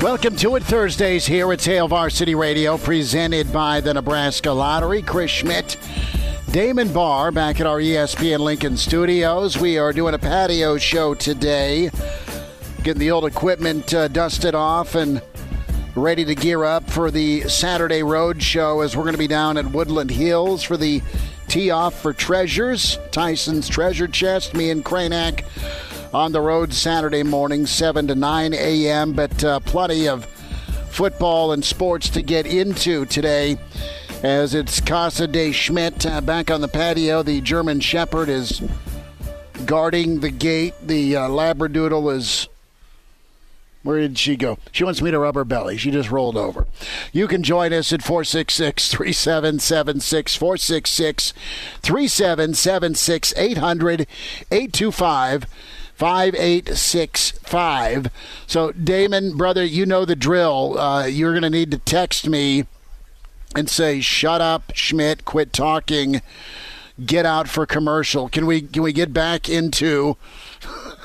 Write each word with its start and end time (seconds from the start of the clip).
Welcome 0.00 0.36
to 0.36 0.56
it 0.56 0.62
Thursdays 0.62 1.26
here 1.26 1.52
at 1.52 1.64
Hail 1.64 1.88
Varsity 1.88 2.34
Radio, 2.34 2.76
presented 2.76 3.52
by 3.52 3.80
the 3.80 3.94
Nebraska 3.94 4.50
Lottery. 4.50 5.00
Chris 5.02 5.30
Schmidt, 5.30 5.78
Damon 6.50 6.92
Barr, 6.92 7.32
back 7.32 7.60
at 7.60 7.66
our 7.66 7.78
ESPN 7.78 8.40
Lincoln 8.40 8.76
studios. 8.76 9.58
We 9.58 9.78
are 9.78 9.92
doing 9.92 10.14
a 10.14 10.18
patio 10.18 10.76
show 10.76 11.14
today, 11.14 11.90
getting 12.82 13.00
the 13.00 13.10
old 13.10 13.24
equipment 13.24 13.94
uh, 13.94 14.08
dusted 14.08 14.54
off 14.54 14.94
and 14.94 15.22
ready 15.96 16.24
to 16.24 16.34
gear 16.34 16.64
up 16.64 16.90
for 16.90 17.10
the 17.10 17.42
Saturday 17.48 18.02
Road 18.02 18.42
Show 18.42 18.80
as 18.80 18.96
we're 18.96 19.04
going 19.04 19.14
to 19.14 19.18
be 19.18 19.28
down 19.28 19.56
at 19.56 19.66
Woodland 19.66 20.10
Hills 20.10 20.62
for 20.62 20.76
the 20.76 21.02
tee 21.48 21.70
off 21.70 22.00
for 22.00 22.12
Treasures, 22.12 22.98
Tyson's 23.10 23.68
Treasure 23.68 24.08
Chest. 24.08 24.54
Me 24.54 24.70
and 24.70 24.84
Kranak 24.84 25.44
on 26.14 26.30
the 26.30 26.40
road 26.40 26.72
Saturday 26.72 27.24
morning, 27.24 27.66
7 27.66 28.06
to 28.06 28.14
9 28.14 28.54
a.m. 28.54 29.12
But 29.12 29.42
uh, 29.42 29.58
plenty 29.60 30.06
of 30.08 30.26
football 30.90 31.52
and 31.52 31.64
sports 31.64 32.08
to 32.10 32.22
get 32.22 32.46
into 32.46 33.04
today 33.06 33.58
as 34.22 34.54
it's 34.54 34.80
Casa 34.80 35.26
de 35.26 35.50
Schmidt 35.50 36.06
uh, 36.06 36.20
back 36.20 36.52
on 36.52 36.60
the 36.60 36.68
patio. 36.68 37.24
The 37.24 37.40
German 37.40 37.80
Shepherd 37.80 38.28
is 38.28 38.62
guarding 39.66 40.20
the 40.20 40.30
gate. 40.30 40.74
The 40.80 41.16
uh, 41.16 41.28
Labradoodle 41.28 42.14
is. 42.14 42.48
Where 43.82 44.00
did 44.00 44.16
she 44.16 44.36
go? 44.36 44.56
She 44.72 44.82
wants 44.82 45.02
me 45.02 45.10
to 45.10 45.18
rub 45.18 45.34
her 45.34 45.44
belly. 45.44 45.76
She 45.76 45.90
just 45.90 46.10
rolled 46.10 46.38
over. 46.38 46.66
You 47.12 47.28
can 47.28 47.42
join 47.42 47.72
us 47.74 47.92
at 47.92 48.02
466 48.02 48.90
3776 48.90 50.36
466 50.36 51.34
3776 51.82 53.34
800 53.36 54.06
825 54.50 55.46
5865. 55.94 58.08
So, 58.46 58.72
Damon, 58.72 59.36
brother, 59.36 59.64
you 59.64 59.86
know 59.86 60.04
the 60.04 60.16
drill. 60.16 60.76
Uh, 60.78 61.06
you're 61.06 61.32
going 61.32 61.42
to 61.42 61.50
need 61.50 61.70
to 61.70 61.78
text 61.78 62.28
me 62.28 62.66
and 63.54 63.70
say, 63.70 64.00
shut 64.00 64.40
up, 64.40 64.72
Schmidt, 64.74 65.24
quit 65.24 65.52
talking, 65.52 66.20
get 67.04 67.24
out 67.24 67.48
for 67.48 67.66
commercial. 67.66 68.28
Can 68.28 68.46
we, 68.46 68.62
can 68.62 68.82
we 68.82 68.92
get 68.92 69.12
back 69.12 69.48
into 69.48 70.16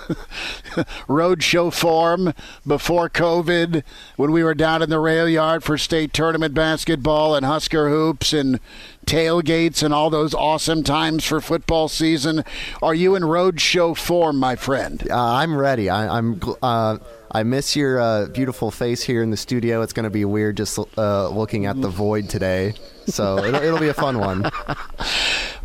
roadshow 1.08 1.72
form 1.72 2.34
before 2.66 3.10
COVID 3.10 3.84
when 4.16 4.32
we 4.32 4.44
were 4.44 4.56
down 4.56 4.82
in 4.82 4.90
the 4.90 5.00
rail 5.00 5.30
yard 5.30 5.64
for 5.64 5.78
state 5.78 6.14
tournament 6.14 6.54
basketball 6.54 7.36
and 7.36 7.46
Husker 7.46 7.90
hoops 7.90 8.34
and 8.34 8.60
tailgates 9.06 9.84
and 9.84 9.94
all 9.94 10.10
those 10.10 10.34
awesome 10.34 10.84
times 10.84 11.26
for 11.26 11.42
football 11.42 11.88
season. 11.88 12.44
Are 12.82 12.96
you 12.96 13.16
in 13.16 13.24
roadshow 13.24 13.96
form, 13.96 14.38
my 14.38 14.56
friend? 14.56 15.06
Uh, 15.10 15.34
I'm 15.34 15.56
ready. 15.56 15.90
I, 15.90 16.18
am 16.18 16.42
uh, 16.62 16.98
I 17.32 17.44
miss 17.44 17.76
your 17.76 18.00
uh, 18.00 18.26
beautiful 18.28 18.72
face 18.72 19.04
here 19.04 19.22
in 19.22 19.30
the 19.30 19.38
studio. 19.38 19.82
It's 19.82 19.94
going 19.94 20.06
to 20.06 20.10
be 20.10 20.26
weird 20.26 20.58
just 20.58 20.80
uh, 20.98 21.30
looking 21.30 21.66
at 21.66 21.80
the 21.80 21.90
void 21.90 22.30
today. 22.30 22.74
So 23.06 23.38
it'll, 23.44 23.62
it'll, 23.62 23.80
be 23.80 23.90
a 23.90 23.94
fun 23.94 24.20
one. 24.20 24.50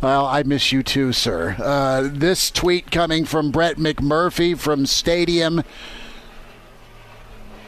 Well, 0.01 0.27
I 0.27 0.43
miss 0.43 0.71
you 0.71 0.83
too, 0.83 1.13
sir. 1.13 1.55
Uh, 1.57 2.09
this 2.11 2.51
tweet 2.51 2.91
coming 2.91 3.25
from 3.25 3.49
Brett 3.49 3.77
McMurphy 3.77 4.57
from 4.57 4.85
Stadium. 4.85 5.63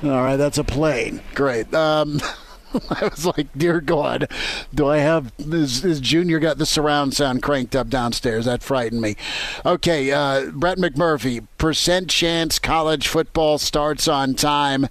All 0.04 0.10
right, 0.10 0.36
that's 0.36 0.58
a 0.58 0.64
plane. 0.64 1.22
Great. 1.34 1.74
Um, 1.74 2.22
I 2.90 3.08
was 3.08 3.26
like, 3.26 3.48
dear 3.56 3.80
God, 3.82 4.30
do 4.74 4.88
I 4.88 4.98
have 4.98 5.32
this, 5.38 5.82
this, 5.82 6.00
Junior 6.00 6.40
got 6.40 6.58
the 6.58 6.66
surround 6.66 7.14
sound 7.14 7.44
cranked 7.44 7.76
up 7.76 7.90
downstairs? 7.90 8.46
That 8.46 8.64
frightened 8.64 9.02
me. 9.02 9.18
Okay, 9.66 10.12
uh, 10.12 10.52
Brett 10.52 10.78
McMurphy, 10.78 11.46
percent 11.58 12.10
chance 12.10 12.60
college 12.60 13.08
football 13.08 13.58
starts 13.58 14.08
on 14.08 14.36
time. 14.36 14.88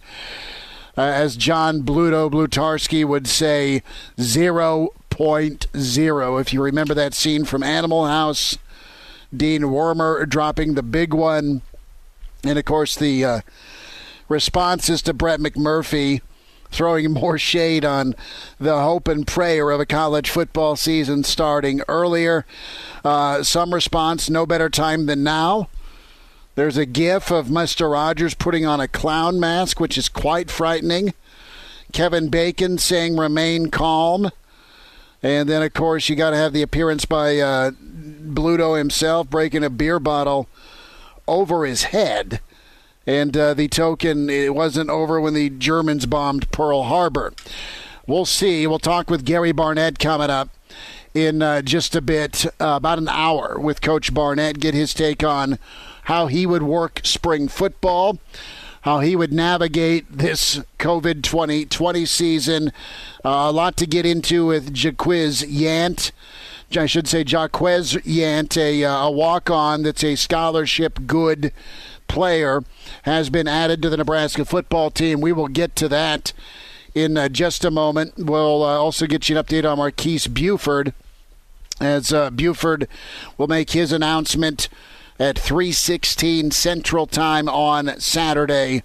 Uh, 0.98 1.02
as 1.02 1.36
John 1.36 1.82
Bluto 1.82 2.30
Blutarski 2.30 3.04
would 3.04 3.26
say, 3.26 3.82
0.0. 4.16 6.40
If 6.40 6.52
you 6.54 6.62
remember 6.62 6.94
that 6.94 7.12
scene 7.12 7.44
from 7.44 7.62
Animal 7.62 8.06
House, 8.06 8.56
Dean 9.34 9.62
Wormer 9.62 10.26
dropping 10.26 10.72
the 10.72 10.82
big 10.82 11.12
one. 11.12 11.60
And 12.42 12.58
of 12.58 12.64
course, 12.64 12.96
the 12.96 13.24
uh, 13.24 13.40
responses 14.28 15.02
to 15.02 15.12
Brett 15.12 15.38
McMurphy 15.38 16.22
throwing 16.70 17.12
more 17.12 17.38
shade 17.38 17.84
on 17.84 18.14
the 18.58 18.80
hope 18.80 19.08
and 19.08 19.26
prayer 19.26 19.70
of 19.70 19.80
a 19.80 19.86
college 19.86 20.30
football 20.30 20.76
season 20.76 21.24
starting 21.24 21.80
earlier. 21.88 22.44
Uh, 23.04 23.42
some 23.42 23.72
response, 23.72 24.28
no 24.28 24.46
better 24.46 24.68
time 24.68 25.06
than 25.06 25.22
now. 25.22 25.68
There's 26.54 26.76
a 26.76 26.86
gif 26.86 27.30
of 27.30 27.48
Mr. 27.48 27.92
Rogers 27.92 28.34
putting 28.34 28.64
on 28.64 28.80
a 28.80 28.88
clown 28.88 29.38
mask, 29.38 29.78
which 29.78 29.98
is 29.98 30.08
quite 30.08 30.50
frightening. 30.50 31.12
Kevin 31.92 32.28
Bacon 32.28 32.78
saying 32.78 33.16
remain 33.16 33.70
calm. 33.70 34.30
And 35.22 35.48
then, 35.48 35.62
of 35.62 35.74
course, 35.74 36.08
you 36.08 36.16
got 36.16 36.30
to 36.30 36.36
have 36.36 36.52
the 36.52 36.62
appearance 36.62 37.04
by 37.04 37.38
uh, 37.38 37.72
Bluto 37.72 38.78
himself 38.78 39.28
breaking 39.28 39.64
a 39.64 39.70
beer 39.70 39.98
bottle 39.98 40.48
over 41.28 41.66
his 41.66 41.84
head 41.84 42.40
and 43.06 43.36
uh, 43.36 43.54
the 43.54 43.68
token 43.68 44.28
it 44.28 44.54
wasn't 44.54 44.90
over 44.90 45.20
when 45.20 45.34
the 45.34 45.50
Germans 45.50 46.06
bombed 46.06 46.50
Pearl 46.50 46.84
Harbor. 46.84 47.32
We'll 48.06 48.24
see. 48.24 48.66
We'll 48.66 48.78
talk 48.78 49.10
with 49.10 49.24
Gary 49.24 49.52
Barnett 49.52 49.98
coming 49.98 50.30
up 50.30 50.50
in 51.14 51.40
uh, 51.42 51.62
just 51.62 51.96
a 51.96 52.00
bit, 52.00 52.46
uh, 52.60 52.74
about 52.76 52.98
an 52.98 53.08
hour, 53.08 53.58
with 53.58 53.80
Coach 53.80 54.12
Barnett. 54.12 54.60
Get 54.60 54.74
his 54.74 54.92
take 54.92 55.24
on 55.24 55.58
how 56.04 56.26
he 56.26 56.46
would 56.46 56.62
work 56.62 57.00
spring 57.04 57.48
football, 57.48 58.18
how 58.82 59.00
he 59.00 59.16
would 59.16 59.32
navigate 59.32 60.06
this 60.10 60.60
COVID 60.78 61.22
2020 61.22 62.06
season. 62.06 62.68
Uh, 63.24 63.48
a 63.48 63.52
lot 63.52 63.76
to 63.78 63.86
get 63.86 64.06
into 64.06 64.46
with 64.46 64.72
Jaquiz 64.74 65.44
Yant. 65.44 66.12
I 66.76 66.86
should 66.86 67.08
say 67.08 67.24
Jaquez 67.26 67.94
Yant, 67.94 68.56
a, 68.56 68.84
uh, 68.84 69.06
a 69.06 69.10
walk 69.10 69.50
on 69.50 69.82
that's 69.82 70.04
a 70.04 70.16
scholarship 70.16 71.06
good 71.06 71.52
player 72.08 72.64
has 73.02 73.30
been 73.30 73.48
added 73.48 73.82
to 73.82 73.90
the 73.90 73.96
Nebraska 73.96 74.44
football 74.44 74.90
team. 74.90 75.20
We 75.20 75.32
will 75.32 75.48
get 75.48 75.76
to 75.76 75.88
that 75.88 76.32
in 76.94 77.16
uh, 77.16 77.28
just 77.28 77.64
a 77.64 77.70
moment. 77.70 78.14
We'll 78.16 78.62
uh, 78.62 78.78
also 78.78 79.06
get 79.06 79.28
you 79.28 79.36
an 79.36 79.44
update 79.44 79.70
on 79.70 79.78
Marques 79.78 80.26
Buford 80.26 80.94
as 81.80 82.12
uh, 82.12 82.30
Buford 82.30 82.88
will 83.36 83.48
make 83.48 83.70
his 83.70 83.92
announcement 83.92 84.68
at 85.18 85.36
3:16 85.36 86.52
Central 86.52 87.06
Time 87.06 87.48
on 87.48 87.98
Saturday. 88.00 88.82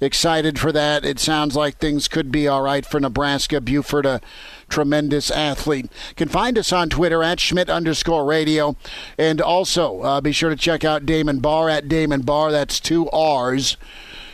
Excited 0.00 0.58
for 0.58 0.72
that. 0.72 1.04
It 1.04 1.18
sounds 1.18 1.56
like 1.56 1.78
things 1.78 2.08
could 2.08 2.32
be 2.32 2.48
all 2.48 2.62
right 2.62 2.84
for 2.84 3.00
Nebraska. 3.00 3.60
Buford, 3.60 4.06
a 4.06 4.20
tremendous 4.68 5.30
athlete. 5.30 5.90
Can 6.16 6.28
find 6.28 6.58
us 6.58 6.72
on 6.72 6.88
Twitter 6.88 7.22
at 7.22 7.40
Schmidt 7.40 7.70
underscore 7.70 8.24
radio. 8.24 8.76
And 9.18 9.40
also 9.40 10.02
uh, 10.02 10.20
be 10.20 10.32
sure 10.32 10.50
to 10.50 10.56
check 10.56 10.84
out 10.84 11.06
Damon 11.06 11.38
Barr 11.38 11.68
at 11.68 11.88
Damon 11.88 12.22
Barr. 12.22 12.50
That's 12.50 12.80
two 12.80 13.08
R's, 13.10 13.76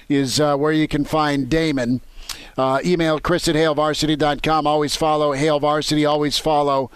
is 0.09 0.41
uh, 0.41 0.57
where 0.57 0.73
you 0.73 0.89
can 0.89 1.05
find 1.05 1.49
Damon. 1.49 2.01
Uh, 2.57 2.81
email 2.85 3.19
Chris 3.21 3.49
at 3.49 3.55
HailVarsity.com. 3.55 4.67
Always 4.67 4.97
follow 4.97 5.33
Hail 5.33 5.61
Varsity. 5.61 6.05
Always 6.05 6.39
follow 6.39 6.91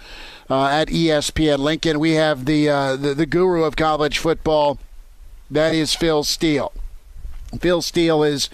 uh, 0.50 0.66
at 0.66 0.88
ESPN 0.88 1.58
Lincoln. 1.58 1.98
We 1.98 2.12
have 2.12 2.44
the, 2.44 2.68
uh, 2.68 2.96
the, 2.96 3.14
the 3.14 3.26
guru 3.26 3.64
of 3.64 3.76
college 3.76 4.18
football. 4.18 4.78
That 5.50 5.74
is 5.74 5.94
Phil 5.94 6.24
Steele. 6.24 6.72
Phil 7.60 7.82
Steele 7.82 8.22
is 8.22 8.48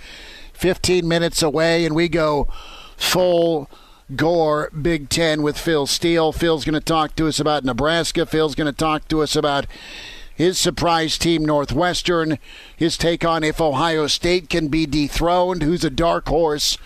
15 0.54 1.06
minutes 1.06 1.42
away, 1.42 1.84
and 1.84 1.94
we 1.94 2.08
go 2.08 2.48
full 2.96 3.68
Gore 4.16 4.70
Big 4.70 5.08
Ten 5.08 5.42
with 5.42 5.58
Phil 5.58 5.86
Steele. 5.86 6.32
Phil's 6.32 6.64
going 6.64 6.74
to 6.74 6.80
talk 6.80 7.14
to 7.16 7.28
us 7.28 7.38
about 7.38 7.64
Nebraska. 7.64 8.26
Phil's 8.26 8.54
going 8.54 8.66
to 8.66 8.76
talk 8.76 9.08
to 9.08 9.22
us 9.22 9.36
about 9.36 9.66
his 10.34 10.58
surprise 10.58 11.18
team, 11.18 11.44
Northwestern. 11.44 12.38
His 12.76 12.96
take 12.96 13.24
on 13.24 13.44
if 13.44 13.60
Ohio 13.60 14.06
State 14.06 14.48
can 14.48 14.68
be 14.68 14.86
dethroned. 14.86 15.62
Who's 15.62 15.84
a 15.84 15.90
dark 15.90 16.28
horse 16.28 16.76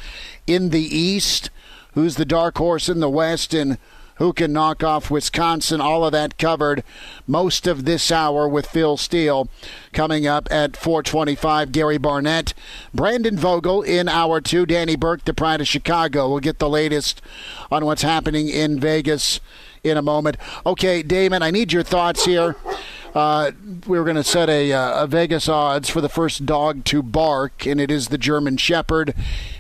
in 0.47 0.71
the 0.71 0.83
East? 0.83 1.51
Who's 1.95 2.17
the 2.17 2.25
dark 2.25 2.59
horse 2.59 2.89
in 2.89 3.01
the 3.01 3.09
West? 3.09 3.55
And 3.55 3.79
who 4.17 4.33
can 4.33 4.53
knock 4.53 4.83
off 4.83 5.11
Wisconsin. 5.11 5.81
All 5.81 6.05
of 6.05 6.13
that 6.13 6.39
covered 6.39 6.85
most 7.27 7.67
of 7.67 7.85
this 7.85 8.11
hour 8.13 8.49
with 8.49 8.67
Phil 8.67 8.97
Steele 8.97 9.49
coming 9.93 10.27
up 10.27 10.49
at 10.51 10.77
425. 10.77 11.73
Gary 11.73 11.99
Barnett, 11.99 12.55
Brandon 12.93 13.37
Vogel 13.37 13.83
in 13.83 14.09
hour 14.09 14.41
two, 14.41 14.67
Danny 14.67 14.97
Burke, 14.97 15.25
the 15.25 15.35
pride 15.35 15.61
of 15.61 15.69
Chicago. 15.69 16.29
We'll 16.29 16.41
get 16.41 16.59
the 16.59 16.69
latest 16.69 17.21
on 17.71 17.85
what's 17.85 18.03
happening 18.03 18.49
in 18.49 18.79
Vegas 18.79 19.41
in 19.83 19.97
a 19.97 20.03
moment. 20.03 20.37
Okay, 20.65 21.03
Damon, 21.03 21.43
I 21.43 21.51
need 21.51 21.73
your 21.73 21.83
thoughts 21.83 22.25
here. 22.25 22.57
Uh, 23.15 23.53
we 23.87 23.97
were 23.97 24.05
going 24.05 24.17
to 24.17 24.25
set 24.25 24.49
a, 24.49 24.73
uh, 24.73 25.05
a, 25.05 25.07
Vegas 25.07 25.49
odds 25.49 25.89
for 25.89 26.01
the 26.01 26.09
first 26.09 26.45
dog 26.45 26.85
to 26.85 27.01
bark, 27.01 27.65
and 27.65 27.81
it 27.81 27.89
is 27.89 28.09
the 28.09 28.19
German 28.19 28.57
Shepherd. 28.57 29.15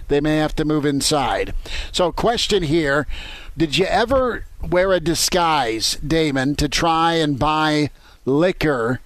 They 0.09 0.21
may 0.21 0.39
have 0.39 0.57
to 0.57 0.65
move 0.65 0.85
inside. 0.85 1.55
So, 1.93 2.11
question 2.11 2.65
here 2.65 3.07
did 3.57 3.79
you 3.79 3.87
ever 3.87 4.45
wear 4.63 4.93
a 4.93 5.01
disguise, 5.01 5.97
Damon, 5.97 6.57
to 6.57 6.69
try 6.69 7.15
and 7.15 7.39
buy 7.39 7.91
liquor 8.25 9.01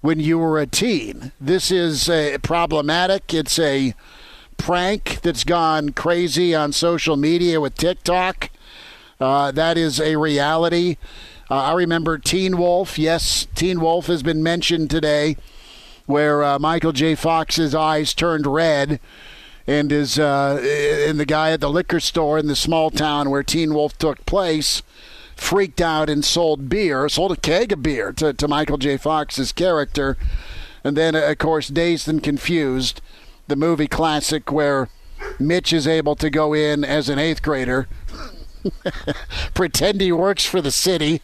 when 0.00 0.20
you 0.20 0.38
were 0.38 0.58
a 0.58 0.66
teen? 0.66 1.32
This 1.40 1.70
is 1.70 2.08
problematic. 2.42 3.34
It's 3.34 3.58
a 3.58 3.94
prank 4.56 5.20
that's 5.22 5.44
gone 5.44 5.90
crazy 5.90 6.54
on 6.54 6.72
social 6.72 7.16
media 7.16 7.60
with 7.60 7.74
TikTok. 7.74 8.50
Uh, 9.20 9.50
that 9.52 9.78
is 9.78 10.00
a 10.00 10.16
reality. 10.16 10.96
Uh, 11.50 11.56
I 11.56 11.72
remember 11.74 12.18
Teen 12.18 12.58
Wolf. 12.58 12.98
Yes, 12.98 13.46
Teen 13.54 13.80
Wolf 13.80 14.06
has 14.06 14.22
been 14.22 14.42
mentioned 14.42 14.90
today, 14.90 15.36
where 16.06 16.42
uh, 16.42 16.58
Michael 16.58 16.92
J. 16.92 17.14
Fox's 17.14 17.74
eyes 17.74 18.14
turned 18.14 18.46
red 18.46 19.00
and 19.66 19.90
is 19.90 20.18
uh, 20.18 20.58
and 21.08 21.18
the 21.18 21.26
guy 21.26 21.50
at 21.50 21.60
the 21.60 21.70
liquor 21.70 22.00
store 22.00 22.38
in 22.38 22.46
the 22.46 22.56
small 22.56 22.90
town 22.90 23.30
where 23.30 23.42
Teen 23.42 23.74
Wolf 23.74 23.96
took 23.98 24.24
place 24.26 24.82
freaked 25.36 25.80
out 25.80 26.08
and 26.08 26.24
sold 26.24 26.68
beer, 26.68 27.08
sold 27.08 27.32
a 27.32 27.36
keg 27.36 27.72
of 27.72 27.82
beer 27.82 28.12
to, 28.12 28.32
to 28.32 28.48
Michael 28.48 28.78
J. 28.78 28.96
Fox's 28.96 29.52
character, 29.52 30.16
and 30.82 30.96
then 30.96 31.14
of 31.14 31.38
course 31.38 31.68
Dazed 31.68 32.08
and 32.08 32.22
Confused, 32.22 33.00
the 33.46 33.56
movie 33.56 33.86
classic 33.86 34.50
where 34.50 34.88
Mitch 35.38 35.72
is 35.72 35.86
able 35.86 36.16
to 36.16 36.30
go 36.30 36.54
in 36.54 36.84
as 36.84 37.08
an 37.08 37.18
eighth 37.18 37.42
grader, 37.42 37.86
pretend 39.54 40.00
he 40.00 40.10
works 40.10 40.44
for 40.44 40.60
the 40.60 40.70
city, 40.70 41.20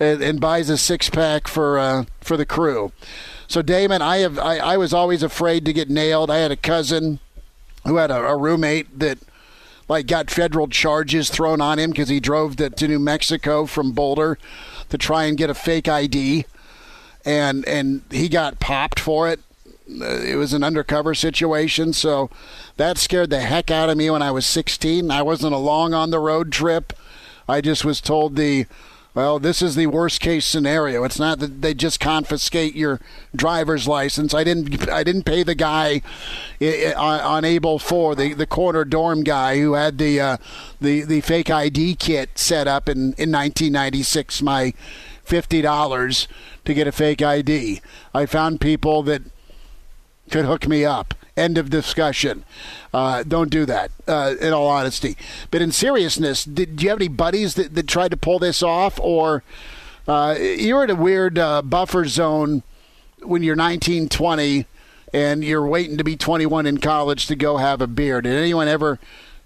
and, 0.00 0.22
and 0.22 0.40
buys 0.40 0.70
a 0.70 0.78
six 0.78 1.08
pack 1.08 1.46
for 1.46 1.78
uh, 1.78 2.04
for 2.20 2.36
the 2.36 2.46
crew. 2.46 2.92
So 3.46 3.62
Damon, 3.62 4.02
I 4.02 4.18
have 4.18 4.38
I, 4.38 4.56
I 4.56 4.76
was 4.76 4.92
always 4.92 5.22
afraid 5.22 5.64
to 5.66 5.72
get 5.72 5.90
nailed. 5.90 6.30
I 6.30 6.38
had 6.38 6.50
a 6.50 6.56
cousin 6.56 7.20
who 7.86 7.96
had 7.96 8.10
a, 8.10 8.16
a 8.16 8.36
roommate 8.36 8.98
that 8.98 9.18
like 9.88 10.06
got 10.06 10.30
federal 10.30 10.68
charges 10.68 11.28
thrown 11.28 11.60
on 11.60 11.78
him 11.78 11.90
because 11.90 12.08
he 12.08 12.20
drove 12.20 12.56
to, 12.56 12.70
to 12.70 12.88
New 12.88 12.98
Mexico 12.98 13.66
from 13.66 13.92
Boulder 13.92 14.38
to 14.88 14.98
try 14.98 15.24
and 15.24 15.36
get 15.36 15.50
a 15.50 15.54
fake 15.54 15.88
ID, 15.88 16.46
and 17.24 17.66
and 17.66 18.02
he 18.10 18.28
got 18.28 18.60
popped 18.60 18.98
for 18.98 19.28
it. 19.28 19.40
Uh, 19.88 20.20
it 20.20 20.36
was 20.36 20.54
an 20.54 20.64
undercover 20.64 21.14
situation, 21.14 21.92
so 21.92 22.30
that 22.76 22.96
scared 22.96 23.30
the 23.30 23.40
heck 23.40 23.70
out 23.70 23.90
of 23.90 23.98
me 23.98 24.08
when 24.08 24.22
I 24.22 24.30
was 24.30 24.46
16. 24.46 25.10
I 25.10 25.20
wasn't 25.20 25.52
along 25.52 25.92
on 25.92 26.10
the 26.10 26.18
road 26.18 26.50
trip. 26.50 26.94
I 27.46 27.60
just 27.60 27.84
was 27.84 28.00
told 28.00 28.36
the 28.36 28.66
well, 29.14 29.38
this 29.38 29.62
is 29.62 29.76
the 29.76 29.86
worst 29.86 30.20
case 30.20 30.44
scenario. 30.44 31.04
It's 31.04 31.20
not 31.20 31.38
that 31.38 31.62
they 31.62 31.72
just 31.72 32.00
confiscate 32.00 32.74
your 32.74 33.00
driver's 33.34 33.86
license. 33.86 34.34
I 34.34 34.42
didn't. 34.42 34.88
I 34.88 35.04
didn't 35.04 35.22
pay 35.22 35.44
the 35.44 35.54
guy 35.54 36.02
on 36.96 37.44
Able 37.44 37.78
Four, 37.78 38.16
the 38.16 38.34
the 38.34 38.46
corner 38.46 38.84
dorm 38.84 39.22
guy 39.22 39.58
who 39.60 39.74
had 39.74 39.98
the 39.98 40.20
uh, 40.20 40.36
the 40.80 41.02
the 41.02 41.20
fake 41.20 41.48
ID 41.48 41.94
kit 41.94 42.30
set 42.34 42.66
up 42.66 42.88
in 42.88 43.14
in 43.16 43.30
1996. 43.30 44.42
My 44.42 44.74
fifty 45.22 45.62
dollars 45.62 46.26
to 46.64 46.74
get 46.74 46.88
a 46.88 46.92
fake 46.92 47.22
ID. 47.22 47.80
I 48.12 48.26
found 48.26 48.60
people 48.60 49.04
that 49.04 49.22
could 50.34 50.46
hook 50.46 50.66
me 50.66 50.84
up. 50.84 51.14
End 51.36 51.56
of 51.58 51.70
discussion. 51.70 52.44
Uh, 52.92 53.22
don't 53.22 53.50
do 53.50 53.64
that, 53.66 53.92
uh, 54.08 54.34
in 54.40 54.52
all 54.52 54.66
honesty. 54.66 55.16
But 55.52 55.62
in 55.62 55.70
seriousness, 55.70 56.42
did, 56.42 56.74
do 56.74 56.82
you 56.82 56.90
have 56.90 56.98
any 56.98 57.06
buddies 57.06 57.54
that, 57.54 57.76
that 57.76 57.86
tried 57.86 58.10
to 58.10 58.16
pull 58.16 58.40
this 58.40 58.60
off? 58.60 58.98
Or 58.98 59.44
uh, 60.08 60.34
you're 60.36 60.82
in 60.82 60.90
a 60.90 60.96
weird 60.96 61.38
uh, 61.38 61.62
buffer 61.62 62.04
zone 62.06 62.64
when 63.22 63.44
you're 63.44 63.54
19, 63.54 64.08
20, 64.08 64.66
and 65.12 65.44
you're 65.44 65.68
waiting 65.68 65.96
to 65.98 66.02
be 66.02 66.16
21 66.16 66.66
in 66.66 66.78
college 66.78 67.28
to 67.28 67.36
go 67.36 67.58
have 67.58 67.80
a 67.80 67.86
beer. 67.86 68.20
Did 68.20 68.34
anyone 68.36 68.66
ever 68.66 68.98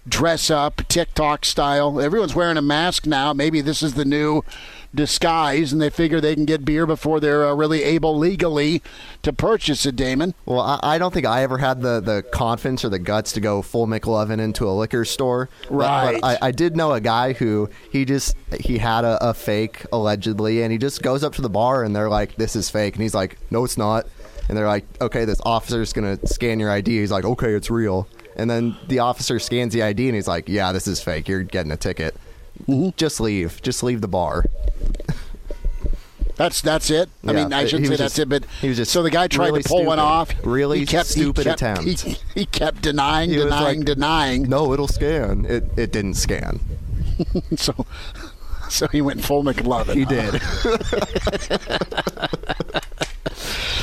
dress 0.07 0.49
up 0.49 0.81
TikTok 0.87 1.45
style? 1.45 2.01
Everyone's 2.01 2.33
wearing 2.33 2.57
a 2.57 2.63
mask 2.63 3.05
now. 3.05 3.31
Maybe 3.31 3.61
this 3.61 3.83
is 3.83 3.93
the 3.93 4.05
new 4.05 4.43
disguise, 4.93 5.71
and 5.71 5.81
they 5.81 5.89
figure 5.89 6.19
they 6.19 6.35
can 6.35 6.45
get 6.45 6.65
beer 6.65 6.85
before 6.85 7.19
they're 7.19 7.47
uh, 7.47 7.53
really 7.53 7.83
able 7.83 8.17
legally 8.17 8.81
to 9.21 9.31
purchase 9.31 9.85
it. 9.85 9.95
Damon. 9.95 10.33
Well, 10.45 10.61
I, 10.61 10.79
I, 10.81 10.97
don't 10.97 11.13
think 11.13 11.25
I 11.25 11.43
ever 11.43 11.57
had 11.57 11.81
the, 11.81 11.99
the 11.99 12.23
confidence 12.31 12.85
or 12.85 12.89
the 12.89 12.99
guts 12.99 13.33
to 13.33 13.41
go 13.41 13.61
full 13.61 13.85
McLovin 13.85 14.39
into 14.39 14.67
a 14.67 14.71
liquor 14.71 15.03
store. 15.03 15.49
Right. 15.69 16.13
But, 16.13 16.21
but 16.21 16.43
I, 16.43 16.47
I, 16.47 16.51
did 16.51 16.75
know 16.75 16.93
a 16.93 17.01
guy 17.01 17.33
who 17.33 17.69
he 17.91 18.05
just 18.05 18.35
he 18.59 18.77
had 18.77 19.03
a, 19.03 19.29
a 19.29 19.33
fake 19.33 19.85
allegedly, 19.91 20.63
and 20.63 20.71
he 20.71 20.77
just 20.77 21.01
goes 21.01 21.23
up 21.23 21.33
to 21.35 21.41
the 21.41 21.49
bar 21.49 21.83
and 21.83 21.95
they're 21.95 22.09
like, 22.09 22.35
"This 22.35 22.55
is 22.55 22.69
fake," 22.69 22.95
and 22.95 23.03
he's 23.03 23.13
like, 23.13 23.37
"No, 23.51 23.65
it's 23.65 23.77
not." 23.77 24.07
And 24.47 24.57
they're 24.57 24.67
like, 24.67 24.85
"Okay, 25.01 25.25
this 25.25 25.41
officer's 25.45 25.93
gonna 25.93 26.17
scan 26.25 26.59
your 26.59 26.71
ID." 26.71 26.99
He's 26.99 27.11
like, 27.11 27.25
"Okay, 27.25 27.51
it's 27.51 27.69
real." 27.69 28.07
And 28.35 28.49
then 28.49 28.77
the 28.87 28.99
officer 28.99 29.37
scans 29.37 29.73
the 29.73 29.83
ID 29.83 30.07
and 30.07 30.15
he's 30.15 30.27
like, 30.27 30.47
"Yeah, 30.47 30.71
this 30.71 30.87
is 30.87 31.01
fake. 31.01 31.27
You're 31.27 31.43
getting 31.43 31.71
a 31.71 31.77
ticket." 31.77 32.15
Mm-hmm. 32.67 32.89
Just 32.97 33.19
leave. 33.19 33.61
Just 33.61 33.83
leave 33.83 34.01
the 34.01 34.07
bar. 34.07 34.45
That's 36.39 36.61
that's 36.61 36.89
it. 36.89 37.09
I 37.27 37.33
yeah, 37.33 37.43
mean, 37.43 37.51
I 37.51 37.65
shouldn't 37.65 37.87
say 37.87 37.97
just, 37.97 38.15
that's 38.15 38.19
it, 38.19 38.29
but 38.29 38.45
he 38.61 38.69
was 38.69 38.77
just 38.77 38.91
so 38.91 39.03
the 39.03 39.09
guy 39.09 39.27
tried 39.27 39.47
really 39.47 39.61
to 39.61 39.67
pull 39.67 39.79
stupid, 39.79 39.87
one 39.89 39.99
off. 39.99 40.33
Really 40.45 40.79
he 40.79 40.85
kept, 40.85 41.09
stupid 41.09 41.45
he 41.45 41.49
kept, 41.49 41.61
attempt. 41.61 42.01
He, 42.01 42.17
he, 42.33 42.45
kept 42.45 42.81
denying, 42.81 43.29
he 43.29 43.35
denying, 43.35 43.79
like, 43.79 43.85
denying. 43.85 44.43
No, 44.43 44.71
it'll 44.71 44.87
scan. 44.87 45.45
It 45.45 45.65
it 45.75 45.91
didn't 45.91 46.13
scan. 46.13 46.61
so 47.57 47.85
so 48.69 48.87
he 48.87 49.01
went 49.01 49.21
full 49.21 49.43
McLovin. 49.43 49.95
He 49.95 50.05
did. 50.05 50.39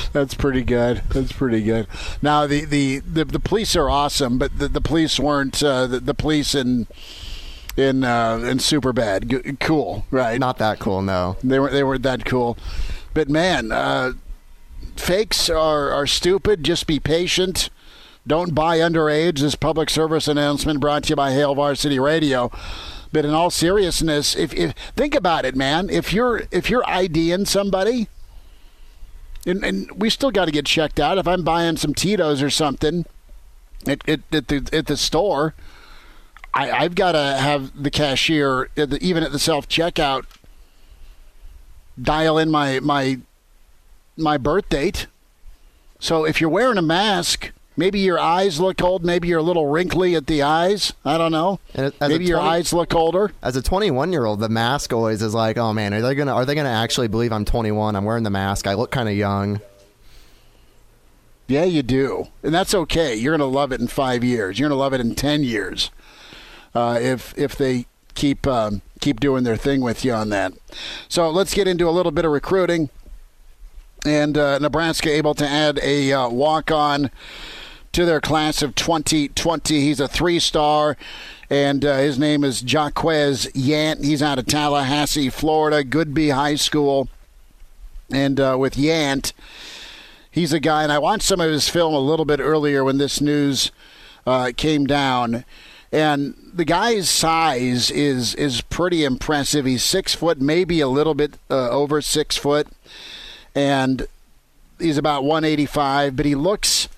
That's 0.15 0.33
pretty 0.33 0.63
good. 0.63 1.03
That's 1.11 1.33
pretty 1.33 1.63
good. 1.63 1.87
Now 2.23 2.47
the 2.47 2.65
the, 2.65 3.01
the, 3.01 3.27
the 3.27 3.41
police 3.41 3.77
are 3.77 3.91
awesome, 3.91 4.39
but 4.39 4.59
the, 4.59 4.69
the 4.69 4.81
police 4.81 5.21
weren't 5.21 5.63
uh, 5.63 5.87
the, 5.87 6.01
the 6.01 6.15
police 6.15 6.55
in 6.55 6.87
in 7.77 8.05
uh, 8.05 8.39
in 8.39 8.59
Superbad. 8.59 9.29
G- 9.29 9.57
cool, 9.61 10.07
right? 10.11 10.39
Not 10.39 10.59
that 10.59 10.79
cool, 10.79 11.03
no. 11.03 11.37
They 11.43 11.59
weren't 11.59 11.73
they 11.73 11.85
weren't 11.85 12.03
that 12.03 12.25
cool, 12.25 12.57
but 13.15 13.29
man, 13.29 13.73
uh, 13.73 14.13
fakes 14.97 15.49
are 15.51 15.91
are 15.91 16.07
stupid. 16.07 16.65
Just 16.65 16.87
be 16.87 16.99
patient. 16.99 17.71
Don't 18.27 18.55
buy 18.55 18.79
underage. 18.79 19.39
This 19.39 19.55
public 19.55 19.89
service 19.89 20.27
announcement 20.27 20.81
brought 20.81 21.05
to 21.05 21.11
you 21.11 21.17
by 21.17 21.33
Hail 21.33 21.55
Varsity 21.55 21.99
Radio. 21.99 22.51
But 23.13 23.25
in 23.25 23.31
all 23.31 23.51
seriousness, 23.51 24.35
if, 24.35 24.53
if 24.53 24.75
think 24.97 25.15
about 25.15 25.45
it, 25.45 25.55
man, 25.55 25.89
if 25.89 26.13
you're 26.13 26.43
if 26.51 26.69
you're 26.69 26.85
IDing 26.89 27.47
somebody, 27.47 28.09
and, 29.47 29.65
and 29.65 29.91
we 29.93 30.11
still 30.11 30.33
got 30.33 30.47
to 30.47 30.51
get 30.51 30.67
checked 30.67 30.99
out. 30.99 31.19
If 31.19 31.29
I'm 31.29 31.45
buying 31.45 31.77
some 31.77 31.95
Tito's 31.95 32.43
or 32.43 32.51
something 32.51 33.07
at, 33.87 34.07
at, 34.09 34.21
at 34.33 34.49
the 34.49 34.69
at 34.73 34.87
the 34.87 34.97
store, 34.97 35.55
I, 36.57 36.83
have 36.83 36.95
got 36.95 37.13
to 37.13 37.19
have 37.19 37.83
the 37.83 37.91
cashier, 37.91 38.71
even 38.77 39.23
at 39.23 39.33
the 39.33 39.39
self 39.39 39.69
checkout, 39.69 40.25
dial 42.01 42.39
in 42.39 42.51
my 42.51 42.81
my 42.81 43.19
my 44.17 44.39
birth 44.39 44.69
date. 44.69 45.07
So 45.99 46.25
if 46.25 46.41
you're 46.41 46.51
wearing 46.51 46.79
a 46.79 46.83
mask, 46.83 47.53
maybe 47.77 48.01
your 48.01 48.19
eyes 48.19 48.59
look 48.59 48.83
old. 48.83 49.05
Maybe 49.05 49.29
you're 49.29 49.39
a 49.39 49.43
little 49.43 49.67
wrinkly 49.67 50.15
at 50.15 50.27
the 50.27 50.43
eyes. 50.43 50.93
I 51.05 51.19
don't 51.19 51.33
know. 51.33 51.61
maybe 51.75 51.95
20, 52.01 52.25
your 52.25 52.41
eyes 52.41 52.73
look 52.73 52.95
older. 52.95 53.33
As 53.43 53.57
a 53.57 53.63
21 53.63 54.13
year 54.13 54.25
old, 54.25 54.41
the 54.41 54.49
mask 54.49 54.93
always 54.93 55.23
is 55.23 55.35
like, 55.35 55.59
oh 55.59 55.73
man, 55.73 55.93
are 55.93 56.01
they 56.01 56.15
gonna 56.15 56.35
are 56.35 56.45
they 56.45 56.55
gonna 56.55 56.69
actually 56.69 57.09
believe 57.09 57.33
I'm 57.33 57.45
21? 57.45 57.97
I'm 57.97 58.05
wearing 58.05 58.25
the 58.25 58.31
mask. 58.31 58.67
I 58.67 58.75
look 58.75 58.91
kind 58.91 59.09
of 59.09 59.15
young. 59.15 59.61
Yeah, 61.49 61.65
you 61.65 61.85
do, 61.85 62.27
and 62.43 62.53
that's 62.53 62.75
okay. 62.75 63.15
You're 63.15 63.37
gonna 63.37 63.51
love 63.51 63.71
it 63.73 63.81
in 63.81 63.87
five 63.87 64.25
years. 64.25 64.59
You're 64.59 64.69
gonna 64.69 64.81
love 64.81 64.95
it 64.95 65.01
in 65.01 65.15
ten 65.15 65.45
years 65.45 65.91
uh, 66.77 66.99
if 67.01 67.37
if 67.39 67.57
they 67.57 67.87
keep 68.15 68.47
um, 68.47 68.83
keep 69.01 69.19
doing 69.19 69.45
their 69.45 69.57
thing 69.57 69.81
with 69.81 70.05
you 70.05 70.13
on 70.13 70.29
that. 70.29 70.53
So 71.09 71.31
let's 71.31 71.55
get 71.55 71.67
into 71.67 71.89
a 71.89 71.91
little 71.91 72.13
bit 72.13 72.25
of 72.25 72.33
recruiting. 72.33 72.91
And 74.05 74.37
uh, 74.39 74.59
Nebraska 74.59 75.11
able 75.11 75.35
to 75.35 75.49
add 75.49 75.81
a 75.83 76.13
uh, 76.13 76.29
walk 76.29 76.71
on 76.71 77.11
to 77.93 78.05
their 78.05 78.21
class 78.21 78.63
of 78.63 78.75
2020. 78.75 79.81
He's 79.81 80.01
a 80.01 80.07
three 80.07 80.39
star, 80.39 80.97
and 81.49 81.85
uh, 81.85 81.97
his 81.97 82.19
name 82.19 82.45
is 82.45 82.63
Jaquez 82.63 83.47
Yant. 83.55 84.05
He's 84.05 84.23
out 84.23 84.39
of 84.39 84.47
Tallahassee, 84.47 85.31
Florida, 85.31 85.83
Godby 85.83 86.29
High 86.29 86.57
School. 86.57 87.09
And 88.13 88.39
uh, 88.39 88.57
with 88.59 88.75
Yant, 88.75 89.33
he's 90.31 90.53
a 90.53 90.61
guy, 90.61 90.83
and 90.85 90.93
I 90.93 90.99
watched 90.99 91.25
some 91.25 91.41
of 91.41 91.51
his 91.51 91.69
film 91.69 91.95
a 91.95 91.99
little 91.99 92.27
bit 92.27 92.39
earlier 92.39 92.85
when 92.85 92.99
this 92.99 93.21
news 93.21 93.73
uh, 94.27 94.53
came 94.57 94.87
down. 94.87 95.45
And 95.93 96.35
the 96.53 96.65
guy's 96.65 97.09
size 97.09 97.91
is 97.91 98.35
is 98.35 98.61
pretty 98.61 99.05
impressive. 99.05 99.65
He's 99.65 99.85
six 99.85 100.15
foot, 100.15 100.41
maybe 100.41 100.81
a 100.81 100.89
little 100.89 101.15
bit 101.15 101.39
uh, 101.51 101.71
over 101.71 102.03
six 102.03 102.37
foot, 102.37 102.69
and 103.55 104.07
he's 104.79 104.99
about 104.99 105.25
185. 105.25 106.17
But 106.17 106.27
he 106.27 106.35
looks 106.35 106.89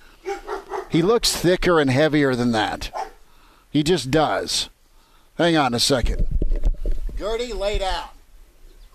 he 0.88 1.02
looks 1.02 1.36
thicker 1.36 1.80
and 1.80 1.90
heavier 1.90 2.34
than 2.34 2.52
that. 2.52 2.90
He 3.70 3.82
just 3.82 4.10
does. 4.10 4.70
Hang 5.36 5.56
on 5.56 5.74
a 5.74 5.80
second. 5.80 6.26
Gertie, 7.16 7.52
lay 7.52 7.78
down. 7.78 8.08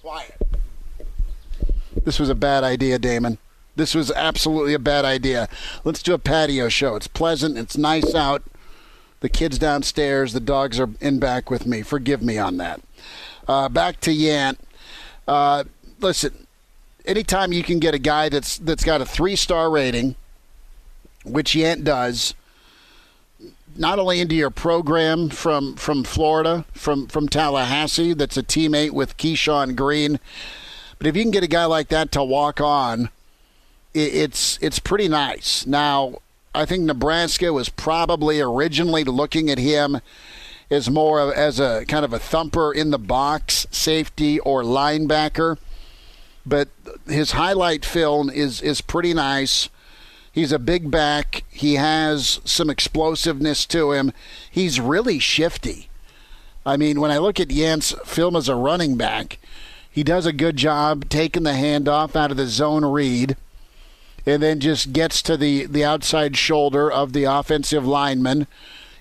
Quiet. 0.02 0.42
This 2.04 2.20
was 2.20 2.30
a 2.30 2.36
bad 2.36 2.64
idea, 2.64 3.00
Damon. 3.00 3.38
This 3.76 3.96
was 3.96 4.12
absolutely 4.12 4.74
a 4.74 4.80
bad 4.80 5.06
idea. 5.06 5.48
Let's 5.84 6.04
do 6.04 6.14
a 6.14 6.20
patio 6.20 6.70
show. 6.70 6.96
It's 6.96 7.08
pleasant. 7.08 7.58
It's 7.58 7.78
nice 7.78 8.14
out. 8.14 8.44
The 9.24 9.30
kids 9.30 9.58
downstairs. 9.58 10.34
The 10.34 10.42
dogs 10.42 10.82
are 10.82 10.89
in 11.00 11.18
back 11.18 11.50
with 11.50 11.65
me. 11.65 11.82
Forgive 11.82 12.22
me 12.22 12.38
on 12.38 12.58
that. 12.58 12.82
Uh, 13.48 13.70
back 13.70 14.01
to 14.01 14.12
Yant. 14.12 14.58
Uh, 15.25 15.63
listen, 16.01 16.46
anytime 17.06 17.53
you 17.53 17.63
can 17.63 17.80
get 17.80 17.96
a 17.96 18.00
guy 18.00 18.27
that's 18.27 18.58
that's 18.58 18.84
got 18.84 19.00
a 19.00 19.06
three 19.06 19.38
star 19.38 19.70
rating, 19.70 20.15
which 21.24 21.53
Yant 21.53 21.86
does, 21.86 22.34
not 23.77 23.98
only 23.98 24.20
into 24.20 24.36
your 24.36 24.50
program 24.50 25.30
from 25.30 25.77
from 25.77 26.03
Florida, 26.03 26.65
from 26.74 27.08
from 27.08 27.30
Tallahassee, 27.30 28.13
that's 28.13 28.36
a 28.36 28.44
teammate 28.44 28.92
with 28.92 29.15
Keyshawn 29.15 29.77
Green, 29.77 30.20
but 30.98 31.08
if 31.08 31.15
you 31.15 31.22
can 31.22 31.32
get 31.32 31.46
a 31.46 31.48
guy 31.48 31.63
like 31.63 31.88
that 31.88 32.12
to 32.12 32.25
walk 32.25 32.60
on, 32.60 33.08
it, 33.94 34.13
it's 34.13 34.60
it's 34.62 34.80
pretty 34.80 35.08
nice. 35.08 35.65
Now, 35.65 36.15
I 36.55 36.65
think 36.65 36.83
Nebraska 36.83 37.51
was 37.51 37.69
probably 37.69 38.39
originally 38.39 39.03
looking 39.03 39.50
at 39.50 39.57
him 39.57 40.01
as 40.69 40.89
more 40.89 41.19
of, 41.19 41.33
as 41.33 41.60
a 41.60 41.86
kind 41.88 42.05
of 42.05 42.13
a 42.13 42.19
thumper 42.19 42.72
in 42.72 42.91
the 42.91 43.00
box, 43.00 43.67
safety 43.72 44.39
or 44.39 44.63
linebacker. 44.63 45.57
But 46.45 46.69
his 47.07 47.31
highlight 47.31 47.86
film 47.86 48.29
is 48.29 48.62
is 48.62 48.81
pretty 48.81 49.13
nice. 49.13 49.69
He's 50.31 50.51
a 50.51 50.60
big 50.60 50.91
back. 50.91 51.43
He 51.50 51.75
has 51.75 52.41
some 52.43 52.69
explosiveness 52.69 53.65
to 53.67 53.91
him. 53.91 54.12
He's 54.50 54.79
really 54.79 55.19
shifty. 55.19 55.89
I 56.65 56.75
mean, 56.75 57.00
when 57.00 57.12
I 57.12 57.19
look 57.19 57.39
at 57.39 57.51
Yant's 57.51 57.93
film 58.03 58.36
as 58.36 58.50
a 58.50 58.55
running 58.55 58.98
back, 58.98 59.38
he 59.89 60.03
does 60.03 60.25
a 60.25 60.33
good 60.33 60.57
job 60.57 61.07
taking 61.07 61.43
the 61.43 61.51
handoff 61.51 62.15
out 62.15 62.31
of 62.31 62.38
the 62.38 62.48
zone 62.48 62.83
read 62.83 63.38
and 64.25 64.42
then 64.42 64.60
just 64.60 64.94
gets 64.94 65.22
to 65.22 65.38
the, 65.38 65.65
the 65.65 65.84
outside 65.84 66.38
shoulder 66.38 66.92
of 66.92 67.13
the 67.13 67.25
offensive 67.25 67.86
lineman 67.86 68.48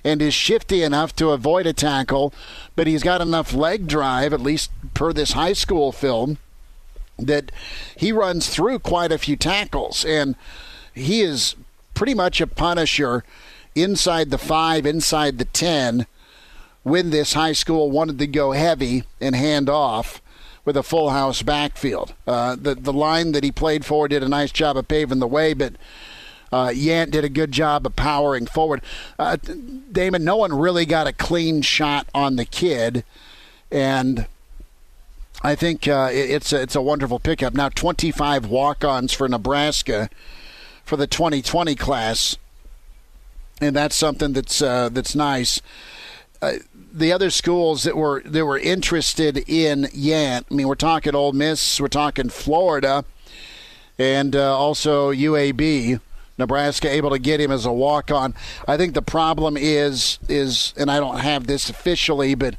and 0.04 0.20
is 0.20 0.34
shifty 0.34 0.82
enough 0.82 1.14
to 1.16 1.30
avoid 1.30 1.66
a 1.66 1.72
tackle, 1.72 2.34
but 2.74 2.86
he's 2.86 3.02
got 3.02 3.20
enough 3.20 3.54
leg 3.54 3.86
drive, 3.86 4.32
at 4.32 4.40
least 4.40 4.70
per 4.94 5.12
this 5.12 5.32
high 5.32 5.52
school 5.52 5.92
film, 5.92 6.38
that 7.18 7.52
he 7.96 8.10
runs 8.10 8.48
through 8.48 8.80
quite 8.80 9.12
a 9.12 9.18
few 9.18 9.36
tackles. 9.36 10.04
And 10.04 10.34
he 10.92 11.20
is 11.20 11.54
pretty 11.94 12.14
much 12.14 12.40
a 12.40 12.46
punisher 12.46 13.22
inside 13.74 14.30
the 14.30 14.38
five, 14.38 14.84
inside 14.84 15.38
the 15.38 15.44
10 15.44 16.06
when 16.82 17.10
this 17.10 17.34
high 17.34 17.52
school 17.52 17.90
wanted 17.90 18.18
to 18.18 18.26
go 18.26 18.50
heavy 18.52 19.04
and 19.20 19.36
hand 19.36 19.68
off 19.68 20.20
with 20.64 20.76
a 20.76 20.82
full 20.82 21.10
house 21.10 21.42
backfield. 21.42 22.14
Uh, 22.26 22.56
the 22.56 22.74
the 22.74 22.92
line 22.92 23.32
that 23.32 23.44
he 23.44 23.50
played 23.52 23.84
for 23.84 24.08
did 24.08 24.22
a 24.22 24.28
nice 24.28 24.52
job 24.52 24.76
of 24.76 24.88
paving 24.88 25.18
the 25.18 25.26
way, 25.26 25.54
but 25.54 25.74
uh, 26.52 26.68
Yant 26.68 27.10
did 27.10 27.24
a 27.24 27.28
good 27.28 27.50
job 27.50 27.86
of 27.86 27.96
powering 27.96 28.46
forward. 28.46 28.82
Uh, 29.18 29.36
Damon, 29.90 30.24
no 30.24 30.36
one 30.36 30.52
really 30.52 30.84
got 30.84 31.06
a 31.06 31.12
clean 31.12 31.62
shot 31.62 32.06
on 32.14 32.36
the 32.36 32.44
kid, 32.44 33.04
and 33.70 34.26
I 35.42 35.54
think 35.54 35.88
uh, 35.88 36.10
it, 36.12 36.30
it's 36.30 36.52
a, 36.52 36.60
it's 36.60 36.74
a 36.74 36.82
wonderful 36.82 37.18
pickup. 37.18 37.54
Now, 37.54 37.70
25 37.70 38.46
walk-ons 38.46 39.12
for 39.12 39.28
Nebraska 39.28 40.10
for 40.84 40.96
the 40.96 41.06
2020 41.06 41.74
class, 41.74 42.36
and 43.60 43.74
that's 43.74 43.96
something 43.96 44.34
that's 44.34 44.60
uh, 44.60 44.90
that's 44.90 45.14
nice. 45.14 45.60
The 46.94 47.12
other 47.12 47.30
schools 47.30 47.84
that 47.84 47.96
were 47.96 48.22
that 48.26 48.44
were 48.44 48.58
interested 48.58 49.38
in 49.48 49.84
Yant. 49.84 50.44
I 50.50 50.54
mean, 50.54 50.68
we're 50.68 50.74
talking 50.74 51.14
Ole 51.14 51.32
Miss, 51.32 51.80
we're 51.80 51.88
talking 51.88 52.28
Florida, 52.28 53.04
and 53.98 54.36
uh, 54.36 54.56
also 54.56 55.10
UAB. 55.10 56.00
Nebraska 56.38 56.90
able 56.90 57.10
to 57.10 57.18
get 57.18 57.40
him 57.40 57.52
as 57.52 57.66
a 57.66 57.72
walk 57.72 58.10
on. 58.10 58.34
I 58.66 58.76
think 58.76 58.94
the 58.94 59.02
problem 59.02 59.56
is 59.56 60.18
is, 60.28 60.74
and 60.76 60.90
I 60.90 60.98
don't 60.98 61.20
have 61.20 61.46
this 61.46 61.70
officially, 61.70 62.34
but 62.34 62.56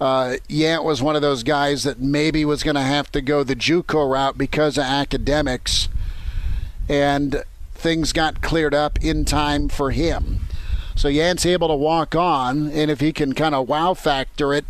uh, 0.00 0.36
Yant 0.48 0.84
was 0.84 1.02
one 1.02 1.16
of 1.16 1.22
those 1.22 1.42
guys 1.42 1.84
that 1.84 2.00
maybe 2.00 2.44
was 2.44 2.62
going 2.62 2.76
to 2.76 2.82
have 2.82 3.10
to 3.12 3.20
go 3.20 3.42
the 3.42 3.56
JUCO 3.56 4.10
route 4.10 4.38
because 4.38 4.78
of 4.78 4.84
academics, 4.84 5.88
and 6.88 7.44
things 7.74 8.12
got 8.12 8.42
cleared 8.42 8.74
up 8.74 9.02
in 9.02 9.24
time 9.24 9.68
for 9.68 9.90
him. 9.90 10.40
So 10.98 11.06
Yant's 11.06 11.46
able 11.46 11.68
to 11.68 11.76
walk 11.76 12.16
on, 12.16 12.72
and 12.72 12.90
if 12.90 12.98
he 12.98 13.12
can 13.12 13.32
kind 13.32 13.54
of 13.54 13.68
wow 13.68 13.94
factor 13.94 14.52
it, 14.52 14.64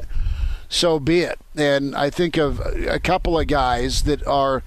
so 0.69 1.01
be 1.01 1.21
it. 1.21 1.39
And 1.57 1.97
I 1.97 2.11
think 2.11 2.37
of 2.37 2.61
a 2.61 3.01
couple 3.01 3.39
of 3.39 3.47
guys 3.47 4.03
that 4.03 4.27
are 4.27 4.63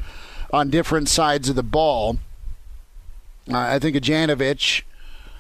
on 0.52 0.72
different 0.72 1.08
sides 1.08 1.50
of 1.50 1.56
the 1.56 1.62
ball. 1.62 2.18
Uh, 3.48 3.60
I 3.60 3.78
think 3.78 3.96
of 3.96 4.02
Janovich, 4.02 4.82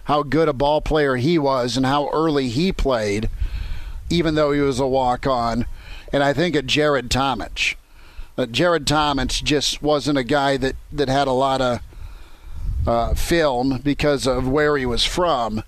how 0.04 0.22
good 0.22 0.48
a 0.48 0.54
ball 0.54 0.80
player 0.80 1.16
he 1.16 1.40
was, 1.40 1.76
and 1.76 1.88
how 1.88 2.08
early 2.12 2.50
he 2.50 2.72
played, 2.72 3.28
even 4.12 4.36
though 4.36 4.52
he 4.52 4.62
was 4.62 4.80
a 4.80 4.86
walk 4.86 5.26
on. 5.26 5.66
And 6.14 6.22
I 6.22 6.34
think 6.34 6.56
of 6.56 6.68
Jared 6.68 7.10
Tomich. 7.10 7.78
Uh, 8.38 8.46
Jared 8.46 8.86
Tomich 8.86 9.44
just 9.44 9.82
wasn't 9.82 10.20
a 10.20 10.24
guy 10.24 10.56
that, 10.58 10.76
that 10.92 11.10
had 11.10 11.28
a 11.28 11.32
lot 11.32 11.62
of 11.62 11.80
uh, 12.86 13.16
film 13.16 13.80
because 13.84 14.28
of 14.28 14.48
where 14.48 14.78
he 14.78 14.86
was 14.86 15.04
from 15.04 15.64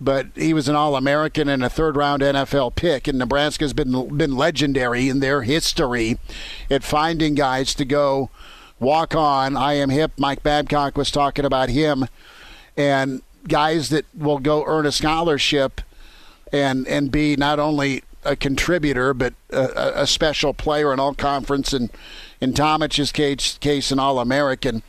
but 0.00 0.26
he 0.34 0.54
was 0.54 0.68
an 0.68 0.76
All-American 0.76 1.48
and 1.48 1.64
a 1.64 1.70
third-round 1.70 2.22
NFL 2.22 2.74
pick, 2.74 3.08
and 3.08 3.18
Nebraska's 3.18 3.72
been 3.72 4.16
been 4.16 4.36
legendary 4.36 5.08
in 5.08 5.20
their 5.20 5.42
history 5.42 6.18
at 6.70 6.84
finding 6.84 7.34
guys 7.34 7.74
to 7.74 7.84
go 7.84 8.30
walk 8.78 9.14
on. 9.14 9.56
I 9.56 9.74
am 9.74 9.90
hip. 9.90 10.12
Mike 10.16 10.42
Babcock 10.42 10.96
was 10.96 11.10
talking 11.10 11.44
about 11.44 11.68
him, 11.68 12.06
and 12.76 13.22
guys 13.46 13.88
that 13.88 14.04
will 14.14 14.38
go 14.38 14.64
earn 14.66 14.86
a 14.86 14.92
scholarship 14.92 15.80
and 16.52 16.86
and 16.86 17.10
be 17.10 17.36
not 17.36 17.58
only 17.58 18.02
a 18.24 18.36
contributor 18.36 19.14
but 19.14 19.34
a, 19.50 20.02
a 20.02 20.06
special 20.06 20.52
player 20.52 20.92
in 20.92 21.00
all 21.00 21.14
conference 21.14 21.72
and 21.72 21.90
in 22.40 22.52
Tomich's 22.52 23.12
case, 23.12 23.58
case 23.58 23.90
an 23.90 23.98
All 23.98 24.18
American. 24.18 24.82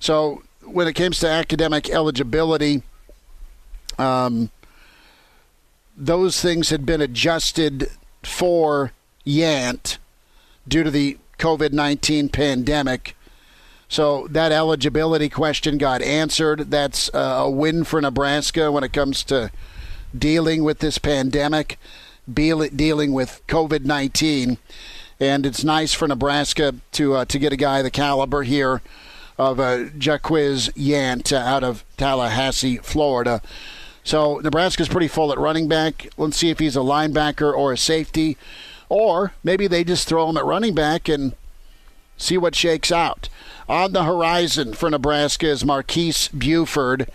So 0.00 0.42
when 0.62 0.88
it 0.88 0.94
comes 0.94 1.18
to 1.20 1.28
academic 1.28 1.90
eligibility 1.90 2.82
um, 3.98 4.50
those 5.96 6.40
things 6.40 6.70
had 6.70 6.84
been 6.84 7.00
adjusted 7.00 7.90
for 8.22 8.92
Yant 9.26 9.98
due 10.66 10.82
to 10.82 10.90
the 10.90 11.18
COVID 11.38 11.72
19 11.72 12.28
pandemic. 12.28 13.16
So 13.88 14.26
that 14.30 14.50
eligibility 14.50 15.28
question 15.28 15.78
got 15.78 16.02
answered. 16.02 16.70
That's 16.70 17.10
a 17.12 17.48
win 17.48 17.84
for 17.84 18.00
Nebraska 18.00 18.72
when 18.72 18.82
it 18.82 18.92
comes 18.92 19.22
to 19.24 19.50
dealing 20.16 20.64
with 20.64 20.78
this 20.78 20.98
pandemic, 20.98 21.78
dealing 22.32 23.12
with 23.12 23.42
COVID 23.46 23.84
19. 23.84 24.58
And 25.20 25.46
it's 25.46 25.62
nice 25.62 25.92
for 25.92 26.08
Nebraska 26.08 26.74
to 26.92 27.14
uh, 27.14 27.24
to 27.26 27.38
get 27.38 27.52
a 27.52 27.56
guy 27.56 27.82
the 27.82 27.90
caliber 27.90 28.42
here 28.42 28.82
of 29.38 29.60
uh, 29.60 29.84
Jaquiz 29.98 30.72
Yant 30.72 31.32
out 31.32 31.64
of 31.64 31.84
Tallahassee, 31.96 32.78
Florida. 32.78 33.40
So 34.04 34.38
Nebraska's 34.38 34.88
pretty 34.88 35.08
full 35.08 35.32
at 35.32 35.38
running 35.38 35.66
back. 35.66 36.08
Let's 36.18 36.36
see 36.36 36.50
if 36.50 36.58
he's 36.58 36.76
a 36.76 36.80
linebacker 36.80 37.52
or 37.52 37.72
a 37.72 37.78
safety. 37.78 38.36
Or 38.90 39.32
maybe 39.42 39.66
they 39.66 39.82
just 39.82 40.06
throw 40.06 40.28
him 40.28 40.36
at 40.36 40.44
running 40.44 40.74
back 40.74 41.08
and 41.08 41.34
see 42.18 42.36
what 42.36 42.54
shakes 42.54 42.92
out. 42.92 43.30
On 43.66 43.92
the 43.92 44.04
horizon 44.04 44.74
for 44.74 44.90
Nebraska 44.90 45.46
is 45.46 45.64
Marques 45.64 46.28
Buford. 46.28 47.08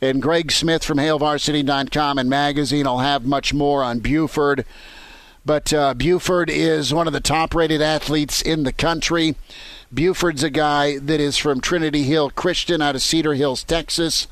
And 0.00 0.22
Greg 0.22 0.50
Smith 0.52 0.84
from 0.84 0.98
HailVarsity.com 0.98 2.18
and 2.18 2.30
magazine 2.30 2.86
will 2.86 3.00
have 3.00 3.26
much 3.26 3.52
more 3.52 3.82
on 3.82 3.98
Buford. 3.98 4.64
But 5.44 5.72
uh, 5.72 5.94
Buford 5.94 6.48
is 6.48 6.94
one 6.94 7.06
of 7.06 7.12
the 7.12 7.20
top 7.20 7.54
rated 7.54 7.82
athletes 7.82 8.40
in 8.40 8.62
the 8.62 8.72
country. 8.72 9.34
Buford's 9.92 10.44
a 10.44 10.50
guy 10.50 10.98
that 10.98 11.20
is 11.20 11.36
from 11.36 11.60
Trinity 11.60 12.04
Hill 12.04 12.30
Christian 12.30 12.80
out 12.80 12.94
of 12.94 13.02
Cedar 13.02 13.34
Hills, 13.34 13.64
Texas. 13.64 14.28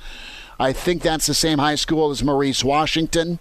I 0.58 0.72
think 0.72 1.02
that's 1.02 1.26
the 1.26 1.34
same 1.34 1.58
high 1.58 1.76
school 1.76 2.10
as 2.10 2.22
Maurice 2.22 2.64
Washington. 2.64 3.38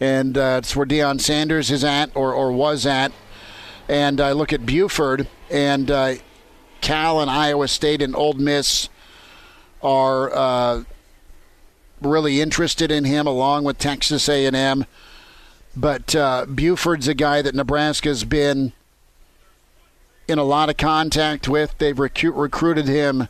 And 0.00 0.38
uh, 0.38 0.60
it's 0.62 0.76
where 0.76 0.86
Deion 0.86 1.20
Sanders 1.20 1.70
is 1.70 1.82
at 1.82 2.10
or, 2.14 2.32
or 2.32 2.52
was 2.52 2.86
at. 2.86 3.12
And 3.88 4.20
I 4.20 4.32
look 4.32 4.52
at 4.52 4.64
Buford 4.64 5.28
and 5.50 5.90
uh, 5.90 6.14
Cal 6.80 7.20
and 7.20 7.30
Iowa 7.30 7.68
State 7.68 8.00
and 8.00 8.14
Ole 8.14 8.34
Miss 8.34 8.88
are 9.82 10.34
uh, 10.34 10.84
really 12.00 12.40
interested 12.40 12.90
in 12.90 13.04
him, 13.04 13.26
along 13.26 13.64
with 13.64 13.78
Texas 13.78 14.28
A&M. 14.28 14.86
But 15.76 16.14
uh, 16.14 16.46
Buford's 16.46 17.08
a 17.08 17.14
guy 17.14 17.42
that 17.42 17.54
Nebraska's 17.54 18.24
been 18.24 18.72
in 20.28 20.38
a 20.38 20.44
lot 20.44 20.70
of 20.70 20.76
contact 20.76 21.48
with. 21.48 21.76
They've 21.78 21.96
recu- 21.96 22.36
recruited 22.36 22.86
him 22.86 23.28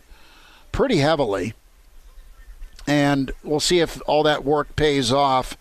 pretty 0.70 0.99
heavily, 0.99 1.54
and 2.86 3.32
we'll 3.42 3.60
see 3.60 3.80
if 3.80 4.00
all 4.06 4.22
that 4.22 4.44
work 4.44 4.76
pays 4.76 5.12
off. 5.12 5.56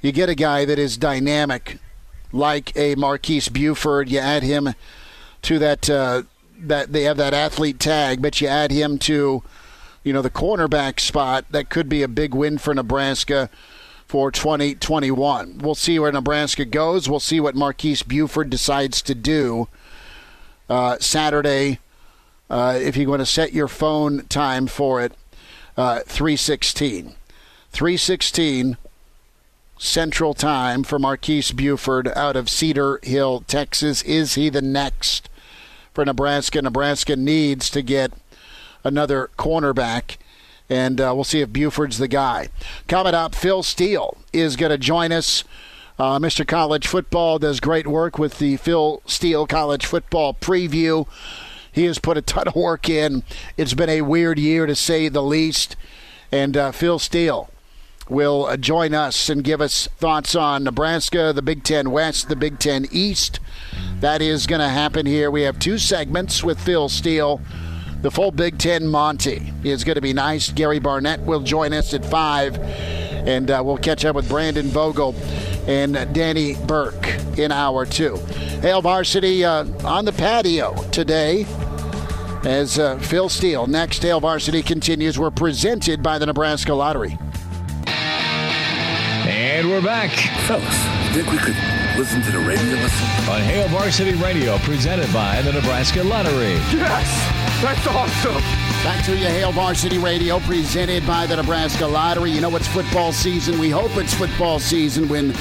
You 0.00 0.12
get 0.12 0.28
a 0.28 0.34
guy 0.34 0.64
that 0.64 0.78
is 0.78 0.96
dynamic, 0.96 1.78
like 2.32 2.76
a 2.76 2.94
Marques 2.94 3.48
Buford. 3.48 4.08
You 4.08 4.18
add 4.18 4.42
him 4.42 4.74
to 5.42 5.58
that. 5.58 5.88
Uh, 5.90 6.22
that 6.60 6.92
they 6.92 7.04
have 7.04 7.16
that 7.16 7.32
athlete 7.32 7.78
tag, 7.78 8.20
but 8.20 8.40
you 8.40 8.48
add 8.48 8.72
him 8.72 8.98
to 8.98 9.44
you 10.08 10.14
know, 10.14 10.22
the 10.22 10.30
cornerback 10.30 11.00
spot, 11.00 11.44
that 11.50 11.68
could 11.68 11.86
be 11.86 12.02
a 12.02 12.08
big 12.08 12.34
win 12.34 12.56
for 12.56 12.72
Nebraska 12.72 13.50
for 14.06 14.30
2021. 14.30 15.58
We'll 15.58 15.74
see 15.74 15.98
where 15.98 16.10
Nebraska 16.10 16.64
goes. 16.64 17.10
We'll 17.10 17.20
see 17.20 17.40
what 17.40 17.54
Marques 17.54 18.02
Buford 18.02 18.48
decides 18.48 19.02
to 19.02 19.14
do 19.14 19.68
uh, 20.70 20.96
Saturday. 20.98 21.80
Uh, 22.48 22.78
if 22.80 22.96
you 22.96 23.06
want 23.10 23.20
to 23.20 23.26
set 23.26 23.52
your 23.52 23.68
phone 23.68 24.24
time 24.28 24.66
for 24.66 25.02
it, 25.02 25.12
uh, 25.78 26.00
316. 26.00 27.14
316 27.70 28.76
Central 29.78 30.34
Time 30.34 30.82
for 30.82 30.98
Marques 30.98 31.52
Buford 31.52 32.08
out 32.16 32.36
of 32.36 32.50
Cedar 32.50 33.00
Hill, 33.02 33.44
Texas. 33.46 34.02
Is 34.02 34.34
he 34.34 34.50
the 34.50 34.60
next 34.60 35.30
for 35.94 36.04
Nebraska? 36.04 36.60
Nebraska 36.60 37.16
needs 37.16 37.70
to 37.70 37.80
get– 37.80 38.12
another 38.84 39.30
cornerback. 39.38 40.16
And 40.68 41.00
uh, 41.00 41.12
we'll 41.14 41.24
see 41.24 41.40
if 41.40 41.52
Buford's 41.52 41.98
the 41.98 42.08
guy. 42.08 42.48
Coming 42.88 43.14
up, 43.14 43.34
Phil 43.34 43.62
Steele 43.62 44.18
is 44.32 44.56
going 44.56 44.70
to 44.70 44.78
join 44.78 45.12
us. 45.12 45.44
Uh, 45.98 46.18
Mr. 46.18 46.46
College 46.46 46.86
Football 46.86 47.38
does 47.38 47.58
great 47.58 47.86
work 47.86 48.18
with 48.18 48.38
the 48.38 48.56
Phil 48.56 49.02
Steele 49.06 49.46
College 49.46 49.86
Football 49.86 50.34
preview. 50.34 51.06
He 51.78 51.84
has 51.84 51.98
put 52.00 52.16
a 52.16 52.22
ton 52.22 52.48
of 52.48 52.56
work 52.56 52.88
in. 52.88 53.22
It's 53.56 53.74
been 53.74 53.88
a 53.88 54.02
weird 54.02 54.38
year 54.38 54.66
to 54.66 54.74
say 54.74 55.08
the 55.08 55.22
least. 55.22 55.76
And 56.32 56.56
uh, 56.56 56.72
Phil 56.72 56.98
Steele 56.98 57.48
will 58.08 58.46
uh, 58.46 58.56
join 58.56 58.94
us 58.94 59.28
and 59.28 59.44
give 59.44 59.60
us 59.60 59.86
thoughts 59.98 60.34
on 60.34 60.64
Nebraska, 60.64 61.32
the 61.32 61.40
Big 61.40 61.62
Ten 61.62 61.90
West, 61.90 62.28
the 62.28 62.36
Big 62.36 62.58
Ten 62.58 62.86
East. 62.90 63.38
That 64.00 64.20
is 64.20 64.46
going 64.46 64.60
to 64.60 64.68
happen 64.68 65.06
here. 65.06 65.30
We 65.30 65.42
have 65.42 65.58
two 65.58 65.78
segments 65.78 66.42
with 66.42 66.58
Phil 66.60 66.88
Steele 66.88 67.40
the 68.00 68.12
full 68.12 68.30
Big 68.30 68.58
Ten 68.58 68.86
Monty 68.86 69.52
is 69.64 69.82
going 69.82 69.96
to 69.96 70.00
be 70.00 70.12
nice. 70.12 70.52
Gary 70.52 70.78
Barnett 70.78 71.20
will 71.22 71.40
join 71.40 71.72
us 71.72 71.92
at 71.94 72.06
5, 72.06 72.56
and 72.56 73.50
uh, 73.50 73.60
we'll 73.64 73.76
catch 73.76 74.04
up 74.04 74.14
with 74.14 74.28
Brandon 74.28 74.68
Vogel 74.68 75.16
and 75.66 75.94
Danny 76.14 76.54
Burke 76.66 77.08
in 77.36 77.50
hour 77.50 77.84
two. 77.84 78.16
Hail 78.62 78.82
Varsity 78.82 79.44
uh, 79.44 79.64
on 79.84 80.04
the 80.04 80.12
patio 80.12 80.74
today 80.90 81.44
as 82.44 82.78
uh, 82.78 82.98
Phil 82.98 83.28
Steele. 83.28 83.66
Next, 83.66 84.02
Hail 84.02 84.20
Varsity 84.20 84.62
continues. 84.62 85.18
We're 85.18 85.30
presented 85.30 86.02
by 86.02 86.18
the 86.18 86.26
Nebraska 86.26 86.74
Lottery. 86.74 87.18
And 89.26 89.68
we're 89.68 89.82
back. 89.82 90.10
Fellas, 90.46 90.64
think 91.12 91.30
we 91.32 91.38
could 91.38 91.56
listen 91.98 92.22
to 92.22 92.30
the 92.30 92.38
radio 92.38 92.76
listen? 92.76 93.06
On 93.28 93.40
Hail 93.42 93.68
Varsity 93.68 94.14
Radio, 94.14 94.56
presented 94.58 95.12
by 95.12 95.42
the 95.42 95.52
Nebraska 95.52 96.02
Lottery. 96.02 96.54
Yes! 96.72 97.38
That's 97.60 97.86
awesome. 97.88 98.40
Back 98.84 99.04
to 99.06 99.16
your 99.16 99.30
Hail 99.30 99.50
Varsity 99.50 99.98
Radio, 99.98 100.38
presented 100.40 101.04
by 101.06 101.26
the 101.26 101.34
Nebraska 101.36 101.86
Lottery. 101.86 102.30
You 102.30 102.40
know 102.40 102.54
it's 102.54 102.68
football 102.68 103.12
season. 103.12 103.58
We 103.58 103.68
hope 103.68 103.96
it's 103.96 104.14
football 104.14 104.60
season 104.60 105.08
when 105.08 105.34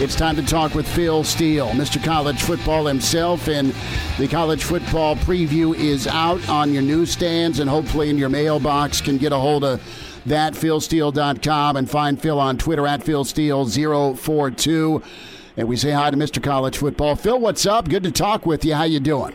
it's 0.00 0.16
time 0.16 0.34
to 0.36 0.44
talk 0.44 0.74
with 0.74 0.88
Phil 0.88 1.22
Steele, 1.22 1.68
Mr. 1.68 2.02
College 2.02 2.42
Football 2.42 2.86
himself, 2.86 3.48
and 3.48 3.72
the 4.18 4.26
college 4.26 4.64
football 4.64 5.14
preview 5.16 5.74
is 5.76 6.06
out 6.06 6.46
on 6.48 6.72
your 6.72 6.82
newsstands 6.82 7.60
and 7.60 7.70
hopefully 7.70 8.10
in 8.10 8.18
your 8.18 8.28
mailbox. 8.28 9.00
Can 9.00 9.18
get 9.18 9.32
a 9.32 9.36
hold 9.36 9.62
of 9.62 9.80
that, 10.26 10.54
philsteele.com, 10.54 11.76
and 11.76 11.88
find 11.88 12.20
Phil 12.20 12.40
on 12.40 12.58
Twitter 12.58 12.86
at 12.86 13.00
philsteele042. 13.00 15.04
And 15.56 15.68
we 15.68 15.76
say 15.76 15.92
hi 15.92 16.10
to 16.10 16.16
Mr. 16.16 16.42
College 16.42 16.78
Football. 16.78 17.14
Phil, 17.14 17.38
what's 17.38 17.64
up? 17.64 17.88
Good 17.88 18.02
to 18.02 18.10
talk 18.10 18.44
with 18.44 18.64
you. 18.64 18.74
How 18.74 18.84
you 18.84 18.98
doing? 18.98 19.34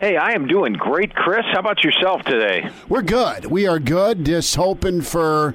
Hey, 0.00 0.16
I 0.16 0.32
am 0.32 0.48
doing 0.48 0.72
great, 0.72 1.14
Chris. 1.14 1.44
How 1.52 1.60
about 1.60 1.84
yourself 1.84 2.22
today? 2.22 2.68
We're 2.88 3.02
good. 3.02 3.46
We 3.46 3.68
are 3.68 3.78
good. 3.78 4.26
Just 4.26 4.56
hoping 4.56 5.00
for 5.00 5.54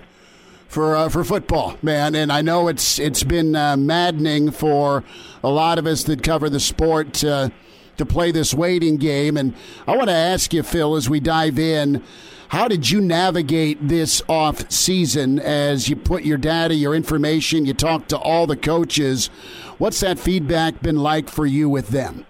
for 0.67 0.95
uh, 0.95 1.09
for 1.09 1.23
football, 1.23 1.77
man. 1.81 2.15
And 2.15 2.31
I 2.31 2.41
know 2.41 2.67
it's 2.67 2.99
it's 2.99 3.23
been 3.23 3.55
uh, 3.55 3.77
maddening 3.77 4.51
for 4.51 5.03
a 5.43 5.49
lot 5.49 5.79
of 5.79 5.85
us 5.85 6.03
that 6.03 6.23
cover 6.23 6.49
the 6.49 6.59
sport 6.59 7.23
uh, 7.23 7.49
to 7.97 8.05
play 8.05 8.31
this 8.31 8.53
waiting 8.53 8.97
game. 8.97 9.37
And 9.37 9.53
I 9.87 9.95
want 9.95 10.09
to 10.09 10.15
ask 10.15 10.53
you, 10.53 10.63
Phil, 10.63 10.95
as 10.95 11.09
we 11.09 11.19
dive 11.19 11.57
in. 11.59 12.03
How 12.49 12.69
did 12.69 12.89
you 12.89 13.01
navigate 13.01 13.89
this 13.89 14.21
off 14.29 14.71
season 14.71 15.37
as 15.37 15.89
you 15.89 15.97
put 15.97 16.23
your 16.23 16.37
data, 16.37 16.75
your 16.75 16.95
information, 16.95 17.65
you 17.65 17.73
talk 17.73 18.07
to 18.07 18.17
all 18.17 18.47
the 18.47 18.55
coaches? 18.55 19.27
What's 19.79 19.99
that 19.99 20.17
feedback 20.17 20.81
been 20.81 20.95
like 20.95 21.29
for 21.29 21.45
you 21.45 21.67
with 21.67 21.89
them? 21.89 22.25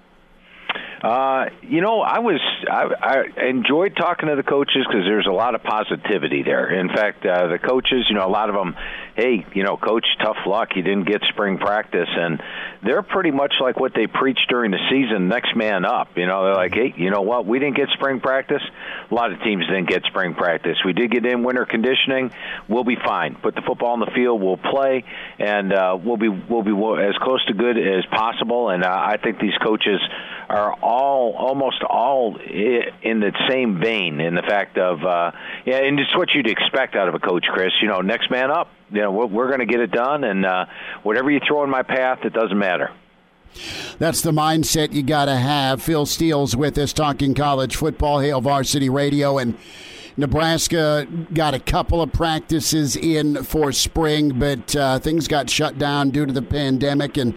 Uh, 1.02 1.50
you 1.62 1.82
know, 1.82 2.02
I 2.02 2.20
was 2.20 2.40
I, 2.70 3.24
I 3.38 3.46
enjoyed 3.48 3.96
talking 3.96 4.30
to 4.30 4.36
the 4.36 4.44
coaches 4.44 4.86
because 4.88 5.06
there's 5.06 5.28
a 5.28 5.32
lot 5.32 5.54
of 5.54 5.62
positivity 5.64 6.42
there. 6.44 6.70
In 6.70 6.90
fact, 6.90 7.26
uh, 7.26 7.48
the 7.48 7.60
coaches, 7.60 8.06
you 8.10 8.16
know, 8.16 8.26
a 8.26 8.30
lot 8.30 8.50
of 8.50 8.56
them, 8.56 8.76
hey, 9.18 9.46
you 9.54 9.64
know, 9.64 9.78
coach, 9.78 10.06
tough 10.24 10.38
luck, 10.46 10.70
you 10.76 10.84
didn't 10.84 11.08
get 11.08 11.22
spring 11.30 11.58
practice, 11.58 12.08
and 12.08 12.40
they're 12.84 13.02
pretty 13.02 13.32
much 13.32 13.56
like 13.60 13.80
what 13.80 13.94
they 13.96 14.06
preach 14.06 14.40
during 14.48 14.70
the 14.70 14.78
season, 14.92 15.28
next 15.28 15.56
man 15.56 15.86
up. 15.86 16.10
You 16.16 16.28
know, 16.28 16.46
they're 16.46 16.54
like, 16.54 16.74
hey, 16.74 16.94
you 16.96 17.10
know 17.10 17.22
what, 17.22 17.48
we 17.48 17.58
didn't 17.58 17.76
get 17.76 17.90
spring 17.94 18.20
practice. 18.20 18.62
A 19.10 19.14
lot 19.14 19.32
of 19.32 19.42
teams 19.42 19.66
didn't 19.66 19.90
get 19.90 20.04
spring 20.04 20.36
practice. 20.36 20.78
We 20.86 20.94
did 20.94 21.12
get 21.12 21.26
in 21.26 21.44
winter 21.44 21.66
conditioning. 21.66 22.32
We'll 22.70 22.84
be 22.84 22.96
fine. 23.04 23.36
Put 23.36 23.56
the 23.56 23.64
football 23.66 23.94
on 23.94 24.00
the 24.00 24.12
field. 24.14 24.42
We'll 24.42 24.58
play, 24.58 25.04
and 25.40 25.74
uh, 25.74 25.98
we'll 26.02 26.18
be 26.18 26.30
we'll 26.30 26.64
be 26.64 26.78
as 27.02 27.16
close 27.18 27.44
to 27.46 27.54
good 27.54 27.78
as 27.78 28.06
possible. 28.12 28.70
And 28.70 28.84
uh, 28.84 28.90
I 28.90 29.18
think 29.18 29.40
these 29.40 29.58
coaches 29.64 30.00
are 30.50 30.74
all 30.74 31.34
almost 31.38 31.84
all 31.84 32.38
in 32.38 33.20
the 33.20 33.32
same 33.50 33.80
vein 33.82 34.22
in 34.22 34.36
the 34.36 34.44
fact 34.44 34.78
of 34.78 35.04
uh, 35.04 35.32
yeah, 35.66 35.78
and 35.78 36.00
it's 36.00 36.16
what 36.16 36.30
you'd 36.34 36.50
expect 36.50 36.96
out 36.96 37.08
of 37.08 37.16
a 37.16 37.20
coach, 37.20 37.46
Chris. 37.52 37.72
You 37.82 37.88
know, 37.88 38.02
next 38.02 38.30
man 38.30 38.52
up. 38.52 38.70
You 38.92 39.02
know, 39.02 39.12
we're, 39.12 39.26
we're 39.26 39.48
going 39.48 39.60
to 39.60 39.66
get 39.66 39.80
it 39.80 39.92
done, 39.92 40.24
and 40.24 40.46
uh, 40.46 40.66
whatever 41.04 41.30
you 41.30 41.40
throw 41.46 41.64
in 41.64 41.70
my 41.70 41.84
path, 41.84 42.20
it 42.24 42.34
doesn't 42.34 42.58
matter. 42.58 42.92
That's 44.00 44.22
the 44.22 44.32
mindset 44.32 44.94
you 44.94 45.04
got 45.04 45.26
to 45.26 45.36
have. 45.36 45.82
Phil 45.82 46.06
Steele's 46.06 46.56
with 46.56 46.78
us 46.78 46.94
talking 46.94 47.34
college 47.34 47.76
football, 47.76 48.20
Hail 48.20 48.42
Varsity 48.42 48.90
Radio, 48.90 49.38
and 49.38 49.58
Nebraska 50.20 51.08
got 51.32 51.54
a 51.54 51.60
couple 51.60 52.02
of 52.02 52.12
practices 52.12 52.96
in 52.96 53.44
for 53.44 53.72
spring, 53.72 54.40
but 54.40 54.76
uh, 54.76 54.98
things 54.98 55.28
got 55.28 55.48
shut 55.48 55.78
down 55.78 56.10
due 56.10 56.26
to 56.26 56.34
the 56.34 56.42
pandemic. 56.42 57.18
And 57.18 57.36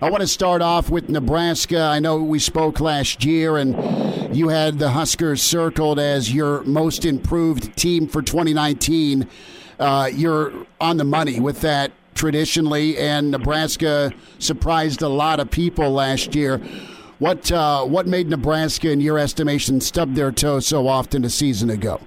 I 0.00 0.08
want 0.08 0.20
to 0.20 0.28
start 0.28 0.62
off 0.62 0.88
with 0.88 1.08
Nebraska. 1.08 1.80
I 1.80 1.98
know 1.98 2.22
we 2.22 2.38
spoke 2.38 2.78
last 2.80 3.24
year, 3.24 3.56
and 3.56 4.36
you 4.36 4.48
had 4.48 4.78
the 4.78 4.90
Huskers 4.90 5.42
circled 5.42 5.98
as 5.98 6.32
your 6.32 6.62
most 6.62 7.04
improved 7.04 7.76
team 7.76 8.06
for 8.06 8.22
2019. 8.22 9.28
Uh, 9.82 10.06
you're 10.06 10.52
on 10.80 10.96
the 10.96 11.04
money 11.04 11.40
with 11.40 11.60
that 11.62 11.90
traditionally, 12.14 12.96
and 12.98 13.32
Nebraska 13.32 14.12
surprised 14.38 15.02
a 15.02 15.08
lot 15.08 15.40
of 15.40 15.50
people 15.50 15.90
last 15.90 16.36
year. 16.36 16.58
What 17.18 17.50
uh, 17.50 17.84
what 17.84 18.06
made 18.06 18.28
Nebraska, 18.28 18.90
in 18.92 19.00
your 19.00 19.18
estimation, 19.18 19.80
stub 19.80 20.14
their 20.14 20.30
toe 20.30 20.60
so 20.60 20.86
often 20.86 21.24
a 21.24 21.30
season 21.30 21.68
ago? 21.68 22.00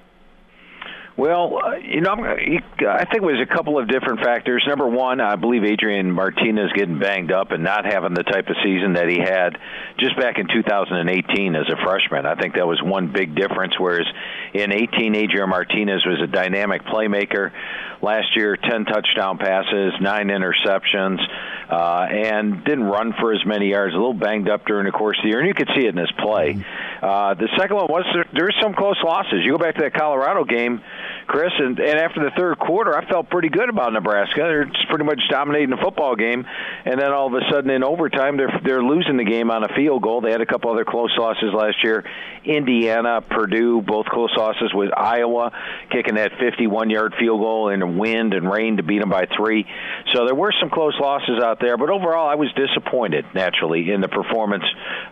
Well, 1.17 1.59
uh, 1.63 1.75
you 1.77 2.01
know, 2.01 2.11
I 2.11 3.05
think 3.05 3.15
it 3.15 3.23
was 3.23 3.39
a 3.41 3.53
couple 3.53 3.79
of 3.79 3.87
different 3.87 4.19
factors. 4.19 4.65
Number 4.67 4.85
one, 4.85 5.21
I 5.21 5.37
believe 5.37 5.63
Adrian 5.63 6.11
Martinez 6.11 6.73
getting 6.75 6.99
banged 6.99 7.31
up 7.31 7.51
and 7.51 7.63
not 7.63 7.85
having 7.85 8.13
the 8.13 8.23
type 8.23 8.49
of 8.49 8.57
season 8.61 8.93
that 8.93 9.07
he 9.07 9.19
had 9.19 9.57
just 9.97 10.17
back 10.19 10.39
in 10.39 10.47
2018 10.47 11.55
as 11.55 11.69
a 11.71 11.77
freshman. 11.85 12.25
I 12.25 12.35
think 12.35 12.55
that 12.55 12.67
was 12.67 12.81
one 12.83 13.13
big 13.13 13.33
difference. 13.33 13.79
Whereas 13.79 14.05
in 14.53 14.73
18, 14.73 15.15
Adrian 15.15 15.49
Martinez 15.49 16.05
was 16.05 16.19
a 16.21 16.27
dynamic 16.27 16.83
playmaker. 16.83 17.51
Last 18.05 18.35
year, 18.35 18.55
10 18.55 18.85
touchdown 18.85 19.39
passes, 19.39 19.93
nine 19.99 20.27
interceptions, 20.27 21.17
uh, 21.71 22.05
and 22.07 22.63
didn't 22.63 22.83
run 22.83 23.15
for 23.19 23.33
as 23.33 23.43
many 23.47 23.71
yards. 23.71 23.95
A 23.95 23.97
little 23.97 24.13
banged 24.13 24.47
up 24.47 24.63
during 24.67 24.85
the 24.85 24.91
course 24.91 25.17
of 25.17 25.23
the 25.23 25.29
year, 25.29 25.39
and 25.39 25.47
you 25.47 25.55
could 25.55 25.69
see 25.75 25.87
it 25.87 25.89
in 25.89 25.97
his 25.97 26.11
play. 26.11 26.53
Mm-hmm. 26.53 27.03
Uh, 27.03 27.33
the 27.33 27.49
second 27.57 27.77
one 27.77 27.87
was 27.89 28.05
there, 28.13 28.25
there's 28.31 28.55
some 28.61 28.75
close 28.75 29.01
losses. 29.03 29.41
You 29.43 29.53
go 29.53 29.57
back 29.57 29.73
to 29.77 29.81
that 29.81 29.95
Colorado 29.95 30.45
game, 30.45 30.81
Chris, 31.27 31.51
and 31.57 31.79
and 31.79 31.99
after 31.99 32.23
the 32.23 32.31
third 32.37 32.59
quarter, 32.59 32.95
I 32.95 33.09
felt 33.09 33.29
pretty 33.29 33.49
good 33.49 33.69
about 33.69 33.93
Nebraska. 33.93 34.35
They're 34.37 34.71
pretty 34.89 35.05
much 35.05 35.21
dominating 35.29 35.71
the 35.71 35.81
football 35.81 36.15
game, 36.15 36.45
and 36.85 36.99
then 36.99 37.11
all 37.11 37.27
of 37.27 37.33
a 37.33 37.41
sudden 37.51 37.69
in 37.71 37.83
overtime, 37.83 38.37
they're 38.37 38.61
they're 38.63 38.83
losing 38.83 39.17
the 39.17 39.23
game 39.23 39.49
on 39.49 39.63
a 39.63 39.73
field 39.75 40.03
goal. 40.03 40.21
They 40.21 40.31
had 40.31 40.41
a 40.41 40.45
couple 40.45 40.71
other 40.71 40.85
close 40.85 41.11
losses 41.17 41.51
last 41.53 41.83
year. 41.83 42.03
Indiana, 42.43 43.21
Purdue, 43.21 43.81
both 43.81 44.05
close 44.05 44.31
losses 44.37 44.71
with 44.71 44.91
Iowa, 44.95 45.51
kicking 45.89 46.15
that 46.15 46.33
51-yard 46.33 47.15
field 47.19 47.39
goal 47.39 47.69
in 47.69 47.97
wind 47.97 48.35
and 48.35 48.49
rain 48.49 48.77
to 48.77 48.83
beat 48.83 48.99
them 48.99 49.09
by 49.09 49.25
three. 49.35 49.65
So 50.13 50.25
there 50.25 50.35
were 50.35 50.53
some 50.59 50.69
close 50.69 50.93
losses 50.99 51.41
out 51.41 51.59
there, 51.59 51.75
but 51.75 51.89
overall, 51.89 52.29
I 52.29 52.35
was 52.35 52.53
disappointed 52.53 53.25
naturally 53.33 53.91
in 53.91 54.01
the 54.01 54.07
performance 54.07 54.63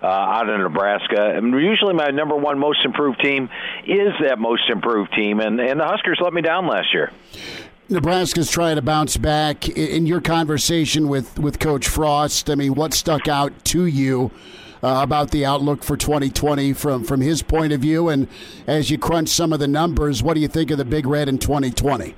uh, 0.03 0.05
out 0.05 0.47
of 0.47 0.59
Nebraska. 0.59 1.33
And 1.35 1.53
usually, 1.53 1.95
my 1.95 2.09
number 2.09 2.35
one 2.35 2.59
most 2.59 2.85
improved 2.85 3.19
team 3.19 3.49
is 3.87 4.13
that 4.21 4.37
most 4.37 4.69
improved 4.69 5.11
team, 5.13 5.39
and 5.39 5.59
and 5.59 5.79
the 5.79 5.85
Huskers 5.85 6.02
let 6.21 6.33
me 6.33 6.41
down 6.41 6.67
last 6.67 6.93
year. 6.93 7.11
Nebraska's 7.89 8.49
trying 8.49 8.77
to 8.77 8.81
bounce 8.81 9.17
back. 9.17 9.67
In 9.69 10.05
your 10.05 10.21
conversation 10.21 11.09
with, 11.09 11.37
with 11.37 11.59
Coach 11.59 11.87
Frost, 11.87 12.49
I 12.49 12.55
mean, 12.55 12.75
what 12.75 12.93
stuck 12.93 13.27
out 13.27 13.65
to 13.65 13.85
you 13.85 14.31
uh, 14.81 15.01
about 15.03 15.31
the 15.31 15.45
outlook 15.45 15.83
for 15.83 15.97
2020 15.97 16.73
from, 16.73 17.03
from 17.03 17.21
his 17.21 17.43
point 17.43 17.73
of 17.73 17.81
view? 17.81 18.09
And 18.09 18.27
as 18.67 18.89
you 18.89 18.97
crunch 18.97 19.29
some 19.29 19.51
of 19.53 19.59
the 19.59 19.67
numbers, 19.67 20.23
what 20.23 20.35
do 20.35 20.39
you 20.39 20.47
think 20.47 20.71
of 20.71 20.77
the 20.77 20.85
Big 20.85 21.05
Red 21.05 21.27
in 21.27 21.37
2020? 21.37 22.15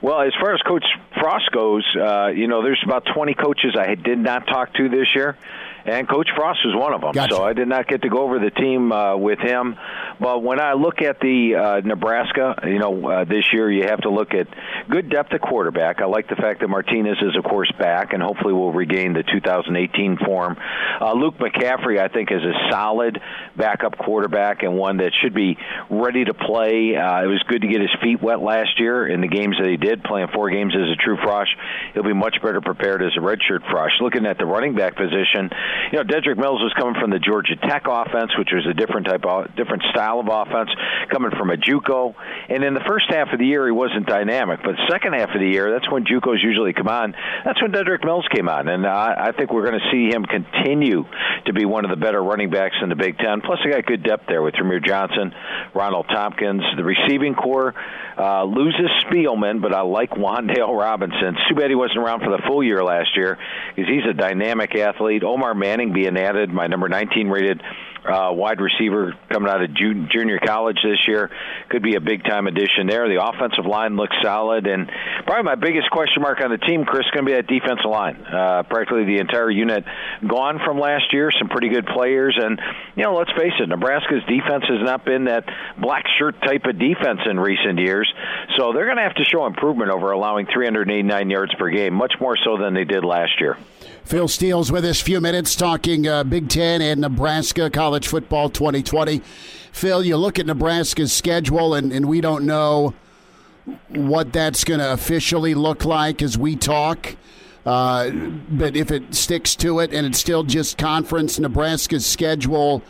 Well, 0.00 0.20
as 0.20 0.32
far 0.40 0.54
as 0.54 0.60
Coach 0.62 0.84
Frost 1.18 1.50
goes, 1.50 1.84
uh, 1.96 2.28
you 2.28 2.46
know, 2.46 2.62
there's 2.62 2.82
about 2.84 3.04
20 3.14 3.34
coaches 3.34 3.74
I 3.78 3.94
did 3.94 4.18
not 4.18 4.46
talk 4.46 4.74
to 4.74 4.88
this 4.88 5.08
year 5.14 5.36
and 5.84 6.08
Coach 6.08 6.28
Frost 6.36 6.60
was 6.64 6.74
one 6.74 6.94
of 6.94 7.00
them. 7.00 7.12
Gotcha. 7.12 7.34
So 7.34 7.42
I 7.42 7.52
did 7.52 7.68
not 7.68 7.88
get 7.88 8.02
to 8.02 8.08
go 8.08 8.22
over 8.22 8.38
the 8.38 8.50
team 8.50 8.92
uh, 8.92 9.16
with 9.16 9.38
him. 9.38 9.76
But 10.20 10.42
when 10.42 10.60
I 10.60 10.74
look 10.74 11.02
at 11.02 11.20
the 11.20 11.54
uh, 11.54 11.80
Nebraska, 11.86 12.60
you 12.64 12.78
know, 12.78 13.08
uh, 13.08 13.24
this 13.24 13.44
year 13.52 13.70
you 13.70 13.84
have 13.88 14.00
to 14.02 14.10
look 14.10 14.32
at 14.32 14.48
good 14.88 15.10
depth 15.10 15.32
at 15.32 15.40
quarterback. 15.40 16.00
I 16.00 16.06
like 16.06 16.28
the 16.28 16.36
fact 16.36 16.60
that 16.60 16.68
Martinez 16.68 17.18
is, 17.20 17.36
of 17.36 17.44
course, 17.44 17.70
back, 17.78 18.12
and 18.12 18.22
hopefully 18.22 18.54
will 18.54 18.72
regain 18.72 19.12
the 19.12 19.22
2018 19.22 20.18
form. 20.24 20.56
Uh, 21.00 21.12
Luke 21.14 21.34
McCaffrey, 21.38 22.00
I 22.00 22.08
think, 22.08 22.30
is 22.30 22.42
a 22.42 22.70
solid 22.70 23.20
backup 23.56 23.98
quarterback 23.98 24.62
and 24.62 24.76
one 24.76 24.98
that 24.98 25.12
should 25.22 25.34
be 25.34 25.58
ready 25.90 26.24
to 26.24 26.34
play. 26.34 26.96
Uh, 26.96 27.24
it 27.24 27.26
was 27.26 27.42
good 27.48 27.62
to 27.62 27.68
get 27.68 27.80
his 27.80 27.90
feet 28.02 28.22
wet 28.22 28.40
last 28.40 28.78
year 28.78 29.06
in 29.06 29.20
the 29.20 29.28
games 29.28 29.56
that 29.58 29.68
he 29.68 29.76
did, 29.76 30.02
playing 30.04 30.28
four 30.34 30.50
games 30.50 30.74
as 30.74 30.88
a 30.90 30.96
true 30.96 31.16
Frosh. 31.16 31.52
He'll 31.92 32.04
be 32.04 32.14
much 32.14 32.36
better 32.42 32.60
prepared 32.60 33.02
as 33.02 33.12
a 33.16 33.20
redshirt 33.20 33.62
Frosh. 33.70 34.00
Looking 34.00 34.26
at 34.26 34.38
the 34.38 34.46
running 34.46 34.74
back 34.74 34.96
position, 34.96 35.50
you 35.92 35.98
know, 35.98 36.04
Dedrick 36.04 36.36
Mills 36.36 36.60
was 36.60 36.72
coming 36.78 36.94
from 37.00 37.10
the 37.10 37.18
Georgia 37.18 37.56
Tech 37.56 37.84
offense, 37.88 38.32
which 38.38 38.50
was 38.52 38.66
a 38.68 38.74
different 38.74 39.06
type 39.06 39.24
of 39.24 39.54
different 39.56 39.82
style 39.90 40.20
of 40.20 40.28
offense, 40.30 40.70
coming 41.10 41.30
from 41.38 41.50
a 41.50 41.56
JUCO. 41.56 42.14
And 42.48 42.62
in 42.62 42.74
the 42.74 42.84
first 42.86 43.06
half 43.08 43.32
of 43.32 43.38
the 43.38 43.46
year, 43.46 43.64
he 43.66 43.72
wasn't 43.72 44.06
dynamic, 44.06 44.60
but 44.62 44.74
second 44.90 45.14
half 45.14 45.30
of 45.34 45.40
the 45.40 45.48
year, 45.48 45.70
that's 45.72 45.90
when 45.90 46.04
JUCOs 46.04 46.42
usually 46.42 46.72
come 46.72 46.88
on. 46.88 47.14
That's 47.44 47.60
when 47.60 47.72
Dedrick 47.72 48.04
Mills 48.04 48.26
came 48.34 48.48
on, 48.48 48.68
and 48.68 48.84
uh, 48.84 49.14
I 49.16 49.32
think 49.32 49.52
we're 49.52 49.68
going 49.68 49.80
to 49.80 49.90
see 49.90 50.14
him 50.14 50.24
continue 50.24 51.04
to 51.46 51.52
be 51.52 51.64
one 51.64 51.84
of 51.84 51.90
the 51.90 51.96
better 51.96 52.22
running 52.22 52.50
backs 52.50 52.76
in 52.82 52.88
the 52.88 52.96
Big 52.96 53.18
Ten. 53.18 53.40
Plus, 53.40 53.58
they 53.64 53.70
got 53.70 53.86
good 53.86 54.02
depth 54.02 54.24
there 54.28 54.42
with 54.42 54.54
Rahmir 54.54 54.84
Johnson, 54.84 55.32
Ronald 55.74 56.06
Thompkins, 56.08 56.62
the 56.76 56.84
receiving 56.84 57.34
core. 57.34 57.74
Uh, 58.16 58.44
loses 58.44 58.90
Spielman, 59.04 59.60
but 59.60 59.74
I 59.74 59.80
like 59.80 60.10
Wan'Dale 60.10 60.78
Robinson. 60.78 61.34
It's 61.34 61.48
too 61.48 61.56
bad 61.56 61.68
he 61.68 61.74
wasn't 61.74 61.98
around 61.98 62.20
for 62.20 62.30
the 62.30 62.40
full 62.46 62.62
year 62.62 62.84
last 62.84 63.16
year 63.16 63.38
because 63.74 63.90
he's 63.90 64.08
a 64.08 64.14
dynamic 64.14 64.72
athlete. 64.76 65.24
Omar 65.24 65.52
Manning 65.54 65.92
being 65.92 66.16
added, 66.16 66.48
my 66.50 66.68
number 66.68 66.88
19 66.88 67.26
rated 67.26 67.60
uh, 68.04 68.30
wide 68.32 68.60
receiver 68.60 69.14
coming 69.30 69.48
out 69.48 69.62
of 69.62 69.74
junior 69.74 70.38
college 70.38 70.78
this 70.84 71.08
year. 71.08 71.30
Could 71.70 71.82
be 71.82 71.96
a 71.96 72.00
big 72.00 72.22
time 72.24 72.33
addition 72.46 72.86
there. 72.86 73.08
The 73.08 73.22
offensive 73.22 73.66
line 73.66 73.96
looks 73.96 74.16
solid, 74.22 74.66
and 74.66 74.90
probably 75.26 75.44
my 75.44 75.54
biggest 75.54 75.90
question 75.90 76.22
mark 76.22 76.40
on 76.40 76.50
the 76.50 76.58
team, 76.58 76.84
Chris, 76.84 77.04
going 77.12 77.24
to 77.26 77.30
be 77.30 77.36
that 77.36 77.46
defensive 77.46 77.90
line. 77.90 78.16
Uh, 78.24 78.62
practically 78.64 79.04
the 79.04 79.18
entire 79.18 79.50
unit 79.50 79.84
gone 80.26 80.60
from 80.64 80.78
last 80.78 81.12
year. 81.12 81.30
Some 81.38 81.48
pretty 81.48 81.68
good 81.68 81.86
players, 81.86 82.38
and 82.40 82.60
you 82.96 83.04
know, 83.04 83.14
let's 83.14 83.30
face 83.32 83.52
it, 83.58 83.68
Nebraska's 83.68 84.24
defense 84.26 84.64
has 84.68 84.82
not 84.82 85.04
been 85.04 85.24
that 85.24 85.44
black 85.78 86.04
shirt 86.18 86.40
type 86.42 86.64
of 86.64 86.78
defense 86.78 87.20
in 87.30 87.38
recent 87.38 87.78
years. 87.78 88.12
So 88.56 88.72
they're 88.72 88.86
going 88.86 88.98
to 88.98 89.02
have 89.02 89.16
to 89.16 89.24
show 89.24 89.46
improvement 89.46 89.90
over 89.90 90.10
allowing 90.10 90.46
389 90.46 91.30
yards 91.30 91.54
per 91.54 91.70
game, 91.70 91.94
much 91.94 92.14
more 92.20 92.36
so 92.36 92.58
than 92.58 92.74
they 92.74 92.84
did 92.84 93.04
last 93.04 93.40
year. 93.40 93.56
Phil 94.04 94.28
Steele's 94.28 94.70
with 94.70 94.84
us. 94.84 95.00
Few 95.00 95.18
minutes 95.18 95.56
talking 95.56 96.06
uh, 96.06 96.24
Big 96.24 96.50
Ten 96.50 96.82
and 96.82 97.00
Nebraska 97.00 97.70
college 97.70 98.06
football 98.06 98.50
2020. 98.50 99.22
Phil, 99.72 100.04
you 100.04 100.18
look 100.18 100.38
at 100.38 100.44
Nebraska's 100.44 101.10
schedule, 101.10 101.72
and, 101.72 101.90
and 101.90 102.06
we 102.06 102.20
don't 102.20 102.44
know 102.44 102.92
what 103.88 104.30
that's 104.30 104.62
going 104.62 104.80
to 104.80 104.92
officially 104.92 105.54
look 105.54 105.86
like 105.86 106.20
as 106.20 106.36
we 106.36 106.54
talk. 106.54 107.16
Uh, 107.64 108.10
but 108.50 108.76
if 108.76 108.90
it 108.90 109.14
sticks 109.14 109.56
to 109.56 109.78
it 109.78 109.94
and 109.94 110.06
it's 110.06 110.18
still 110.18 110.42
just 110.42 110.76
conference, 110.76 111.38
Nebraska's 111.38 112.04
schedule 112.04 112.82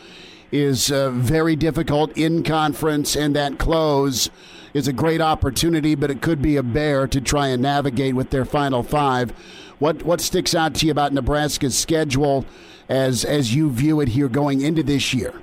is 0.51 0.91
uh, 0.91 1.11
very 1.11 1.55
difficult 1.55 2.17
in 2.19 2.43
conference, 2.43 3.15
and 3.15 3.37
that 3.37 3.57
close 3.59 4.31
is 4.73 4.89
a 4.89 4.93
great 4.93 5.21
opportunity, 5.21 5.95
but 5.95 6.11
it 6.11 6.21
could 6.21 6.43
be 6.43 6.57
a 6.57 6.63
bear 6.63 7.07
to 7.07 7.21
try 7.21 7.47
and 7.49 7.63
navigate 7.63 8.17
with 8.17 8.31
their 8.31 8.45
final 8.45 8.83
five. 8.83 9.33
What 9.79 10.03
what 10.05 10.21
sticks 10.21 10.55
out 10.55 10.75
to 10.77 10.87
you 10.87 10.93
about 10.93 11.13
Nebraska's 11.13 11.77
schedule 11.77 12.45
as 12.89 13.25
as 13.25 13.55
you 13.55 13.71
view 13.71 14.01
it 14.01 14.09
here 14.09 14.29
going 14.29 14.61
into 14.61 14.83
this 14.83 15.13
year? 15.15 15.35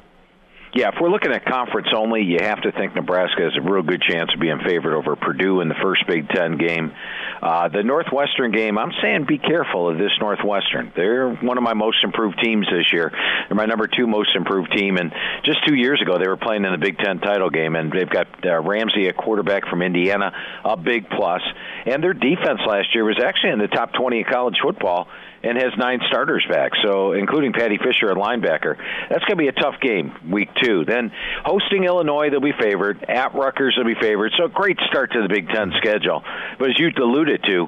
Yeah, 0.73 0.89
if 0.89 0.95
we're 1.01 1.09
looking 1.09 1.31
at 1.31 1.45
conference 1.45 1.87
only, 1.95 2.21
you 2.21 2.37
have 2.41 2.61
to 2.61 2.71
think 2.71 2.95
Nebraska 2.95 3.41
has 3.41 3.57
a 3.57 3.61
real 3.61 3.83
good 3.83 4.01
chance 4.01 4.31
of 4.33 4.39
being 4.39 4.59
favored 4.65 4.95
over 4.95 5.15
Purdue 5.15 5.61
in 5.61 5.67
the 5.67 5.75
first 5.81 6.05
Big 6.07 6.29
Ten 6.29 6.57
game. 6.57 6.93
Uh, 7.41 7.67
the 7.67 7.83
Northwestern 7.83 8.51
game, 8.51 8.77
I'm 8.77 8.91
saying 9.01 9.25
be 9.27 9.37
careful 9.39 9.89
of 9.89 9.97
this 9.97 10.11
Northwestern. 10.19 10.93
They're 10.95 11.33
one 11.33 11.57
of 11.57 11.63
my 11.63 11.73
most 11.73 12.03
improved 12.03 12.39
teams 12.41 12.67
this 12.71 12.93
year. 12.93 13.11
They're 13.11 13.57
my 13.57 13.65
number 13.65 13.87
two 13.87 14.07
most 14.07 14.35
improved 14.35 14.71
team, 14.71 14.97
and 14.97 15.11
just 15.43 15.65
two 15.67 15.75
years 15.75 16.01
ago 16.01 16.19
they 16.19 16.27
were 16.27 16.37
playing 16.37 16.63
in 16.63 16.71
the 16.71 16.77
Big 16.77 16.97
Ten 16.99 17.19
title 17.19 17.49
game, 17.49 17.75
and 17.75 17.91
they've 17.91 18.09
got 18.09 18.27
uh, 18.45 18.61
Ramsey, 18.61 19.07
a 19.07 19.13
quarterback 19.13 19.67
from 19.67 19.81
Indiana, 19.81 20.31
a 20.63 20.77
big 20.77 21.09
plus. 21.09 21.21
plus, 21.21 21.43
and 21.85 22.03
their 22.03 22.13
defense 22.13 22.61
last 22.65 22.95
year 22.95 23.05
was 23.05 23.21
actually 23.23 23.51
in 23.51 23.59
the 23.59 23.67
top 23.67 23.93
20 23.93 24.21
of 24.21 24.27
college 24.27 24.57
football 24.61 25.07
and 25.43 25.57
has 25.57 25.71
nine 25.77 25.99
starters 26.07 26.45
back, 26.49 26.71
so 26.83 27.13
including 27.13 27.53
Paddy 27.53 27.77
Fisher, 27.77 28.11
a 28.11 28.15
linebacker. 28.15 28.77
That's 29.09 29.23
going 29.25 29.37
to 29.37 29.43
be 29.43 29.47
a 29.47 29.51
tough 29.51 29.75
game, 29.81 30.13
week 30.29 30.49
two. 30.61 30.85
Then 30.85 31.11
hosting 31.43 31.83
Illinois, 31.83 32.29
they'll 32.29 32.39
be 32.39 32.53
favored. 32.59 33.03
At 33.07 33.33
Rutgers, 33.33 33.75
they'll 33.75 33.85
be 33.85 33.99
favored. 33.99 34.33
So 34.37 34.47
great 34.47 34.77
start 34.89 35.11
to 35.13 35.21
the 35.21 35.29
Big 35.29 35.49
Ten 35.49 35.71
schedule. 35.77 36.23
But 36.59 36.69
as 36.69 36.79
you 36.79 36.89
alluded 36.95 37.43
to, 37.43 37.67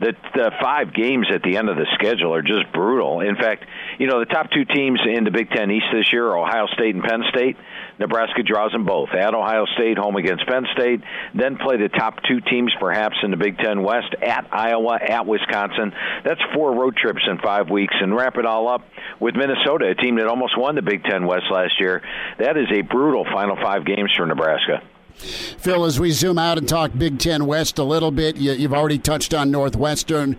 the, 0.00 0.12
the 0.34 0.50
five 0.60 0.92
games 0.92 1.26
at 1.32 1.42
the 1.42 1.56
end 1.56 1.68
of 1.68 1.76
the 1.76 1.86
schedule 1.94 2.34
are 2.34 2.42
just 2.42 2.70
brutal. 2.72 3.20
In 3.20 3.36
fact, 3.36 3.64
you 3.98 4.06
know 4.06 4.18
the 4.18 4.26
top 4.26 4.50
two 4.50 4.64
teams 4.64 5.00
in 5.06 5.24
the 5.24 5.30
Big 5.30 5.50
Ten 5.50 5.70
East 5.70 5.86
this 5.92 6.12
year 6.12 6.26
are 6.26 6.38
Ohio 6.38 6.66
State 6.74 6.94
and 6.94 7.04
Penn 7.04 7.22
State. 7.30 7.56
Nebraska 7.98 8.42
draws 8.42 8.72
them 8.72 8.84
both 8.84 9.10
at 9.10 9.34
Ohio 9.34 9.66
State, 9.74 9.98
home 9.98 10.16
against 10.16 10.46
Penn 10.46 10.66
State, 10.74 11.00
then 11.34 11.56
play 11.56 11.76
the 11.76 11.88
top 11.88 12.22
two 12.28 12.40
teams 12.40 12.72
perhaps 12.80 13.16
in 13.22 13.30
the 13.30 13.36
Big 13.36 13.58
Ten 13.58 13.82
West 13.82 14.14
at 14.20 14.46
Iowa, 14.52 14.98
at 15.00 15.26
Wisconsin. 15.26 15.92
That's 16.24 16.40
four 16.54 16.74
road 16.74 16.96
trips 16.96 17.22
in 17.28 17.38
five 17.38 17.70
weeks, 17.70 17.94
and 18.00 18.14
wrap 18.14 18.36
it 18.36 18.46
all 18.46 18.68
up 18.68 18.82
with 19.20 19.34
Minnesota, 19.36 19.88
a 19.90 19.94
team 19.94 20.16
that 20.16 20.26
almost 20.26 20.58
won 20.58 20.74
the 20.74 20.82
Big 20.82 21.04
Ten 21.04 21.26
West 21.26 21.46
last 21.50 21.80
year. 21.80 22.02
That 22.38 22.56
is 22.56 22.66
a 22.72 22.82
brutal 22.82 23.24
final 23.24 23.56
five 23.56 23.84
games 23.84 24.12
for 24.16 24.26
Nebraska. 24.26 24.82
Phil, 25.16 25.84
as 25.84 26.00
we 26.00 26.10
zoom 26.10 26.38
out 26.38 26.58
and 26.58 26.68
talk 26.68 26.90
Big 26.96 27.18
Ten 27.18 27.46
West 27.46 27.78
a 27.78 27.84
little 27.84 28.10
bit, 28.10 28.36
you, 28.36 28.56
have 28.58 28.72
already 28.72 28.98
touched 28.98 29.32
on 29.32 29.50
Northwestern 29.50 30.36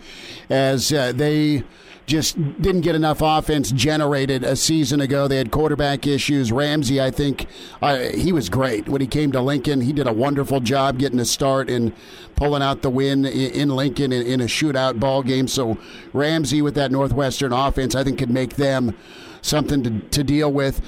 as 0.49 0.91
uh, 0.91 1.13
they 1.13 1.63
just 2.05 2.35
didn't 2.61 2.81
get 2.81 2.95
enough 2.95 3.21
offense 3.21 3.71
generated 3.71 4.43
a 4.43 4.55
season 4.55 5.01
ago. 5.01 5.27
They 5.27 5.37
had 5.37 5.51
quarterback 5.51 6.05
issues. 6.05 6.51
Ramsey, 6.51 7.01
I 7.01 7.09
think, 7.09 7.47
uh, 7.81 7.97
he 7.97 8.31
was 8.31 8.49
great 8.49 8.87
when 8.87 9.01
he 9.01 9.07
came 9.07 9.31
to 9.31 9.41
Lincoln. 9.41 9.81
He 9.81 9.91
did 9.91 10.07
a 10.07 10.13
wonderful 10.13 10.59
job 10.59 10.99
getting 10.99 11.19
a 11.19 11.25
start 11.25 11.69
and 11.69 11.93
pulling 12.35 12.61
out 12.61 12.83
the 12.83 12.89
win 12.89 13.25
in 13.25 13.69
Lincoln 13.69 14.11
in 14.11 14.41
a 14.41 14.45
shootout 14.45 14.99
ball 14.99 15.23
game. 15.23 15.47
So 15.47 15.77
Ramsey 16.13 16.61
with 16.61 16.75
that 16.75 16.91
Northwestern 16.91 17.51
offense, 17.51 17.95
I 17.95 18.03
think, 18.03 18.19
could 18.19 18.29
make 18.29 18.55
them 18.55 18.95
something 19.41 19.83
to, 19.83 19.99
to 19.99 20.23
deal 20.23 20.51
with. 20.51 20.81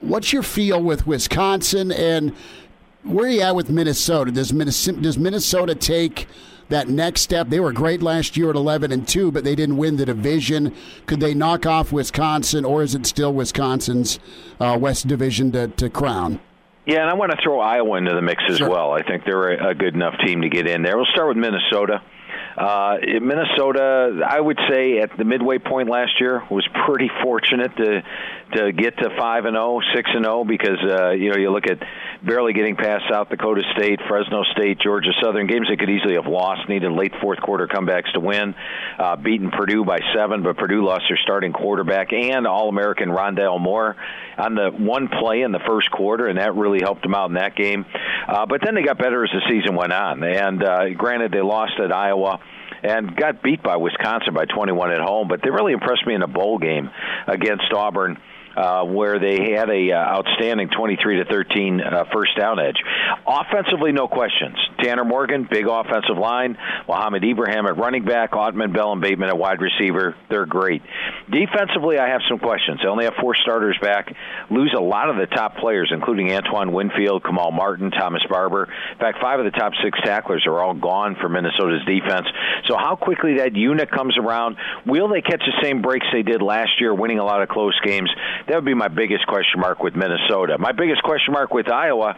What's 0.00 0.32
your 0.32 0.42
feel 0.42 0.82
with 0.82 1.06
Wisconsin 1.06 1.92
and 1.92 2.34
where 3.04 3.26
are 3.26 3.30
you 3.30 3.40
at 3.40 3.56
with 3.56 3.70
Minnesota? 3.70 4.30
Does 4.30 4.52
Minnesota, 4.52 5.00
does 5.00 5.18
Minnesota 5.18 5.74
take 5.74 6.26
that 6.68 6.88
next 6.88 7.22
step? 7.22 7.48
They 7.48 7.60
were 7.60 7.72
great 7.72 8.02
last 8.02 8.36
year 8.36 8.50
at 8.50 8.56
11 8.56 8.92
and 8.92 9.06
2, 9.06 9.30
but 9.30 9.44
they 9.44 9.54
didn't 9.54 9.76
win 9.76 9.96
the 9.96 10.06
division. 10.06 10.74
Could 11.06 11.20
they 11.20 11.34
knock 11.34 11.66
off 11.66 11.92
Wisconsin, 11.92 12.64
or 12.64 12.82
is 12.82 12.94
it 12.94 13.06
still 13.06 13.32
Wisconsin's 13.32 14.18
uh, 14.60 14.76
West 14.80 15.06
Division 15.06 15.52
to, 15.52 15.68
to 15.68 15.88
crown? 15.90 16.40
Yeah, 16.88 17.02
and 17.02 17.10
I 17.10 17.14
want 17.14 17.32
to 17.32 17.38
throw 17.42 17.60
Iowa 17.60 17.98
into 17.98 18.14
the 18.14 18.22
mix 18.22 18.42
as 18.48 18.56
sure. 18.56 18.70
well. 18.70 18.92
I 18.92 19.02
think 19.02 19.24
they're 19.26 19.52
a, 19.52 19.74
good 19.74 19.94
enough 19.94 20.14
team 20.24 20.40
to 20.40 20.48
get 20.48 20.66
in 20.66 20.82
there. 20.82 20.96
We'll 20.96 21.04
start 21.12 21.28
with 21.28 21.36
Minnesota. 21.36 22.00
Uh, 22.56 22.96
Minnesota, 23.20 24.22
I 24.26 24.40
would 24.40 24.58
say 24.70 24.98
at 24.98 25.10
the 25.18 25.24
midway 25.24 25.58
point 25.58 25.90
last 25.90 26.18
year, 26.18 26.42
was 26.50 26.66
pretty 26.86 27.10
fortunate 27.22 27.76
to 27.76 28.02
to 28.52 28.72
get 28.72 28.96
to 28.98 29.10
five 29.18 29.44
and 29.44 29.54
0, 29.54 29.80
6 29.94 30.10
and 30.14 30.24
0 30.24 30.44
because 30.44 30.78
uh, 30.82 31.10
you 31.10 31.30
know 31.30 31.36
you 31.36 31.50
look 31.50 31.66
at 31.66 31.78
barely 32.22 32.52
getting 32.52 32.76
past 32.76 33.04
South 33.10 33.28
Dakota 33.28 33.62
State, 33.76 34.00
Fresno 34.08 34.42
State, 34.56 34.80
Georgia 34.80 35.10
Southern 35.22 35.46
games 35.46 35.68
they 35.68 35.76
could 35.76 35.90
easily 35.90 36.14
have 36.14 36.26
lost, 36.26 36.68
needed 36.68 36.90
late 36.92 37.12
fourth 37.20 37.40
quarter 37.40 37.66
comebacks 37.66 38.12
to 38.12 38.20
win, 38.20 38.54
uh, 38.98 39.16
beaten 39.16 39.50
Purdue 39.50 39.84
by 39.84 39.98
seven, 40.14 40.42
but 40.42 40.56
Purdue 40.56 40.84
lost 40.84 41.04
their 41.08 41.18
starting 41.22 41.52
quarterback 41.52 42.12
and 42.12 42.46
All 42.46 42.68
American 42.68 43.08
Rondale 43.10 43.60
Moore 43.60 43.96
on 44.36 44.54
the 44.54 44.70
one 44.70 45.08
play 45.08 45.42
in 45.42 45.52
the 45.52 45.60
first 45.66 45.90
quarter, 45.90 46.26
and 46.26 46.38
that 46.38 46.54
really 46.54 46.80
helped 46.80 47.02
them 47.02 47.14
out 47.14 47.28
in 47.28 47.34
that 47.34 47.56
game. 47.56 47.84
Uh, 48.26 48.46
but 48.46 48.60
then 48.64 48.74
they 48.74 48.82
got 48.82 48.98
better 48.98 49.24
as 49.24 49.30
the 49.30 49.42
season 49.48 49.76
went 49.76 49.92
on, 49.92 50.22
and 50.22 50.62
uh, 50.62 50.88
granted 50.90 51.32
they 51.32 51.40
lost 51.40 51.72
at 51.82 51.92
Iowa 51.92 52.40
and 52.82 53.16
got 53.16 53.42
beat 53.42 53.62
by 53.62 53.76
Wisconsin 53.76 54.34
by 54.34 54.44
21 54.44 54.92
at 54.92 55.00
home. 55.00 55.28
But 55.28 55.42
they 55.42 55.50
really 55.50 55.72
impressed 55.72 56.06
me 56.06 56.14
in 56.14 56.22
a 56.22 56.28
bowl 56.28 56.58
game 56.58 56.90
against 57.26 57.72
Auburn 57.74 58.18
uh, 58.58 58.82
where 58.84 59.20
they 59.20 59.54
had 59.54 59.70
a 59.70 59.92
uh, 59.92 60.18
outstanding 60.18 60.68
23 60.68 61.18
to 61.18 61.24
13 61.26 61.80
uh, 61.80 62.04
first 62.12 62.36
down 62.36 62.58
edge. 62.58 62.74
Offensively, 63.24 63.92
no 63.92 64.08
questions. 64.08 64.56
Tanner 64.82 65.04
Morgan, 65.04 65.46
big 65.48 65.66
offensive 65.68 66.18
line. 66.18 66.58
Mohamed 66.88 67.22
Ibrahim 67.22 67.66
at 67.66 67.76
running 67.76 68.04
back. 68.04 68.32
Autman, 68.32 68.74
Bell, 68.74 68.92
and 68.92 69.00
Bateman 69.00 69.28
at 69.28 69.38
wide 69.38 69.60
receiver. 69.60 70.16
They're 70.28 70.46
great. 70.46 70.82
Defensively, 71.30 71.98
I 71.98 72.08
have 72.08 72.20
some 72.28 72.40
questions. 72.40 72.80
They 72.82 72.88
only 72.88 73.04
have 73.04 73.14
four 73.20 73.36
starters 73.36 73.78
back. 73.80 74.12
Lose 74.50 74.74
a 74.76 74.80
lot 74.80 75.08
of 75.08 75.16
the 75.16 75.26
top 75.26 75.58
players, 75.58 75.92
including 75.94 76.32
Antoine 76.32 76.72
Winfield, 76.72 77.22
Kamal 77.22 77.52
Martin, 77.52 77.92
Thomas 77.92 78.22
Barber. 78.28 78.64
In 78.64 78.98
fact, 78.98 79.18
five 79.22 79.38
of 79.38 79.44
the 79.44 79.56
top 79.56 79.72
six 79.84 79.96
tacklers 80.04 80.44
are 80.46 80.60
all 80.60 80.74
gone 80.74 81.16
for 81.20 81.28
Minnesota's 81.28 81.84
defense. 81.86 82.26
So, 82.66 82.76
how 82.76 82.96
quickly 82.96 83.36
that 83.38 83.54
unit 83.54 83.90
comes 83.90 84.18
around? 84.18 84.56
Will 84.84 85.08
they 85.08 85.22
catch 85.22 85.42
the 85.46 85.62
same 85.62 85.80
breaks 85.80 86.06
they 86.12 86.22
did 86.22 86.42
last 86.42 86.80
year, 86.80 86.92
winning 86.92 87.20
a 87.20 87.24
lot 87.24 87.42
of 87.42 87.48
close 87.48 87.78
games? 87.84 88.10
That 88.48 88.54
would 88.54 88.64
be 88.64 88.74
my 88.74 88.88
biggest 88.88 89.26
question 89.26 89.60
mark 89.60 89.82
with 89.82 89.94
Minnesota. 89.94 90.56
My 90.58 90.72
biggest 90.72 91.02
question 91.02 91.34
mark 91.34 91.52
with 91.52 91.70
Iowa 91.70 92.14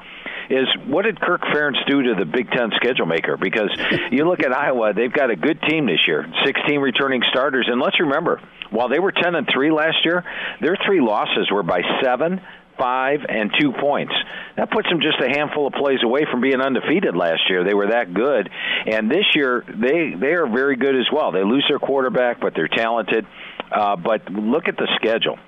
is 0.48 0.68
what 0.86 1.02
did 1.02 1.20
Kirk 1.20 1.42
Ferentz 1.52 1.84
do 1.88 2.02
to 2.02 2.14
the 2.14 2.24
Big 2.24 2.48
Ten 2.52 2.70
schedule 2.76 3.06
maker? 3.06 3.36
Because 3.36 3.70
you 4.12 4.24
look 4.28 4.38
at 4.38 4.52
Iowa, 4.52 4.92
they've 4.94 5.12
got 5.12 5.30
a 5.30 5.36
good 5.36 5.60
team 5.68 5.86
this 5.86 6.06
year, 6.06 6.24
16 6.46 6.78
returning 6.78 7.22
starters, 7.30 7.66
and 7.68 7.80
let's 7.80 7.98
remember, 7.98 8.40
while 8.70 8.88
they 8.88 9.00
were 9.00 9.10
10 9.10 9.34
and 9.34 9.48
three 9.52 9.72
last 9.72 10.04
year, 10.04 10.24
their 10.60 10.76
three 10.86 11.00
losses 11.00 11.50
were 11.50 11.64
by 11.64 11.82
seven, 12.00 12.40
five, 12.78 13.26
and 13.28 13.50
two 13.58 13.72
points. 13.72 14.14
That 14.56 14.70
puts 14.70 14.88
them 14.88 15.00
just 15.00 15.18
a 15.20 15.28
handful 15.28 15.66
of 15.66 15.72
plays 15.72 15.98
away 16.04 16.26
from 16.30 16.40
being 16.40 16.60
undefeated 16.60 17.16
last 17.16 17.42
year. 17.50 17.64
They 17.64 17.74
were 17.74 17.88
that 17.88 18.14
good, 18.14 18.48
and 18.86 19.10
this 19.10 19.26
year 19.34 19.64
they 19.66 20.14
they 20.14 20.34
are 20.34 20.46
very 20.46 20.76
good 20.76 20.94
as 20.94 21.06
well. 21.12 21.32
They 21.32 21.42
lose 21.42 21.66
their 21.68 21.80
quarterback, 21.80 22.40
but 22.40 22.54
they're 22.54 22.68
talented. 22.68 23.26
Uh, 23.70 23.96
but 23.96 24.30
look 24.30 24.68
at 24.68 24.76
the 24.76 24.88
schedule 24.96 25.38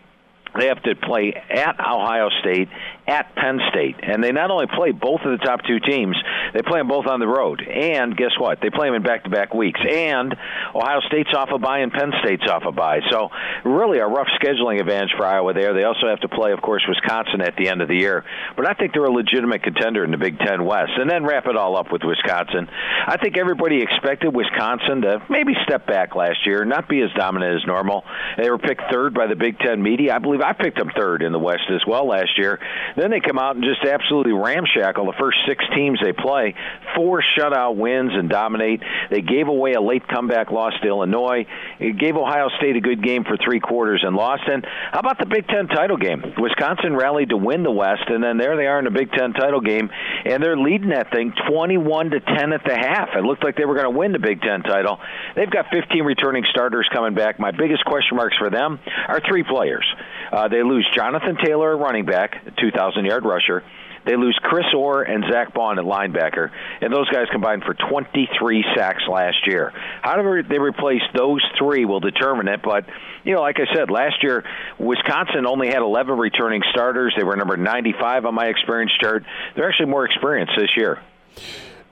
they 0.58 0.66
have 0.66 0.82
to 0.82 0.94
play 0.94 1.32
at 1.32 1.80
Ohio 1.80 2.28
State, 2.40 2.68
at 3.06 3.34
Penn 3.34 3.58
State, 3.70 3.96
and 4.02 4.22
they 4.22 4.30
not 4.30 4.50
only 4.50 4.66
play 4.66 4.92
both 4.92 5.20
of 5.24 5.38
the 5.38 5.44
top 5.44 5.60
two 5.66 5.80
teams, 5.80 6.16
they 6.54 6.62
play 6.62 6.78
them 6.78 6.88
both 6.88 7.06
on 7.06 7.18
the 7.18 7.26
road. 7.26 7.60
And 7.60 8.16
guess 8.16 8.30
what? 8.38 8.60
They 8.60 8.70
play 8.70 8.86
them 8.86 8.94
in 8.94 9.02
back-to-back 9.02 9.54
weeks. 9.54 9.80
And 9.80 10.34
Ohio 10.74 11.00
State's 11.08 11.34
off 11.34 11.48
a 11.52 11.58
bye, 11.58 11.80
and 11.80 11.92
Penn 11.92 12.12
State's 12.22 12.48
off 12.48 12.62
a 12.66 12.72
bye. 12.72 13.00
So 13.10 13.30
really 13.64 13.98
a 13.98 14.06
rough 14.06 14.28
scheduling 14.40 14.80
advantage 14.80 15.10
for 15.16 15.26
Iowa 15.26 15.52
there. 15.52 15.74
They 15.74 15.84
also 15.84 16.06
have 16.08 16.20
to 16.20 16.28
play, 16.28 16.52
of 16.52 16.62
course, 16.62 16.84
Wisconsin 16.88 17.40
at 17.40 17.56
the 17.56 17.68
end 17.68 17.82
of 17.82 17.88
the 17.88 17.96
year. 17.96 18.24
But 18.56 18.68
I 18.68 18.74
think 18.74 18.92
they're 18.92 19.04
a 19.04 19.12
legitimate 19.12 19.62
contender 19.62 20.04
in 20.04 20.10
the 20.10 20.16
Big 20.16 20.38
Ten 20.38 20.64
West. 20.64 20.92
And 20.96 21.10
then 21.10 21.24
wrap 21.24 21.46
it 21.46 21.56
all 21.56 21.76
up 21.76 21.90
with 21.90 22.02
Wisconsin. 22.04 22.68
I 23.06 23.16
think 23.16 23.36
everybody 23.36 23.82
expected 23.82 24.34
Wisconsin 24.34 25.02
to 25.02 25.22
maybe 25.28 25.54
step 25.64 25.86
back 25.86 26.14
last 26.14 26.46
year, 26.46 26.64
not 26.64 26.88
be 26.88 27.00
as 27.02 27.10
dominant 27.16 27.56
as 27.60 27.66
normal. 27.66 28.04
They 28.38 28.48
were 28.48 28.58
picked 28.58 28.82
third 28.92 29.14
by 29.14 29.26
the 29.26 29.36
Big 29.36 29.58
Ten 29.58 29.82
media. 29.82 30.14
I 30.14 30.18
believe 30.18 30.40
I 30.40 30.52
picked 30.52 30.78
them 30.78 30.90
third 30.96 31.22
in 31.22 31.32
the 31.32 31.38
West 31.38 31.64
as 31.70 31.82
well 31.86 32.06
last 32.06 32.38
year. 32.38 32.60
Then 33.02 33.10
they 33.10 33.18
come 33.18 33.36
out 33.36 33.56
and 33.56 33.64
just 33.64 33.82
absolutely 33.82 34.30
ramshackle 34.30 35.06
the 35.06 35.18
first 35.18 35.38
six 35.48 35.64
teams 35.74 35.98
they 36.00 36.12
play. 36.12 36.54
Four 36.94 37.20
shutout 37.36 37.74
wins 37.74 38.12
and 38.14 38.30
dominate. 38.30 38.80
They 39.10 39.22
gave 39.22 39.48
away 39.48 39.72
a 39.72 39.80
late 39.80 40.06
comeback 40.06 40.52
loss 40.52 40.72
to 40.80 40.86
Illinois. 40.86 41.44
It 41.80 41.98
gave 41.98 42.14
Ohio 42.14 42.46
State 42.58 42.76
a 42.76 42.80
good 42.80 43.02
game 43.02 43.24
for 43.24 43.36
three 43.36 43.58
quarters 43.58 44.04
and 44.06 44.14
lost. 44.14 44.44
And 44.46 44.64
how 44.92 45.00
about 45.00 45.18
the 45.18 45.26
Big 45.26 45.48
Ten 45.48 45.66
title 45.66 45.96
game? 45.96 46.22
Wisconsin 46.38 46.94
rallied 46.94 47.30
to 47.30 47.36
win 47.36 47.64
the 47.64 47.72
West, 47.72 48.04
and 48.06 48.22
then 48.22 48.38
there 48.38 48.56
they 48.56 48.66
are 48.66 48.78
in 48.78 48.84
the 48.84 48.92
Big 48.92 49.10
Ten 49.10 49.32
title 49.32 49.60
game, 49.60 49.90
and 50.24 50.40
they're 50.40 50.56
leading 50.56 50.90
that 50.90 51.10
thing 51.10 51.34
21 51.50 52.10
to 52.10 52.20
10 52.20 52.52
at 52.52 52.62
the 52.64 52.76
half. 52.78 53.08
It 53.16 53.24
looked 53.24 53.42
like 53.42 53.56
they 53.56 53.64
were 53.64 53.74
going 53.74 53.92
to 53.92 53.98
win 53.98 54.12
the 54.12 54.20
Big 54.20 54.42
Ten 54.42 54.62
title. 54.62 55.00
They've 55.34 55.50
got 55.50 55.66
15 55.72 56.04
returning 56.04 56.44
starters 56.52 56.88
coming 56.94 57.14
back. 57.14 57.40
My 57.40 57.50
biggest 57.50 57.84
question 57.84 58.16
marks 58.16 58.36
for 58.38 58.48
them 58.48 58.78
are 59.08 59.20
three 59.26 59.42
players. 59.42 59.92
Uh, 60.32 60.48
they 60.48 60.62
lose 60.62 60.88
Jonathan 60.96 61.36
Taylor, 61.44 61.76
running 61.76 62.06
back, 62.06 62.56
2,000 62.56 63.04
yard 63.04 63.24
rusher. 63.24 63.62
They 64.04 64.16
lose 64.16 64.36
Chris 64.42 64.64
Orr 64.74 65.02
and 65.02 65.24
Zack 65.30 65.54
Baun 65.54 65.78
at 65.78 65.84
linebacker, 65.84 66.50
and 66.80 66.92
those 66.92 67.08
guys 67.10 67.26
combined 67.30 67.62
for 67.64 67.74
23 67.74 68.64
sacks 68.74 69.02
last 69.08 69.46
year. 69.46 69.72
How 70.02 70.16
do 70.16 70.42
they 70.42 70.58
replace 70.58 71.02
those 71.14 71.40
three 71.56 71.84
will 71.84 72.00
determine 72.00 72.48
it, 72.48 72.62
but 72.64 72.84
you 73.24 73.34
know, 73.34 73.42
like 73.42 73.58
I 73.60 73.72
said, 73.72 73.90
last 73.90 74.22
year 74.22 74.42
Wisconsin 74.78 75.46
only 75.46 75.68
had 75.68 75.78
11 75.78 76.18
returning 76.18 76.62
starters. 76.72 77.14
They 77.16 77.22
were 77.22 77.36
number 77.36 77.56
95 77.56 78.26
on 78.26 78.34
my 78.34 78.46
experience 78.46 78.90
chart. 79.00 79.24
They're 79.54 79.68
actually 79.68 79.86
more 79.86 80.04
experienced 80.04 80.54
this 80.58 80.70
year. 80.76 80.98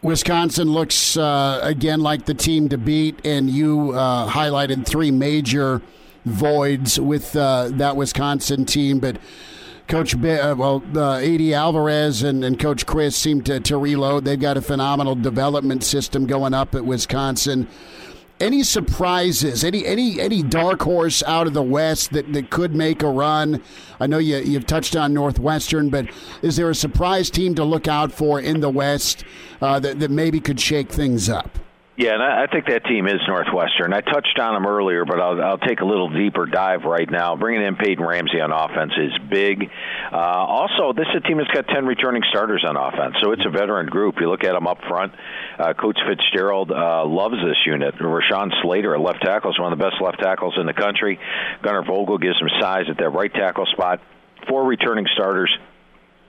Wisconsin 0.02 0.72
looks 0.72 1.16
uh, 1.16 1.60
again 1.62 2.00
like 2.00 2.24
the 2.24 2.34
team 2.34 2.70
to 2.70 2.78
beat, 2.78 3.24
and 3.24 3.48
you 3.48 3.92
uh, 3.92 4.28
highlighted 4.28 4.86
three 4.86 5.10
major 5.12 5.82
voids 6.24 7.00
with 7.00 7.34
uh, 7.36 7.68
that 7.72 7.96
Wisconsin 7.96 8.64
team, 8.64 9.00
but. 9.00 9.18
Coach, 9.88 10.14
uh, 10.14 10.54
well, 10.56 10.84
uh, 10.94 11.18
Alvarez 11.18 12.22
and, 12.22 12.44
and 12.44 12.60
Coach 12.60 12.86
Chryst 12.86 13.14
seem 13.14 13.42
to, 13.42 13.58
to 13.58 13.76
reload. 13.76 14.24
They've 14.24 14.38
got 14.38 14.56
a 14.56 14.62
phenomenal 14.62 15.16
development 15.16 15.82
system 15.82 16.28
going 16.28 16.54
up 16.54 16.76
at 16.76 16.84
Wisconsin. 16.84 17.66
Any 18.40 18.62
surprises? 18.62 19.64
Any 19.64 19.84
any 19.84 20.18
any 20.18 20.42
dark 20.42 20.80
horse 20.82 21.22
out 21.24 21.46
of 21.46 21.52
the 21.52 21.62
West 21.62 22.12
that, 22.12 22.32
that 22.32 22.48
could 22.48 22.74
make 22.74 23.02
a 23.02 23.08
run? 23.10 23.62
I 23.98 24.06
know 24.06 24.16
you 24.16 24.38
you've 24.38 24.66
touched 24.66 24.96
on 24.96 25.12
Northwestern, 25.12 25.90
but 25.90 26.06
is 26.40 26.56
there 26.56 26.70
a 26.70 26.74
surprise 26.74 27.28
team 27.28 27.54
to 27.56 27.64
look 27.64 27.86
out 27.86 28.12
for 28.12 28.40
in 28.40 28.60
the 28.60 28.70
West 28.70 29.24
uh, 29.60 29.78
that 29.80 29.98
that 29.98 30.10
maybe 30.10 30.40
could 30.40 30.58
shake 30.58 30.90
things 30.90 31.28
up? 31.28 31.58
Yeah, 32.00 32.14
and 32.14 32.22
I 32.22 32.46
think 32.46 32.64
that 32.68 32.86
team 32.86 33.06
is 33.06 33.20
Northwestern. 33.28 33.92
I 33.92 34.00
touched 34.00 34.38
on 34.38 34.54
them 34.54 34.64
earlier, 34.64 35.04
but 35.04 35.20
I'll, 35.20 35.38
I'll 35.42 35.58
take 35.58 35.82
a 35.82 35.84
little 35.84 36.08
deeper 36.08 36.46
dive 36.46 36.84
right 36.84 37.08
now. 37.10 37.36
Bringing 37.36 37.60
in 37.60 37.76
Peyton 37.76 38.02
Ramsey 38.02 38.40
on 38.40 38.50
offense 38.50 38.92
is 38.96 39.12
big. 39.28 39.68
Uh, 40.10 40.16
also, 40.16 40.94
this 40.94 41.04
is 41.12 41.20
a 41.22 41.28
team 41.28 41.36
that's 41.36 41.50
got 41.50 41.68
10 41.68 41.84
returning 41.84 42.22
starters 42.30 42.64
on 42.66 42.78
offense, 42.78 43.16
so 43.20 43.32
it's 43.32 43.44
a 43.44 43.50
veteran 43.50 43.84
group. 43.84 44.14
You 44.18 44.30
look 44.30 44.44
at 44.44 44.54
them 44.54 44.66
up 44.66 44.78
front. 44.88 45.12
Uh, 45.58 45.74
Coach 45.74 45.98
Fitzgerald 46.08 46.72
uh, 46.72 47.04
loves 47.04 47.36
this 47.44 47.58
unit. 47.66 47.94
Rashawn 47.96 48.48
Slater, 48.62 48.94
a 48.94 48.98
left 48.98 49.20
tackle, 49.20 49.50
is 49.50 49.60
one 49.60 49.70
of 49.70 49.78
the 49.78 49.84
best 49.84 50.00
left 50.00 50.20
tackles 50.20 50.54
in 50.58 50.64
the 50.64 50.72
country. 50.72 51.20
Gunnar 51.60 51.84
Vogel 51.84 52.16
gives 52.16 52.40
him 52.40 52.48
size 52.58 52.86
at 52.88 52.96
that 52.96 53.10
right 53.10 53.30
tackle 53.30 53.66
spot. 53.66 54.00
Four 54.48 54.64
returning 54.64 55.04
starters 55.12 55.54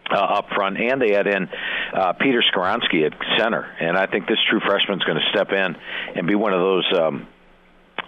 uh, 0.09 0.15
up 0.15 0.47
front, 0.55 0.77
and 0.79 1.01
they 1.01 1.15
add 1.15 1.27
in 1.27 1.49
uh, 1.93 2.13
Peter 2.13 2.43
Skoronski 2.53 3.05
at 3.05 3.13
center. 3.37 3.63
And 3.79 3.97
I 3.97 4.07
think 4.07 4.27
this 4.27 4.39
true 4.49 4.59
freshman 4.59 4.99
is 4.99 5.03
going 5.03 5.19
to 5.19 5.29
step 5.29 5.51
in 5.51 5.75
and 6.15 6.27
be 6.27 6.35
one 6.35 6.53
of 6.53 6.59
those. 6.59 6.93
Um, 6.97 7.27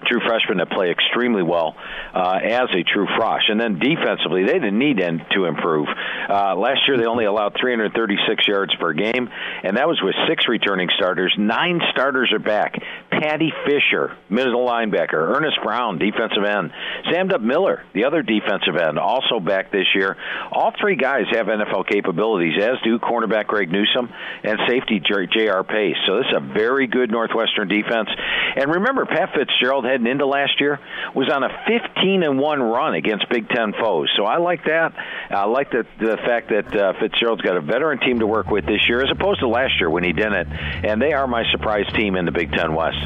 true 0.05 0.21
freshmen 0.25 0.57
that 0.57 0.69
play 0.69 0.91
extremely 0.91 1.43
well 1.43 1.75
uh, 2.13 2.39
as 2.43 2.69
a 2.73 2.83
true 2.83 3.07
frosh. 3.17 3.49
And 3.49 3.59
then 3.59 3.79
defensively, 3.79 4.43
they 4.45 4.53
didn't 4.53 4.79
need 4.79 4.97
to 4.97 5.45
improve. 5.45 5.87
Uh, 6.29 6.55
last 6.55 6.81
year, 6.87 6.97
they 6.97 7.05
only 7.05 7.25
allowed 7.25 7.55
336 7.59 8.47
yards 8.47 8.73
per 8.75 8.93
game, 8.93 9.29
and 9.63 9.77
that 9.77 9.87
was 9.87 9.99
with 10.01 10.15
six 10.27 10.47
returning 10.47 10.89
starters. 10.95 11.33
Nine 11.37 11.81
starters 11.91 12.31
are 12.31 12.39
back. 12.39 12.75
Paddy 13.09 13.51
Fisher, 13.65 14.15
middle 14.29 14.67
linebacker. 14.67 15.35
Earnest 15.35 15.57
Brown, 15.63 15.97
defensive 15.97 16.43
end. 16.43 16.71
Samdup 17.11 17.41
Miller, 17.41 17.83
the 17.93 18.05
other 18.05 18.21
defensive 18.21 18.75
end, 18.75 18.99
also 18.99 19.39
back 19.39 19.71
this 19.71 19.87
year. 19.95 20.17
All 20.51 20.73
three 20.79 20.95
guys 20.95 21.25
have 21.31 21.47
NFL 21.47 21.87
capabilities, 21.87 22.61
as 22.61 22.81
do 22.83 22.99
cornerback 22.99 23.47
Greg 23.47 23.71
Newsome 23.71 24.09
and 24.43 24.59
safety 24.67 24.99
J.R. 24.99 25.63
Pace. 25.63 25.97
So 26.07 26.17
this 26.17 26.27
is 26.27 26.37
a 26.37 26.53
very 26.53 26.87
good 26.87 27.11
Northwestern 27.11 27.67
defense. 27.67 28.09
And 28.55 28.71
remember, 28.71 29.05
Pat 29.05 29.29
Fitzgerald 29.35 29.85
heading 29.93 30.07
into 30.07 30.25
last 30.25 30.59
year 30.59 30.79
was 31.13 31.29
on 31.29 31.43
a 31.43 31.49
15 31.67 32.23
and 32.23 32.39
one 32.39 32.61
run 32.61 32.95
against 32.95 33.29
Big 33.29 33.47
Ten 33.49 33.73
foes. 33.73 34.09
So 34.17 34.25
I 34.25 34.37
like 34.37 34.65
that. 34.65 34.93
I 35.29 35.45
like 35.45 35.69
the 35.71 35.85
the 35.99 36.17
fact 36.17 36.49
that 36.49 36.75
uh, 36.75 36.93
Fitzgerald's 36.99 37.41
got 37.41 37.57
a 37.57 37.61
veteran 37.61 37.99
team 37.99 38.19
to 38.19 38.27
work 38.27 38.47
with 38.47 38.65
this 38.65 38.87
year, 38.89 39.03
as 39.03 39.11
opposed 39.11 39.39
to 39.41 39.47
last 39.47 39.79
year 39.79 39.89
when 39.89 40.03
he 40.03 40.13
didn't. 40.13 40.51
And 40.51 41.01
they 41.01 41.13
are 41.13 41.27
my 41.27 41.43
surprise 41.51 41.85
team 41.93 42.15
in 42.15 42.25
the 42.25 42.31
Big 42.31 42.51
Ten 42.51 42.73
West. 42.73 42.97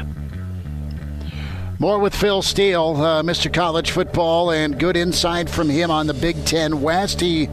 More 1.78 2.00
with 2.00 2.14
Phil 2.14 2.42
Steele, 2.42 2.96
uh, 2.96 3.22
Mr. 3.22 3.52
College 3.52 3.92
Football, 3.92 4.50
and 4.50 4.80
good 4.80 4.96
insight 4.96 5.48
from 5.48 5.68
him 5.68 5.90
on 5.90 6.08
the 6.08 6.14
Big 6.14 6.44
Ten 6.44 6.80
West. 6.82 7.20
He 7.20 7.48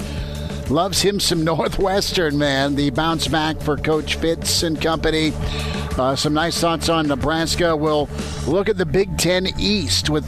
loves 0.70 1.02
him 1.02 1.20
some 1.20 1.44
Northwestern, 1.46 2.38
man. 2.38 2.76
The 2.76 2.90
bounce 2.90 3.28
back 3.28 3.62
for 3.62 3.78
Coach 3.78 4.16
Fitz 4.16 4.64
and 4.64 4.82
company. 4.82 5.34
Uh, 5.98 6.16
some 6.16 6.34
nice 6.34 6.60
thoughts 6.60 6.90
on 6.90 7.08
Nebraska. 7.08 7.76
We'll 7.76 8.10
look 8.48 8.68
at 8.70 8.78
the 8.78 8.86
Big 8.86 9.18
Ten 9.18 9.48
East 9.58 10.10
with 10.10 10.26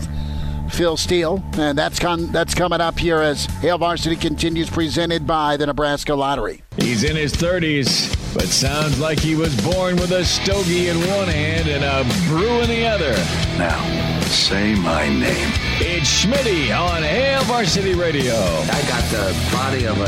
Phil 0.72 0.98
Steele, 0.98 1.44
and 1.54 1.78
that's 1.78 2.00
con- 2.00 2.32
that's 2.32 2.54
coming 2.54 2.82
up 2.82 3.00
here 3.00 3.20
as 3.22 3.46
Hail 3.46 3.78
Varsity 3.78 4.16
continues, 4.16 4.70
presented 4.70 5.26
by 5.26 5.58
the 5.58 5.66
Nebraska 5.66 6.14
Lottery. 6.14 6.62
He's 6.78 7.04
in 7.04 7.16
his 7.16 7.34
30s, 7.34 8.14
but 8.34 8.44
sounds 8.44 9.00
like 9.00 9.20
he 9.20 9.36
was 9.36 9.56
born 9.62 9.96
with 9.96 10.12
a 10.12 10.24
stogie 10.26 10.90
in 10.90 10.98
one 11.10 11.28
hand 11.28 11.68
and 11.68 11.84
a 11.84 12.30
brew 12.30 12.62
in 12.62 12.70
the 12.70 12.86
other. 12.86 13.14
Now, 13.58 14.22
say 14.28 14.76
my 14.76 15.08
name. 15.08 15.67
It's 15.80 16.26
Schmitty 16.26 16.76
on 16.76 17.04
Hail 17.04 17.44
Varsity 17.44 17.94
Radio. 17.94 18.34
I 18.34 18.82
got 18.88 19.04
the 19.12 19.50
body 19.54 19.86
of 19.86 20.00
a 20.02 20.08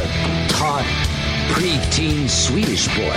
taut, 0.49 0.83
preteen 1.53 2.27
Swedish 2.27 2.87
boy. 2.97 3.15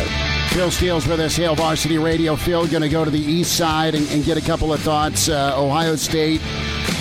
Phil 0.50 0.70
Steele's 0.70 1.06
with 1.06 1.18
us, 1.20 1.34
Hail 1.34 1.54
Varsity 1.54 1.96
Radio. 1.96 2.36
Phil, 2.36 2.66
going 2.66 2.82
to 2.82 2.90
go 2.90 3.06
to 3.06 3.10
the 3.10 3.18
east 3.18 3.56
side 3.56 3.94
and, 3.94 4.06
and 4.10 4.22
get 4.22 4.36
a 4.36 4.42
couple 4.42 4.70
of 4.70 4.80
thoughts. 4.80 5.30
Uh, 5.30 5.54
Ohio 5.56 5.96
State 5.96 6.42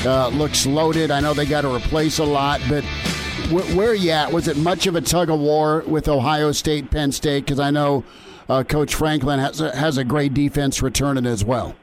uh, 0.05 0.29
looks 0.29 0.65
loaded. 0.65 1.11
I 1.11 1.19
know 1.19 1.33
they 1.33 1.45
got 1.45 1.61
to 1.61 1.75
replace 1.75 2.19
a 2.19 2.23
lot, 2.25 2.61
but 2.69 2.85
wh- 3.49 3.75
where 3.75 3.89
are 3.89 3.93
you 3.93 4.11
at? 4.11 4.31
Was 4.31 4.47
it 4.47 4.55
much 4.55 4.87
of 4.87 4.95
a 4.95 5.01
tug 5.01 5.29
of 5.29 5.39
war 5.41 5.83
with 5.85 6.07
Ohio 6.07 6.53
State, 6.53 6.89
Penn 6.91 7.11
State? 7.11 7.43
Because 7.43 7.59
I 7.59 7.71
know 7.71 8.05
uh, 8.47 8.63
Coach 8.63 8.95
Franklin 8.95 9.39
has 9.39 9.59
a, 9.59 9.75
has 9.75 9.97
a 9.97 10.05
great 10.05 10.33
defense 10.33 10.81
returning 10.81 11.25
as 11.25 11.43
well. 11.43 11.75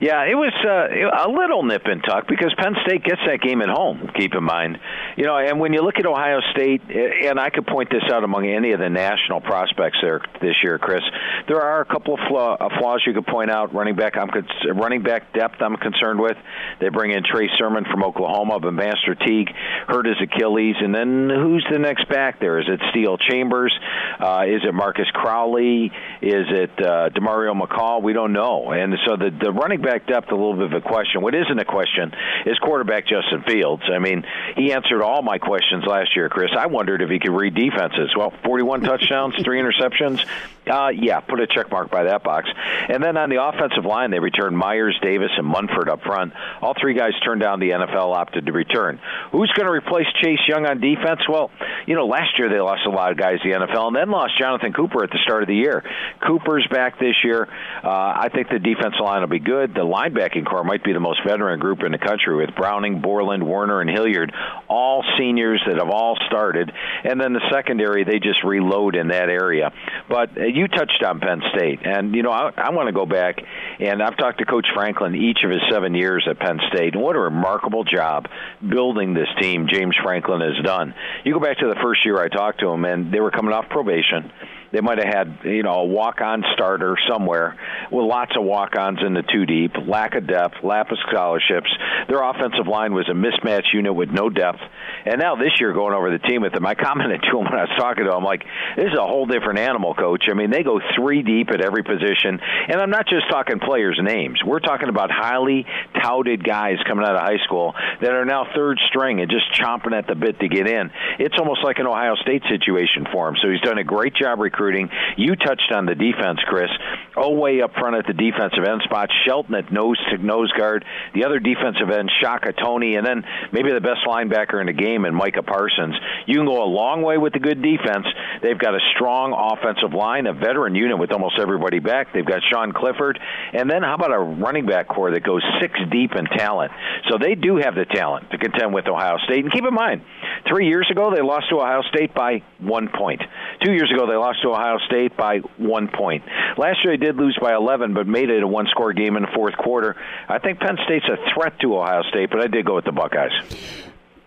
Yeah, 0.00 0.24
it 0.24 0.34
was 0.34 0.56
uh, 0.64 1.28
a 1.28 1.28
little 1.28 1.62
nip 1.62 1.82
and 1.84 2.02
tuck 2.02 2.26
because 2.26 2.54
Penn 2.56 2.72
State 2.86 3.04
gets 3.04 3.20
that 3.26 3.42
game 3.42 3.60
at 3.60 3.68
home. 3.68 4.08
Keep 4.16 4.32
in 4.34 4.42
mind, 4.42 4.78
you 5.18 5.24
know, 5.24 5.36
and 5.36 5.60
when 5.60 5.74
you 5.74 5.82
look 5.82 5.98
at 5.98 6.06
Ohio 6.06 6.40
State, 6.52 6.80
and 6.88 7.38
I 7.38 7.50
could 7.50 7.66
point 7.66 7.90
this 7.90 8.04
out 8.10 8.24
among 8.24 8.46
any 8.46 8.72
of 8.72 8.80
the 8.80 8.88
national 8.88 9.42
prospects 9.42 9.98
there 10.00 10.22
this 10.40 10.56
year, 10.64 10.78
Chris, 10.78 11.02
there 11.48 11.60
are 11.60 11.82
a 11.82 11.84
couple 11.84 12.14
of 12.14 12.20
uh, 12.20 12.68
flaws 12.78 13.02
you 13.06 13.12
could 13.12 13.26
point 13.26 13.50
out. 13.50 13.74
Running 13.74 13.94
back, 13.94 14.16
I'm 14.16 14.30
running 14.74 15.02
back 15.02 15.34
depth. 15.34 15.60
I'm 15.60 15.76
concerned 15.76 16.18
with. 16.18 16.38
They 16.80 16.88
bring 16.88 17.12
in 17.12 17.22
Trey 17.22 17.50
Sermon 17.58 17.84
from 17.84 18.02
Oklahoma, 18.02 18.58
but 18.58 18.72
Master 18.72 19.14
Teague 19.14 19.50
hurt 19.86 20.06
his 20.06 20.16
Achilles, 20.22 20.76
and 20.80 20.94
then 20.94 21.28
who's 21.28 21.66
the 21.70 21.78
next 21.78 22.08
back 22.08 22.40
there? 22.40 22.58
Is 22.58 22.66
it 22.68 22.80
Steele 22.88 23.18
Chambers? 23.18 23.78
Uh, 24.18 24.44
is 24.48 24.62
it 24.66 24.72
Marcus 24.72 25.10
Crowley? 25.12 25.92
Is 26.22 26.46
it 26.48 26.72
uh, 26.78 27.10
Demario 27.10 27.52
McCall? 27.52 28.02
We 28.02 28.14
don't 28.14 28.32
know, 28.32 28.72
and 28.72 28.94
so 29.06 29.16
the 29.18 29.28
the 29.28 29.52
running 29.52 29.82
back 29.82 29.89
quarterback 29.90 30.06
depth 30.06 30.30
a 30.30 30.34
little 30.34 30.54
bit 30.54 30.66
of 30.66 30.72
a 30.72 30.80
question. 30.80 31.22
What 31.22 31.34
isn't 31.34 31.58
a 31.58 31.64
question 31.64 32.12
is 32.46 32.58
quarterback 32.58 33.06
Justin 33.06 33.42
Fields. 33.46 33.82
I 33.92 33.98
mean, 33.98 34.24
he 34.56 34.72
answered 34.72 35.02
all 35.02 35.22
my 35.22 35.38
questions 35.38 35.84
last 35.86 36.14
year, 36.14 36.28
Chris. 36.28 36.50
I 36.56 36.66
wondered 36.66 37.02
if 37.02 37.10
he 37.10 37.18
could 37.18 37.32
read 37.32 37.54
defenses. 37.54 38.12
Well, 38.16 38.32
41 38.44 38.82
touchdowns, 38.82 39.34
three 39.44 39.60
interceptions. 39.60 40.24
Uh, 40.66 40.90
yeah, 40.94 41.20
put 41.20 41.40
a 41.40 41.46
check 41.46 41.70
mark 41.70 41.90
by 41.90 42.04
that 42.04 42.22
box. 42.22 42.48
And 42.88 43.02
then 43.02 43.16
on 43.16 43.30
the 43.30 43.42
offensive 43.42 43.84
line, 43.84 44.10
they 44.10 44.20
returned 44.20 44.56
Myers, 44.56 44.96
Davis, 45.02 45.30
and 45.36 45.46
Munford 45.46 45.88
up 45.88 46.02
front. 46.02 46.32
All 46.60 46.74
three 46.80 46.94
guys 46.94 47.12
turned 47.24 47.40
down. 47.40 47.60
The 47.60 47.70
NFL 47.70 48.14
opted 48.14 48.46
to 48.46 48.52
return. 48.52 49.00
Who's 49.32 49.50
going 49.56 49.66
to 49.66 49.72
replace 49.72 50.06
Chase 50.22 50.40
Young 50.46 50.66
on 50.66 50.80
defense? 50.80 51.20
Well, 51.28 51.50
you 51.86 51.94
know, 51.94 52.06
last 52.06 52.38
year 52.38 52.48
they 52.48 52.60
lost 52.60 52.86
a 52.86 52.90
lot 52.90 53.10
of 53.10 53.18
guys 53.18 53.38
the 53.42 53.50
NFL, 53.50 53.88
and 53.88 53.96
then 53.96 54.10
lost 54.10 54.38
Jonathan 54.38 54.72
Cooper 54.72 55.02
at 55.02 55.10
the 55.10 55.18
start 55.24 55.42
of 55.42 55.48
the 55.48 55.56
year. 55.56 55.82
Cooper's 56.26 56.66
back 56.70 57.00
this 57.00 57.16
year. 57.24 57.48
Uh, 57.82 57.88
I 57.88 58.28
think 58.32 58.48
the 58.48 58.58
defensive 58.58 59.00
line 59.02 59.22
will 59.22 59.28
be 59.28 59.40
good. 59.40 59.74
The 59.80 59.86
linebacking 59.86 60.44
core 60.44 60.62
might 60.62 60.84
be 60.84 60.92
the 60.92 61.00
most 61.00 61.20
veteran 61.26 61.58
group 61.58 61.82
in 61.82 61.92
the 61.92 61.96
country 61.98 62.36
with 62.36 62.54
Browning, 62.54 63.00
Borland, 63.00 63.42
Werner, 63.42 63.80
and 63.80 63.88
Hilliard, 63.88 64.30
all 64.68 65.02
seniors 65.18 65.62
that 65.66 65.78
have 65.78 65.88
all 65.88 66.18
started. 66.26 66.70
And 67.02 67.18
then 67.18 67.32
the 67.32 67.40
secondary, 67.50 68.04
they 68.04 68.18
just 68.18 68.44
reload 68.44 68.94
in 68.94 69.08
that 69.08 69.30
area. 69.30 69.72
But 70.06 70.36
uh, 70.36 70.44
you 70.44 70.68
touched 70.68 71.02
on 71.02 71.20
Penn 71.20 71.40
State, 71.56 71.78
and 71.82 72.14
you 72.14 72.22
know 72.22 72.30
I, 72.30 72.52
I 72.54 72.70
want 72.72 72.88
to 72.88 72.92
go 72.92 73.06
back, 73.06 73.36
and 73.78 74.02
I've 74.02 74.18
talked 74.18 74.40
to 74.40 74.44
Coach 74.44 74.66
Franklin 74.74 75.14
each 75.14 75.38
of 75.44 75.50
his 75.50 75.62
seven 75.70 75.94
years 75.94 76.28
at 76.28 76.38
Penn 76.38 76.60
State, 76.74 76.92
and 76.92 77.02
what 77.02 77.16
a 77.16 77.20
remarkable 77.20 77.84
job 77.84 78.28
building 78.60 79.14
this 79.14 79.28
team 79.40 79.66
James 79.72 79.96
Franklin 80.02 80.42
has 80.42 80.62
done. 80.62 80.92
You 81.24 81.32
go 81.32 81.40
back 81.40 81.56
to 81.56 81.68
the 81.68 81.80
first 81.82 82.04
year 82.04 82.22
I 82.22 82.28
talked 82.28 82.60
to 82.60 82.68
him, 82.68 82.84
and 82.84 83.14
they 83.14 83.20
were 83.20 83.30
coming 83.30 83.54
off 83.54 83.70
probation 83.70 84.30
they 84.72 84.80
might 84.80 84.98
have 84.98 85.12
had 85.12 85.38
you 85.44 85.62
know 85.62 85.80
a 85.80 85.84
walk-on 85.84 86.44
starter 86.54 86.96
somewhere 87.08 87.56
with 87.90 88.04
lots 88.06 88.32
of 88.36 88.44
walk-ons 88.44 88.98
in 89.04 89.14
the 89.14 89.22
two 89.22 89.46
deep, 89.46 89.72
lack 89.86 90.14
of 90.14 90.26
depth, 90.26 90.56
lack 90.62 90.90
of 90.90 90.98
scholarships. 91.08 91.70
Their 92.08 92.22
offensive 92.22 92.66
line 92.66 92.94
was 92.94 93.08
a 93.08 93.14
mismatch 93.14 93.72
unit 93.72 93.94
with 93.94 94.10
no 94.10 94.30
depth. 94.30 94.60
And 95.06 95.18
now 95.18 95.34
this 95.36 95.58
year, 95.58 95.72
going 95.72 95.94
over 95.94 96.10
the 96.10 96.18
team 96.18 96.42
with 96.42 96.52
them, 96.52 96.66
I 96.66 96.74
commented 96.74 97.22
to 97.22 97.38
him 97.38 97.44
when 97.44 97.54
I 97.54 97.64
was 97.64 97.76
talking 97.78 98.04
to 98.04 98.14
him, 98.14 98.22
like, 98.22 98.44
this 98.76 98.86
is 98.86 98.98
a 98.98 99.06
whole 99.06 99.26
different 99.26 99.58
animal, 99.58 99.94
coach. 99.94 100.24
I 100.30 100.34
mean, 100.34 100.50
they 100.50 100.62
go 100.62 100.80
three 100.94 101.22
deep 101.22 101.50
at 101.50 101.60
every 101.60 101.82
position, 101.82 102.38
and 102.68 102.80
I'm 102.80 102.90
not 102.90 103.08
just 103.08 103.28
talking 103.30 103.60
players' 103.60 103.98
names. 104.02 104.40
We're 104.44 104.60
talking 104.60 104.88
about 104.88 105.10
highly 105.10 105.66
touted 106.02 106.44
guys 106.44 106.76
coming 106.86 107.04
out 107.04 107.14
of 107.14 107.22
high 107.22 107.42
school 107.44 107.74
that 108.02 108.12
are 108.12 108.24
now 108.24 108.46
third 108.54 108.78
string 108.88 109.20
and 109.20 109.30
just 109.30 109.46
chomping 109.58 109.96
at 109.96 110.06
the 110.06 110.14
bit 110.14 110.38
to 110.40 110.48
get 110.48 110.68
in. 110.68 110.90
It's 111.18 111.36
almost 111.38 111.64
like 111.64 111.78
an 111.78 111.86
Ohio 111.86 112.14
State 112.16 112.42
situation 112.48 113.06
for 113.10 113.28
him. 113.28 113.36
So 113.42 113.48
he's 113.50 113.60
done 113.62 113.78
a 113.78 113.84
great 113.84 114.14
job 114.14 114.38
recruiting 114.38 114.59
recruiting. 114.60 114.90
You 115.16 115.36
touched 115.36 115.72
on 115.72 115.86
the 115.86 115.94
defense, 115.94 116.38
Chris. 116.46 116.70
Oweh 117.16 117.64
up 117.64 117.72
front 117.74 117.96
at 117.96 118.06
the 118.06 118.12
defensive 118.12 118.64
end 118.64 118.82
spot, 118.84 119.08
Shelton 119.26 119.54
at 119.54 119.72
nose 119.72 119.98
to 120.10 120.18
nose 120.18 120.52
guard, 120.52 120.84
the 121.14 121.24
other 121.24 121.40
defensive 121.40 121.90
end, 121.90 122.10
Shaka 122.22 122.52
Toney, 122.52 122.96
and 122.96 123.06
then 123.06 123.24
maybe 123.52 123.72
the 123.72 123.80
best 123.80 124.00
linebacker 124.06 124.60
in 124.60 124.66
the 124.66 124.72
game 124.72 125.04
in 125.04 125.14
Micah 125.14 125.42
Parsons. 125.42 125.96
You 126.26 126.36
can 126.36 126.46
go 126.46 126.62
a 126.62 126.70
long 126.70 127.02
way 127.02 127.18
with 127.18 127.32
the 127.32 127.40
good 127.40 127.62
defense. 127.62 128.06
They've 128.42 128.58
got 128.58 128.74
a 128.74 128.80
strong 128.94 129.32
offensive 129.32 129.92
line, 129.92 130.26
a 130.26 130.32
veteran 130.32 130.74
unit 130.74 130.98
with 130.98 131.12
almost 131.12 131.38
everybody 131.38 131.78
back. 131.78 132.12
They've 132.12 132.26
got 132.26 132.40
Sean 132.50 132.72
Clifford, 132.72 133.18
and 133.52 133.68
then 133.68 133.82
how 133.82 133.94
about 133.94 134.12
a 134.12 134.18
running 134.18 134.66
back 134.66 134.88
core 134.88 135.10
that 135.12 135.24
goes 135.24 135.42
six 135.60 135.78
deep 135.90 136.12
in 136.14 136.26
talent? 136.26 136.72
So 137.08 137.18
they 137.18 137.34
do 137.34 137.56
have 137.56 137.74
the 137.74 137.86
talent 137.86 138.30
to 138.30 138.38
contend 138.38 138.72
with 138.72 138.86
Ohio 138.86 139.16
State. 139.24 139.44
And 139.44 139.52
keep 139.52 139.64
in 139.64 139.74
mind, 139.74 140.02
three 140.48 140.68
years 140.68 140.88
ago 140.90 141.10
they 141.14 141.22
lost 141.22 141.48
to 141.50 141.56
Ohio 141.56 141.82
State 141.92 142.14
by 142.14 142.42
one 142.58 142.88
point. 142.88 143.22
Two 143.64 143.72
years 143.72 143.90
ago 143.92 144.06
they 144.06 144.16
lost 144.16 144.42
to 144.42 144.49
Ohio 144.50 144.78
State 144.86 145.16
by 145.16 145.38
one 145.56 145.88
point. 145.88 146.24
Last 146.56 146.84
year 146.84 146.96
they 146.96 147.06
did 147.06 147.16
lose 147.16 147.38
by 147.40 147.54
11, 147.54 147.94
but 147.94 148.06
made 148.06 148.30
it 148.30 148.42
a 148.42 148.46
one-score 148.46 148.92
game 148.92 149.16
in 149.16 149.22
the 149.22 149.30
fourth 149.34 149.56
quarter. 149.56 149.96
I 150.28 150.38
think 150.38 150.60
Penn 150.60 150.78
State's 150.84 151.06
a 151.08 151.16
threat 151.34 151.58
to 151.60 151.78
Ohio 151.78 152.02
State, 152.10 152.30
but 152.30 152.40
I 152.40 152.46
did 152.46 152.64
go 152.64 152.74
with 152.76 152.84
the 152.84 152.92
Buckeyes. 152.92 153.32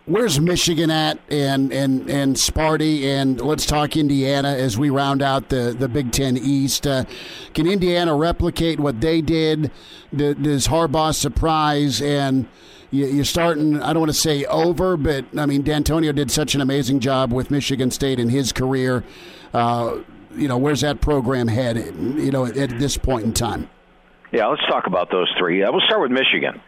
Where's 0.06 0.38
Michigan 0.38 0.92
at, 0.92 1.18
and 1.30 1.72
and 1.72 2.10
and 2.10 2.36
Sparty, 2.36 3.06
and 3.06 3.40
let's 3.40 3.66
talk 3.66 3.96
Indiana 3.96 4.50
as 4.50 4.78
we 4.78 4.90
round 4.90 5.22
out 5.22 5.48
the, 5.48 5.74
the 5.80 5.88
Big 5.88 6.12
Ten 6.12 6.36
East. 6.36 6.86
Uh, 6.86 7.06
can 7.54 7.66
Indiana 7.68 8.14
replicate 8.14 8.82
what 8.82 9.00
they 9.00 9.22
did? 9.22 9.72
Does 10.14 10.68
Harbaugh 10.68 11.16
surprise 11.16 12.02
and? 12.02 12.48
you're 12.94 13.26
starting, 13.26 13.82
I 13.82 13.92
don't 13.92 14.02
want 14.02 14.12
to 14.12 14.18
say 14.20 14.46
over, 14.46 14.98
but 14.98 15.26
I 15.36 15.48
mean, 15.48 15.64
Dantonio 15.64 16.14
did 16.14 16.30
such 16.30 16.54
an 16.54 16.62
amazing 16.62 17.00
job 17.00 17.34
with 17.34 17.50
Michigan 17.50 17.90
State 17.90 18.20
in 18.20 18.30
his 18.30 18.52
career. 18.52 19.04
Uh, 19.52 19.98
you 20.36 20.48
know, 20.48 20.58
where's 20.58 20.82
that 20.82 21.02
program 21.02 21.48
headed, 21.48 21.96
you 21.96 22.32
know, 22.32 22.46
at, 22.46 22.58
at 22.58 22.80
this 22.80 22.98
point 22.98 23.26
in 23.26 23.34
time? 23.34 23.69
Yeah, 24.32 24.48
let's 24.48 24.65
talk 24.67 24.88
about 24.88 25.12
those 25.12 25.32
three. 25.38 25.60
We'll 25.63 25.82
start 25.82 26.02
with 26.02 26.12
Michigan. 26.12 26.60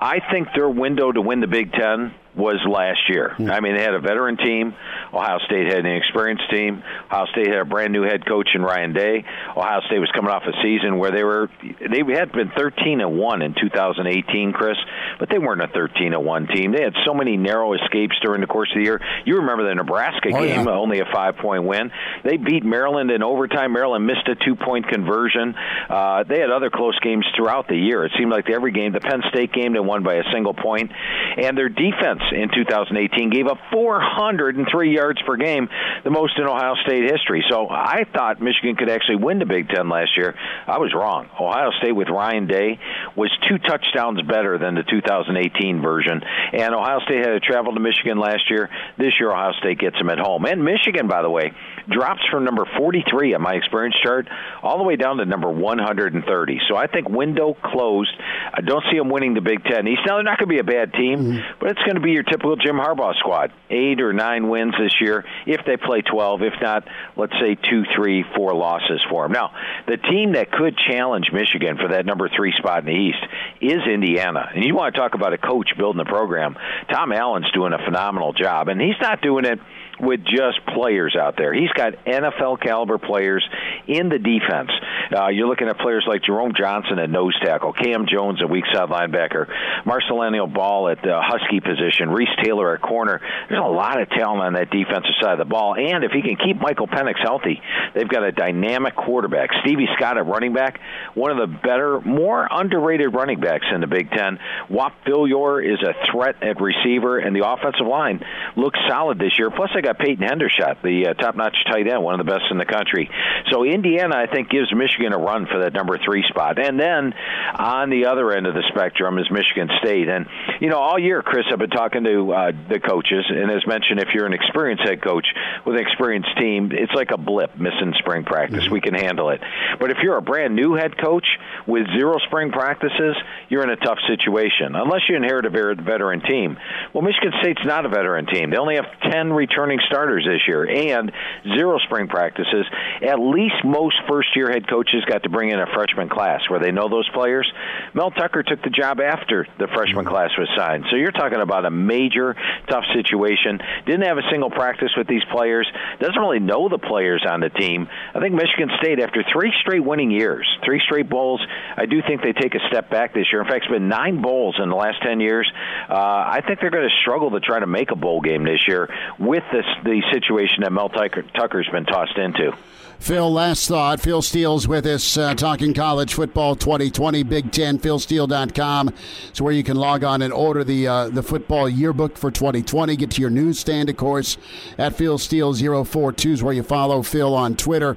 I 0.00 0.20
think 0.30 0.48
their 0.54 0.70
window 0.70 1.12
to 1.12 1.20
win 1.20 1.40
the 1.40 1.46
Big 1.46 1.72
Ten 1.72 2.14
was 2.36 2.60
last 2.68 3.08
year. 3.08 3.34
Mm. 3.38 3.50
I 3.50 3.60
mean, 3.60 3.76
they 3.76 3.82
had 3.82 3.94
a 3.94 4.00
veteran 4.00 4.36
team. 4.36 4.74
Ohio 5.12 5.38
State 5.46 5.66
had 5.66 5.84
an 5.84 5.96
experienced 5.96 6.48
team. 6.50 6.82
Ohio 7.06 7.26
State 7.32 7.48
had 7.48 7.58
a 7.58 7.64
brand 7.64 7.92
new 7.92 8.02
head 8.02 8.24
coach 8.26 8.50
in 8.54 8.62
Ryan 8.62 8.92
Day. 8.92 9.24
Ohio 9.56 9.80
State 9.86 9.98
was 9.98 10.10
coming 10.14 10.30
off 10.30 10.42
a 10.46 10.52
season 10.62 10.98
where 10.98 11.10
they 11.10 11.24
were 11.24 11.50
they 11.62 12.02
had 12.14 12.32
been 12.32 12.50
13 12.56 13.00
and 13.00 13.18
1 13.18 13.42
in 13.42 13.54
2018, 13.60 14.52
Chris, 14.52 14.76
but 15.18 15.28
they 15.28 15.38
weren't 15.38 15.62
a 15.62 15.68
13 15.68 16.14
and 16.14 16.24
1 16.24 16.46
team. 16.48 16.72
They 16.72 16.82
had 16.82 16.94
so 17.04 17.14
many 17.14 17.36
narrow 17.36 17.74
escapes 17.74 18.14
during 18.22 18.40
the 18.40 18.46
course 18.46 18.70
of 18.70 18.78
the 18.78 18.84
year. 18.84 19.00
You 19.24 19.38
remember 19.38 19.68
the 19.68 19.74
Nebraska 19.74 20.30
oh, 20.32 20.40
game, 20.40 20.66
yeah. 20.66 20.70
only 20.70 21.00
a 21.00 21.06
5-point 21.06 21.64
win. 21.64 21.90
They 22.24 22.36
beat 22.36 22.64
Maryland 22.64 23.10
in 23.10 23.22
overtime. 23.22 23.72
Maryland 23.72 24.06
missed 24.06 24.28
a 24.28 24.36
2-point 24.36 24.88
conversion. 24.88 25.54
Uh, 25.88 26.24
they 26.24 26.38
had 26.38 26.50
other 26.50 26.70
close 26.70 26.98
games 27.00 27.26
throughout 27.36 27.66
the 27.66 27.76
year. 27.76 28.04
It 28.04 28.12
seemed 28.16 28.30
like 28.30 28.48
every 28.48 28.72
game, 28.72 28.92
the 28.92 29.00
Penn 29.00 29.22
State 29.30 29.52
game 29.52 29.72
they 29.72 29.80
won 29.80 30.02
by 30.02 30.14
a 30.14 30.24
single 30.32 30.54
point, 30.54 30.92
and 31.36 31.58
their 31.58 31.68
defense 31.68 32.19
in 32.32 32.48
2018 32.54 33.30
gave 33.30 33.46
up 33.46 33.58
403 33.72 34.94
yards 34.94 35.20
per 35.22 35.36
game, 35.36 35.68
the 36.04 36.10
most 36.10 36.38
in 36.38 36.44
Ohio 36.44 36.74
State 36.86 37.10
history. 37.10 37.44
So 37.50 37.68
I 37.68 38.04
thought 38.12 38.40
Michigan 38.40 38.76
could 38.76 38.90
actually 38.90 39.16
win 39.16 39.38
the 39.38 39.46
Big 39.46 39.68
Ten 39.68 39.88
last 39.88 40.16
year. 40.16 40.34
I 40.66 40.78
was 40.78 40.92
wrong. 40.94 41.28
Ohio 41.34 41.70
State 41.80 41.92
with 41.92 42.08
Ryan 42.08 42.46
Day 42.46 42.78
was 43.16 43.30
two 43.48 43.58
touchdowns 43.58 44.22
better 44.22 44.58
than 44.58 44.74
the 44.74 44.82
2018 44.82 45.82
version, 45.82 46.22
and 46.52 46.74
Ohio 46.74 47.00
State 47.00 47.24
had 47.24 47.32
to 47.32 47.40
travel 47.40 47.74
to 47.74 47.80
Michigan 47.80 48.18
last 48.18 48.50
year. 48.50 48.68
This 48.98 49.12
year, 49.18 49.30
Ohio 49.30 49.52
State 49.60 49.78
gets 49.78 49.96
them 49.98 50.10
at 50.10 50.18
home. 50.18 50.44
And 50.44 50.64
Michigan, 50.64 51.08
by 51.08 51.22
the 51.22 51.30
way, 51.30 51.52
drops 51.88 52.22
from 52.30 52.44
number 52.44 52.66
43 52.78 53.34
on 53.34 53.42
my 53.42 53.54
experience 53.54 53.96
chart 54.02 54.28
all 54.62 54.78
the 54.78 54.84
way 54.84 54.96
down 54.96 55.16
to 55.18 55.24
number 55.24 55.50
130. 55.50 56.60
So 56.68 56.76
I 56.76 56.86
think 56.86 57.08
window 57.08 57.56
closed. 57.62 58.12
I 58.52 58.60
don't 58.60 58.84
see 58.90 58.98
them 58.98 59.10
winning 59.10 59.34
the 59.34 59.40
Big 59.40 59.64
Ten 59.64 59.86
East. 59.88 60.00
Now 60.06 60.16
they're 60.16 60.24
not 60.24 60.38
going 60.38 60.48
to 60.48 60.54
be 60.54 60.60
a 60.60 60.64
bad 60.64 60.92
team, 60.92 61.18
mm-hmm. 61.18 61.58
but 61.60 61.70
it's 61.70 61.82
going 61.82 61.96
to 61.96 62.00
be 62.00 62.09
your 62.12 62.22
typical 62.22 62.56
Jim 62.56 62.76
Harbaugh 62.76 63.14
squad. 63.18 63.52
Eight 63.70 64.00
or 64.00 64.12
nine 64.12 64.48
wins 64.48 64.74
this 64.78 64.94
year 65.00 65.24
if 65.46 65.64
they 65.66 65.76
play 65.76 66.02
12. 66.02 66.42
If 66.42 66.54
not, 66.60 66.84
let's 67.16 67.32
say 67.40 67.54
two, 67.54 67.84
three, 67.96 68.24
four 68.36 68.54
losses 68.54 69.00
for 69.08 69.24
them. 69.24 69.32
Now 69.32 69.52
the 69.86 69.96
team 69.96 70.32
that 70.32 70.50
could 70.50 70.76
challenge 70.76 71.26
Michigan 71.32 71.76
for 71.76 71.88
that 71.88 72.06
number 72.06 72.28
three 72.28 72.52
spot 72.58 72.80
in 72.80 72.86
the 72.86 72.92
East 72.92 73.24
is 73.60 73.80
Indiana, 73.86 74.50
and 74.54 74.64
you 74.64 74.74
want 74.74 74.94
to 74.94 75.00
talk 75.00 75.14
about 75.14 75.32
a 75.32 75.38
coach 75.38 75.70
building 75.76 76.00
a 76.00 76.04
program. 76.04 76.56
Tom 76.90 77.12
Allen's 77.12 77.50
doing 77.52 77.72
a 77.72 77.84
phenomenal 77.84 78.32
job, 78.32 78.68
and 78.68 78.80
he's 78.80 79.00
not 79.00 79.22
doing 79.22 79.44
it 79.44 79.58
with 80.00 80.20
just 80.24 80.64
players 80.74 81.16
out 81.16 81.36
there. 81.36 81.52
He's 81.52 81.72
got 81.72 82.04
NFL 82.04 82.62
caliber 82.62 82.98
players 82.98 83.46
in 83.86 84.08
the 84.08 84.18
defense. 84.18 84.70
Uh, 85.14 85.28
you're 85.28 85.48
looking 85.48 85.68
at 85.68 85.78
players 85.78 86.04
like 86.06 86.22
Jerome 86.22 86.52
Johnson 86.56 86.98
at 86.98 87.10
nose 87.10 87.36
tackle, 87.42 87.72
Cam 87.72 88.06
Jones 88.06 88.40
at 88.40 88.48
weak 88.48 88.64
side 88.72 88.88
linebacker, 88.88 89.46
Marcelino 89.84 90.52
Ball 90.52 90.88
at 90.90 91.02
the 91.02 91.20
Husky 91.20 91.60
position, 91.60 92.10
Reese 92.10 92.28
Taylor 92.42 92.74
at 92.74 92.82
corner. 92.82 93.20
There's 93.48 93.60
a 93.60 93.68
lot 93.68 94.00
of 94.00 94.08
talent 94.10 94.42
on 94.42 94.52
that 94.54 94.70
defensive 94.70 95.14
side 95.20 95.32
of 95.32 95.38
the 95.38 95.50
ball. 95.50 95.74
And 95.74 96.04
if 96.04 96.12
he 96.12 96.22
can 96.22 96.36
keep 96.36 96.60
Michael 96.60 96.86
Penix 96.86 97.20
healthy, 97.22 97.60
they've 97.94 98.08
got 98.08 98.24
a 98.24 98.32
dynamic 98.32 98.94
quarterback. 98.94 99.50
Stevie 99.62 99.88
Scott 99.96 100.16
at 100.16 100.26
running 100.26 100.52
back, 100.52 100.80
one 101.14 101.30
of 101.30 101.38
the 101.38 101.46
better, 101.46 102.00
more 102.00 102.46
underrated 102.50 103.14
running 103.14 103.40
backs 103.40 103.66
in 103.72 103.80
the 103.80 103.86
Big 103.86 104.10
Ten. 104.10 104.38
Whop 104.68 104.92
Philyor 105.06 105.64
is 105.64 105.80
a 105.82 105.94
threat 106.10 106.42
at 106.42 106.60
receiver, 106.60 107.18
and 107.18 107.34
the 107.34 107.46
offensive 107.46 107.86
line 107.86 108.24
looks 108.56 108.78
solid 108.88 109.18
this 109.18 109.38
year. 109.38 109.50
Plus, 109.50 109.70
they 109.74 109.82
got 109.82 109.89
Peyton 109.94 110.26
Hendershot, 110.26 110.82
the 110.82 111.08
uh, 111.08 111.14
top-notch 111.14 111.56
tight 111.70 111.86
end, 111.88 112.02
one 112.02 112.18
of 112.18 112.24
the 112.24 112.30
best 112.30 112.44
in 112.50 112.58
the 112.58 112.64
country. 112.64 113.10
So 113.50 113.64
Indiana, 113.64 114.16
I 114.16 114.26
think, 114.26 114.50
gives 114.50 114.72
Michigan 114.74 115.12
a 115.12 115.18
run 115.18 115.46
for 115.46 115.62
that 115.62 115.72
number 115.72 115.98
three 115.98 116.24
spot. 116.28 116.58
And 116.58 116.78
then 116.78 117.12
on 117.58 117.90
the 117.90 118.06
other 118.06 118.32
end 118.32 118.46
of 118.46 118.54
the 118.54 118.64
spectrum 118.74 119.18
is 119.18 119.30
Michigan 119.30 119.68
State. 119.82 120.08
And 120.08 120.26
you 120.60 120.68
know, 120.68 120.78
all 120.78 120.98
year, 120.98 121.22
Chris, 121.22 121.44
I've 121.50 121.58
been 121.58 121.70
talking 121.70 122.04
to 122.04 122.32
uh, 122.32 122.52
the 122.68 122.80
coaches, 122.80 123.24
and 123.28 123.50
as 123.50 123.66
mentioned, 123.66 124.00
if 124.00 124.08
you're 124.14 124.26
an 124.26 124.34
experienced 124.34 124.84
head 124.84 125.02
coach 125.02 125.26
with 125.66 125.76
an 125.76 125.82
experienced 125.82 126.30
team, 126.38 126.70
it's 126.72 126.92
like 126.94 127.10
a 127.12 127.18
blip 127.18 127.56
missing 127.56 127.94
spring 127.98 128.24
practice. 128.24 128.64
Mm-hmm. 128.64 128.72
We 128.72 128.80
can 128.80 128.94
handle 128.94 129.30
it. 129.30 129.40
But 129.78 129.90
if 129.90 129.98
you're 130.02 130.16
a 130.16 130.22
brand 130.22 130.54
new 130.54 130.74
head 130.74 130.96
coach 130.98 131.26
with 131.66 131.86
zero 131.98 132.18
spring 132.26 132.52
practices, 132.52 133.16
you're 133.48 133.62
in 133.62 133.70
a 133.70 133.76
tough 133.76 133.98
situation 134.06 134.74
unless 134.74 135.02
you 135.08 135.16
inherit 135.16 135.46
a 135.46 135.50
veteran 135.50 136.20
team. 136.20 136.56
Well, 136.94 137.02
Michigan 137.02 137.32
State's 137.40 137.64
not 137.64 137.84
a 137.84 137.88
veteran 137.88 138.26
team. 138.26 138.50
They 138.50 138.56
only 138.56 138.76
have 138.76 138.86
10 139.10 139.32
returning 139.32 139.79
starters 139.86 140.26
this 140.26 140.42
year 140.46 140.64
and 140.64 141.12
zero 141.56 141.78
spring 141.78 142.08
practices. 142.08 142.66
At 143.02 143.18
least 143.18 143.64
most 143.64 143.96
first 144.08 144.28
year 144.36 144.50
head 144.50 144.68
coaches 144.68 145.04
got 145.06 145.22
to 145.24 145.28
bring 145.28 145.50
in 145.50 145.58
a 145.58 145.66
freshman 145.74 146.08
class 146.08 146.40
where 146.48 146.60
they 146.60 146.72
know 146.72 146.88
those 146.88 147.08
players. 147.10 147.50
Mel 147.94 148.10
Tucker 148.10 148.42
took 148.42 148.62
the 148.62 148.70
job 148.70 149.00
after 149.00 149.46
the 149.58 149.68
freshman 149.74 150.04
class 150.04 150.30
was 150.38 150.48
signed. 150.56 150.84
So 150.90 150.96
you're 150.96 151.12
talking 151.12 151.40
about 151.40 151.64
a 151.64 151.70
major 151.70 152.34
tough 152.68 152.84
situation. 152.94 153.58
Didn't 153.86 154.06
have 154.06 154.18
a 154.18 154.26
single 154.30 154.50
practice 154.50 154.90
with 154.96 155.06
these 155.06 155.24
players. 155.32 155.70
Doesn't 156.00 156.20
really 156.20 156.40
know 156.40 156.68
the 156.68 156.78
players 156.78 157.24
on 157.28 157.40
the 157.40 157.50
team. 157.50 157.88
I 158.14 158.20
think 158.20 158.34
Michigan 158.34 158.70
State, 158.80 159.00
after 159.00 159.24
three 159.32 159.52
straight 159.60 159.84
winning 159.84 160.10
years, 160.10 160.46
three 160.64 160.80
straight 160.84 161.08
bowls, 161.08 161.40
I 161.76 161.86
do 161.86 162.02
think 162.06 162.22
they 162.22 162.32
take 162.32 162.54
a 162.54 162.60
step 162.68 162.90
back 162.90 163.14
this 163.14 163.26
year. 163.32 163.42
In 163.42 163.48
fact, 163.48 163.64
it's 163.64 163.72
been 163.72 163.88
nine 163.88 164.22
bowls 164.22 164.58
in 164.62 164.68
the 164.68 164.76
last 164.76 165.02
10 165.02 165.20
years. 165.20 165.50
Uh, 165.88 165.94
I 165.94 166.40
think 166.46 166.60
they're 166.60 166.70
going 166.70 166.88
to 166.88 167.00
struggle 167.02 167.30
to 167.32 167.40
try 167.40 167.58
to 167.58 167.66
make 167.66 167.90
a 167.90 167.96
bowl 167.96 168.20
game 168.20 168.44
this 168.44 168.66
year 168.66 168.88
with 169.18 169.44
this 169.52 169.64
the 169.84 170.02
situation 170.12 170.62
that 170.62 170.72
Mel 170.72 170.88
Tucker, 170.88 171.22
Tucker's 171.34 171.68
been 171.70 171.84
tossed 171.84 172.18
into. 172.18 172.52
Phil, 173.00 173.32
last 173.32 173.66
thought. 173.66 173.98
Phil 173.98 174.20
Steele's 174.20 174.68
with 174.68 174.84
us 174.84 175.16
uh, 175.16 175.34
talking 175.34 175.72
college 175.72 176.12
football 176.12 176.54
2020, 176.54 177.22
Big 177.22 177.50
Ten, 177.50 177.78
philsteele.com. 177.78 178.92
It's 179.30 179.40
where 179.40 179.54
you 179.54 179.64
can 179.64 179.78
log 179.78 180.04
on 180.04 180.20
and 180.20 180.34
order 180.34 180.64
the 180.64 180.86
uh, 180.86 181.08
the 181.08 181.22
football 181.22 181.66
yearbook 181.66 182.18
for 182.18 182.30
2020. 182.30 182.96
Get 182.96 183.12
to 183.12 183.22
your 183.22 183.30
newsstand, 183.30 183.88
of 183.88 183.96
course, 183.96 184.36
at 184.76 184.96
Phil 184.96 185.16
Steele 185.16 185.54
042 185.54 186.30
is 186.30 186.42
where 186.42 186.52
you 186.52 186.62
follow 186.62 187.02
Phil 187.02 187.34
on 187.34 187.56
Twitter. 187.56 187.96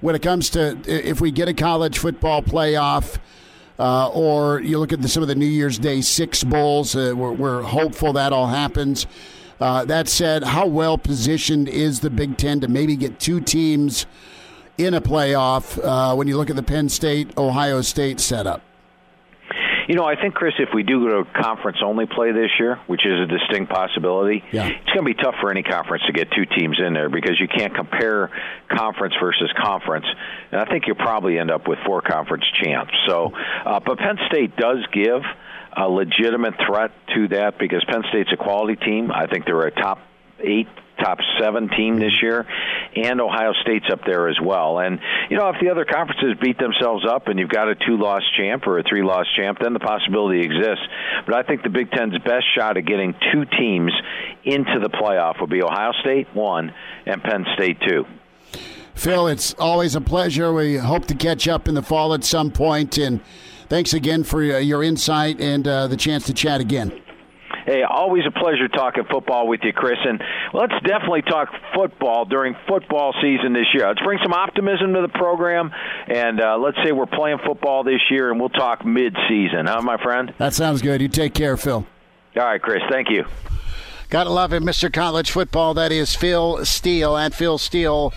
When 0.00 0.16
it 0.16 0.22
comes 0.22 0.50
to 0.50 0.76
if 0.84 1.20
we 1.20 1.30
get 1.30 1.48
a 1.48 1.54
college 1.54 1.98
football 1.98 2.42
playoff, 2.42 3.18
uh, 3.78 4.08
or 4.08 4.60
you 4.60 4.78
look 4.80 4.92
at 4.92 5.00
the, 5.00 5.08
some 5.08 5.22
of 5.22 5.28
the 5.28 5.36
New 5.36 5.46
Year's 5.46 5.78
Day 5.78 6.00
six 6.00 6.42
bowls, 6.42 6.96
uh, 6.96 7.14
we're, 7.16 7.32
we're 7.32 7.62
hopeful 7.62 8.14
that 8.14 8.32
all 8.32 8.48
happens. 8.48 9.06
Uh, 9.60 9.84
that 9.84 10.08
said, 10.08 10.42
how 10.42 10.66
well 10.66 10.96
positioned 10.96 11.68
is 11.68 12.00
the 12.00 12.10
Big 12.10 12.36
Ten 12.38 12.60
to 12.60 12.68
maybe 12.68 12.96
get 12.96 13.20
two 13.20 13.40
teams 13.40 14.06
in 14.78 14.94
a 14.94 15.00
playoff 15.00 15.78
uh, 15.84 16.14
when 16.16 16.26
you 16.26 16.36
look 16.36 16.48
at 16.48 16.56
the 16.56 16.62
Penn 16.62 16.88
State 16.88 17.36
Ohio 17.36 17.82
State 17.82 18.20
setup? 18.20 18.62
You 19.90 19.96
know, 19.96 20.04
I 20.04 20.14
think 20.14 20.34
Chris, 20.34 20.54
if 20.60 20.68
we 20.72 20.84
do 20.84 21.08
go 21.08 21.24
to 21.24 21.42
conference 21.42 21.78
only 21.84 22.06
play 22.06 22.30
this 22.30 22.50
year, 22.60 22.78
which 22.86 23.04
is 23.04 23.12
a 23.18 23.26
distinct 23.26 23.72
possibility, 23.72 24.44
yeah. 24.52 24.68
it's 24.68 24.86
going 24.94 25.04
to 25.04 25.14
be 25.14 25.14
tough 25.14 25.34
for 25.40 25.50
any 25.50 25.64
conference 25.64 26.04
to 26.06 26.12
get 26.12 26.30
two 26.30 26.46
teams 26.46 26.78
in 26.78 26.92
there 26.92 27.08
because 27.08 27.40
you 27.40 27.48
can't 27.48 27.74
compare 27.74 28.30
conference 28.70 29.14
versus 29.20 29.52
conference. 29.60 30.06
And 30.52 30.60
I 30.60 30.64
think 30.66 30.86
you'll 30.86 30.94
probably 30.94 31.40
end 31.40 31.50
up 31.50 31.66
with 31.66 31.80
four 31.84 32.02
conference 32.02 32.44
champs. 32.62 32.94
So, 33.08 33.32
uh, 33.34 33.80
but 33.80 33.98
Penn 33.98 34.16
State 34.28 34.56
does 34.56 34.78
give 34.92 35.22
a 35.76 35.88
legitimate 35.88 36.54
threat 36.66 36.92
to 37.14 37.28
that 37.28 37.58
because 37.58 37.84
Penn 37.88 38.02
State's 38.10 38.32
a 38.32 38.36
quality 38.36 38.76
team. 38.76 39.10
I 39.12 39.26
think 39.26 39.44
they're 39.44 39.66
a 39.66 39.70
top 39.70 40.00
eight 40.40 40.68
top 41.00 41.18
seven 41.40 41.68
team 41.70 41.98
this 41.98 42.12
mm-hmm. 42.12 42.26
year, 42.26 42.46
and 42.96 43.20
Ohio 43.20 43.52
State's 43.62 43.86
up 43.90 44.00
there 44.04 44.28
as 44.28 44.38
well. 44.42 44.78
And 44.78 45.00
you 45.30 45.36
know, 45.36 45.48
if 45.48 45.56
the 45.60 45.70
other 45.70 45.84
conferences 45.84 46.36
beat 46.40 46.58
themselves 46.58 47.04
up, 47.08 47.28
and 47.28 47.38
you've 47.38 47.48
got 47.48 47.68
a 47.68 47.74
two-loss 47.74 48.22
champ 48.36 48.66
or 48.66 48.78
a 48.78 48.82
three-loss 48.82 49.26
champ, 49.36 49.58
then 49.60 49.72
the 49.72 49.80
possibility 49.80 50.40
exists. 50.40 50.84
But 51.26 51.34
I 51.34 51.42
think 51.42 51.62
the 51.62 51.70
Big 51.70 51.90
Ten's 51.90 52.16
best 52.18 52.44
shot 52.54 52.76
at 52.76 52.84
getting 52.84 53.14
two 53.32 53.44
teams 53.44 53.92
into 54.44 54.78
the 54.80 54.90
playoff 54.90 55.40
would 55.40 55.50
be 55.50 55.62
Ohio 55.62 55.92
State 56.00 56.28
one 56.34 56.72
and 57.06 57.22
Penn 57.22 57.46
State 57.54 57.78
two. 57.86 58.04
Phil, 58.94 59.28
it's 59.28 59.54
always 59.54 59.94
a 59.94 60.00
pleasure. 60.00 60.52
We 60.52 60.76
hope 60.76 61.06
to 61.06 61.14
catch 61.14 61.48
up 61.48 61.68
in 61.68 61.74
the 61.74 61.82
fall 61.82 62.12
at 62.12 62.24
some 62.24 62.50
point, 62.50 62.98
and 62.98 63.20
thanks 63.70 63.94
again 63.94 64.22
for 64.24 64.42
uh, 64.42 64.58
your 64.58 64.82
insight 64.82 65.40
and 65.40 65.66
uh, 65.66 65.86
the 65.86 65.96
chance 65.96 66.26
to 66.26 66.34
chat 66.34 66.60
again. 66.60 66.92
Hey, 67.64 67.82
always 67.82 68.24
a 68.26 68.30
pleasure 68.30 68.68
talking 68.68 69.04
football 69.10 69.46
with 69.46 69.60
you, 69.62 69.72
Chris. 69.72 69.98
And 70.04 70.20
let's 70.52 70.72
definitely 70.84 71.22
talk 71.22 71.48
football 71.74 72.24
during 72.24 72.54
football 72.66 73.14
season 73.22 73.52
this 73.52 73.66
year. 73.72 73.86
Let's 73.86 74.00
bring 74.00 74.18
some 74.22 74.32
optimism 74.32 74.92
to 74.94 75.02
the 75.02 75.08
program, 75.08 75.70
and 76.08 76.40
uh, 76.40 76.58
let's 76.58 76.78
say 76.84 76.92
we're 76.92 77.06
playing 77.06 77.38
football 77.46 77.84
this 77.84 78.00
year, 78.10 78.30
and 78.30 78.40
we'll 78.40 78.48
talk 78.48 78.84
mid-season, 78.84 79.66
huh, 79.66 79.82
my 79.82 80.02
friend? 80.02 80.34
That 80.38 80.54
sounds 80.54 80.82
good. 80.82 81.00
You 81.00 81.08
take 81.08 81.34
care, 81.34 81.56
Phil. 81.56 81.86
All 82.36 82.42
right, 82.42 82.60
Chris. 82.60 82.82
Thank 82.90 83.08
you. 83.10 83.24
Gotta 84.08 84.30
love 84.30 84.52
it, 84.52 84.62
Mr. 84.62 84.92
College 84.92 85.30
Football. 85.30 85.74
That 85.74 85.92
is 85.92 86.16
Phil 86.16 86.64
Steele 86.64 87.16
at 87.16 87.32
Phil 87.32 87.58
Steele. 87.58 88.12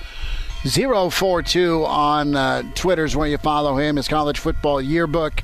042 0.66 1.86
on 1.86 2.36
uh, 2.36 2.64
Twitter's 2.74 3.16
where 3.16 3.28
you 3.28 3.38
follow 3.38 3.78
him. 3.78 3.97
His 3.97 4.07
college 4.07 4.39
football 4.39 4.82
yearbook. 4.82 5.43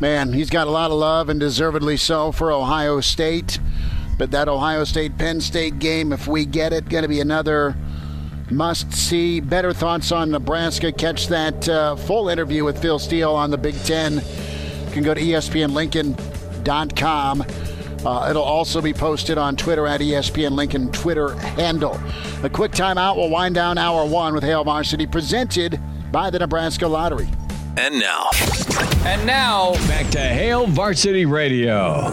Man, 0.00 0.32
he's 0.32 0.50
got 0.50 0.66
a 0.66 0.70
lot 0.70 0.90
of 0.90 0.98
love 0.98 1.28
and 1.28 1.38
deservedly 1.38 1.96
so 1.96 2.32
for 2.32 2.50
Ohio 2.50 3.00
State. 3.00 3.60
But 4.18 4.30
that 4.30 4.48
Ohio 4.48 4.84
State 4.84 5.18
Penn 5.18 5.40
State 5.40 5.78
game, 5.78 6.12
if 6.12 6.26
we 6.26 6.46
get 6.46 6.72
it, 6.72 6.88
going 6.88 7.02
to 7.02 7.08
be 7.08 7.20
another 7.20 7.76
must 8.50 8.92
see. 8.92 9.40
Better 9.40 9.72
thoughts 9.72 10.12
on 10.12 10.30
Nebraska. 10.30 10.92
Catch 10.92 11.28
that 11.28 11.68
uh, 11.68 11.96
full 11.96 12.28
interview 12.28 12.64
with 12.64 12.80
Phil 12.80 12.98
Steele 12.98 13.34
on 13.34 13.50
the 13.50 13.58
Big 13.58 13.74
Ten. 13.84 14.14
You 14.14 14.92
can 14.92 15.02
go 15.02 15.14
to 15.14 15.20
ESPNLincoln.com. 15.20 17.44
Uh, 18.04 18.26
it'll 18.30 18.42
also 18.42 18.80
be 18.80 18.92
posted 18.92 19.38
on 19.38 19.56
Twitter 19.56 19.86
at 19.86 20.00
ESPN 20.00 20.52
Lincoln 20.52 20.90
Twitter 20.92 21.34
handle. 21.34 22.00
A 22.42 22.50
quick 22.50 22.72
timeout 22.72 23.16
will 23.16 23.30
wind 23.30 23.54
down 23.54 23.78
hour 23.78 24.04
one 24.04 24.34
with 24.34 24.42
Hail 24.42 24.64
Varsity, 24.64 25.06
presented 25.06 25.80
by 26.10 26.30
the 26.30 26.38
Nebraska 26.38 26.86
Lottery. 26.86 27.28
And 27.76 27.98
now. 27.98 28.30
And 29.04 29.24
now, 29.26 29.72
back 29.88 30.10
to 30.10 30.18
Hail 30.18 30.66
Varsity 30.66 31.24
Radio. 31.26 32.10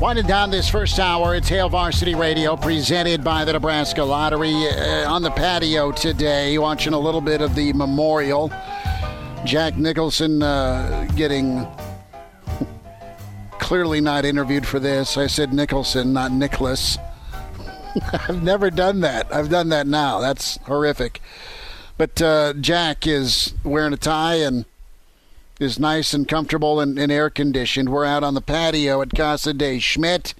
Winding 0.00 0.26
down 0.26 0.50
this 0.50 0.68
first 0.68 0.98
hour, 0.98 1.34
it's 1.34 1.48
Hail 1.48 1.68
Varsity 1.68 2.14
Radio 2.14 2.56
presented 2.56 3.22
by 3.22 3.44
the 3.44 3.52
Nebraska 3.52 4.02
Lottery. 4.02 4.54
Uh, 4.68 5.10
on 5.10 5.22
the 5.22 5.30
patio 5.30 5.92
today, 5.92 6.56
watching 6.58 6.94
a 6.94 6.98
little 6.98 7.20
bit 7.20 7.40
of 7.40 7.54
the 7.54 7.72
memorial. 7.74 8.50
Jack 9.44 9.76
Nicholson 9.76 10.42
uh, 10.42 11.06
getting 11.16 11.66
clearly 13.70 14.00
not 14.00 14.24
interviewed 14.24 14.66
for 14.66 14.80
this. 14.80 15.16
I 15.16 15.28
said 15.28 15.52
Nicholson, 15.52 16.12
not 16.12 16.32
Nicklaus. 16.32 16.98
I've 18.12 18.42
never 18.42 18.68
done 18.68 18.98
that. 19.02 19.32
I've 19.32 19.48
done 19.48 19.68
that 19.68 19.86
now. 19.86 20.18
That's 20.18 20.56
horrific. 20.64 21.20
But 21.96 22.20
uh, 22.20 22.54
Jack 22.54 23.06
is 23.06 23.54
wearing 23.62 23.92
a 23.92 23.96
tie 23.96 24.40
and 24.40 24.64
is 25.60 25.78
nice 25.78 26.12
and 26.12 26.26
comfortable 26.26 26.80
and, 26.80 26.98
and 26.98 27.12
air 27.12 27.30
conditioned. 27.30 27.90
We're 27.90 28.06
out 28.06 28.24
on 28.24 28.34
the 28.34 28.40
patio 28.40 29.02
at 29.02 29.14
Casa 29.14 29.54
de 29.54 29.78
Schmidt. 29.78 30.34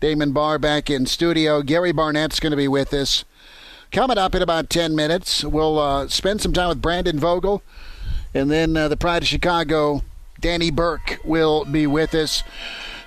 Damon 0.00 0.32
Barr 0.32 0.58
back 0.58 0.90
in 0.90 1.06
studio. 1.06 1.62
Gary 1.62 1.92
Barnett's 1.92 2.38
going 2.38 2.50
to 2.50 2.54
be 2.54 2.68
with 2.68 2.92
us. 2.92 3.24
Coming 3.92 4.18
up 4.18 4.34
in 4.34 4.42
about 4.42 4.68
10 4.68 4.94
minutes, 4.94 5.42
we'll 5.42 5.78
uh, 5.78 6.08
spend 6.08 6.42
some 6.42 6.52
time 6.52 6.68
with 6.68 6.82
Brandon 6.82 7.18
Vogel 7.18 7.62
and 8.34 8.50
then 8.50 8.76
uh, 8.76 8.88
the 8.88 8.96
Pride 8.98 9.22
of 9.22 9.28
Chicago 9.28 10.02
Danny 10.44 10.70
Burke 10.70 11.20
will 11.24 11.64
be 11.64 11.86
with 11.86 12.14
us. 12.14 12.42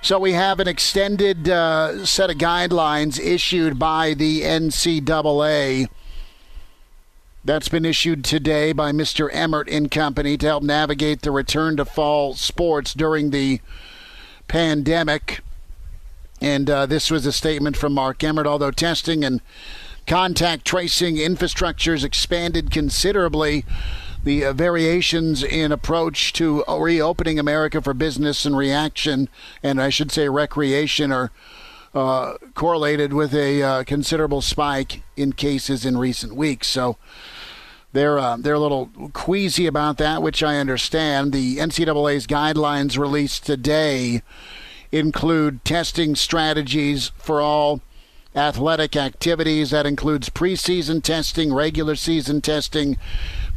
So 0.02 0.18
we 0.18 0.32
have 0.32 0.58
an 0.58 0.66
extended 0.66 1.48
uh, 1.48 2.04
set 2.04 2.30
of 2.30 2.36
guidelines 2.36 3.20
issued 3.20 3.78
by 3.78 4.14
the 4.14 4.42
NCAA. 4.42 5.86
That's 7.44 7.68
been 7.68 7.84
issued 7.84 8.24
today 8.24 8.72
by 8.72 8.90
Mr. 8.90 9.28
Emmert 9.32 9.68
and 9.68 9.88
Company 9.88 10.36
to 10.36 10.46
help 10.46 10.64
navigate 10.64 11.22
the 11.22 11.30
return 11.30 11.76
to 11.76 11.84
fall 11.84 12.34
sports 12.34 12.92
during 12.92 13.30
the 13.30 13.60
pandemic. 14.48 15.38
And 16.40 16.68
uh, 16.68 16.86
this 16.86 17.08
was 17.08 17.24
a 17.24 17.30
statement 17.30 17.76
from 17.76 17.92
Mark 17.92 18.24
Emmert. 18.24 18.48
Although 18.48 18.72
testing 18.72 19.24
and 19.24 19.42
contact 20.08 20.64
tracing 20.64 21.18
infrastructures 21.18 22.02
expanded 22.02 22.72
considerably, 22.72 23.64
the 24.28 24.44
uh, 24.44 24.52
variations 24.52 25.42
in 25.42 25.72
approach 25.72 26.34
to 26.34 26.62
reopening 26.68 27.38
America 27.38 27.80
for 27.80 27.94
business 27.94 28.44
and 28.44 28.54
reaction, 28.54 29.26
and 29.62 29.80
I 29.80 29.88
should 29.88 30.12
say 30.12 30.28
recreation, 30.28 31.10
are 31.10 31.30
uh, 31.94 32.34
correlated 32.54 33.14
with 33.14 33.34
a 33.34 33.62
uh, 33.62 33.84
considerable 33.84 34.42
spike 34.42 35.02
in 35.16 35.32
cases 35.32 35.86
in 35.86 35.96
recent 35.96 36.36
weeks. 36.36 36.68
So 36.68 36.98
they're 37.94 38.18
uh, 38.18 38.36
they're 38.36 38.52
a 38.52 38.60
little 38.60 38.90
queasy 39.14 39.66
about 39.66 39.96
that, 39.96 40.20
which 40.20 40.42
I 40.42 40.58
understand. 40.58 41.32
The 41.32 41.56
NCAA's 41.56 42.26
guidelines 42.26 42.98
released 42.98 43.46
today 43.46 44.20
include 44.92 45.64
testing 45.64 46.14
strategies 46.14 47.12
for 47.16 47.40
all 47.40 47.80
athletic 48.34 48.96
activities. 48.96 49.70
That 49.70 49.86
includes 49.86 50.28
preseason 50.28 51.02
testing, 51.02 51.52
regular 51.52 51.96
season 51.96 52.40
testing, 52.40 52.96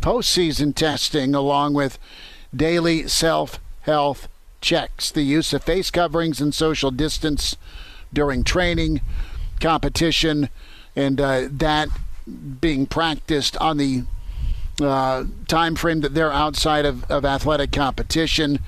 postseason 0.02 0.76
testing, 0.76 1.36
along 1.36 1.74
with 1.74 1.98
daily 2.56 3.08
self 3.08 3.60
health 3.82 4.28
checks. 4.62 5.12
The 5.12 5.24
use 5.24 5.54
of 5.54 5.64
face 5.64 5.92
coverings 5.92 6.42
and 6.42 6.54
social 6.54 6.92
distance 6.92 7.56
during 8.14 8.44
training, 8.44 9.02
competition, 9.60 10.50
and 10.96 11.20
uh, 11.20 11.48
that 11.50 11.90
being 12.60 12.86
practiced 12.86 13.58
on 13.58 13.78
the 13.78 14.04
uh, 14.82 15.26
time 15.48 15.76
frame 15.76 16.02
that 16.02 16.14
they're 16.14 16.32
outside 16.32 16.86
of, 16.86 17.10
of 17.10 17.26
athletic 17.26 17.72
competition, 17.72 18.60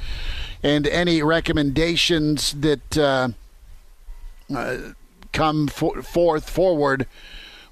and 0.61 0.87
any 0.87 1.21
recommendations 1.21 2.53
that 2.53 2.97
uh, 2.97 3.29
uh, 4.53 4.77
come 5.33 5.67
for, 5.67 6.01
forth 6.01 6.49
forward 6.49 7.07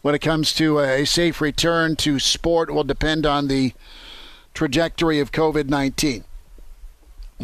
when 0.01 0.15
it 0.15 0.19
comes 0.19 0.53
to 0.53 0.79
a 0.79 1.05
safe 1.05 1.39
return 1.41 1.95
to 1.95 2.19
sport 2.19 2.73
will 2.73 2.83
depend 2.83 3.25
on 3.25 3.47
the 3.47 3.73
trajectory 4.53 5.19
of 5.19 5.31
COVID 5.31 5.69
19. 5.69 6.23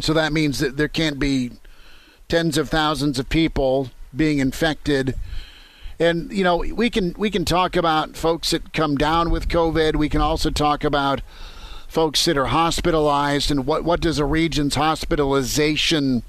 So 0.00 0.12
that 0.12 0.32
means 0.32 0.58
that 0.58 0.76
there 0.76 0.88
can't 0.88 1.18
be 1.18 1.52
tens 2.28 2.58
of 2.58 2.68
thousands 2.68 3.18
of 3.18 3.28
people 3.28 3.90
being 4.14 4.38
infected. 4.38 5.14
And 5.98 6.32
you 6.32 6.44
know, 6.44 6.58
we 6.58 6.90
can 6.90 7.14
we 7.16 7.30
can 7.30 7.44
talk 7.44 7.74
about 7.74 8.16
folks 8.16 8.50
that 8.50 8.72
come 8.72 8.96
down 8.96 9.30
with 9.30 9.48
COVID. 9.48 9.96
We 9.96 10.08
can 10.08 10.20
also 10.20 10.50
talk 10.50 10.84
about 10.84 11.22
folks 11.88 12.24
that 12.26 12.36
are 12.36 12.46
hospitalized 12.46 13.50
and 13.50 13.66
what 13.66 13.82
what 13.82 14.00
does 14.00 14.18
a 14.18 14.24
region's 14.24 14.74
hospitalization 14.74 16.22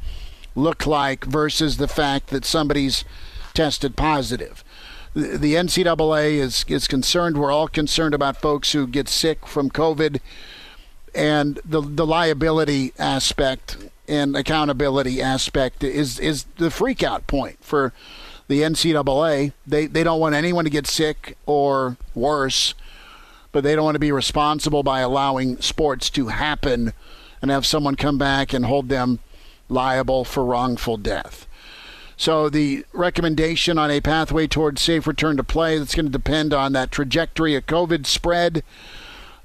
look 0.55 0.87
like 0.87 1.25
versus 1.25 1.77
the 1.77 1.87
fact 1.87 2.27
that 2.27 2.45
somebody's 2.45 3.03
tested 3.60 3.97
positive. 3.97 4.64
The, 5.14 5.55
NCAA 5.55 6.36
is 6.38 6.64
is 6.70 6.88
concerned. 6.88 7.38
We're 7.38 7.51
all 7.51 7.68
concerned 7.68 8.14
about 8.14 8.38
folks 8.38 8.72
who 8.72 8.88
get 8.88 9.10
sick 9.10 9.45
from 9.45 9.70
COVID 9.70 10.22
and 11.14 11.60
the 11.66 11.82
the 11.82 12.05
liability 12.05 12.93
aspect 12.97 13.78
and 14.07 14.38
accountability 14.38 15.22
aspect 15.22 15.84
is 15.84 16.20
is 16.20 16.45
the 16.55 16.70
freakout 16.70 17.28
point 17.28 17.57
for 17.60 17.91
the 18.47 18.62
NCAA. 18.62 19.51
They 19.68 19.88
they 19.88 20.05
don't 20.05 20.22
want 20.22 20.36
anyone 20.36 20.64
to 20.64 20.72
get 20.72 20.88
sick 20.88 21.36
or 21.45 21.97
worse, 22.16 22.76
but 23.51 23.66
they 23.66 23.76
don't 23.76 23.84
want 23.84 23.95
to 23.95 23.99
be 23.99 24.14
responsible 24.14 24.84
by 24.84 25.01
allowing 25.01 25.60
sports 25.60 26.10
to 26.12 26.28
happen 26.28 26.93
and 27.41 27.51
have 27.51 27.66
someone 27.66 27.95
come 27.95 28.18
back 28.18 28.53
and 28.53 28.64
hold 28.64 28.88
them 28.88 29.20
liable 29.68 30.24
for 30.24 30.45
wrongful 30.45 30.95
death. 30.95 31.45
So 32.20 32.49
the 32.49 32.84
recommendation 32.91 33.78
on 33.78 33.89
a 33.89 34.01
pathway 34.01 34.45
towards 34.45 34.82
safe 34.82 35.07
return 35.07 35.38
to 35.38 35.43
play 35.43 35.80
that's 35.80 35.95
going 35.95 36.07
to 36.07 36.11
depend 36.11 36.53
on 36.53 36.74
that 36.74 36.91
trajectory 36.91 37.55
of 37.55 37.65
COVID 37.65 38.05
spread. 38.05 38.61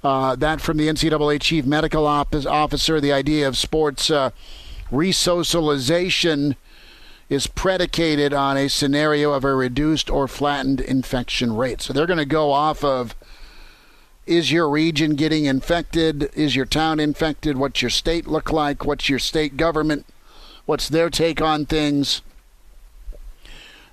Uh, 0.02 0.34
that 0.34 0.60
from 0.60 0.76
the 0.76 0.88
NCAA 0.88 1.40
chief 1.40 1.64
medical 1.64 2.04
officer, 2.04 3.00
the 3.00 3.12
idea 3.12 3.46
of 3.46 3.56
sports 3.56 4.10
uh, 4.10 4.30
resocialization 4.90 6.56
is 7.28 7.46
predicated 7.46 8.34
on 8.34 8.56
a 8.56 8.68
scenario 8.68 9.32
of 9.32 9.44
a 9.44 9.54
reduced 9.54 10.10
or 10.10 10.26
flattened 10.26 10.80
infection 10.80 11.54
rate. 11.54 11.80
So 11.80 11.92
they're 11.92 12.08
going 12.08 12.18
to 12.18 12.24
go 12.24 12.50
off 12.50 12.82
of 12.82 13.14
is 14.26 14.50
your 14.50 14.68
region 14.68 15.14
getting 15.14 15.44
infected? 15.44 16.28
Is 16.34 16.56
your 16.56 16.66
town 16.66 16.98
infected? 16.98 17.56
What's 17.56 17.82
your 17.82 17.90
state 17.90 18.26
look 18.26 18.50
like? 18.50 18.84
What's 18.84 19.08
your 19.08 19.20
state 19.20 19.56
government? 19.56 20.06
What's 20.66 20.88
their 20.88 21.08
take 21.08 21.40
on 21.40 21.66
things? 21.66 22.20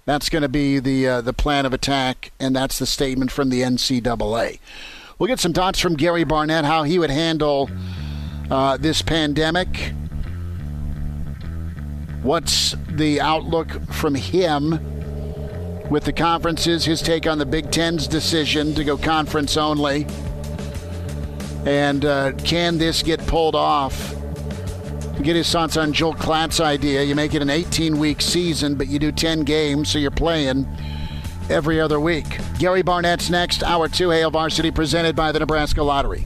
That's 0.06 0.30
going 0.30 0.42
to 0.42 0.50
be 0.50 0.80
the 0.80 1.08
uh, 1.08 1.22
the 1.22 1.34
plan 1.34 1.66
of 1.66 1.74
attack, 1.74 2.32
and 2.40 2.56
that's 2.56 2.80
the 2.80 2.86
statement 2.86 3.32
from 3.32 3.50
the 3.50 3.62
NCAA. 3.62 4.60
We'll 5.20 5.28
get 5.28 5.40
some 5.40 5.54
thoughts 5.54 5.80
from 5.80 5.96
Gary 5.96 6.24
Barnett 6.24 6.66
how 6.66 6.84
he 6.84 6.98
would 6.98 7.12
handle 7.12 7.70
uh, 8.50 8.78
this 8.78 9.04
pandemic. 9.04 9.94
What's 12.24 12.76
the 12.90 13.22
outlook 13.22 13.70
from 13.92 14.16
him 14.16 14.80
with 15.90 16.06
the 16.06 16.14
conferences? 16.14 16.86
His 16.86 17.02
take 17.02 17.28
on 17.28 17.38
the 17.38 17.46
Big 17.46 17.70
Ten's 17.70 18.08
decision 18.08 18.74
to 18.76 18.84
go 18.84 18.98
conference 18.98 19.56
only, 19.58 20.08
and 21.66 22.04
uh, 22.04 22.32
can 22.44 22.80
this 22.80 23.04
get 23.04 23.20
pulled 23.28 23.56
off? 23.56 24.16
Get 25.24 25.36
his 25.36 25.52
thoughts 25.52 25.78
on 25.78 25.94
Joel 25.94 26.16
Klatt's 26.16 26.60
idea. 26.60 27.04
You 27.04 27.14
make 27.14 27.36
it 27.36 27.44
an 27.44 27.50
18 27.50 28.00
week 28.00 28.22
season, 28.22 28.76
but 28.76 28.88
you 28.88 28.98
do 28.98 29.12
10 29.12 29.44
games, 29.44 29.90
so 29.90 30.00
you're 30.00 30.10
playing 30.10 30.68
every 31.50 31.80
other 31.80 32.00
week. 32.00 32.40
Gary 32.58 32.82
Barnett's 32.82 33.30
next, 33.30 33.62
Hour 33.62 33.88
2 33.88 34.10
Hail 34.10 34.32
Varsity, 34.32 34.72
presented 34.72 35.16
by 35.16 35.32
the 35.32 35.40
Nebraska 35.40 35.84
Lottery. 35.84 36.26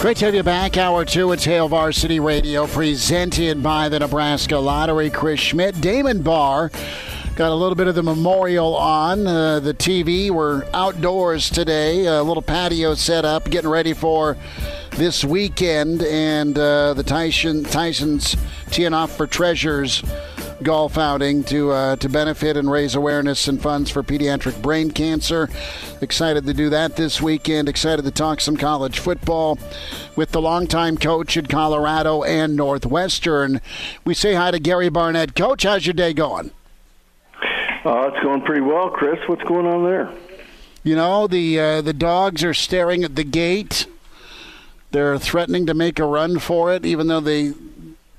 Great 0.00 0.18
to 0.18 0.26
have 0.26 0.34
you 0.34 0.42
back. 0.42 0.76
Hour 0.76 1.04
two, 1.04 1.32
it's 1.32 1.44
Hail 1.44 1.68
Varsity 1.68 2.20
Radio, 2.20 2.66
presented 2.66 3.62
by 3.62 3.88
the 3.88 3.98
Nebraska 3.98 4.56
Lottery. 4.56 5.10
Chris 5.10 5.40
Schmidt, 5.40 5.80
Damon 5.80 6.22
Barr. 6.22 6.70
Got 7.34 7.50
a 7.50 7.54
little 7.54 7.74
bit 7.74 7.88
of 7.88 7.94
the 7.94 8.02
memorial 8.02 8.76
on 8.76 9.26
uh, 9.26 9.58
the 9.58 9.74
TV. 9.74 10.30
We're 10.30 10.64
outdoors 10.72 11.50
today, 11.50 12.06
a 12.06 12.22
little 12.22 12.42
patio 12.42 12.94
set 12.94 13.24
up, 13.24 13.50
getting 13.50 13.70
ready 13.70 13.94
for 13.94 14.36
this 14.92 15.24
weekend, 15.24 16.02
and 16.02 16.56
uh, 16.56 16.94
the 16.94 17.02
Tyson 17.02 17.64
Tyson's 17.64 18.36
teeing 18.70 18.94
off 18.94 19.16
for 19.16 19.26
Treasures 19.26 20.02
golf 20.66 20.98
outing 20.98 21.44
to 21.44 21.70
uh, 21.70 21.94
to 21.94 22.08
benefit 22.08 22.56
and 22.56 22.68
raise 22.68 22.96
awareness 22.96 23.46
and 23.46 23.62
funds 23.62 23.88
for 23.88 24.02
pediatric 24.02 24.60
brain 24.60 24.90
cancer. 24.90 25.48
Excited 26.00 26.44
to 26.44 26.52
do 26.52 26.68
that 26.70 26.96
this 26.96 27.22
weekend. 27.22 27.68
Excited 27.68 28.04
to 28.04 28.10
talk 28.10 28.40
some 28.40 28.56
college 28.56 28.98
football 28.98 29.60
with 30.16 30.32
the 30.32 30.42
longtime 30.42 30.98
coach 30.98 31.36
at 31.36 31.48
Colorado 31.48 32.24
and 32.24 32.56
Northwestern. 32.56 33.60
We 34.04 34.12
say 34.12 34.34
hi 34.34 34.50
to 34.50 34.58
Gary 34.58 34.88
Barnett. 34.88 35.36
Coach, 35.36 35.62
how's 35.62 35.86
your 35.86 35.94
day 35.94 36.12
going? 36.12 36.50
Uh, 37.84 38.10
it's 38.12 38.20
going 38.24 38.42
pretty 38.42 38.62
well, 38.62 38.90
Chris. 38.90 39.20
What's 39.28 39.44
going 39.44 39.66
on 39.66 39.84
there? 39.84 40.12
You 40.82 40.96
know 40.96 41.28
the 41.28 41.60
uh, 41.60 41.80
the 41.80 41.92
dogs 41.92 42.42
are 42.42 42.54
staring 42.54 43.04
at 43.04 43.14
the 43.14 43.22
gate. 43.22 43.86
They're 44.90 45.16
threatening 45.16 45.64
to 45.66 45.74
make 45.74 46.00
a 46.00 46.04
run 46.04 46.40
for 46.40 46.72
it, 46.72 46.84
even 46.84 47.06
though 47.06 47.20
they 47.20 47.52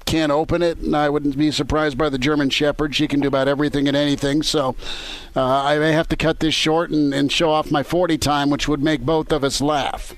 can't 0.08 0.32
open 0.32 0.64
it, 0.64 0.80
and 0.80 0.96
I 0.96 1.10
wouldn't 1.10 1.38
be 1.38 1.52
surprised 1.52 1.98
by 1.98 2.10
the 2.10 2.18
German 2.18 2.50
Shepherd. 2.50 2.96
She 2.96 3.08
can 3.08 3.20
do 3.20 3.28
about 3.28 3.48
everything 3.48 3.88
and 3.88 3.96
anything. 3.96 4.42
So 4.42 4.76
uh, 5.36 5.44
I 5.44 5.78
may 5.78 5.92
have 5.92 6.08
to 6.10 6.16
cut 6.16 6.40
this 6.40 6.56
short 6.56 6.90
and, 6.90 7.14
and 7.14 7.32
show 7.32 7.52
off 7.52 7.70
my 7.70 7.84
40 7.84 8.18
time, 8.18 8.50
which 8.50 8.68
would 8.68 8.82
make 8.82 9.02
both 9.02 9.32
of 9.32 9.44
us 9.44 9.62
laugh. 9.62 10.16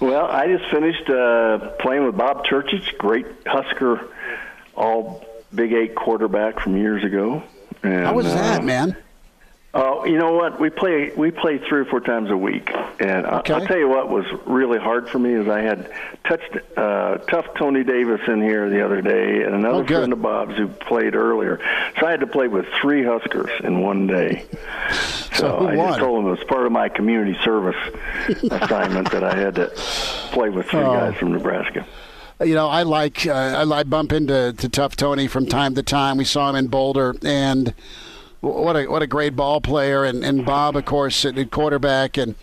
well, 0.00 0.26
I 0.26 0.46
just 0.48 0.70
finished 0.70 1.08
uh, 1.08 1.70
playing 1.78 2.04
with 2.04 2.16
Bob 2.16 2.44
Churchich, 2.44 2.98
great 2.98 3.26
Husker 3.46 4.10
all 4.74 5.24
Big 5.54 5.72
Eight 5.72 5.94
quarterback 5.94 6.60
from 6.60 6.76
years 6.76 7.04
ago. 7.04 7.42
And, 7.82 8.04
How 8.04 8.14
was 8.14 8.26
that, 8.26 8.60
uh, 8.60 8.64
man? 8.64 8.96
Oh, 9.72 10.04
you 10.04 10.18
know 10.18 10.32
what? 10.32 10.58
We 10.58 10.68
play 10.68 11.12
we 11.16 11.30
play 11.30 11.58
three 11.58 11.80
or 11.82 11.84
four 11.84 12.00
times 12.00 12.28
a 12.30 12.36
week, 12.36 12.72
and 12.98 13.24
I- 13.24 13.38
Okay. 13.38 13.54
I'll 13.54 13.64
tell 13.64 13.78
you 13.78 13.88
what 13.88 14.08
was 14.08 14.24
really 14.44 14.80
hard 14.80 15.08
for 15.08 15.20
me 15.20 15.32
is 15.32 15.46
I 15.48 15.60
had 15.60 15.88
touched 16.24 16.56
uh, 16.76 17.18
tough 17.28 17.46
Tony 17.56 17.84
Davis 17.84 18.20
in 18.26 18.42
here 18.42 18.68
the 18.68 18.84
other 18.84 19.00
day, 19.00 19.42
and 19.44 19.54
another 19.54 19.84
Oh, 19.84 19.86
friend 19.86 20.12
of 20.12 20.20
Bob's 20.20 20.56
who 20.56 20.66
played 20.66 21.14
earlier. 21.14 21.60
So 22.00 22.06
I 22.06 22.10
had 22.10 22.18
to 22.18 22.26
play 22.26 22.48
with 22.48 22.66
three 22.80 23.04
Huskers 23.04 23.50
in 23.62 23.80
one 23.80 24.06
day. 24.06 24.44
So 25.32 25.56
who 25.60 25.68
I 25.68 25.76
won? 25.76 25.88
just 25.90 26.00
told 26.00 26.18
him 26.20 26.26
it 26.26 26.30
was 26.38 26.44
part 26.48 26.66
of 26.66 26.72
my 26.72 26.88
community 26.90 27.38
service 27.44 27.76
assignment 28.50 29.10
that 29.12 29.22
I 29.24 29.34
had 29.34 29.54
to 29.54 29.68
play 30.32 30.50
with 30.50 30.66
three 30.66 30.80
Oh. 30.80 30.92
guys 30.92 31.16
from 31.16 31.32
Nebraska. 31.32 31.86
you 32.44 32.54
know, 32.54 32.66
I 32.68 32.82
like 32.82 33.26
uh, 33.26 33.32
I 33.32 33.62
like 33.62 33.88
bump 33.88 34.12
into 34.12 34.52
to 34.52 34.68
Tough 34.68 34.96
Tony 34.96 35.28
from 35.28 35.46
time 35.46 35.74
to 35.76 35.82
time. 35.82 36.16
We 36.18 36.24
saw 36.24 36.50
him 36.50 36.56
in 36.56 36.66
Boulder, 36.66 37.14
and 37.24 37.72
what 38.40 38.76
a 38.76 38.86
what 38.86 39.02
a 39.02 39.06
great 39.06 39.36
ball 39.36 39.60
player, 39.60 40.04
and, 40.04 40.24
and 40.24 40.44
Bob, 40.44 40.76
of 40.76 40.84
course, 40.84 41.24
at 41.24 41.50
quarterback, 41.50 42.16
and 42.16 42.34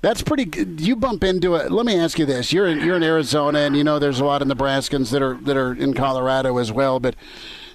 that's 0.00 0.22
pretty. 0.22 0.44
good. 0.44 0.80
You 0.80 0.96
bump 0.96 1.24
into 1.24 1.54
it. 1.54 1.70
Let 1.70 1.86
me 1.86 1.98
ask 1.98 2.18
you 2.18 2.26
this: 2.26 2.52
You're 2.52 2.66
in, 2.66 2.80
you're 2.80 2.96
in 2.96 3.02
Arizona, 3.02 3.60
and 3.60 3.76
you 3.76 3.84
know 3.84 3.98
there's 3.98 4.20
a 4.20 4.24
lot 4.24 4.42
of 4.42 4.48
Nebraskans 4.48 5.10
that 5.10 5.22
are 5.22 5.34
that 5.42 5.56
are 5.56 5.74
in 5.74 5.94
Colorado 5.94 6.58
as 6.58 6.72
well. 6.72 7.00
But 7.00 7.14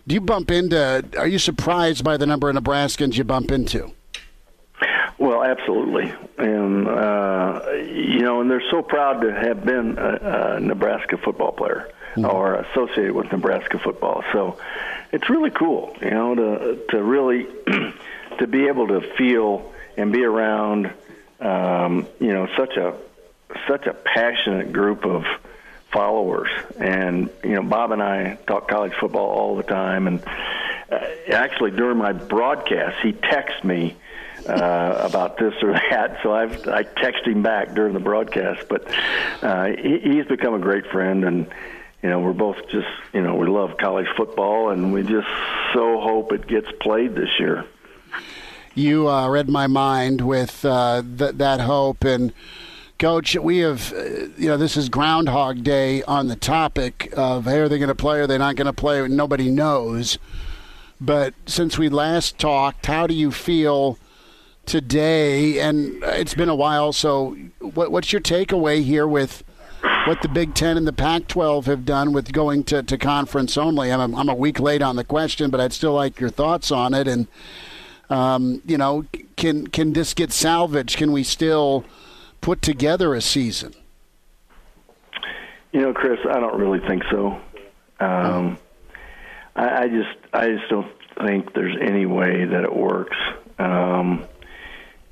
do 0.08 0.16
you 0.16 0.22
bump 0.22 0.50
into? 0.50 1.06
Are 1.18 1.28
you 1.28 1.40
surprised 1.40 2.04
by 2.04 2.18
the 2.18 2.26
number 2.26 2.50
of 2.50 2.56
Nebraskans 2.56 3.18
you 3.18 3.24
bump 3.24 3.52
into? 3.52 3.94
Well, 5.30 5.44
absolutely, 5.44 6.12
and 6.40 6.88
uh, 6.88 7.62
you 7.74 8.22
know, 8.22 8.42
and 8.42 8.50
they're 8.50 8.68
so 8.72 8.82
proud 8.82 9.22
to 9.22 9.32
have 9.32 9.64
been 9.64 10.00
a, 10.00 10.56
a 10.56 10.60
Nebraska 10.60 11.18
football 11.18 11.52
player 11.52 11.88
or 12.18 12.56
associated 12.56 13.12
with 13.14 13.32
Nebraska 13.32 13.78
football. 13.78 14.24
So 14.34 14.58
it's 15.12 15.30
really 15.30 15.52
cool, 15.52 15.96
you 16.02 16.10
know, 16.10 16.34
to 16.34 16.84
to 16.90 17.04
really 17.04 17.46
to 18.40 18.48
be 18.48 18.66
able 18.70 18.88
to 18.88 19.02
feel 19.18 19.72
and 19.96 20.12
be 20.12 20.24
around, 20.24 20.92
um, 21.40 22.08
you 22.20 22.34
know, 22.34 22.48
such 22.58 22.76
a 22.78 22.96
such 23.68 23.86
a 23.86 23.94
passionate 23.94 24.74
group 24.74 25.06
of 25.06 25.26
followers. 25.92 26.50
And 26.80 27.30
you 27.44 27.54
know, 27.54 27.62
Bob 27.62 27.92
and 27.92 28.02
I 28.02 28.40
talk 28.48 28.68
college 28.68 28.94
football 29.00 29.30
all 29.30 29.56
the 29.58 29.62
time, 29.62 30.08
and 30.08 30.24
uh, 30.92 31.06
actually 31.32 31.70
during 31.70 32.00
my 32.00 32.14
broadcast, 32.14 32.96
he 33.04 33.12
texts 33.12 33.64
me 33.64 33.96
uh, 34.48 35.02
about 35.02 35.38
this 35.38 35.54
or 35.62 35.74
that. 35.74 36.20
So 36.24 36.34
I've 36.34 36.68
I 36.68 36.84
text 36.84 37.26
him 37.26 37.44
back 37.44 37.74
during 37.74 37.94
the 37.94 38.00
broadcast, 38.00 38.68
but 38.70 38.88
uh, 39.42 39.66
he, 39.68 40.00
he's 40.00 40.26
become 40.26 40.54
a 40.54 40.60
great 40.60 40.86
friend, 40.88 41.26
and 41.26 41.48
you 42.04 42.10
know 42.10 42.20
we're 42.20 42.34
both 42.34 42.58
just 42.70 42.88
you 43.14 43.22
know 43.22 43.36
we 43.36 43.48
love 43.48 43.78
college 43.78 44.08
football, 44.16 44.70
and 44.70 44.94
we 44.94 45.04
just 45.04 45.28
so 45.74 46.00
hope 46.00 46.32
it 46.34 46.48
gets 46.48 46.68
played 46.80 47.16
this 47.16 47.40
year. 47.40 47.66
you 48.76 49.10
uh, 49.10 49.28
read 49.28 49.50
my 49.50 49.68
mind 49.68 50.22
with 50.22 50.64
uh, 50.64 51.02
th- 51.18 51.36
that 51.36 51.60
hope. 51.62 52.04
And, 52.04 52.34
Coach, 52.98 53.36
we 53.36 53.60
have, 53.60 53.94
uh, 53.94 54.04
you 54.38 54.48
know, 54.50 54.58
this 54.58 54.76
is 54.76 54.90
Groundhog 54.90 55.64
Day 55.64 56.04
on 56.04 56.28
the 56.28 56.36
topic 56.36 57.14
of, 57.16 57.46
hey, 57.46 57.60
are 57.60 57.70
they 57.70 57.78
going 57.78 57.90
to 57.90 57.96
play? 57.96 58.20
Are 58.20 58.28
they 58.28 58.38
not 58.38 58.56
going 58.56 58.68
to 58.68 58.74
play? 58.74 59.08
Nobody 59.08 59.50
knows. 59.50 60.18
But 61.00 61.34
since 61.46 61.78
we 61.78 61.88
last 61.88 62.38
talked, 62.38 62.86
how 62.86 63.08
do 63.08 63.14
you 63.14 63.32
feel 63.32 63.98
today? 64.70 65.60
And 65.60 66.02
it's 66.04 66.34
been 66.34 66.48
a 66.48 66.56
while, 66.56 66.94
so 66.94 67.36
what, 67.60 67.92
what's 67.92 68.14
your 68.14 68.22
takeaway 68.22 68.84
here 68.84 69.08
with 69.08 69.44
what 70.06 70.22
the 70.22 70.30
Big 70.30 70.54
Ten 70.54 70.78
and 70.78 70.88
the 70.88 70.94
Pac-12 70.94 71.66
have 71.66 71.86
done 71.86 72.14
with 72.14 72.32
going 72.32 72.64
to, 72.66 72.84
to 72.84 72.98
conference 72.98 73.58
only? 73.58 73.92
I'm 73.92 74.14
a, 74.14 74.18
I'm 74.18 74.30
a 74.30 74.36
week 74.36 74.60
late 74.60 74.82
on 74.82 74.96
the 74.96 75.04
question, 75.04 75.50
but 75.50 75.60
I'd 75.60 75.74
still 75.74 75.94
like 75.94 76.20
your 76.20 76.30
thoughts 76.30 76.72
on 76.72 76.94
it. 76.94 77.08
And 77.08 77.28
um, 78.10 78.62
you 78.66 78.78
know, 78.78 79.06
can 79.36 79.68
can 79.68 79.94
this 79.94 80.14
get 80.14 80.32
salvaged? 80.32 80.98
Can 80.98 81.12
we 81.12 81.24
still 81.24 81.86
put 82.42 82.62
together 82.62 83.14
a 83.14 83.22
season? 83.22 83.74
You 85.72 85.82
know, 85.82 85.94
Chris, 85.94 86.20
I 86.28 86.40
don't 86.40 86.60
really 86.60 86.80
think 86.88 87.04
so. 87.12 87.40
Um, 88.00 88.58
I, 89.56 89.84
I 89.84 89.88
just, 89.88 90.18
I 90.34 90.48
just 90.48 90.70
don't 90.70 90.92
think 91.24 91.54
there's 91.54 91.78
any 91.80 92.06
way 92.08 92.46
that 92.46 92.64
it 92.64 92.76
works. 92.76 93.18
Um, 93.60 94.26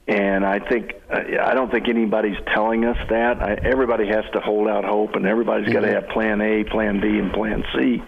and 0.07 0.45
I 0.45 0.59
think, 0.59 0.93
I 1.09 1.53
don't 1.53 1.69
think 1.69 1.89
anybody's 1.89 2.37
telling 2.53 2.85
us 2.85 2.97
that. 3.09 3.41
I, 3.41 3.53
everybody 3.55 4.07
has 4.07 4.23
to 4.33 4.39
hold 4.39 4.69
out 4.69 4.85
hope, 4.85 5.15
and 5.15 5.25
everybody's 5.25 5.71
got 5.71 5.81
to 5.81 5.91
have 5.91 6.07
Plan 6.09 6.39
A, 6.39 6.63
Plan 6.63 7.01
B, 7.01 7.07
and 7.19 7.33
Plan 7.33 7.63
C 7.75 8.01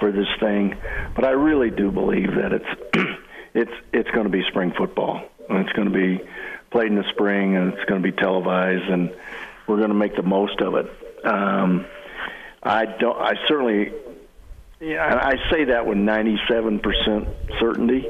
for 0.00 0.10
this 0.10 0.28
thing. 0.40 0.76
But 1.14 1.24
I 1.24 1.30
really 1.30 1.70
do 1.70 1.90
believe 1.90 2.34
that 2.34 2.52
it's, 2.52 3.08
it's, 3.54 3.72
it's 3.92 4.10
going 4.10 4.24
to 4.24 4.32
be 4.32 4.42
spring 4.48 4.72
football, 4.76 5.22
and 5.50 5.58
it's 5.58 5.72
going 5.76 5.92
to 5.92 5.94
be 5.94 6.24
played 6.70 6.88
in 6.88 6.96
the 6.96 7.08
spring, 7.10 7.56
and 7.56 7.74
it's 7.74 7.84
going 7.84 8.02
to 8.02 8.10
be 8.10 8.16
televised, 8.16 8.88
and 8.90 9.14
we're 9.66 9.76
going 9.76 9.88
to 9.88 9.94
make 9.94 10.16
the 10.16 10.22
most 10.22 10.60
of 10.62 10.76
it. 10.76 10.90
Um, 11.26 11.86
I 12.62 12.86
don't. 12.86 13.18
I 13.20 13.34
certainly. 13.46 13.92
Yeah, 14.84 15.18
I 15.18 15.36
say 15.50 15.64
that 15.64 15.86
with 15.86 15.96
97% 15.96 17.58
certainty, 17.58 18.04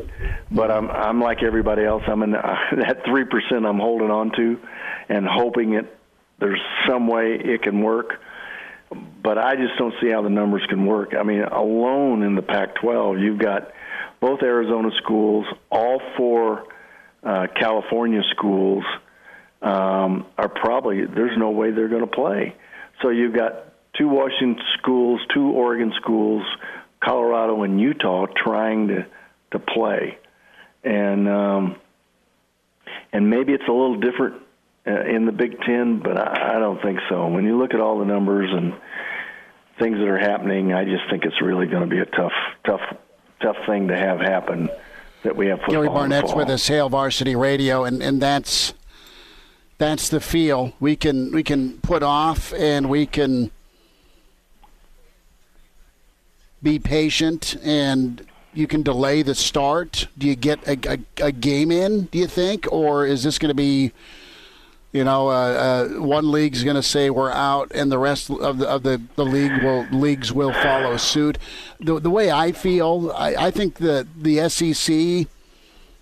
but 0.51 0.73
I'm 0.73 0.91
I'm 0.91 1.21
like 1.21 1.45
everybody 1.45 1.85
else. 1.85 2.03
I'm 2.09 2.25
in 2.25 2.33
that 2.33 3.03
three 3.07 3.25
percent. 3.25 3.65
I'm 3.65 3.79
holding 3.79 4.11
on 4.11 4.33
to, 4.33 4.59
and 5.09 5.25
hoping 5.25 5.75
it. 5.75 5.97
There's 6.41 6.61
some 6.89 7.07
way 7.07 7.39
it 7.39 7.63
can 7.63 7.81
work, 7.81 8.15
but 9.23 9.39
I 9.39 9.55
just 9.55 9.79
don't 9.79 9.95
see 10.01 10.11
how 10.11 10.23
the 10.23 10.31
numbers 10.31 10.63
can 10.69 10.85
work. 10.85 11.15
I 11.17 11.23
mean, 11.23 11.43
alone 11.45 12.25
in 12.25 12.35
the 12.35 12.43
Pac-12, 12.43 13.23
you've 13.23 13.39
got 13.39 13.71
both 14.21 14.43
Arizona 14.43 14.91
schools, 14.97 15.47
all 15.71 16.01
four 16.17 16.67
uh, 17.23 17.47
California 17.55 18.23
schools 18.33 18.83
um, 19.63 20.27
are 20.37 20.49
probably 20.49 21.07
there's 21.07 21.39
no 21.39 21.51
way 21.51 21.71
they're 21.71 21.89
going 21.89 22.01
to 22.01 22.09
play. 22.09 22.57
So 23.01 23.11
you've 23.11 23.35
got 23.35 23.74
two 23.97 24.09
Washington 24.09 24.63
schools, 24.79 25.21
two 25.33 25.51
Oregon 25.51 25.93
schools, 25.97 26.45
Colorado 27.03 27.63
and 27.63 27.81
Utah 27.81 28.27
trying 28.37 28.89
to 28.89 29.07
to 29.53 29.59
play, 29.59 30.19
and 30.83 31.29
um, 31.29 31.77
and 33.13 33.31
maybe 33.31 33.53
it's 33.53 33.69
a 33.69 33.73
little 33.73 34.01
different 34.01 34.43
uh, 34.87 35.05
in 35.05 35.27
the 35.27 35.33
Big 35.33 35.61
Ten, 35.61 36.01
but 36.01 36.17
I, 36.19 36.57
I 36.57 36.59
don't 36.59 36.81
think 36.83 37.01
so. 37.09 37.29
When 37.29 37.45
you 37.45 37.59
look 37.59 37.75
at 37.75 37.81
all 37.81 37.99
the 37.99 38.05
numbers 38.05 38.51
and 38.53 38.75
things 39.79 39.99
that 39.99 40.09
are 40.09 40.19
happening, 40.19 40.73
I 40.73 40.85
just 40.85 41.09
think 41.11 41.25
it's 41.25 41.41
really 41.41 41.67
going 41.67 41.89
to 41.89 41.89
be 41.89 42.01
a 42.01 42.07
tough, 42.07 42.33
tough, 42.67 42.83
tough 43.41 43.57
thing 43.67 43.89
to 43.89 43.97
have 43.97 44.21
happen. 44.21 44.69
That 45.23 45.37
we 45.37 45.47
have 45.47 45.61
football. 45.61 45.75
Gary 45.75 45.89
Barnett's 45.89 46.35
with 46.35 46.51
us, 46.51 46.69
Hail 46.69 46.91
Varsity 46.91 47.35
Radio, 47.35 47.85
and, 47.85 48.03
and 48.03 48.21
that's 48.21 48.75
that's 49.79 50.11
the 50.11 50.21
feel 50.21 50.75
we 50.81 50.97
can 50.97 51.33
we 51.33 51.43
can 51.43 51.79
put 51.79 52.03
off, 52.03 52.53
and 52.53 52.91
we 52.91 53.07
can 53.07 53.51
be 56.65 56.79
patient, 56.81 57.57
and 57.63 58.27
you 58.55 58.67
can 58.67 58.83
delay 58.83 59.23
the 59.23 59.35
start. 59.35 60.09
Do 60.19 60.27
you 60.27 60.35
get 60.35 60.67
a, 60.67 60.79
a, 61.21 61.27
a 61.27 61.33
game 61.33 61.71
in? 61.71 62.05
Do 62.07 62.19
you 62.19 62.27
think, 62.27 62.67
or 62.73 63.07
is 63.07 63.23
this 63.23 63.39
going 63.39 63.51
to 63.51 63.55
be? 63.55 63.93
You 64.93 65.03
know, 65.03 65.29
uh, 65.29 65.33
uh, 65.33 65.89
one 66.03 66.31
league's 66.31 66.63
going 66.63 66.77
to 66.77 66.83
say 66.83 67.11
we're 67.11 67.33
out, 67.33 67.73
and 67.75 67.91
the 67.91 67.99
rest 67.99 68.31
of 68.31 68.59
the 68.59 68.69
of 68.69 68.85
the, 68.85 69.03
the 69.17 69.25
league 69.25 69.61
will 69.61 69.85
leagues 69.91 70.33
will 70.33 70.53
follow 70.53 70.97
suit. 70.97 71.37
The 71.81 71.99
the 71.99 72.11
way 72.11 72.31
I 72.31 72.53
feel, 72.53 73.13
I, 73.17 73.35
I 73.47 73.51
think 73.51 73.79
that 73.79 74.07
the 74.23 74.49
SEC 74.49 75.27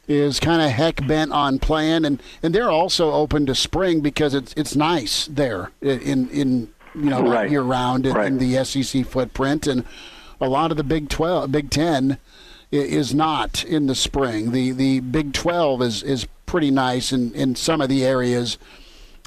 is 0.06 0.38
kind 0.40 0.60
of 0.60 0.70
heck 0.72 1.06
bent 1.06 1.32
on 1.32 1.58
playing, 1.58 2.04
and, 2.04 2.22
and 2.42 2.54
they're 2.54 2.70
also 2.70 3.12
open 3.12 3.46
to 3.46 3.54
spring 3.54 4.02
because 4.02 4.34
it's 4.34 4.52
it's 4.58 4.76
nice 4.76 5.26
there 5.26 5.70
in 5.80 6.28
in 6.28 6.68
you 6.94 7.08
know 7.08 7.22
Right. 7.22 7.50
year 7.50 7.62
round 7.62 8.04
in, 8.04 8.12
Right. 8.14 8.26
in 8.26 8.36
the 8.36 8.62
SEC 8.62 9.06
footprint, 9.06 9.66
and 9.66 9.84
a 10.42 10.48
lot 10.48 10.72
of 10.72 10.76
the 10.76 10.84
Big 10.84 11.08
Twelve, 11.08 11.52
Big 11.52 11.70
Ten 11.70 12.18
is 12.72 13.14
not 13.14 13.64
in 13.64 13.86
the 13.86 13.94
spring. 13.94 14.50
The 14.50 14.72
the 14.72 15.00
Big 15.00 15.32
Twelve 15.32 15.80
is 15.80 16.02
is 16.02 16.26
pretty 16.46 16.70
nice 16.70 17.12
in, 17.12 17.32
in 17.32 17.54
some 17.54 17.80
of 17.80 17.88
the 17.88 18.04
areas 18.04 18.58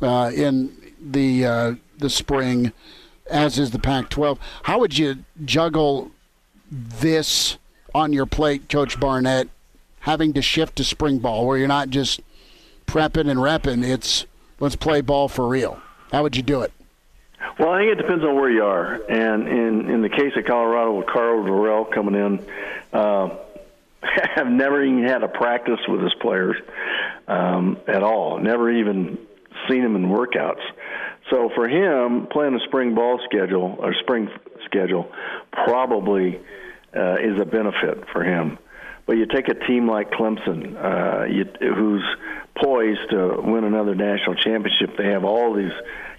uh, 0.01 0.29
in 0.35 0.75
the 0.99 1.45
uh, 1.45 1.75
the 1.97 2.09
spring, 2.09 2.73
as 3.29 3.57
is 3.57 3.71
the 3.71 3.79
Pac-12. 3.79 4.37
How 4.63 4.77
would 4.79 4.97
you 4.97 5.19
juggle 5.45 6.11
this 6.69 7.57
on 7.93 8.11
your 8.11 8.25
plate, 8.25 8.67
Coach 8.67 8.99
Barnett, 8.99 9.47
having 10.01 10.33
to 10.33 10.41
shift 10.41 10.75
to 10.75 10.83
spring 10.83 11.19
ball, 11.19 11.47
where 11.47 11.57
you're 11.57 11.67
not 11.67 11.89
just 11.89 12.19
prepping 12.87 13.29
and 13.29 13.39
repping? 13.39 13.87
It's 13.87 14.25
let's 14.59 14.75
play 14.75 14.99
ball 14.99 15.29
for 15.29 15.47
real. 15.47 15.79
How 16.11 16.23
would 16.23 16.35
you 16.35 16.43
do 16.43 16.61
it? 16.61 16.73
Well, 17.59 17.69
I 17.69 17.79
think 17.79 17.91
it 17.93 18.01
depends 18.01 18.23
on 18.23 18.35
where 18.35 18.49
you 18.49 18.63
are. 18.63 19.01
And 19.09 19.47
in 19.47 19.89
in 19.89 20.01
the 20.01 20.09
case 20.09 20.33
of 20.35 20.45
Colorado, 20.45 20.93
with 20.97 21.07
Karl 21.07 21.43
Dorrell 21.43 21.91
coming 21.91 22.15
in, 22.15 22.45
uh, 22.93 23.29
I've 24.37 24.47
never 24.47 24.83
even 24.83 25.03
had 25.03 25.23
a 25.23 25.27
practice 25.27 25.79
with 25.87 26.01
his 26.01 26.13
players 26.21 26.57
um, 27.27 27.77
at 27.87 28.03
all. 28.03 28.39
Never 28.39 28.71
even 28.71 29.17
seen 29.69 29.83
him 29.83 29.95
in 29.95 30.07
workouts. 30.07 30.61
So 31.29 31.49
for 31.55 31.67
him, 31.67 32.27
playing 32.27 32.55
a 32.55 32.59
spring 32.67 32.93
ball 32.93 33.19
schedule 33.25 33.77
or 33.79 33.93
spring 34.01 34.29
schedule 34.65 35.11
probably 35.51 36.39
uh, 36.95 37.15
is 37.15 37.39
a 37.39 37.45
benefit 37.45 38.07
for 38.11 38.23
him. 38.23 38.59
But 39.05 39.17
you 39.17 39.25
take 39.27 39.47
a 39.47 39.53
team 39.53 39.87
like 39.87 40.11
Clemson, 40.11 40.75
uh, 40.75 41.25
you, 41.25 41.45
who's 41.59 42.03
poised 42.55 43.09
to 43.11 43.39
win 43.41 43.63
another 43.63 43.95
national 43.95 44.35
championship. 44.35 44.97
They 44.97 45.11
have 45.11 45.23
all 45.23 45.53
these 45.53 45.73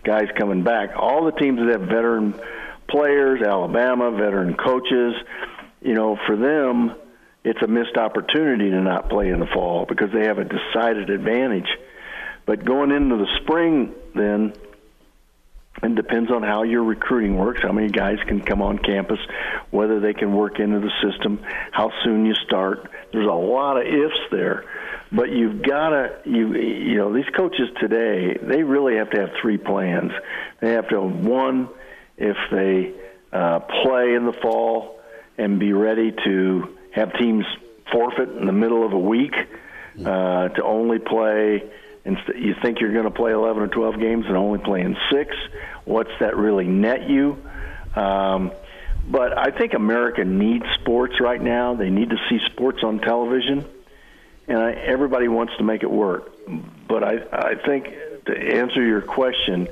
guys 0.06 0.28
coming 0.38 0.62
back. 0.62 0.90
All 0.96 1.24
the 1.24 1.32
teams 1.32 1.58
that 1.58 1.68
have 1.68 1.88
veteran 1.88 2.34
players, 2.88 3.42
Alabama, 3.42 4.12
veteran 4.12 4.54
coaches, 4.54 5.14
you 5.82 5.94
know, 5.94 6.16
for 6.26 6.36
them, 6.36 6.94
it's 7.44 7.60
a 7.62 7.66
missed 7.66 7.96
opportunity 7.96 8.70
to 8.70 8.80
not 8.80 9.10
play 9.10 9.28
in 9.28 9.40
the 9.40 9.46
fall 9.46 9.84
because 9.86 10.10
they 10.12 10.26
have 10.26 10.38
a 10.38 10.44
decided 10.44 11.10
advantage. 11.10 11.68
But 12.46 12.64
going 12.64 12.92
into 12.92 13.16
the 13.16 13.26
spring, 13.42 13.92
then, 14.14 14.52
it 15.82 15.94
depends 15.94 16.30
on 16.30 16.42
how 16.42 16.62
your 16.62 16.82
recruiting 16.82 17.36
works, 17.36 17.62
how 17.62 17.72
many 17.72 17.88
guys 17.88 18.18
can 18.26 18.40
come 18.40 18.62
on 18.62 18.78
campus, 18.78 19.18
whether 19.70 20.00
they 20.00 20.14
can 20.14 20.34
work 20.34 20.58
into 20.58 20.80
the 20.80 20.90
system, 21.02 21.44
how 21.70 21.92
soon 22.02 22.24
you 22.24 22.34
start. 22.34 22.90
There's 23.12 23.26
a 23.26 23.30
lot 23.30 23.76
of 23.76 23.86
ifs 23.86 24.20
there. 24.30 24.64
But 25.12 25.30
you've 25.30 25.62
got 25.62 25.90
to, 25.90 26.18
you, 26.24 26.54
you 26.54 26.96
know, 26.96 27.12
these 27.12 27.28
coaches 27.36 27.68
today, 27.80 28.36
they 28.42 28.62
really 28.62 28.96
have 28.96 29.10
to 29.10 29.20
have 29.20 29.30
three 29.40 29.58
plans. 29.58 30.12
They 30.60 30.72
have 30.72 30.88
to 30.88 31.00
one, 31.00 31.68
if 32.16 32.36
they 32.50 32.92
uh, 33.32 33.60
play 33.60 34.14
in 34.14 34.26
the 34.26 34.32
fall 34.32 35.00
and 35.38 35.60
be 35.60 35.72
ready 35.72 36.12
to 36.24 36.76
have 36.92 37.12
teams 37.18 37.44
forfeit 37.92 38.30
in 38.30 38.46
the 38.46 38.52
middle 38.52 38.84
of 38.84 38.92
a 38.92 38.98
week 38.98 39.34
uh, 40.04 40.48
to 40.48 40.64
only 40.64 40.98
play 40.98 41.62
and 42.06 42.16
you 42.36 42.54
think 42.62 42.80
you're 42.80 42.92
going 42.92 43.04
to 43.04 43.10
play 43.10 43.32
11 43.32 43.62
or 43.62 43.66
12 43.66 43.98
games 43.98 44.26
and 44.26 44.36
only 44.36 44.60
playing 44.60 44.96
six, 45.10 45.34
what's 45.84 46.12
that 46.20 46.36
really 46.36 46.66
net 46.66 47.10
you? 47.10 47.36
Um, 47.96 48.52
but 49.08 49.36
I 49.36 49.50
think 49.50 49.74
America 49.74 50.24
needs 50.24 50.64
sports 50.74 51.20
right 51.20 51.42
now. 51.42 51.74
They 51.74 51.90
need 51.90 52.10
to 52.10 52.16
see 52.28 52.38
sports 52.46 52.84
on 52.84 53.00
television, 53.00 53.64
and 54.46 54.58
I, 54.58 54.72
everybody 54.72 55.26
wants 55.26 55.54
to 55.58 55.64
make 55.64 55.82
it 55.82 55.90
work. 55.90 56.32
But 56.88 57.02
I, 57.02 57.18
I 57.32 57.54
think 57.56 57.88
to 58.26 58.36
answer 58.36 58.84
your 58.84 59.02
question, 59.02 59.68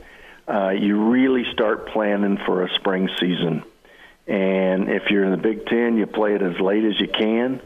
uh, 0.48 0.70
you 0.70 1.10
really 1.10 1.44
start 1.52 1.88
planning 1.88 2.38
for 2.44 2.64
a 2.64 2.74
spring 2.74 3.08
season. 3.20 3.64
And 4.26 4.88
if 4.88 5.10
you're 5.10 5.24
in 5.24 5.30
the 5.30 5.36
Big 5.36 5.66
Ten, 5.66 5.96
you 5.96 6.06
play 6.06 6.34
it 6.34 6.42
as 6.42 6.58
late 6.58 6.84
as 6.84 6.98
you 6.98 7.08
can. 7.08 7.60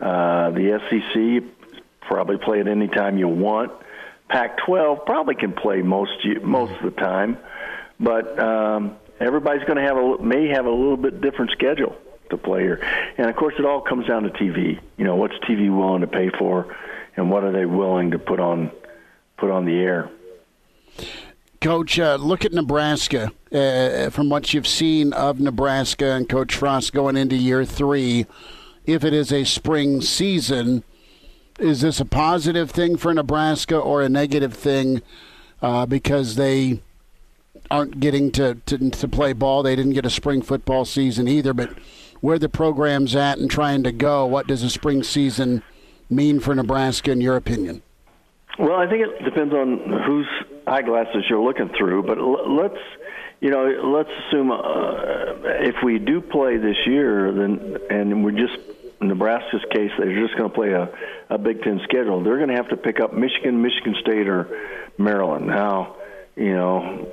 Uh, 0.00 0.50
the 0.50 0.80
SEC, 0.88 1.78
probably 2.00 2.38
play 2.38 2.60
it 2.60 2.68
anytime 2.68 3.18
you 3.18 3.28
want. 3.28 3.72
Pac-12 4.28 5.04
probably 5.06 5.34
can 5.34 5.52
play 5.52 5.82
most 5.82 6.12
most 6.42 6.72
of 6.72 6.82
the 6.82 7.00
time, 7.00 7.38
but 8.00 8.38
um, 8.38 8.96
everybody's 9.20 9.64
going 9.64 9.76
to 9.76 9.82
have 9.82 9.96
a 9.96 10.22
may 10.22 10.48
have 10.48 10.66
a 10.66 10.70
little 10.70 10.96
bit 10.96 11.20
different 11.20 11.50
schedule 11.50 11.94
to 12.30 12.38
play 12.38 12.62
here, 12.62 12.80
and 13.18 13.28
of 13.28 13.36
course 13.36 13.54
it 13.58 13.64
all 13.64 13.80
comes 13.82 14.06
down 14.06 14.22
to 14.22 14.30
TV. 14.30 14.80
You 14.96 15.04
know, 15.04 15.16
what's 15.16 15.34
TV 15.48 15.74
willing 15.74 16.00
to 16.00 16.06
pay 16.06 16.30
for, 16.38 16.74
and 17.16 17.30
what 17.30 17.44
are 17.44 17.52
they 17.52 17.66
willing 17.66 18.12
to 18.12 18.18
put 18.18 18.40
on 18.40 18.72
put 19.36 19.50
on 19.50 19.66
the 19.66 19.76
air. 19.76 20.10
Coach, 21.60 21.98
uh, 21.98 22.16
look 22.16 22.44
at 22.44 22.52
Nebraska. 22.52 23.32
Uh, 23.52 24.10
from 24.10 24.28
what 24.28 24.52
you've 24.52 24.66
seen 24.66 25.12
of 25.12 25.40
Nebraska 25.40 26.12
and 26.12 26.28
Coach 26.28 26.54
Frost 26.54 26.92
going 26.92 27.16
into 27.16 27.36
year 27.36 27.64
three, 27.64 28.26
if 28.84 29.04
it 29.04 29.12
is 29.12 29.32
a 29.32 29.44
spring 29.44 30.00
season 30.00 30.84
is 31.58 31.80
this 31.80 32.00
a 32.00 32.04
positive 32.04 32.70
thing 32.70 32.96
for 32.96 33.12
Nebraska 33.14 33.76
or 33.76 34.02
a 34.02 34.08
negative 34.08 34.54
thing 34.54 35.02
uh, 35.62 35.86
because 35.86 36.36
they 36.36 36.80
aren't 37.70 38.00
getting 38.00 38.30
to, 38.32 38.56
to, 38.66 38.90
to 38.90 39.08
play 39.08 39.32
ball? 39.32 39.62
They 39.62 39.76
didn't 39.76 39.92
get 39.92 40.06
a 40.06 40.10
spring 40.10 40.42
football 40.42 40.84
season 40.84 41.28
either, 41.28 41.54
but 41.54 41.70
where 42.20 42.38
the 42.38 42.48
program's 42.48 43.14
at 43.14 43.38
and 43.38 43.50
trying 43.50 43.82
to 43.84 43.92
go, 43.92 44.26
what 44.26 44.46
does 44.46 44.62
a 44.62 44.70
spring 44.70 45.02
season 45.02 45.62
mean 46.10 46.40
for 46.40 46.54
Nebraska 46.54 47.10
in 47.10 47.20
your 47.20 47.36
opinion? 47.36 47.82
Well, 48.58 48.76
I 48.76 48.88
think 48.88 49.06
it 49.06 49.24
depends 49.24 49.52
on 49.52 50.02
whose 50.06 50.28
eyeglasses 50.66 51.24
you're 51.28 51.42
looking 51.42 51.70
through, 51.76 52.04
but 52.04 52.18
let's 52.18 52.78
you 53.40 53.50
know, 53.50 53.66
let's 53.84 54.08
assume 54.26 54.50
uh, 54.50 54.56
if 55.60 55.74
we 55.84 55.98
do 55.98 56.22
play 56.22 56.56
this 56.56 56.76
year, 56.86 57.30
then 57.30 57.76
and 57.90 58.24
we're 58.24 58.30
just 58.30 58.56
Nebraska's 59.00 59.64
case, 59.70 59.90
they're 59.98 60.20
just 60.20 60.36
going 60.36 60.50
to 60.50 60.54
play 60.54 60.72
a, 60.72 60.88
a 61.30 61.38
Big 61.38 61.62
Ten 61.62 61.80
schedule. 61.84 62.22
They're 62.22 62.36
going 62.36 62.50
to 62.50 62.56
have 62.56 62.68
to 62.68 62.76
pick 62.76 63.00
up 63.00 63.12
Michigan, 63.12 63.62
Michigan 63.62 63.94
State, 64.00 64.28
or 64.28 64.48
Maryland. 64.98 65.46
Now, 65.46 65.96
you 66.36 66.52
know, 66.52 67.12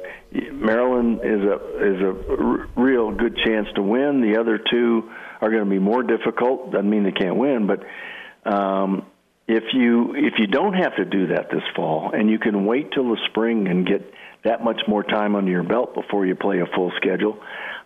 Maryland 0.52 1.22
is 1.24 1.42
a 1.42 1.56
is 1.56 2.02
a 2.02 2.42
r- 2.42 2.70
real 2.76 3.12
good 3.12 3.38
chance 3.46 3.68
to 3.76 3.82
win. 3.82 4.22
The 4.22 4.40
other 4.40 4.58
two 4.58 5.12
are 5.42 5.50
going 5.50 5.64
to 5.64 5.70
be 5.70 5.80
more 5.80 6.04
difficult. 6.04 6.72
Doesn't 6.72 6.90
mean 6.90 7.04
they 7.04 7.12
can't 7.12 7.36
win, 7.36 7.68
but 7.68 7.84
um, 8.52 9.06
if 9.48 9.64
you 9.74 10.16
if 10.16 10.36
you 10.38 10.48
don't 10.48 10.74
have 10.74 10.96
to 10.96 11.06
do 11.06 11.28
that 11.28 11.50
this 11.52 11.64
fall, 11.76 12.12
and 12.14 12.30
you 12.30 12.40
can 12.40 12.66
wait 12.66 12.92
till 12.94 13.10
the 13.10 13.18
spring 13.30 13.68
and 13.68 13.86
get 13.86 14.14
that 14.44 14.64
much 14.64 14.82
more 14.88 15.04
time 15.04 15.36
under 15.36 15.52
your 15.52 15.64
belt 15.64 15.94
before 15.94 16.26
you 16.26 16.36
play 16.36 16.60
a 16.60 16.66
full 16.76 16.92
schedule, 16.98 17.38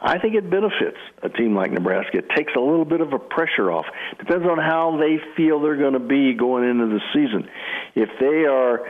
I 0.06 0.20
think 0.20 0.36
it 0.36 0.48
benefits 0.52 0.98
a 1.24 1.30
team 1.30 1.56
like 1.56 1.72
Nebraska. 1.72 2.20
It 2.20 2.30
takes 2.36 2.54
a 2.56 2.60
little 2.60 2.86
bit 2.86 3.02
of 3.02 3.12
a 3.12 3.18
pressure 3.18 3.72
off. 3.72 3.86
Depends 4.20 4.46
on 4.48 4.60
how 4.60 5.00
they 5.00 5.18
feel 5.36 5.60
they're 5.60 5.78
going 5.78 5.94
to 5.94 6.00
be 6.00 6.36
going 6.36 6.70
into 6.70 6.86
the 6.86 7.00
season. 7.12 7.50
If 7.96 8.10
they 8.20 8.46
are 8.46 8.88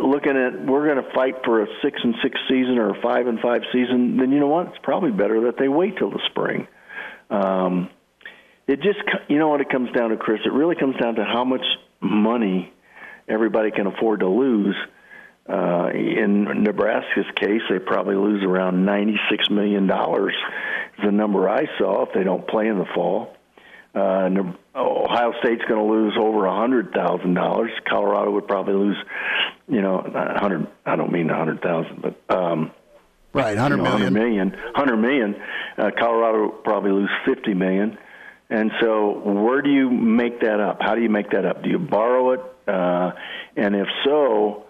looking 0.00 0.36
at 0.36 0.64
we're 0.64 0.86
going 0.86 1.04
to 1.04 1.10
fight 1.14 1.44
for 1.44 1.64
a 1.64 1.66
six 1.82 1.98
and 2.02 2.14
six 2.22 2.38
season 2.48 2.78
or 2.78 2.90
a 2.90 3.02
five 3.02 3.26
and 3.26 3.40
five 3.40 3.62
season, 3.72 4.16
then 4.16 4.30
you 4.30 4.38
know 4.38 4.46
what? 4.46 4.68
It's 4.68 4.78
probably 4.84 5.10
better 5.10 5.46
that 5.46 5.58
they 5.58 5.66
wait 5.66 5.98
till 5.98 6.10
the 6.10 6.20
spring. 6.30 6.68
Um, 7.28 7.90
it 8.68 8.82
just 8.82 9.00
you 9.26 9.40
know 9.40 9.48
what 9.48 9.60
it 9.62 9.68
comes 9.68 9.90
down 9.90 10.10
to, 10.10 10.16
Chris. 10.16 10.40
It 10.46 10.52
really 10.52 10.76
comes 10.76 10.94
down 10.96 11.16
to 11.16 11.24
how 11.24 11.44
much 11.44 11.64
money 12.00 12.72
everybody 13.28 13.72
can 13.72 13.88
afford 13.88 14.20
to 14.20 14.28
lose 14.28 14.76
uh, 15.48 15.90
in 15.92 16.62
Nebraska's 16.62 17.26
case, 17.36 17.60
they 17.68 17.78
probably 17.78 18.16
lose 18.16 18.42
around 18.42 18.86
$96 18.86 19.50
million, 19.50 19.84
is 19.84 21.04
the 21.04 21.12
number 21.12 21.48
I 21.48 21.66
saw, 21.78 22.04
if 22.06 22.14
they 22.14 22.24
don't 22.24 22.46
play 22.48 22.68
in 22.68 22.78
the 22.78 22.86
fall. 22.94 23.36
Uh, 23.94 24.28
Ohio 24.74 25.32
State's 25.40 25.62
going 25.68 25.86
to 25.86 25.92
lose 25.92 26.14
over 26.18 26.40
$100,000. 26.40 27.68
Colorado 27.88 28.30
would 28.32 28.48
probably 28.48 28.74
lose, 28.74 28.96
you 29.68 29.82
know, 29.82 29.98
100 29.98 30.66
I 30.84 30.96
don't 30.96 31.12
mean 31.12 31.28
100,000, 31.28 32.02
but 32.02 32.36
um 32.36 32.72
Right, 33.32 33.56
100 33.56 33.76
you 33.76 33.82
know, 33.82 33.98
million. 33.98 34.14
100 34.14 34.20
million. 34.20 34.50
100 34.50 34.96
million. 34.96 35.42
Uh, 35.76 35.90
Colorado 35.98 36.50
probably 36.50 36.92
lose 36.92 37.10
50 37.26 37.54
million. 37.54 37.98
And 38.48 38.70
so, 38.80 39.18
where 39.24 39.60
do 39.60 39.70
you 39.70 39.90
make 39.90 40.40
that 40.40 40.60
up? 40.60 40.78
How 40.80 40.94
do 40.94 41.02
you 41.02 41.08
make 41.08 41.30
that 41.30 41.44
up? 41.44 41.62
Do 41.64 41.68
you 41.68 41.80
borrow 41.80 42.32
it? 42.32 42.40
Uh, 42.68 43.12
and 43.56 43.74
if 43.74 43.88
so, 44.04 44.64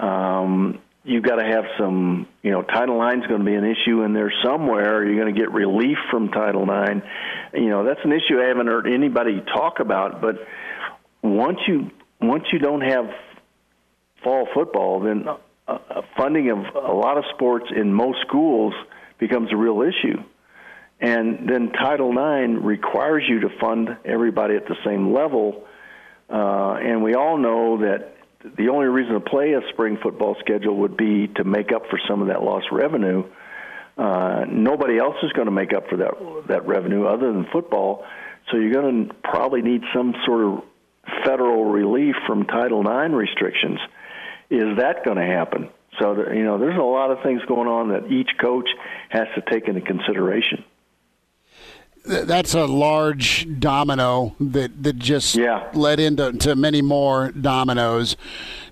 um, 0.00 0.80
you've 1.04 1.24
got 1.24 1.36
to 1.36 1.44
have 1.44 1.64
some, 1.78 2.26
you 2.42 2.50
know, 2.50 2.62
Title 2.62 3.06
IX 3.06 3.22
is 3.22 3.26
going 3.26 3.40
to 3.40 3.46
be 3.46 3.54
an 3.54 3.64
issue 3.64 4.02
in 4.02 4.12
there 4.12 4.32
somewhere. 4.44 5.04
You're 5.04 5.20
going 5.20 5.34
to 5.34 5.38
get 5.38 5.50
relief 5.52 5.98
from 6.10 6.28
Title 6.28 6.62
IX. 6.62 7.04
You 7.54 7.68
know, 7.68 7.84
that's 7.84 8.00
an 8.04 8.12
issue 8.12 8.40
I 8.40 8.48
haven't 8.48 8.66
heard 8.66 8.86
anybody 8.86 9.42
talk 9.54 9.80
about. 9.80 10.20
But 10.20 10.36
once 11.22 11.58
you 11.66 11.90
once 12.20 12.44
you 12.52 12.58
don't 12.58 12.82
have 12.82 13.06
fall 14.22 14.46
football, 14.54 15.00
then 15.00 15.26
uh, 15.66 15.78
funding 16.16 16.50
of 16.50 16.58
a 16.58 16.92
lot 16.92 17.16
of 17.16 17.24
sports 17.34 17.66
in 17.74 17.92
most 17.92 18.18
schools 18.26 18.74
becomes 19.18 19.52
a 19.52 19.56
real 19.56 19.82
issue. 19.82 20.22
And 21.00 21.48
then 21.48 21.72
Title 21.72 22.10
IX 22.10 22.62
requires 22.62 23.22
you 23.26 23.40
to 23.40 23.48
fund 23.58 23.96
everybody 24.04 24.56
at 24.56 24.66
the 24.66 24.76
same 24.84 25.14
level. 25.14 25.64
Uh, 26.28 26.74
and 26.74 27.02
we 27.02 27.14
all 27.14 27.38
know 27.38 27.78
that 27.78 28.14
the 28.56 28.68
only 28.68 28.86
reason 28.86 29.14
to 29.14 29.20
play 29.20 29.52
a 29.52 29.60
spring 29.72 29.98
football 30.02 30.36
schedule 30.40 30.76
would 30.78 30.96
be 30.96 31.28
to 31.36 31.44
make 31.44 31.72
up 31.72 31.82
for 31.90 31.98
some 32.08 32.22
of 32.22 32.28
that 32.28 32.42
lost 32.42 32.66
revenue. 32.72 33.24
Uh, 33.98 34.44
nobody 34.48 34.98
else 34.98 35.16
is 35.22 35.32
going 35.32 35.46
to 35.46 35.52
make 35.52 35.74
up 35.74 35.88
for 35.88 35.98
that 35.98 36.14
that 36.48 36.66
revenue 36.66 37.06
other 37.06 37.32
than 37.32 37.46
football. 37.52 38.04
So 38.50 38.56
you're 38.56 38.72
going 38.72 39.08
to 39.08 39.14
probably 39.22 39.60
need 39.60 39.82
some 39.94 40.14
sort 40.24 40.44
of 40.44 40.64
federal 41.24 41.64
relief 41.66 42.14
from 42.26 42.46
Title 42.46 42.80
IX 42.80 43.12
restrictions. 43.12 43.78
Is 44.48 44.78
that 44.78 45.04
going 45.04 45.18
to 45.18 45.26
happen? 45.26 45.68
So 46.00 46.32
you 46.32 46.44
know, 46.44 46.58
there's 46.58 46.78
a 46.78 46.82
lot 46.82 47.10
of 47.10 47.22
things 47.22 47.42
going 47.46 47.68
on 47.68 47.90
that 47.90 48.10
each 48.10 48.30
coach 48.40 48.68
has 49.10 49.26
to 49.34 49.42
take 49.50 49.68
into 49.68 49.82
consideration 49.82 50.64
that's 52.04 52.54
a 52.54 52.66
large 52.66 53.46
domino 53.60 54.34
that 54.40 54.82
that 54.82 54.98
just 54.98 55.34
yeah. 55.34 55.68
led 55.74 56.00
into 56.00 56.32
to 56.32 56.56
many 56.56 56.82
more 56.82 57.30
dominoes. 57.30 58.16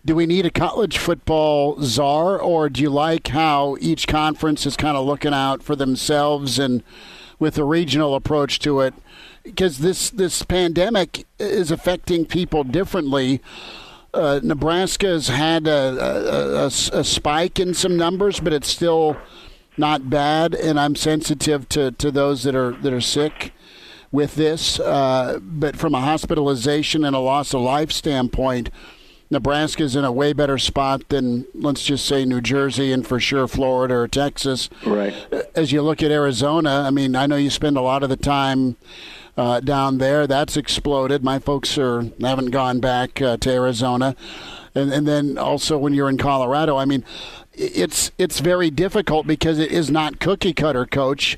Do 0.04 0.14
we 0.14 0.26
need 0.26 0.46
a 0.46 0.50
college 0.50 0.96
football 0.98 1.80
czar, 1.82 2.38
or 2.38 2.68
do 2.68 2.80
you 2.80 2.90
like 2.90 3.28
how 3.28 3.76
each 3.80 4.06
conference 4.06 4.64
is 4.64 4.76
kind 4.76 4.96
of 4.96 5.04
looking 5.04 5.34
out 5.34 5.62
for 5.62 5.76
themselves 5.76 6.58
and 6.58 6.82
with 7.38 7.58
a 7.58 7.64
regional 7.64 8.14
approach 8.14 8.58
to 8.60 8.80
it? 8.80 8.94
Because 9.42 9.78
this 9.78 10.10
this 10.10 10.42
pandemic 10.42 11.26
is 11.38 11.70
affecting 11.70 12.24
people 12.24 12.64
differently. 12.64 13.42
Uh, 14.14 14.40
Nebraska's 14.42 15.28
had 15.28 15.66
a, 15.66 15.70
a, 15.70 16.64
a, 16.64 16.66
a 16.66 17.04
spike 17.04 17.60
in 17.60 17.74
some 17.74 17.96
numbers, 17.96 18.40
but 18.40 18.54
it's 18.54 18.68
still 18.68 19.18
not 19.78 20.10
bad, 20.10 20.54
and 20.54 20.78
I'm 20.78 20.96
sensitive 20.96 21.68
to, 21.70 21.92
to 21.92 22.10
those 22.10 22.42
that 22.42 22.54
are 22.54 22.72
that 22.72 22.92
are 22.92 23.00
sick. 23.00 23.52
with 24.10 24.36
this, 24.36 24.80
uh, 24.80 25.38
but 25.42 25.76
from 25.76 25.94
a 25.94 26.00
hospitalization 26.00 27.04
and 27.04 27.14
a 27.14 27.18
loss 27.18 27.52
of 27.54 27.60
life 27.60 27.92
standpoint, 27.92 28.70
Nebraska's 29.30 29.94
in 29.94 30.04
a 30.04 30.12
way 30.12 30.32
better 30.32 30.56
spot 30.56 31.06
than, 31.10 31.44
let's 31.54 31.84
just 31.84 32.06
say, 32.06 32.24
New 32.24 32.40
Jersey 32.40 32.92
and 32.92 33.06
for 33.06 33.20
sure 33.20 33.46
Florida 33.46 33.94
or 33.94 34.08
Texas. 34.08 34.70
Right. 34.86 35.14
As 35.54 35.72
you 35.72 35.82
look 35.82 36.02
at 36.02 36.10
Arizona, 36.10 36.84
I 36.86 36.90
mean, 36.90 37.14
I 37.14 37.26
know 37.26 37.36
you 37.36 37.50
spend 37.50 37.76
a 37.76 37.82
lot 37.82 38.02
of 38.02 38.08
the 38.08 38.16
time 38.16 38.76
uh, 39.36 39.60
down 39.60 39.98
there. 39.98 40.26
That's 40.26 40.56
exploded. 40.56 41.22
My 41.22 41.38
folks 41.38 41.76
are 41.76 42.04
haven't 42.20 42.50
gone 42.50 42.80
back 42.80 43.20
uh, 43.20 43.36
to 43.36 43.50
Arizona, 43.50 44.16
and 44.74 44.90
and 44.90 45.06
then 45.06 45.36
also 45.36 45.76
when 45.78 45.92
you're 45.92 46.08
in 46.08 46.18
Colorado, 46.18 46.76
I 46.76 46.86
mean, 46.86 47.04
it's 47.59 48.12
it's 48.18 48.40
very 48.40 48.70
difficult 48.70 49.26
because 49.26 49.59
it 49.59 49.72
is 49.72 49.90
not 49.90 50.20
cookie 50.20 50.54
cutter, 50.54 50.86
coach. 50.86 51.36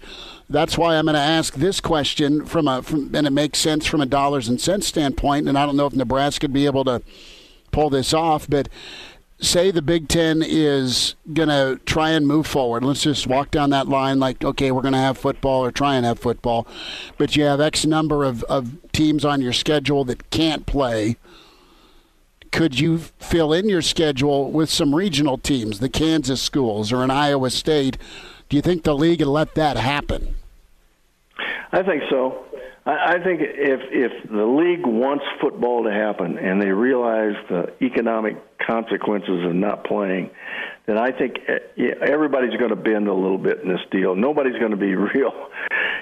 That's 0.48 0.76
why 0.76 0.96
I'm 0.96 1.06
going 1.06 1.14
to 1.14 1.20
ask 1.20 1.54
this 1.54 1.80
question 1.80 2.44
from 2.44 2.68
a 2.68 2.82
from, 2.82 3.14
and 3.14 3.26
it 3.26 3.30
makes 3.30 3.58
sense 3.58 3.86
from 3.86 4.00
a 4.00 4.06
dollars 4.06 4.48
and 4.48 4.60
cents 4.60 4.86
standpoint. 4.86 5.48
And 5.48 5.56
I 5.56 5.64
don't 5.64 5.76
know 5.76 5.86
if 5.86 5.94
Nebraska 5.94 6.44
would 6.44 6.52
be 6.52 6.66
able 6.66 6.84
to 6.84 7.02
pull 7.70 7.90
this 7.90 8.12
off, 8.12 8.48
but 8.48 8.68
say 9.40 9.70
the 9.70 9.82
Big 9.82 10.08
Ten 10.08 10.42
is 10.46 11.14
going 11.32 11.48
to 11.48 11.80
try 11.86 12.10
and 12.10 12.26
move 12.26 12.46
forward. 12.46 12.84
Let's 12.84 13.02
just 13.02 13.26
walk 13.26 13.50
down 13.50 13.70
that 13.70 13.88
line 13.88 14.20
like, 14.20 14.44
okay, 14.44 14.70
we're 14.70 14.82
going 14.82 14.92
to 14.92 14.98
have 14.98 15.16
football 15.16 15.64
or 15.64 15.72
try 15.72 15.96
and 15.96 16.04
have 16.04 16.18
football, 16.18 16.66
but 17.16 17.36
you 17.36 17.44
have 17.44 17.60
X 17.60 17.86
number 17.86 18.24
of, 18.24 18.42
of 18.44 18.76
teams 18.92 19.24
on 19.24 19.40
your 19.40 19.52
schedule 19.52 20.04
that 20.04 20.30
can't 20.30 20.66
play. 20.66 21.16
Could 22.50 22.78
you 22.78 22.98
fill 22.98 23.52
in 23.52 23.68
your 23.68 23.82
schedule 23.82 24.50
with 24.50 24.70
some 24.70 24.94
regional 24.94 25.38
teams, 25.38 25.78
the 25.78 25.88
Kansas 25.88 26.42
schools 26.42 26.92
or 26.92 27.02
an 27.02 27.10
Iowa 27.10 27.50
State? 27.50 27.96
Do 28.48 28.56
you 28.56 28.62
think 28.62 28.82
the 28.82 28.94
league 28.94 29.20
will 29.20 29.32
let 29.32 29.54
that 29.54 29.76
happen? 29.76 30.34
I 31.72 31.82
think 31.82 32.02
so. 32.10 32.44
I, 32.86 33.18
think 33.22 33.40
if 33.42 33.80
if 33.92 34.30
the 34.30 34.44
league 34.44 34.86
wants 34.86 35.24
football 35.40 35.84
to 35.84 35.92
happen 35.92 36.38
and 36.38 36.60
they 36.60 36.70
realize 36.70 37.34
the 37.48 37.72
economic 37.82 38.36
consequences 38.58 39.44
of 39.44 39.54
not 39.54 39.84
playing, 39.84 40.30
then 40.86 40.98
I 40.98 41.12
think 41.12 41.36
eh, 41.46 41.90
everybody's 42.00 42.56
going 42.58 42.70
to 42.70 42.76
bend 42.76 43.06
a 43.06 43.14
little 43.14 43.38
bit 43.38 43.60
in 43.60 43.68
this 43.68 43.80
deal. 43.90 44.16
Nobody's 44.16 44.58
going 44.58 44.72
to 44.72 44.76
be 44.76 44.94
real. 45.14 45.32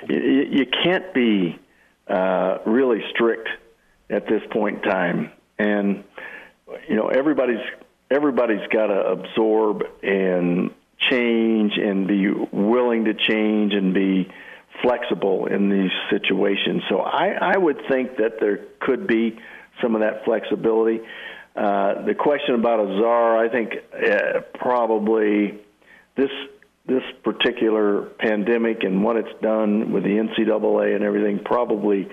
You 0.09 0.65
can't 0.85 1.13
be 1.13 1.59
uh, 2.07 2.59
really 2.65 3.01
strict 3.11 3.49
at 4.09 4.27
this 4.27 4.43
point 4.51 4.83
in 4.83 4.91
time, 4.91 5.33
and 5.59 6.05
you 6.89 6.97
know 6.97 7.09
everybody's 7.09 7.65
everybody's 8.11 8.67
got 8.73 8.87
to 8.87 9.01
absorb 9.07 9.83
and 10.03 10.71
change 10.99 11.73
and 11.77 12.07
be 12.09 12.29
willing 12.53 13.05
to 13.05 13.15
change 13.15 13.75
and 13.75 13.95
be 13.95 14.29
flexible 14.83 15.47
in 15.47 15.71
these 15.71 15.91
situations. 16.11 16.83
So 16.89 17.01
I, 17.01 17.55
I 17.55 17.57
would 17.57 17.81
think 17.89 18.17
that 18.17 18.41
there 18.41 18.61
could 18.81 19.07
be 19.07 19.39
some 19.83 19.95
of 19.95 20.01
that 20.01 20.25
flexibility. 20.25 21.01
Uh, 21.55 22.03
the 22.05 22.15
question 22.15 22.55
about 22.55 22.81
a 22.81 22.99
czar, 22.99 23.45
I 23.45 23.49
think 23.49 23.75
uh, 23.93 24.41
probably 24.55 25.59
this 26.17 26.31
this 26.87 27.03
particular 27.23 28.03
pandemic 28.19 28.83
and 28.83 29.05
what 29.05 29.17
it's 29.17 29.43
done 29.43 29.93
with 29.93 30.05
the 30.05 30.11
NCAA 30.11 30.95
and 30.95 31.05
everything 31.05 31.39
probably 31.45 32.09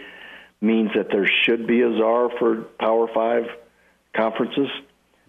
means 0.59 0.89
that 0.95 1.07
there 1.09 1.29
should 1.43 1.65
be 1.65 1.81
a 1.81 1.97
czar 1.97 2.29
for 2.37 2.63
Power 2.77 3.07
Five 3.13 3.45
conferences. 4.15 4.69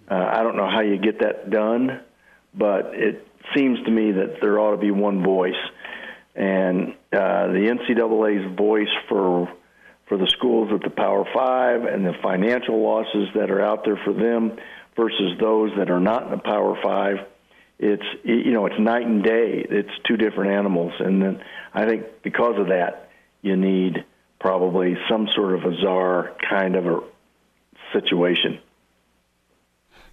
Uh, 0.09 0.15
I 0.15 0.43
don't 0.43 0.57
know 0.57 0.69
how 0.69 0.81
you 0.81 0.99
get 0.99 1.21
that 1.21 1.51
done, 1.51 2.01
but 2.55 2.93
it 2.95 3.27
seems 3.55 3.83
to 3.85 3.91
me 3.91 4.13
that 4.13 4.41
there 4.41 4.59
ought 4.59 4.73
to 4.73 4.77
be 4.77 4.91
one 4.91 5.23
voice 5.23 5.55
and 6.37 6.95
uh, 7.13 7.49
the 7.49 7.75
NCAA's 7.89 8.57
voice 8.57 8.93
for 9.09 9.51
for 10.07 10.19
the 10.19 10.29
schools 10.39 10.71
at 10.73 10.83
the 10.83 10.91
Power 10.91 11.25
Five 11.35 11.85
and 11.85 12.07
the 12.07 12.13
financial 12.23 12.81
losses 12.81 13.29
that 13.35 13.51
are 13.51 13.61
out 13.61 13.85
there 13.85 13.99
for 14.05 14.13
them 14.13 14.57
versus 14.97 15.37
those 15.41 15.73
that 15.79 15.91
are 15.91 15.99
not 15.99 16.25
in 16.25 16.31
the 16.31 16.39
Power 16.39 16.79
Five. 16.83 17.27
It's 17.79 18.05
you 18.23 18.53
know 18.53 18.67
it's 18.67 18.79
night 18.79 19.07
and 19.07 19.23
day. 19.23 19.67
It's 19.69 19.91
two 20.07 20.17
different 20.17 20.53
animals, 20.53 20.93
and 21.01 21.23
then 21.23 21.43
I 21.75 21.87
think 21.87 22.23
because 22.23 22.59
of 22.59 22.69
that, 22.69 23.11
you 23.43 23.57
need 23.57 24.05
probably 24.39 24.97
some 25.11 25.29
sort 25.35 25.55
of 25.55 25.65
a 25.65 25.77
czar 25.81 26.37
kind 26.49 26.77
of 26.77 26.87
a 26.87 27.01
situation. 27.93 28.61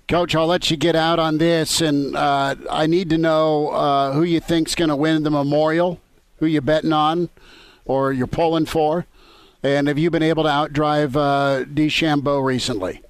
Coach, 0.08 0.36
I'll 0.36 0.48
let 0.48 0.70
you 0.70 0.78
get 0.78 0.96
out 0.96 1.18
on 1.18 1.38
this, 1.38 1.82
and 1.82 2.16
uh, 2.16 2.56
I 2.70 2.88
need 2.88 3.10
to 3.12 3.18
know 3.18 3.70
uh, 3.70 4.12
who 4.14 4.24
you 4.24 4.40
think's 4.40 4.76
going 4.76 4.90
to 4.90 4.96
win 4.96 5.24
the 5.24 5.32
Memorial 5.32 6.00
who 6.44 6.50
you 6.50 6.60
betting 6.60 6.92
on 6.92 7.30
or 7.86 8.12
you're 8.12 8.28
pulling 8.28 8.66
for? 8.66 9.06
And 9.64 9.88
have 9.88 9.98
you 9.98 10.10
been 10.10 10.24
able 10.24 10.44
to 10.44 10.50
outdrive 10.50 11.16
uh, 11.16 11.64
DeChambeau 11.66 12.44
recently? 12.44 13.02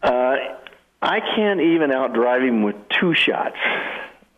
Uh, 0.00 0.36
I 1.02 1.18
can't 1.34 1.60
even 1.60 1.90
outdrive 1.90 2.46
him 2.46 2.62
with 2.62 2.76
two 3.00 3.14
shots, 3.14 3.56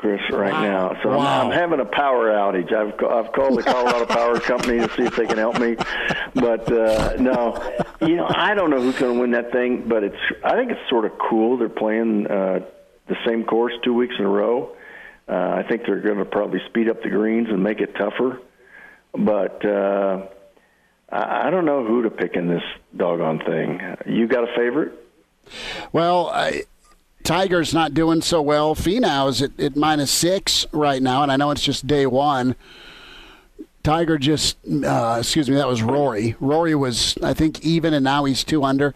Chris, 0.03 0.20
right 0.32 0.53
wow. 0.53 0.62
now. 0.62 1.03
So 1.05 1.11
wow. 1.11 1.18
I'm, 1.18 1.46
I'm, 1.46 1.53
having 1.53 1.78
a 1.78 1.84
power 1.84 2.28
outage. 2.30 2.72
I've 2.72 2.92
I've 3.09 3.32
called 3.32 3.57
the 3.57 3.62
Colorado 3.62 4.05
Power 4.07 4.40
Company 4.40 4.80
to 4.80 4.92
see 4.96 5.05
if 5.05 5.14
they 5.14 5.26
can 5.26 5.38
help 5.38 5.61
me, 5.61 5.76
but 6.34 6.70
uh, 6.72 7.14
no, 7.20 7.62
you 8.00 8.16
know 8.16 8.26
I 8.28 8.55
don't 8.55 8.70
know 8.70 8.80
who's 8.80 8.98
going 8.98 9.14
to 9.14 9.20
win 9.20 9.30
that 9.30 9.53
thing. 9.53 9.88
But 9.88 10.03
it's 10.03 10.16
I 10.42 10.57
think 10.57 10.72
it's 10.72 10.90
sort 10.90 11.05
of 11.05 11.12
cool. 11.18 11.57
They're 11.57 11.68
playing 11.68 12.26
uh, 12.26 12.66
the 13.07 13.16
same 13.24 13.44
course 13.44 13.74
two 13.84 13.94
weeks 13.94 14.16
in 14.18 14.24
a 14.24 14.28
row. 14.28 14.74
Uh, 15.28 15.34
I 15.34 15.62
think 15.68 15.82
they're 15.86 16.00
going 16.00 16.18
to 16.18 16.24
probably 16.24 16.59
speed 16.68 16.88
up 16.88 17.00
the 17.05 17.09
greens 17.09 17.48
and 17.48 17.62
make 17.62 17.80
it 17.80 17.94
tougher. 17.94 18.40
But 19.16 19.64
uh, 19.64 20.26
I, 21.11 21.46
I 21.46 21.50
don't 21.50 21.64
know 21.64 21.86
who 21.86 22.03
to 22.03 22.11
pick 22.11 22.34
in 22.34 22.48
this 22.48 22.64
doggone 22.96 23.38
thing. 23.38 23.80
You 24.07 24.26
got 24.26 24.42
a 24.42 24.53
favorite? 24.57 24.98
Well, 25.92 26.26
I, 26.26 26.64
Tiger's 27.25 27.73
not 27.73 27.95
doing 27.95 28.23
so 28.23 28.43
well. 28.43 28.75
Finau 28.75 29.29
is 29.29 29.43
at, 29.43 29.59
at 29.59 29.77
minus 29.77 30.11
six 30.11 30.66
right 30.73 31.03
now, 31.03 31.23
and 31.23 31.31
I 31.31 31.37
know 31.37 31.51
it's 31.51 31.62
just 31.62 31.87
day 31.87 32.07
one. 32.07 32.57
Tiger 33.83 34.16
just, 34.16 34.57
uh, 34.85 35.16
excuse 35.18 35.51
me, 35.51 35.57
that 35.57 35.66
was 35.66 35.83
Rory. 35.83 36.37
Rory 36.39 36.75
was, 36.75 37.18
I 37.23 37.35
think, 37.35 37.64
even, 37.64 37.93
and 37.95 38.05
now 38.05 38.25
he's 38.25 38.45
two 38.45 38.62
under. 38.62 38.95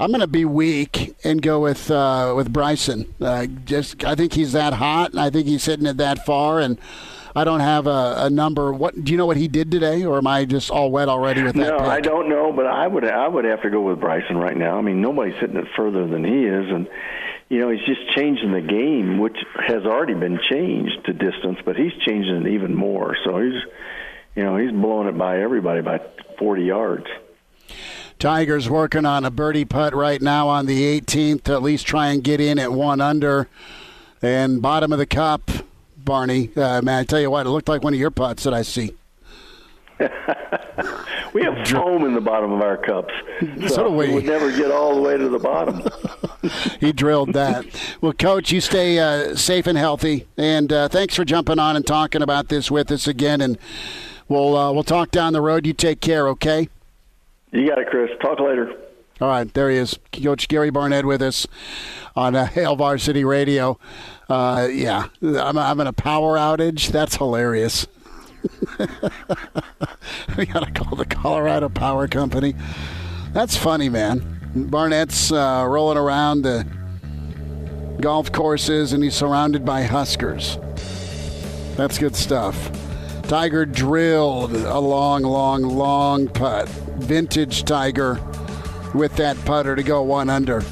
I'm 0.00 0.10
going 0.10 0.20
to 0.20 0.26
be 0.26 0.44
weak 0.44 1.14
and 1.24 1.40
go 1.40 1.60
with 1.60 1.90
uh, 1.90 2.32
with 2.34 2.52
Bryson. 2.52 3.14
Uh, 3.20 3.46
just 3.46 4.04
I 4.04 4.14
think 4.14 4.32
he's 4.32 4.52
that 4.52 4.72
hot, 4.74 5.12
and 5.12 5.20
I 5.20 5.30
think 5.30 5.46
he's 5.46 5.64
hitting 5.64 5.86
it 5.86 5.98
that 5.98 6.24
far, 6.24 6.58
and 6.58 6.78
I 7.36 7.44
don't 7.44 7.60
have 7.60 7.86
a, 7.86 8.14
a, 8.18 8.30
number. 8.30 8.72
What 8.72 9.04
do 9.04 9.12
you 9.12 9.18
know 9.18 9.26
what 9.26 9.36
he 9.36 9.46
did 9.46 9.70
today, 9.70 10.04
or 10.04 10.18
am 10.18 10.26
I 10.26 10.46
just 10.46 10.70
all 10.70 10.90
wet 10.90 11.08
already 11.08 11.42
with 11.42 11.54
that? 11.56 11.68
No, 11.68 11.78
pick? 11.78 11.86
I 11.86 12.00
don't 12.00 12.28
know, 12.28 12.52
but 12.52 12.66
I 12.66 12.86
would 12.86 13.04
I 13.04 13.28
would 13.28 13.44
have 13.44 13.62
to 13.62 13.70
go 13.70 13.82
with 13.82 14.00
Bryson 14.00 14.36
right 14.36 14.56
now. 14.56 14.78
I 14.78 14.82
mean, 14.82 15.00
nobody's 15.00 15.34
hitting 15.38 15.56
it 15.56 15.66
further 15.76 16.06
than 16.06 16.24
he 16.24 16.44
is, 16.44 16.70
and 16.70 16.88
you 17.48 17.60
know 17.60 17.70
he's 17.70 17.84
just 17.86 18.10
changing 18.14 18.52
the 18.52 18.60
game, 18.60 19.18
which 19.18 19.36
has 19.66 19.84
already 19.84 20.14
been 20.14 20.40
changed 20.50 21.04
to 21.06 21.12
distance, 21.12 21.58
but 21.64 21.76
he's 21.76 21.92
changing 22.06 22.46
it 22.46 22.48
even 22.48 22.74
more. 22.74 23.16
So 23.24 23.38
he's 23.38 23.62
you 24.34 24.42
know 24.42 24.56
he's 24.56 24.72
blowing 24.72 25.08
it 25.08 25.18
by 25.18 25.40
everybody 25.40 25.80
by 25.82 26.00
40 26.38 26.62
yards. 26.62 27.06
Tigers 28.18 28.70
working 28.70 29.04
on 29.04 29.24
a 29.24 29.30
birdie 29.30 29.64
putt 29.64 29.94
right 29.94 30.22
now 30.22 30.48
on 30.48 30.66
the 30.66 31.00
18th 31.00 31.44
to 31.44 31.52
at 31.52 31.62
least 31.62 31.86
try 31.86 32.08
and 32.08 32.22
get 32.22 32.40
in 32.40 32.58
at 32.58 32.72
one 32.72 33.00
under. 33.00 33.48
And 34.22 34.62
bottom 34.62 34.92
of 34.92 34.98
the 34.98 35.06
cup, 35.06 35.50
Barney. 35.96 36.50
Uh, 36.56 36.80
man, 36.80 37.00
I 37.00 37.04
tell 37.04 37.20
you 37.20 37.30
what, 37.30 37.46
it 37.46 37.50
looked 37.50 37.68
like 37.68 37.82
one 37.82 37.92
of 37.92 38.00
your 38.00 38.10
putts 38.10 38.44
that 38.44 38.54
I 38.54 38.62
see. 38.62 38.94
we 41.32 41.42
have 41.42 41.68
foam 41.68 42.04
in 42.04 42.14
the 42.14 42.20
bottom 42.20 42.52
of 42.52 42.60
our 42.60 42.76
cups. 42.76 43.12
So, 43.40 43.66
so 43.68 43.88
do 43.88 43.90
we. 43.90 44.08
we 44.08 44.14
would 44.14 44.24
never 44.24 44.50
get 44.50 44.70
all 44.70 44.94
the 44.96 45.00
way 45.00 45.16
to 45.16 45.28
the 45.28 45.38
bottom. 45.38 45.82
he 46.80 46.92
drilled 46.92 47.32
that. 47.34 47.64
Well, 48.00 48.12
Coach, 48.12 48.50
you 48.50 48.60
stay 48.60 48.98
uh, 48.98 49.36
safe 49.36 49.66
and 49.66 49.78
healthy, 49.78 50.26
and 50.36 50.72
uh, 50.72 50.88
thanks 50.88 51.14
for 51.14 51.24
jumping 51.24 51.58
on 51.58 51.76
and 51.76 51.86
talking 51.86 52.22
about 52.22 52.48
this 52.48 52.70
with 52.70 52.90
us 52.90 53.06
again. 53.06 53.40
And 53.40 53.58
we'll 54.28 54.56
uh, 54.56 54.72
we'll 54.72 54.84
talk 54.84 55.10
down 55.10 55.32
the 55.32 55.42
road. 55.42 55.66
You 55.66 55.72
take 55.72 56.00
care, 56.00 56.28
okay? 56.28 56.68
You 57.52 57.68
got 57.68 57.78
it, 57.78 57.88
Chris. 57.88 58.10
Talk 58.20 58.40
later. 58.40 58.74
All 59.20 59.28
right, 59.28 59.52
there 59.54 59.70
he 59.70 59.76
is, 59.76 59.96
Coach 60.12 60.48
Gary 60.48 60.70
Barnett 60.70 61.06
with 61.06 61.22
us 61.22 61.46
on 62.16 62.34
uh, 62.34 62.46
Hail 62.46 62.74
Varsity 62.74 63.24
Radio. 63.24 63.78
Uh, 64.28 64.66
yeah, 64.70 65.06
I'm, 65.22 65.56
I'm 65.56 65.80
in 65.80 65.86
a 65.86 65.92
power 65.92 66.36
outage. 66.36 66.88
That's 66.88 67.16
hilarious. 67.16 67.86
we 70.36 70.46
got 70.46 70.64
to 70.64 70.70
call 70.72 70.96
the 70.96 71.06
Colorado 71.06 71.68
Power 71.68 72.08
Company. 72.08 72.54
That's 73.32 73.56
funny, 73.56 73.88
man. 73.88 74.40
Barnett's 74.54 75.32
uh, 75.32 75.66
rolling 75.68 75.98
around 75.98 76.42
the 76.42 76.66
golf 78.00 78.30
courses 78.32 78.92
and 78.92 79.02
he's 79.02 79.14
surrounded 79.14 79.64
by 79.64 79.82
Huskers. 79.82 80.58
That's 81.76 81.98
good 81.98 82.14
stuff. 82.14 82.70
Tiger 83.24 83.64
drilled 83.64 84.54
a 84.54 84.78
long, 84.78 85.22
long, 85.22 85.62
long 85.62 86.28
putt. 86.28 86.68
Vintage 86.68 87.64
Tiger 87.64 88.20
with 88.94 89.16
that 89.16 89.36
putter 89.44 89.74
to 89.74 89.82
go 89.82 90.02
one 90.02 90.30
under. 90.30 90.62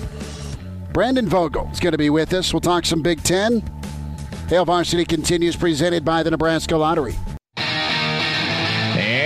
Brandon 0.93 1.27
Vogel 1.27 1.69
is 1.73 1.81
going 1.81 1.93
to 1.93 1.99
be 1.99 2.11
with 2.11 2.33
us. 2.35 2.53
We'll 2.53 2.61
talk 2.61 2.85
some 2.85 3.03
Big 3.03 3.23
Ten. 3.23 3.61
Hail 4.49 4.67
Varsity 4.67 5.07
continues 5.07 5.57
presented 5.57 6.05
by 6.05 6.23
the 6.23 6.31
Nebraska 6.31 6.77
Lottery. 6.77 7.15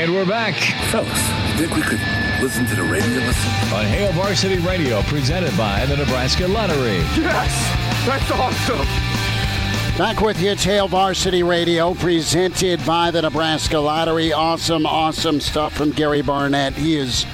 And 0.07 0.15
we're 0.15 0.25
back 0.25 0.55
Fellas, 0.93 1.11
think 1.59 1.75
we 1.75 1.83
could 1.83 1.99
listen 2.41 2.65
to 2.67 2.77
the 2.77 2.83
radio 2.85 3.09
listen? 3.27 3.75
on 3.75 3.87
Hail 3.87 4.13
Varsity 4.13 4.59
Radio, 4.59 5.03
presented 5.03 5.51
by 5.59 5.85
the 5.87 5.97
Nebraska 5.97 6.47
Lottery. 6.47 6.99
Yes! 7.19 8.07
That's 8.07 8.31
awesome! 8.31 8.87
Back 9.99 10.21
with 10.21 10.41
you, 10.41 10.53
it's 10.53 10.63
Hail 10.63 10.87
Varsity 10.87 11.43
Radio, 11.43 11.93
presented 11.95 12.87
by 12.87 13.11
the 13.11 13.21
Nebraska 13.21 13.81
Lottery. 13.81 14.33
Awesome, 14.33 14.87
awesome 14.87 15.41
stuff 15.41 15.73
from 15.73 15.91
Gary 15.91 16.23
Barnett. 16.23 16.75
He 16.75 16.97
is 16.97 17.27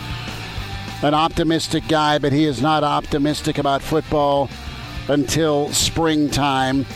an 1.02 1.12
optimistic 1.12 1.86
guy, 1.88 2.18
but 2.18 2.32
he 2.32 2.46
is 2.46 2.62
not 2.62 2.84
optimistic 2.84 3.58
about 3.58 3.82
football 3.82 4.48
until 5.08 5.68
springtime. 5.72 6.86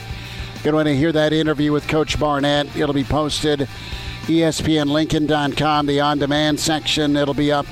Going 0.62 0.72
to 0.72 0.72
want 0.72 0.88
to 0.88 0.96
hear 0.96 1.12
that 1.12 1.34
interview 1.34 1.70
with 1.70 1.86
Coach 1.86 2.18
Barnett. 2.18 2.74
It'll 2.74 2.94
be 2.94 3.04
posted 3.04 3.68
ESPNLincoln.com, 4.26 5.86
the 5.86 6.00
on-demand 6.00 6.58
section. 6.58 7.16
It'll 7.16 7.34
be 7.34 7.52
up 7.52 7.66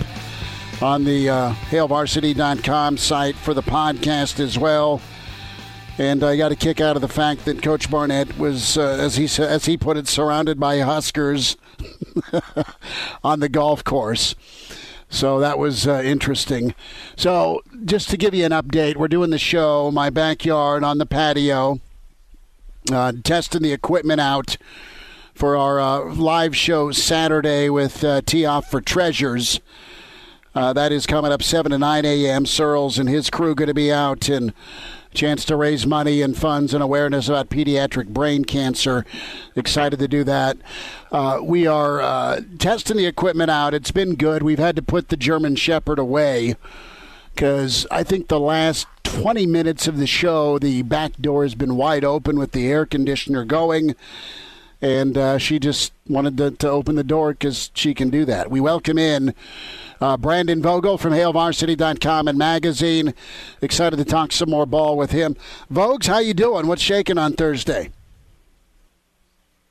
on 0.81 1.05
the 1.05 1.29
uh, 1.29 1.53
HailVarsity.com 1.71 2.97
site 2.97 3.35
for 3.35 3.55
the 3.55 3.63
podcast 3.63 4.39
as 4.39 4.59
well. 4.59 5.01
And 5.99 6.23
I 6.23 6.37
got 6.37 6.53
a 6.53 6.57
kick 6.57 6.81
out 6.81 6.97
of 6.97 7.03
the 7.03 7.09
fact 7.09 7.45
that 7.45 7.63
Coach 7.63 7.91
Barnett 7.91 8.39
was, 8.39 8.79
uh, 8.79 8.83
as 8.83 9.17
he 9.17 9.25
as 9.43 9.67
he 9.67 9.77
put 9.77 9.97
it, 9.97 10.09
surrounded 10.09 10.59
by 10.59 10.79
Huskers 10.79 11.57
on 13.25 13.41
the 13.41 13.49
golf 13.49 13.83
course. 13.85 14.35
So 15.09 15.39
that 15.41 15.59
was 15.59 15.87
uh, 15.87 16.03
interesting. 16.05 16.75
So 17.17 17.63
just 17.85 18.11
to 18.11 18.17
give 18.17 18.35
you 18.35 18.45
an 18.45 18.53
update, 18.53 18.97
we're 18.97 19.09
doing 19.09 19.31
the 19.31 19.39
show, 19.39 19.91
my 19.93 20.11
backyard 20.11 20.83
on 20.83 20.99
the 20.99 21.07
patio, 21.07 21.81
uh, 22.93 23.13
testing 23.23 23.63
the 23.63 23.73
equipment 23.73 24.21
out 24.21 24.57
for 25.35 25.57
our 25.57 25.81
uh, 25.81 26.15
live 26.15 26.57
show 26.57 26.93
Saturday 26.93 27.69
with 27.69 28.05
uh, 28.05 28.21
Tee 28.25 28.47
Off 28.47 28.71
for 28.71 28.81
Treasures. 28.81 29.61
Uh, 30.55 30.73
that 30.73 30.93
is 30.93 31.07
coming 31.07 31.33
up 31.33 31.43
7 31.43 31.73
to 31.73 31.79
9 31.79 32.05
a.m. 32.05 32.47
Searles 32.47 32.99
and 32.99 33.09
his 33.09 33.29
crew 33.31 33.57
going 33.57 33.69
to 33.69 33.75
be 33.75 33.93
out 33.93 34.29
and 34.29 34.53
chance 35.13 35.45
to 35.45 35.57
raise 35.57 35.87
money 35.87 36.23
and 36.23 36.37
funds 36.37 36.73
and 36.73 36.83
awareness 36.83 37.29
about 37.29 37.49
pediatric 37.49 38.09
brain 38.09 38.45
cancer. 38.45 39.05
Excited 39.57 39.99
to 39.99 40.09
do 40.09 40.23
that. 40.25 40.57
Uh, 41.11 41.41
we 41.43 41.67
are 41.67 42.01
uh, 42.01 42.41
testing 42.59 42.97
the 42.97 43.07
equipment 43.07 43.51
out. 43.51 43.75
It's 43.75 43.91
been 43.91 44.15
good. 44.15 44.43
We've 44.43 44.59
had 44.59 44.77
to 44.77 44.83
put 44.83 45.09
the 45.09 45.17
German 45.17 45.57
Shepherd 45.57 45.99
away 45.99 46.55
because 47.35 47.87
I 47.91 48.05
think 48.05 48.29
the 48.29 48.41
last 48.41 48.87
20 49.03 49.47
minutes 49.47 49.89
of 49.89 49.99
the 49.99 50.07
show, 50.07 50.59
the 50.61 50.83
back 50.83 51.17
door 51.21 51.43
has 51.43 51.57
been 51.57 51.77
wide 51.77 52.05
open 52.05 52.39
with 52.39 52.53
the 52.53 52.69
air 52.69 52.87
conditioner 52.87 53.45
going 53.45 53.97
and 54.85 55.17
uh, 55.17 55.39
she 55.39 55.59
just 55.59 55.95
wanted 56.07 56.37
to, 56.37 56.51
to 56.51 56.69
open 56.69 56.95
the 56.95 57.03
door 57.03 57.33
because 57.33 57.71
she 57.73 57.95
can 57.95 58.11
do 58.11 58.27
that. 58.27 58.51
We 58.51 58.61
welcome 58.61 58.99
in 58.99 59.35
uh, 59.99 60.19
Brandon 60.19 60.61
Vogel 60.61 60.99
from 60.99 61.15
HailVarsity.com 61.15 62.29
and 62.29 62.37
magazine. 62.37 63.15
Excited 63.63 63.97
to 63.97 64.05
talk 64.05 64.31
some 64.31 64.51
more 64.51 64.67
ball 64.67 64.99
with 64.99 65.11
him. 65.11 65.37
Vogues, 65.73 66.07
how 66.07 66.19
you 66.19 66.35
doing? 66.35 66.67
What's 66.67 66.83
shaking 66.83 67.17
on 67.17 67.33
Thursday? 67.33 67.93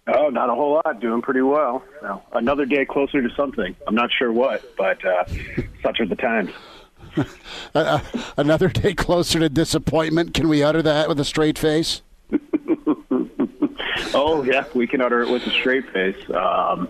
Oh, 0.07 0.29
not 0.29 0.49
a 0.49 0.55
whole 0.55 0.81
lot. 0.83 0.99
Doing 0.99 1.21
pretty 1.21 1.41
well. 1.41 1.83
Another 2.31 2.65
day 2.65 2.83
closer 2.83 3.21
to 3.21 3.29
something. 3.35 3.75
I'm 3.85 3.95
not 3.95 4.09
sure 4.17 4.33
what, 4.33 4.75
but 4.75 5.05
uh, 5.05 5.25
such 5.83 5.99
are 5.99 6.07
the 6.07 6.15
times. 6.15 6.51
Uh, 7.75 7.99
another 8.37 8.67
day 8.69 8.93
closer 8.93 9.39
to 9.39 9.49
disappointment. 9.49 10.33
Can 10.33 10.47
we 10.47 10.63
utter 10.63 10.81
that 10.81 11.07
with 11.07 11.19
a 11.19 11.25
straight 11.25 11.57
face? 11.59 12.01
Oh, 14.15 14.43
yeah, 14.43 14.65
we 14.73 14.87
can 14.87 15.01
utter 15.01 15.21
it 15.21 15.29
with 15.29 15.45
a 15.47 15.49
straight 15.49 15.89
face. 15.91 16.17
Um, 16.29 16.89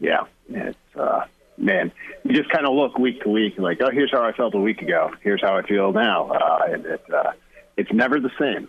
yeah, 0.00 0.24
it's 0.48 0.76
uh, 0.96 1.24
man. 1.56 1.92
You 2.24 2.34
just 2.34 2.50
kind 2.50 2.66
of 2.66 2.74
look 2.74 2.98
week 2.98 3.22
to 3.22 3.28
week, 3.28 3.58
like, 3.58 3.80
oh, 3.80 3.90
here's 3.90 4.10
how 4.10 4.22
I 4.22 4.32
felt 4.32 4.54
a 4.54 4.58
week 4.58 4.82
ago. 4.82 5.12
Here's 5.22 5.40
how 5.40 5.56
I 5.56 5.62
feel 5.62 5.92
now, 5.92 6.30
uh, 6.30 6.66
and 6.68 6.86
it, 6.86 7.02
uh, 7.12 7.32
it's 7.76 7.92
never 7.92 8.20
the 8.20 8.30
same. 8.38 8.68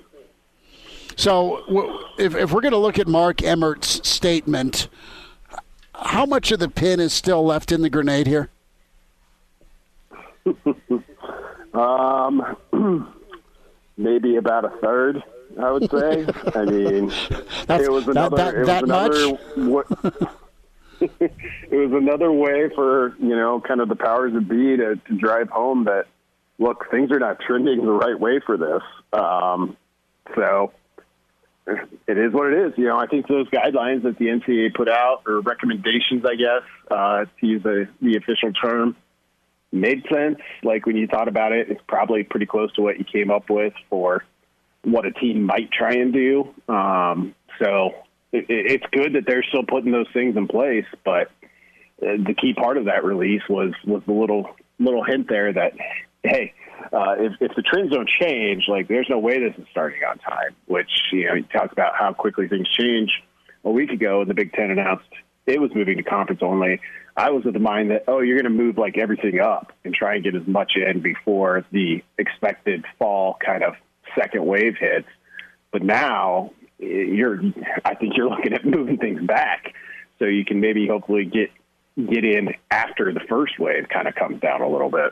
So, 1.15 2.07
if, 2.17 2.36
if 2.36 2.51
we're 2.51 2.61
going 2.61 2.72
to 2.72 2.78
look 2.78 2.97
at 2.97 3.07
Mark 3.07 3.43
Emmert's 3.43 4.07
statement, 4.07 4.88
how 5.93 6.26
much 6.26 6.51
of 6.51 6.59
the 6.59 6.70
pin 6.70 6.99
is 6.99 7.11
still 7.11 7.43
left 7.43 7.72
in 7.72 7.82
the 7.82 7.89
grenade 7.89 8.28
here? 8.28 8.49
Um, 11.74 12.57
maybe 13.97 14.36
about 14.38 14.65
a 14.65 14.70
third, 14.82 15.24
I 15.57 15.71
would 15.71 15.89
say. 15.89 16.25
I 16.55 16.65
mean, 16.65 17.07
That's- 17.67 17.81
it 17.87 17.91
was 17.91 18.05
that- 18.05 18.11
another. 18.11 18.37
that- 18.37 18.53
it 18.55 18.59
was 18.59 18.67
that 18.67 18.83
another. 18.83 19.37
wa- 19.57 19.83
it 21.01 21.71
was 21.71 21.91
another 21.93 22.31
way 22.31 22.69
for 22.75 23.15
you 23.19 23.35
know, 23.35 23.61
kind 23.65 23.81
of 23.81 23.89
the 23.89 23.95
powers 23.95 24.33
that 24.33 24.47
be 24.49 24.77
to, 24.77 24.95
to 24.95 25.17
drive 25.17 25.49
home 25.49 25.85
that 25.85 26.05
look, 26.57 26.85
things 26.91 27.11
are 27.11 27.19
not 27.19 27.39
trending 27.39 27.85
the 27.85 27.91
right 27.91 28.19
way 28.19 28.39
for 28.45 28.57
this. 28.57 28.81
Um, 29.13 29.77
so 30.35 30.73
it 31.65 32.17
is 32.17 32.33
what 32.33 32.51
it 32.51 32.67
is. 32.67 32.73
You 32.77 32.85
know, 32.87 32.97
I 32.97 33.07
think 33.07 33.27
those 33.27 33.47
guidelines 33.49 34.03
that 34.03 34.17
the 34.17 34.25
NCAA 34.25 34.73
put 34.73 34.89
out, 34.89 35.21
or 35.25 35.39
recommendations, 35.41 36.25
I 36.25 36.35
guess, 36.35 36.63
uh, 36.91 37.25
to 37.39 37.47
use 37.47 37.63
the, 37.63 37.87
the 38.01 38.17
official 38.17 38.51
term, 38.51 38.95
made 39.71 40.03
sense. 40.11 40.39
Like 40.63 40.85
when 40.85 40.97
you 40.97 41.07
thought 41.07 41.27
about 41.27 41.51
it, 41.53 41.69
it's 41.69 41.81
probably 41.87 42.23
pretty 42.23 42.45
close 42.47 42.73
to 42.73 42.81
what 42.81 42.97
you 42.99 43.05
came 43.05 43.31
up 43.31 43.49
with 43.49 43.73
for 43.89 44.25
what 44.84 45.05
a 45.05 45.11
team 45.11 45.43
might 45.43 45.71
try 45.71 45.93
and 45.93 46.13
do. 46.13 46.53
Um, 46.67 47.36
so 47.59 47.91
it, 48.32 48.45
it's 48.49 48.86
good 48.91 49.13
that 49.13 49.23
they're 49.25 49.43
still 49.43 49.63
putting 49.63 49.91
those 49.91 50.07
things 50.13 50.38
in 50.38 50.47
place, 50.47 50.86
but 51.03 51.32
uh, 52.01 52.17
the 52.25 52.36
key 52.39 52.53
part 52.53 52.77
of 52.77 52.86
that 52.86 53.03
release 53.03 53.41
was 53.49 53.73
was 53.86 54.01
the 54.05 54.13
little 54.13 54.55
little 54.80 55.03
hint 55.03 55.27
there 55.27 55.51
that 55.51 55.73
hey, 56.23 56.53
uh, 56.93 57.15
if 57.17 57.34
if 57.41 57.55
the 57.55 57.61
trends 57.61 57.91
don't 57.91 58.09
change, 58.09 58.65
like 58.67 58.88
there's 58.88 59.07
no 59.09 59.19
way 59.19 59.39
this 59.39 59.57
is 59.57 59.67
starting 59.71 60.01
on 60.03 60.17
time. 60.19 60.55
Which 60.67 60.89
you 61.11 61.27
know, 61.27 61.34
you 61.36 61.43
talk 61.43 61.71
about 61.71 61.93
how 61.97 62.13
quickly 62.13 62.47
things 62.47 62.67
change. 62.77 63.11
A 63.65 63.69
week 63.71 63.91
ago, 63.91 64.23
the 64.23 64.34
Big 64.34 64.53
Ten 64.53 64.71
announced 64.71 65.09
it 65.45 65.59
was 65.59 65.71
moving 65.75 65.97
to 65.97 66.03
conference 66.03 66.41
only. 66.41 66.80
I 67.17 67.32
was 67.32 67.45
of 67.45 67.53
the 67.53 67.59
mind 67.59 67.91
that 67.91 68.05
oh, 68.07 68.21
you're 68.21 68.39
going 68.39 68.51
to 68.51 68.63
move 68.63 68.77
like 68.77 68.97
everything 68.97 69.41
up 69.41 69.73
and 69.84 69.93
try 69.93 70.15
and 70.15 70.23
get 70.23 70.36
as 70.36 70.47
much 70.47 70.73
in 70.75 71.01
before 71.01 71.65
the 71.71 72.01
expected 72.17 72.86
fall 72.97 73.38
kind 73.45 73.63
of 73.63 73.73
second 74.18 74.45
wave 74.45 74.76
hits. 74.80 75.07
But 75.72 75.84
now 75.84 76.51
eh, 76.82 76.86
you're, 76.86 77.41
I 77.86 77.95
think 77.95 78.16
you're 78.16 78.30
looking 78.36 78.53
at 78.53 78.66
moving 78.66 78.97
things 78.97 79.22
back 79.22 79.74
so 80.18 80.26
you 80.26 80.45
can 80.45 80.60
maybe 80.60 80.88
hopefully 80.88 81.26
get 81.26 81.51
get 81.97 82.24
in 82.24 82.53
after 82.72 83.12
the 83.14 83.20
first 83.28 83.60
wave 83.60 83.88
kind 83.89 84.07
of 84.07 84.16
comes 84.16 84.39
down 84.39 84.62
a 84.62 84.70
little 84.70 84.89
bit. 84.89 85.12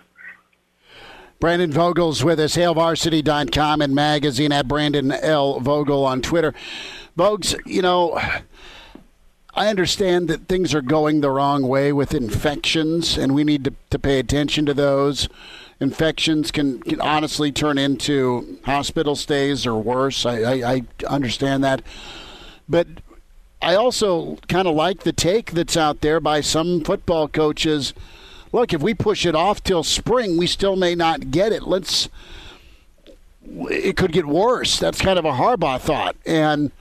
Brandon 1.39 1.71
Vogel's 1.71 2.23
with 2.23 2.39
us, 2.39 2.55
HailVarsity.com 2.55 3.81
and 3.81 3.93
magazine 3.93 4.51
at 4.51 4.67
Brandon 4.67 5.11
L. 5.11 5.59
Vogel 5.59 6.03
on 6.03 6.21
Twitter. 6.21 6.53
Vogues, 7.15 7.55
you 7.65 7.81
know, 7.81 8.19
I 9.57 9.69
understand 9.69 10.27
that 10.27 10.47
things 10.47 10.75
are 10.75 10.83
going 10.83 11.21
the 11.21 11.31
wrong 11.31 11.67
way 11.67 11.91
with 11.91 12.13
infections, 12.13 13.17
and 13.17 13.33
we 13.33 13.43
need 13.43 13.63
to, 13.63 13.73
to 13.89 13.97
pay 13.97 14.19
attention 14.19 14.67
to 14.67 14.73
those. 14.75 15.27
Infections 15.79 16.51
can, 16.51 16.79
can 16.81 17.01
honestly 17.01 17.51
turn 17.51 17.79
into 17.79 18.59
hospital 18.65 19.15
stays 19.15 19.65
or 19.65 19.73
worse. 19.75 20.27
I, 20.27 20.37
I, 20.37 20.53
I 20.63 20.83
understand 21.07 21.63
that. 21.63 21.81
But 22.69 22.87
I 23.59 23.73
also 23.73 24.35
kind 24.47 24.67
of 24.67 24.75
like 24.75 24.99
the 24.99 25.11
take 25.11 25.53
that's 25.53 25.75
out 25.75 26.01
there 26.01 26.19
by 26.19 26.41
some 26.41 26.83
football 26.83 27.27
coaches. 27.27 27.95
Look, 28.51 28.73
if 28.73 28.81
we 28.81 28.93
push 28.93 29.25
it 29.25 29.33
off 29.33 29.63
till 29.63 29.81
spring, 29.81 30.37
we 30.37 30.45
still 30.45 30.75
may 30.75 30.93
not 30.93 31.31
get 31.31 31.51
it. 31.51 31.63
Let's. 31.63 32.09
It 33.43 33.97
could 33.97 34.11
get 34.11 34.27
worse. 34.27 34.77
That's 34.77 35.01
kind 35.01 35.17
of 35.17 35.25
a 35.25 35.31
Harbaugh 35.31 35.79
thought, 35.79 36.15
and 36.27 36.71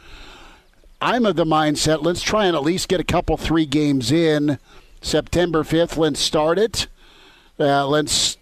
I'm 1.00 1.26
of 1.26 1.36
the 1.36 1.44
mindset. 1.44 2.02
Let's 2.02 2.22
try 2.22 2.46
and 2.46 2.56
at 2.56 2.62
least 2.62 2.88
get 2.88 3.00
a 3.00 3.04
couple 3.04 3.36
three 3.36 3.66
games 3.66 4.10
in. 4.10 4.58
September 5.02 5.62
5th, 5.62 5.96
let's 5.96 6.20
start 6.20 6.58
it. 6.58 6.88
Uh, 7.60 7.86
let's 7.86 8.38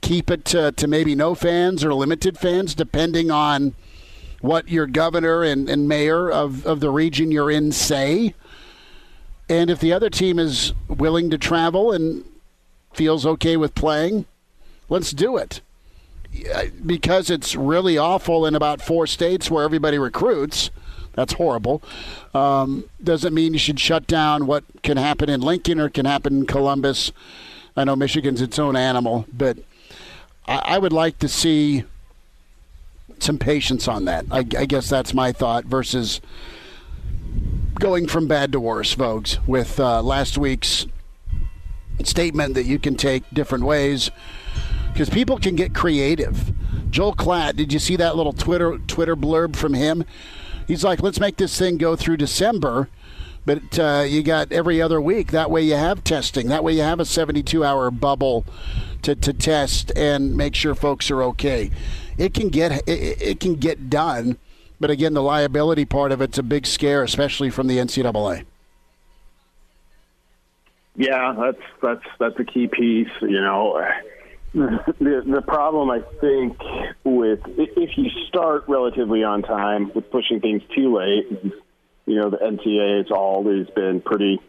keep 0.00 0.30
it 0.30 0.44
to, 0.46 0.72
to 0.72 0.86
maybe 0.86 1.14
no 1.14 1.34
fans 1.34 1.84
or 1.84 1.92
limited 1.92 2.38
fans, 2.38 2.74
depending 2.74 3.30
on 3.30 3.74
what 4.40 4.68
your 4.68 4.86
governor 4.86 5.42
and, 5.42 5.68
and 5.68 5.88
mayor 5.88 6.30
of, 6.30 6.64
of 6.66 6.80
the 6.80 6.90
region 6.90 7.30
you're 7.30 7.50
in 7.50 7.72
say. 7.72 8.34
And 9.48 9.70
if 9.70 9.80
the 9.80 9.92
other 9.92 10.10
team 10.10 10.38
is 10.38 10.72
willing 10.88 11.30
to 11.30 11.38
travel 11.38 11.92
and 11.92 12.24
feels 12.92 13.26
okay 13.26 13.56
with 13.56 13.74
playing, 13.74 14.26
let's 14.88 15.12
do 15.12 15.36
it. 15.36 15.60
Because 16.84 17.30
it's 17.30 17.54
really 17.54 17.98
awful 17.98 18.46
in 18.46 18.54
about 18.54 18.80
four 18.80 19.06
states 19.06 19.50
where 19.50 19.64
everybody 19.64 19.98
recruits. 19.98 20.70
That's 21.14 21.32
horrible. 21.32 21.82
Um, 22.32 22.84
doesn't 23.02 23.34
mean 23.34 23.52
you 23.52 23.58
should 23.58 23.80
shut 23.80 24.06
down 24.06 24.46
what 24.46 24.64
can 24.82 24.96
happen 24.96 25.28
in 25.28 25.40
Lincoln 25.40 25.80
or 25.80 25.88
can 25.88 26.06
happen 26.06 26.38
in 26.38 26.46
Columbus. 26.46 27.12
I 27.76 27.84
know 27.84 27.96
Michigan's 27.96 28.40
its 28.40 28.58
own 28.58 28.76
animal, 28.76 29.26
but 29.32 29.58
I, 30.46 30.62
I 30.64 30.78
would 30.78 30.92
like 30.92 31.18
to 31.18 31.28
see 31.28 31.84
some 33.18 33.38
patience 33.38 33.88
on 33.88 34.04
that. 34.04 34.26
I, 34.30 34.38
I, 34.38 34.66
guess 34.66 34.88
that's 34.88 35.12
my 35.12 35.32
thought 35.32 35.64
versus 35.64 36.20
going 37.80 38.06
from 38.06 38.28
bad 38.28 38.52
to 38.52 38.60
worse, 38.60 38.92
folks, 38.92 39.38
with 39.46 39.80
uh, 39.80 40.02
last 40.02 40.38
week's 40.38 40.86
statement 42.04 42.54
that 42.54 42.64
you 42.64 42.78
can 42.78 42.94
take 42.94 43.24
different 43.32 43.64
ways 43.64 44.10
because 44.92 45.10
people 45.10 45.38
can 45.38 45.56
get 45.56 45.74
creative. 45.74 46.52
Joel 46.90 47.14
Klatt, 47.14 47.56
did 47.56 47.72
you 47.72 47.78
see 47.78 47.96
that 47.96 48.16
little 48.16 48.32
Twitter 48.32 48.78
Twitter 48.86 49.16
blurb 49.16 49.56
from 49.56 49.74
him? 49.74 50.04
He's 50.66 50.84
like, 50.84 51.02
let's 51.02 51.20
make 51.20 51.36
this 51.36 51.58
thing 51.58 51.78
go 51.78 51.96
through 51.96 52.18
December, 52.18 52.88
but 53.46 53.78
uh, 53.78 54.04
you 54.06 54.22
got 54.22 54.52
every 54.52 54.82
other 54.82 55.00
week. 55.00 55.30
That 55.30 55.50
way 55.50 55.62
you 55.62 55.74
have 55.74 56.04
testing. 56.04 56.48
That 56.48 56.62
way 56.62 56.74
you 56.74 56.82
have 56.82 57.00
a 57.00 57.04
72 57.04 57.64
hour 57.64 57.90
bubble 57.90 58.44
to, 59.02 59.14
to 59.14 59.32
test 59.32 59.92
and 59.96 60.36
make 60.36 60.54
sure 60.54 60.74
folks 60.74 61.10
are 61.10 61.22
okay. 61.22 61.70
It 62.18 62.34
can 62.34 62.48
get 62.48 62.82
it, 62.86 63.22
it 63.22 63.40
can 63.40 63.54
get 63.54 63.88
done, 63.88 64.38
but 64.80 64.90
again, 64.90 65.14
the 65.14 65.22
liability 65.22 65.84
part 65.84 66.12
of 66.12 66.20
it's 66.20 66.38
a 66.38 66.42
big 66.42 66.66
scare, 66.66 67.02
especially 67.02 67.50
from 67.50 67.66
the 67.66 67.78
NCAA. 67.78 68.44
Yeah, 70.96 71.34
that's 71.38 71.62
that's 71.80 72.04
that's 72.18 72.38
a 72.40 72.44
key 72.44 72.66
piece. 72.66 73.08
You 73.22 73.40
know, 73.40 73.80
the 74.54 75.22
the 75.26 75.42
problem 75.42 75.90
I 75.90 76.00
think 76.20 76.58
with 77.04 77.40
if 77.46 77.90
you 77.96 78.10
start 78.28 78.64
relatively 78.68 79.22
on 79.22 79.42
time 79.42 79.92
with 79.94 80.10
pushing 80.10 80.40
things 80.40 80.62
too 80.74 80.96
late, 80.96 81.52
you 82.06 82.16
know, 82.16 82.30
the 82.30 82.38
NCAA 82.38 82.98
has 82.98 83.10
always 83.10 83.66
been 83.74 84.00
pretty 84.00 84.40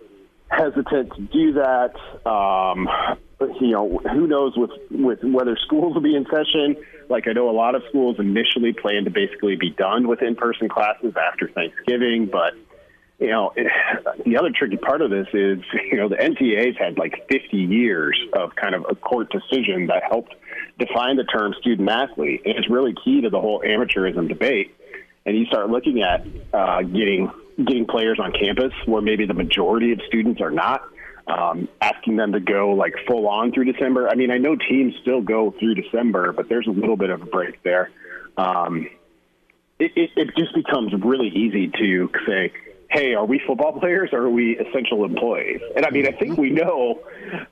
hesitant 0.50 1.14
to 1.16 1.22
do 1.22 1.54
that. 1.54 1.94
Um, 2.30 2.88
you 3.62 3.72
know, 3.72 4.00
who 4.12 4.28
knows 4.28 4.54
with 4.56 4.72
with 4.90 5.20
whether 5.24 5.58
schools 5.66 5.94
will 5.94 6.02
be 6.02 6.16
in 6.16 6.26
session. 6.26 6.78
Like 7.10 7.28
I 7.28 7.34
know 7.34 7.50
a 7.50 7.52
lot 7.52 7.76
of 7.76 7.84
schools 7.90 8.18
initially 8.20 8.74
plan 8.74 9.06
to 9.06 9.10
basically 9.10 9.56
be 9.56 9.72
done 9.72 10.08
with 10.08 10.22
in 10.22 10.36
person 10.36 10.70
classes 10.70 11.14
after 11.18 11.50
Thanksgiving, 11.50 12.30
but 12.32 12.54
you 13.20 13.28
know, 13.28 13.54
the 14.26 14.38
other 14.38 14.50
tricky 14.58 14.78
part 14.78 15.02
of 15.02 15.10
this 15.10 15.28
is, 15.34 15.60
you 15.92 15.98
know, 15.98 16.10
the 16.10 16.16
NCAA's 16.16 16.78
had 16.78 16.98
like 16.98 17.28
50 17.30 17.58
years 17.58 18.20
of 18.34 18.56
kind 18.56 18.76
of 18.76 18.86
a 18.90 18.96
court 18.96 19.30
decision 19.32 19.88
that 19.88 20.04
helped 20.10 20.34
define 20.78 21.18
the 21.18 21.26
term 21.26 21.54
student 21.60 21.90
athlete. 21.90 22.42
And 22.46 22.58
it's 22.58 22.70
really 22.70 22.96
key 23.04 23.22
to 23.22 23.30
the 23.30 23.40
whole 23.40 23.62
amateurism 23.62 24.28
debate. 24.28 24.76
And 25.26 25.38
you 25.38 25.46
start 25.46 25.70
looking 25.70 26.02
at 26.02 26.26
uh, 26.54 26.82
getting 26.82 27.32
getting 27.58 27.86
players 27.86 28.20
on 28.24 28.32
campus 28.32 28.72
where 28.86 29.02
maybe 29.02 29.26
the 29.26 29.34
majority 29.34 29.92
of 29.92 30.00
students 30.08 30.40
are 30.40 30.50
not, 30.50 30.82
um, 31.28 31.68
asking 31.82 32.16
them 32.16 32.32
to 32.32 32.40
go 32.40 32.70
like 32.70 32.94
full 33.06 33.28
on 33.28 33.52
through 33.52 33.66
December. 33.72 34.08
I 34.08 34.16
mean, 34.16 34.32
I 34.32 34.38
know 34.38 34.56
teams 34.56 34.94
still 35.02 35.22
go 35.22 35.54
through 35.60 35.76
December, 35.76 36.32
but 36.32 36.48
there's 36.48 36.68
a 36.68 36.72
little 36.72 36.96
bit 36.96 37.10
of 37.10 37.22
a 37.22 37.26
break 37.26 37.62
there. 37.64 37.92
Um, 38.38 38.90
it, 39.78 39.92
it, 39.96 40.10
it 40.16 40.30
just 40.38 40.56
becomes 40.56 40.94
really 41.04 41.28
easy 41.28 41.68
to 41.68 42.10
say, 42.26 42.54
hey, 42.90 43.14
are 43.14 43.26
we 43.26 43.40
football 43.46 43.80
players 43.80 44.10
or 44.14 44.24
are 44.24 44.30
we 44.30 44.58
essential 44.58 45.06
employees? 45.06 45.62
And 45.76 45.86
I 45.86 45.92
mean, 45.92 46.08
I 46.08 46.12
think 46.12 46.38
we 46.38 46.50
know, 46.50 47.00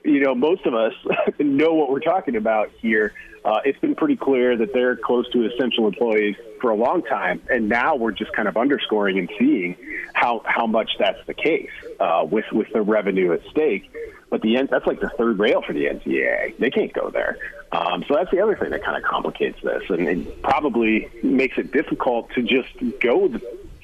you 0.04 0.20
know, 0.20 0.34
most 0.34 0.66
of 0.66 0.74
us 0.74 0.92
know 1.38 1.74
what 1.74 1.90
we're 1.90 2.00
talking 2.00 2.36
about 2.36 2.70
here. 2.80 3.14
Uh, 3.44 3.60
it's 3.64 3.78
been 3.78 3.94
pretty 3.94 4.16
clear 4.16 4.56
that 4.56 4.72
they're 4.72 4.96
close 4.96 5.30
to 5.30 5.46
essential 5.46 5.86
employees 5.86 6.34
for 6.60 6.70
a 6.70 6.74
long 6.74 7.02
time, 7.04 7.40
and 7.48 7.68
now 7.68 7.94
we're 7.94 8.10
just 8.10 8.32
kind 8.32 8.48
of 8.48 8.56
underscoring 8.56 9.18
and 9.18 9.30
seeing 9.38 9.76
how 10.12 10.42
how 10.44 10.66
much 10.66 10.90
that's 10.98 11.24
the 11.26 11.34
case 11.34 11.70
uh, 12.00 12.26
with 12.28 12.44
with 12.52 12.66
the 12.72 12.82
revenue 12.82 13.32
at 13.32 13.40
stake. 13.48 13.90
But 14.28 14.42
the 14.42 14.66
that's 14.68 14.86
like 14.86 15.00
the 15.00 15.08
third 15.10 15.38
rail 15.38 15.62
for 15.62 15.72
the 15.72 15.84
NCAA. 15.84 16.58
They 16.58 16.68
can't 16.68 16.92
go 16.92 17.10
there. 17.10 17.38
Um, 17.70 18.04
so 18.08 18.14
that's 18.14 18.30
the 18.30 18.40
other 18.40 18.56
thing 18.56 18.70
that 18.70 18.82
kind 18.82 18.96
of 18.96 19.08
complicates 19.08 19.62
this, 19.62 19.82
and 19.88 20.08
it 20.08 20.42
probably 20.42 21.08
makes 21.22 21.56
it 21.58 21.72
difficult 21.72 22.30
to 22.30 22.42
just 22.42 22.68
go 23.00 23.28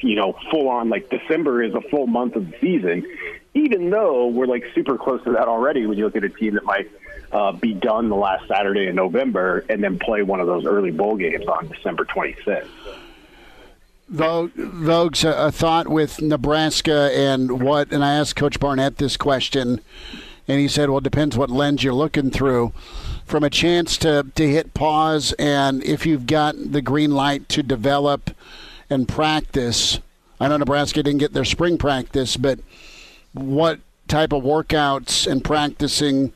you 0.00 0.14
know, 0.14 0.36
full 0.50 0.68
on 0.68 0.88
like 0.88 1.08
December 1.10 1.62
is 1.62 1.74
a 1.74 1.80
full 1.80 2.06
month 2.06 2.36
of 2.36 2.50
the 2.50 2.56
season, 2.60 3.06
even 3.54 3.90
though 3.90 4.26
we're 4.26 4.46
like 4.46 4.64
super 4.74 4.98
close 4.98 5.22
to 5.24 5.32
that 5.32 5.48
already 5.48 5.86
when 5.86 5.96
you 5.96 6.04
look 6.04 6.16
at 6.16 6.24
a 6.24 6.28
team 6.28 6.54
that 6.54 6.64
might 6.64 6.90
uh, 7.32 7.52
be 7.52 7.74
done 7.74 8.08
the 8.08 8.16
last 8.16 8.46
Saturday 8.48 8.86
in 8.86 8.94
November 8.94 9.64
and 9.68 9.82
then 9.82 9.98
play 9.98 10.22
one 10.22 10.40
of 10.40 10.46
those 10.46 10.66
early 10.66 10.90
bowl 10.90 11.16
games 11.16 11.46
on 11.46 11.68
December 11.68 12.04
26th. 12.04 12.68
Vogues, 14.12 15.24
a 15.24 15.50
thought 15.50 15.88
with 15.88 16.20
Nebraska 16.20 17.10
and 17.14 17.62
what, 17.62 17.90
and 17.90 18.04
I 18.04 18.14
asked 18.14 18.36
Coach 18.36 18.60
Barnett 18.60 18.98
this 18.98 19.16
question, 19.16 19.80
and 20.46 20.60
he 20.60 20.68
said, 20.68 20.90
well, 20.90 20.98
it 20.98 21.04
depends 21.04 21.38
what 21.38 21.48
lens 21.48 21.82
you're 21.82 21.94
looking 21.94 22.30
through. 22.30 22.72
From 23.24 23.42
a 23.42 23.50
chance 23.50 23.96
to, 23.98 24.26
to 24.34 24.46
hit 24.46 24.74
pause, 24.74 25.32
and 25.38 25.82
if 25.82 26.04
you've 26.04 26.26
got 26.26 26.54
the 26.72 26.82
green 26.82 27.12
light 27.12 27.48
to 27.50 27.62
develop– 27.62 28.30
and 28.90 29.08
practice. 29.08 30.00
I 30.40 30.48
know 30.48 30.56
Nebraska 30.56 31.02
didn't 31.02 31.20
get 31.20 31.32
their 31.32 31.44
spring 31.44 31.78
practice, 31.78 32.36
but 32.36 32.58
what 33.32 33.80
type 34.08 34.32
of 34.32 34.42
workouts 34.42 35.30
and 35.30 35.44
practicing 35.44 36.32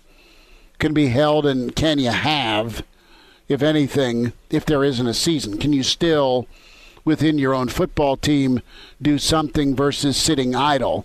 can 0.78 0.94
be 0.94 1.08
held 1.08 1.44
and 1.46 1.74
can 1.74 1.98
you 1.98 2.10
have, 2.10 2.82
if 3.48 3.62
anything, 3.62 4.32
if 4.50 4.64
there 4.64 4.84
isn't 4.84 5.06
a 5.06 5.14
season? 5.14 5.58
Can 5.58 5.72
you 5.72 5.82
still, 5.82 6.46
within 7.04 7.38
your 7.38 7.54
own 7.54 7.68
football 7.68 8.16
team, 8.16 8.60
do 9.02 9.18
something 9.18 9.74
versus 9.74 10.16
sitting 10.16 10.54
idle? 10.54 11.04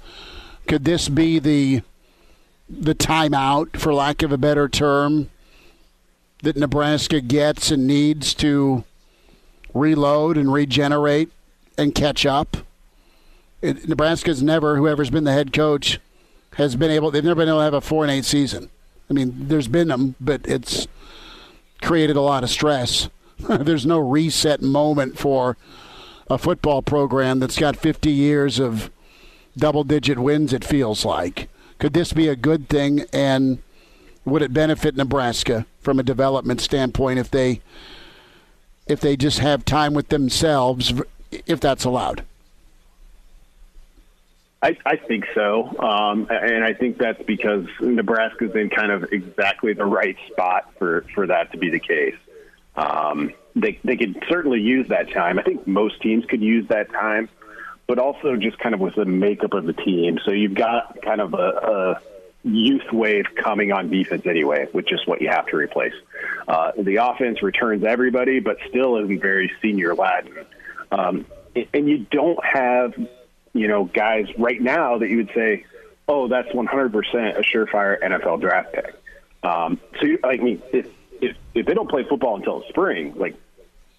Could 0.67 0.85
this 0.85 1.09
be 1.09 1.39
the 1.39 1.81
the 2.69 2.95
timeout, 2.95 3.77
for 3.77 3.93
lack 3.93 4.23
of 4.23 4.31
a 4.31 4.37
better 4.37 4.67
term, 4.67 5.29
that 6.41 6.57
Nebraska 6.57 7.21
gets 7.21 7.71
and 7.71 7.85
needs 7.85 8.33
to 8.35 8.83
reload 9.73 10.37
and 10.37 10.51
regenerate 10.51 11.29
and 11.77 11.95
catch 11.95 12.25
up. 12.25 12.57
It, 13.61 13.87
Nebraska's 13.87 14.43
never, 14.43 14.75
whoever's 14.75 15.09
been 15.09 15.23
the 15.23 15.33
head 15.33 15.53
coach, 15.53 15.99
has 16.55 16.75
been 16.75 16.91
able. 16.91 17.11
They've 17.11 17.23
never 17.23 17.35
been 17.41 17.49
able 17.49 17.59
to 17.59 17.63
have 17.63 17.73
a 17.73 17.81
four 17.81 18.03
and 18.03 18.11
eight 18.11 18.25
season. 18.25 18.69
I 19.09 19.13
mean, 19.13 19.47
there's 19.47 19.67
been 19.67 19.87
them, 19.87 20.15
but 20.19 20.41
it's 20.45 20.87
created 21.81 22.15
a 22.15 22.21
lot 22.21 22.43
of 22.43 22.49
stress. 22.49 23.09
there's 23.37 23.85
no 23.85 23.99
reset 23.99 24.61
moment 24.61 25.17
for 25.17 25.57
a 26.29 26.37
football 26.37 26.81
program 26.81 27.39
that's 27.39 27.59
got 27.59 27.75
50 27.75 28.09
years 28.09 28.59
of 28.59 28.89
double-digit 29.57 30.19
wins. 30.19 30.53
It 30.53 30.63
feels 30.63 31.05
like. 31.05 31.49
Could 31.79 31.93
this 31.93 32.13
be 32.13 32.27
a 32.27 32.35
good 32.35 32.69
thing? 32.69 33.05
And 33.11 33.61
would 34.25 34.41
it 34.41 34.53
benefit 34.53 34.95
Nebraska 34.95 35.65
from 35.81 35.99
a 35.99 36.03
development 36.03 36.61
standpoint 36.61 37.19
if 37.19 37.29
they 37.29 37.61
if 38.87 38.99
they 38.99 39.15
just 39.15 39.39
have 39.39 39.65
time 39.65 39.93
with 39.93 40.09
themselves, 40.09 40.93
if 41.31 41.59
that's 41.59 41.85
allowed? 41.85 42.23
I, 44.61 44.77
I 44.85 44.95
think 44.95 45.25
so, 45.33 45.77
um, 45.79 46.27
and 46.29 46.63
I 46.63 46.73
think 46.73 46.97
that's 46.97 47.21
because 47.23 47.65
Nebraska's 47.81 48.55
in 48.55 48.69
kind 48.69 48.91
of 48.91 49.03
exactly 49.11 49.73
the 49.73 49.83
right 49.83 50.15
spot 50.31 50.73
for, 50.79 51.05
for 51.13 51.27
that 51.27 51.51
to 51.51 51.57
be 51.57 51.69
the 51.69 51.81
case. 51.81 52.15
Um, 52.77 53.33
they 53.55 53.79
they 53.83 53.97
could 53.97 54.23
certainly 54.29 54.61
use 54.61 54.87
that 54.87 55.11
time. 55.11 55.37
I 55.37 55.43
think 55.43 55.67
most 55.67 56.01
teams 56.01 56.25
could 56.25 56.41
use 56.41 56.67
that 56.69 56.89
time, 56.91 57.29
but 57.87 57.99
also 57.99 58.35
just 58.37 58.57
kind 58.57 58.73
of 58.73 58.79
with 58.79 58.95
the 58.95 59.05
makeup 59.05 59.53
of 59.53 59.65
the 59.65 59.73
team. 59.73 60.17
So 60.25 60.31
you've 60.31 60.55
got 60.55 61.01
kind 61.01 61.21
of 61.21 61.33
a, 61.33 61.37
a 61.37 62.01
youth 62.43 62.91
wave 62.91 63.25
coming 63.35 63.71
on 63.71 63.89
defense 63.89 64.25
anyway, 64.25 64.67
which 64.71 64.91
is 64.91 65.05
what 65.05 65.21
you 65.21 65.29
have 65.29 65.47
to 65.47 65.55
replace. 65.55 65.93
Uh, 66.47 66.71
the 66.77 66.97
offense 66.97 67.41
returns 67.41 67.83
everybody, 67.83 68.39
but 68.39 68.57
still 68.69 68.97
isn't 68.97 69.21
very 69.21 69.51
senior 69.61 69.95
laden. 69.95 70.45
Um, 70.91 71.25
and 71.73 71.87
you 71.87 71.99
don't 72.11 72.43
have, 72.43 72.93
you 73.53 73.67
know, 73.67 73.85
guys 73.85 74.27
right 74.37 74.61
now 74.61 74.97
that 74.97 75.09
you 75.09 75.17
would 75.17 75.31
say, 75.33 75.65
oh, 76.07 76.27
that's 76.27 76.49
100% 76.49 77.37
a 77.37 77.41
surefire 77.41 78.01
NFL 78.01 78.41
draft 78.41 78.73
pick. 78.73 78.93
Um, 79.43 79.79
so, 79.99 80.05
you, 80.05 80.19
I 80.23 80.37
mean, 80.37 80.61
if, 80.71 80.87
if, 81.21 81.37
if 81.53 81.65
they 81.65 81.73
don't 81.73 81.89
play 81.89 82.03
football 82.03 82.35
until 82.35 82.63
spring, 82.69 83.13
like 83.15 83.35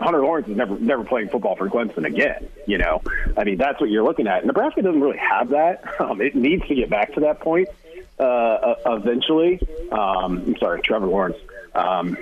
Hunter 0.00 0.22
Lawrence 0.22 0.48
is 0.48 0.56
never 0.56 0.78
never 0.78 1.04
playing 1.04 1.28
football 1.28 1.54
for 1.54 1.70
Clemson 1.70 2.04
again. 2.04 2.48
You 2.66 2.78
know, 2.78 3.00
I 3.36 3.44
mean 3.44 3.58
that's 3.58 3.80
what 3.80 3.90
you're 3.90 4.02
looking 4.02 4.26
at. 4.26 4.44
Nebraska 4.44 4.82
doesn't 4.82 5.00
really 5.00 5.18
have 5.18 5.50
that. 5.50 5.84
Um, 6.00 6.20
it 6.20 6.34
needs 6.34 6.66
to 6.66 6.74
get 6.74 6.90
back 6.90 7.14
to 7.14 7.20
that 7.20 7.40
point 7.40 7.68
uh, 8.18 8.74
eventually. 8.86 9.60
Um, 9.90 10.42
I'm 10.46 10.56
sorry, 10.58 10.80
Trevor 10.82 11.06
Lawrence 11.06 11.36
um, 11.74 12.16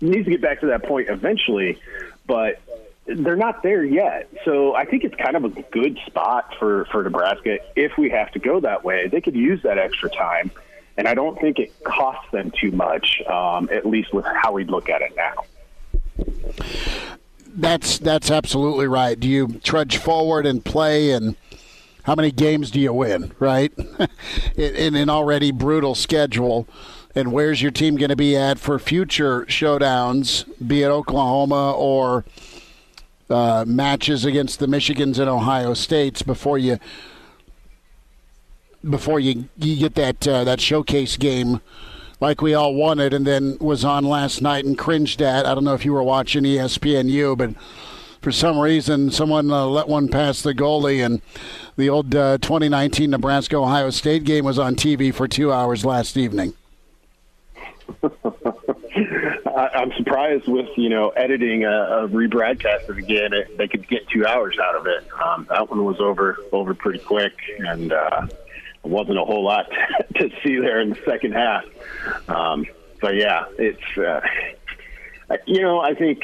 needs 0.00 0.24
to 0.24 0.30
get 0.30 0.40
back 0.40 0.60
to 0.60 0.66
that 0.66 0.84
point 0.84 1.08
eventually, 1.08 1.78
but 2.26 2.60
they're 3.06 3.36
not 3.36 3.62
there 3.62 3.84
yet. 3.84 4.28
So 4.44 4.74
I 4.74 4.84
think 4.84 5.04
it's 5.04 5.14
kind 5.14 5.36
of 5.36 5.44
a 5.44 5.48
good 5.48 5.98
spot 6.06 6.54
for, 6.58 6.84
for 6.86 7.02
Nebraska 7.02 7.58
if 7.76 7.96
we 7.96 8.10
have 8.10 8.30
to 8.32 8.38
go 8.38 8.60
that 8.60 8.84
way. 8.84 9.08
They 9.08 9.20
could 9.20 9.36
use 9.36 9.62
that 9.62 9.78
extra 9.78 10.10
time, 10.10 10.50
and 10.96 11.08
I 11.08 11.14
don't 11.14 11.40
think 11.40 11.58
it 11.58 11.72
costs 11.84 12.30
them 12.32 12.50
too 12.50 12.72
much, 12.72 13.22
um, 13.26 13.68
at 13.72 13.86
least 13.86 14.12
with 14.12 14.24
how 14.24 14.52
we 14.52 14.64
look 14.64 14.88
at 14.90 15.02
it 15.02 15.14
now. 15.16 15.44
That's 17.54 17.98
that's 17.98 18.30
absolutely 18.30 18.86
right. 18.86 19.18
Do 19.18 19.28
you 19.28 19.48
trudge 19.64 19.96
forward 19.96 20.46
and 20.46 20.64
play 20.64 21.12
and– 21.12 21.36
how 22.08 22.14
many 22.14 22.30
games 22.30 22.70
do 22.70 22.80
you 22.80 22.90
win, 22.90 23.32
right? 23.38 23.70
in 24.56 24.94
an 24.94 25.10
already 25.10 25.50
brutal 25.50 25.94
schedule. 25.94 26.66
And 27.14 27.32
where's 27.32 27.60
your 27.60 27.70
team 27.70 27.96
going 27.96 28.08
to 28.08 28.16
be 28.16 28.34
at 28.34 28.58
for 28.58 28.78
future 28.78 29.44
showdowns, 29.44 30.46
be 30.66 30.82
it 30.82 30.88
Oklahoma 30.88 31.72
or 31.72 32.24
uh, 33.28 33.66
matches 33.68 34.24
against 34.24 34.58
the 34.58 34.66
Michigans 34.66 35.18
and 35.18 35.28
Ohio 35.28 35.74
States 35.74 36.22
before 36.22 36.56
you 36.56 36.78
before 38.88 39.20
you 39.20 39.50
you 39.58 39.76
get 39.76 39.94
that 39.96 40.26
uh, 40.26 40.44
that 40.44 40.62
showcase 40.62 41.18
game 41.18 41.60
like 42.20 42.40
we 42.40 42.54
all 42.54 42.74
wanted, 42.74 43.12
and 43.12 43.26
then 43.26 43.58
was 43.60 43.84
on 43.84 44.04
last 44.04 44.40
night 44.40 44.64
and 44.64 44.78
cringed 44.78 45.20
at. 45.20 45.44
I 45.44 45.54
don't 45.54 45.64
know 45.64 45.74
if 45.74 45.84
you 45.84 45.92
were 45.92 46.02
watching 46.02 46.44
ESPNU, 46.44 47.36
but 47.36 47.50
for 48.20 48.32
some 48.32 48.58
reason, 48.58 49.10
someone 49.10 49.50
uh, 49.50 49.66
let 49.66 49.88
one 49.88 50.08
pass 50.08 50.42
the 50.42 50.54
goalie, 50.54 51.04
and 51.04 51.22
the 51.76 51.88
old 51.88 52.14
uh, 52.14 52.38
2019 52.38 53.10
Nebraska 53.10 53.56
Ohio 53.56 53.90
State 53.90 54.24
game 54.24 54.44
was 54.44 54.58
on 54.58 54.74
TV 54.74 55.14
for 55.14 55.28
two 55.28 55.52
hours 55.52 55.84
last 55.84 56.16
evening. 56.16 56.54
I'm 59.58 59.92
surprised 59.96 60.46
with 60.46 60.68
you 60.76 60.88
know 60.88 61.10
editing 61.10 61.64
a, 61.64 61.70
a 61.70 62.08
rebroadcast 62.08 62.88
it 62.88 62.98
again. 62.98 63.32
It, 63.32 63.56
they 63.56 63.68
could 63.68 63.88
get 63.88 64.08
two 64.08 64.26
hours 64.26 64.56
out 64.58 64.76
of 64.76 64.86
it. 64.86 65.04
Um, 65.20 65.46
that 65.50 65.70
one 65.70 65.84
was 65.84 66.00
over 66.00 66.38
over 66.52 66.74
pretty 66.74 66.98
quick, 67.00 67.32
and 67.58 67.92
uh, 67.92 68.26
wasn't 68.82 69.18
a 69.18 69.24
whole 69.24 69.44
lot 69.44 69.66
to 70.16 70.30
see 70.42 70.58
there 70.58 70.80
in 70.80 70.90
the 70.90 70.98
second 71.04 71.32
half. 71.32 71.64
Um, 72.28 72.66
so 73.00 73.10
yeah, 73.10 73.44
it's 73.58 73.98
uh, 73.98 74.20
you 75.46 75.62
know 75.62 75.80
I 75.80 75.94
think 75.94 76.22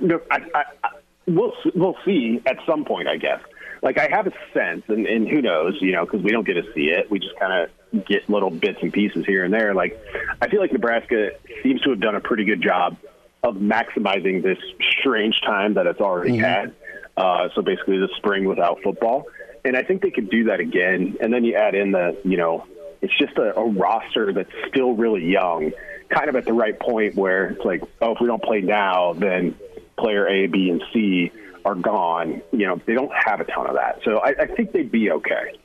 no, 0.00 0.20
I, 0.30 0.36
I, 0.54 0.64
I, 0.82 0.88
we'll 1.26 1.52
we'll 1.74 1.96
see 2.04 2.40
at 2.46 2.58
some 2.66 2.84
point, 2.84 3.08
I 3.08 3.16
guess. 3.16 3.40
Like 3.82 3.98
I 3.98 4.08
have 4.10 4.26
a 4.26 4.32
sense, 4.54 4.82
and, 4.88 5.06
and 5.06 5.28
who 5.28 5.42
knows, 5.42 5.76
you 5.80 5.92
know, 5.92 6.04
because 6.06 6.22
we 6.22 6.30
don't 6.30 6.46
get 6.46 6.54
to 6.54 6.62
see 6.74 6.86
it. 6.88 7.10
We 7.10 7.18
just 7.18 7.38
kind 7.38 7.68
of 7.92 8.06
get 8.06 8.28
little 8.30 8.50
bits 8.50 8.78
and 8.80 8.92
pieces 8.92 9.26
here 9.26 9.44
and 9.44 9.52
there. 9.52 9.74
Like 9.74 10.00
I 10.40 10.48
feel 10.48 10.60
like 10.60 10.72
Nebraska 10.72 11.32
seems 11.62 11.82
to 11.82 11.90
have 11.90 12.00
done 12.00 12.14
a 12.14 12.20
pretty 12.20 12.44
good 12.44 12.62
job 12.62 12.96
of 13.42 13.56
maximizing 13.56 14.42
this 14.42 14.58
strange 15.00 15.38
time 15.42 15.74
that 15.74 15.86
it's 15.86 16.00
already 16.00 16.38
Mhm. 16.38 16.40
had. 16.40 16.74
Uh, 17.16 17.48
so 17.54 17.60
basically, 17.62 17.98
the 17.98 18.08
spring 18.16 18.46
without 18.46 18.80
football, 18.82 19.26
and 19.64 19.76
I 19.76 19.82
think 19.82 20.00
they 20.02 20.10
could 20.10 20.30
do 20.30 20.44
that 20.44 20.60
again. 20.60 21.16
And 21.20 21.32
then 21.32 21.44
you 21.44 21.54
add 21.54 21.74
in 21.74 21.92
the, 21.92 22.16
you 22.24 22.36
know, 22.38 22.66
it's 23.02 23.16
just 23.18 23.36
a, 23.36 23.54
a 23.56 23.64
roster 23.68 24.32
that's 24.32 24.50
still 24.68 24.94
really 24.94 25.24
young, 25.30 25.72
kind 26.08 26.28
of 26.30 26.36
at 26.36 26.46
the 26.46 26.54
right 26.54 26.76
point 26.80 27.14
where 27.16 27.50
it's 27.50 27.64
like, 27.64 27.82
oh, 28.00 28.12
if 28.12 28.20
we 28.20 28.26
don't 28.26 28.42
play 28.42 28.62
now, 28.62 29.12
then 29.12 29.54
player 29.96 30.26
A, 30.26 30.46
B, 30.46 30.70
and 30.70 30.82
C 30.92 31.30
are 31.64 31.74
gone. 31.74 32.42
You 32.52 32.66
know, 32.66 32.80
they 32.86 32.94
don't 32.94 33.12
have 33.12 33.40
a 33.40 33.44
ton 33.44 33.66
of 33.66 33.74
that, 33.74 34.00
so 34.04 34.18
I, 34.18 34.34
I 34.38 34.46
think 34.46 34.72
they'd 34.72 34.90
be 34.90 35.10
okay. 35.10 35.58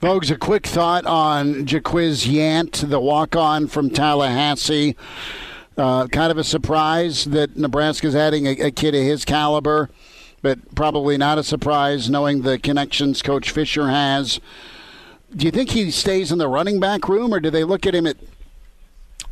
Vogues, 0.00 0.30
a 0.30 0.36
quick 0.36 0.66
thought 0.66 1.06
on 1.06 1.66
Jaquez 1.66 2.26
Yant, 2.26 2.88
the 2.88 2.98
walk-on 2.98 3.68
from 3.68 3.90
Tallahassee. 3.90 4.96
Uh, 5.76 6.06
kind 6.08 6.30
of 6.30 6.38
a 6.38 6.44
surprise 6.44 7.24
that 7.26 7.56
Nebraska's 7.56 8.14
adding 8.14 8.46
a, 8.46 8.50
a 8.50 8.70
kid 8.70 8.94
of 8.94 9.02
his 9.02 9.24
caliber, 9.24 9.88
but 10.42 10.74
probably 10.74 11.16
not 11.16 11.38
a 11.38 11.42
surprise 11.42 12.10
knowing 12.10 12.42
the 12.42 12.58
connections 12.58 13.22
Coach 13.22 13.50
Fisher 13.50 13.88
has. 13.88 14.40
Do 15.34 15.46
you 15.46 15.50
think 15.50 15.70
he 15.70 15.90
stays 15.90 16.30
in 16.30 16.38
the 16.38 16.48
running 16.48 16.80
back 16.80 17.08
room, 17.08 17.32
or 17.32 17.40
do 17.40 17.48
they 17.48 17.64
look 17.64 17.86
at 17.86 17.94
him 17.94 18.06
at 18.06 18.16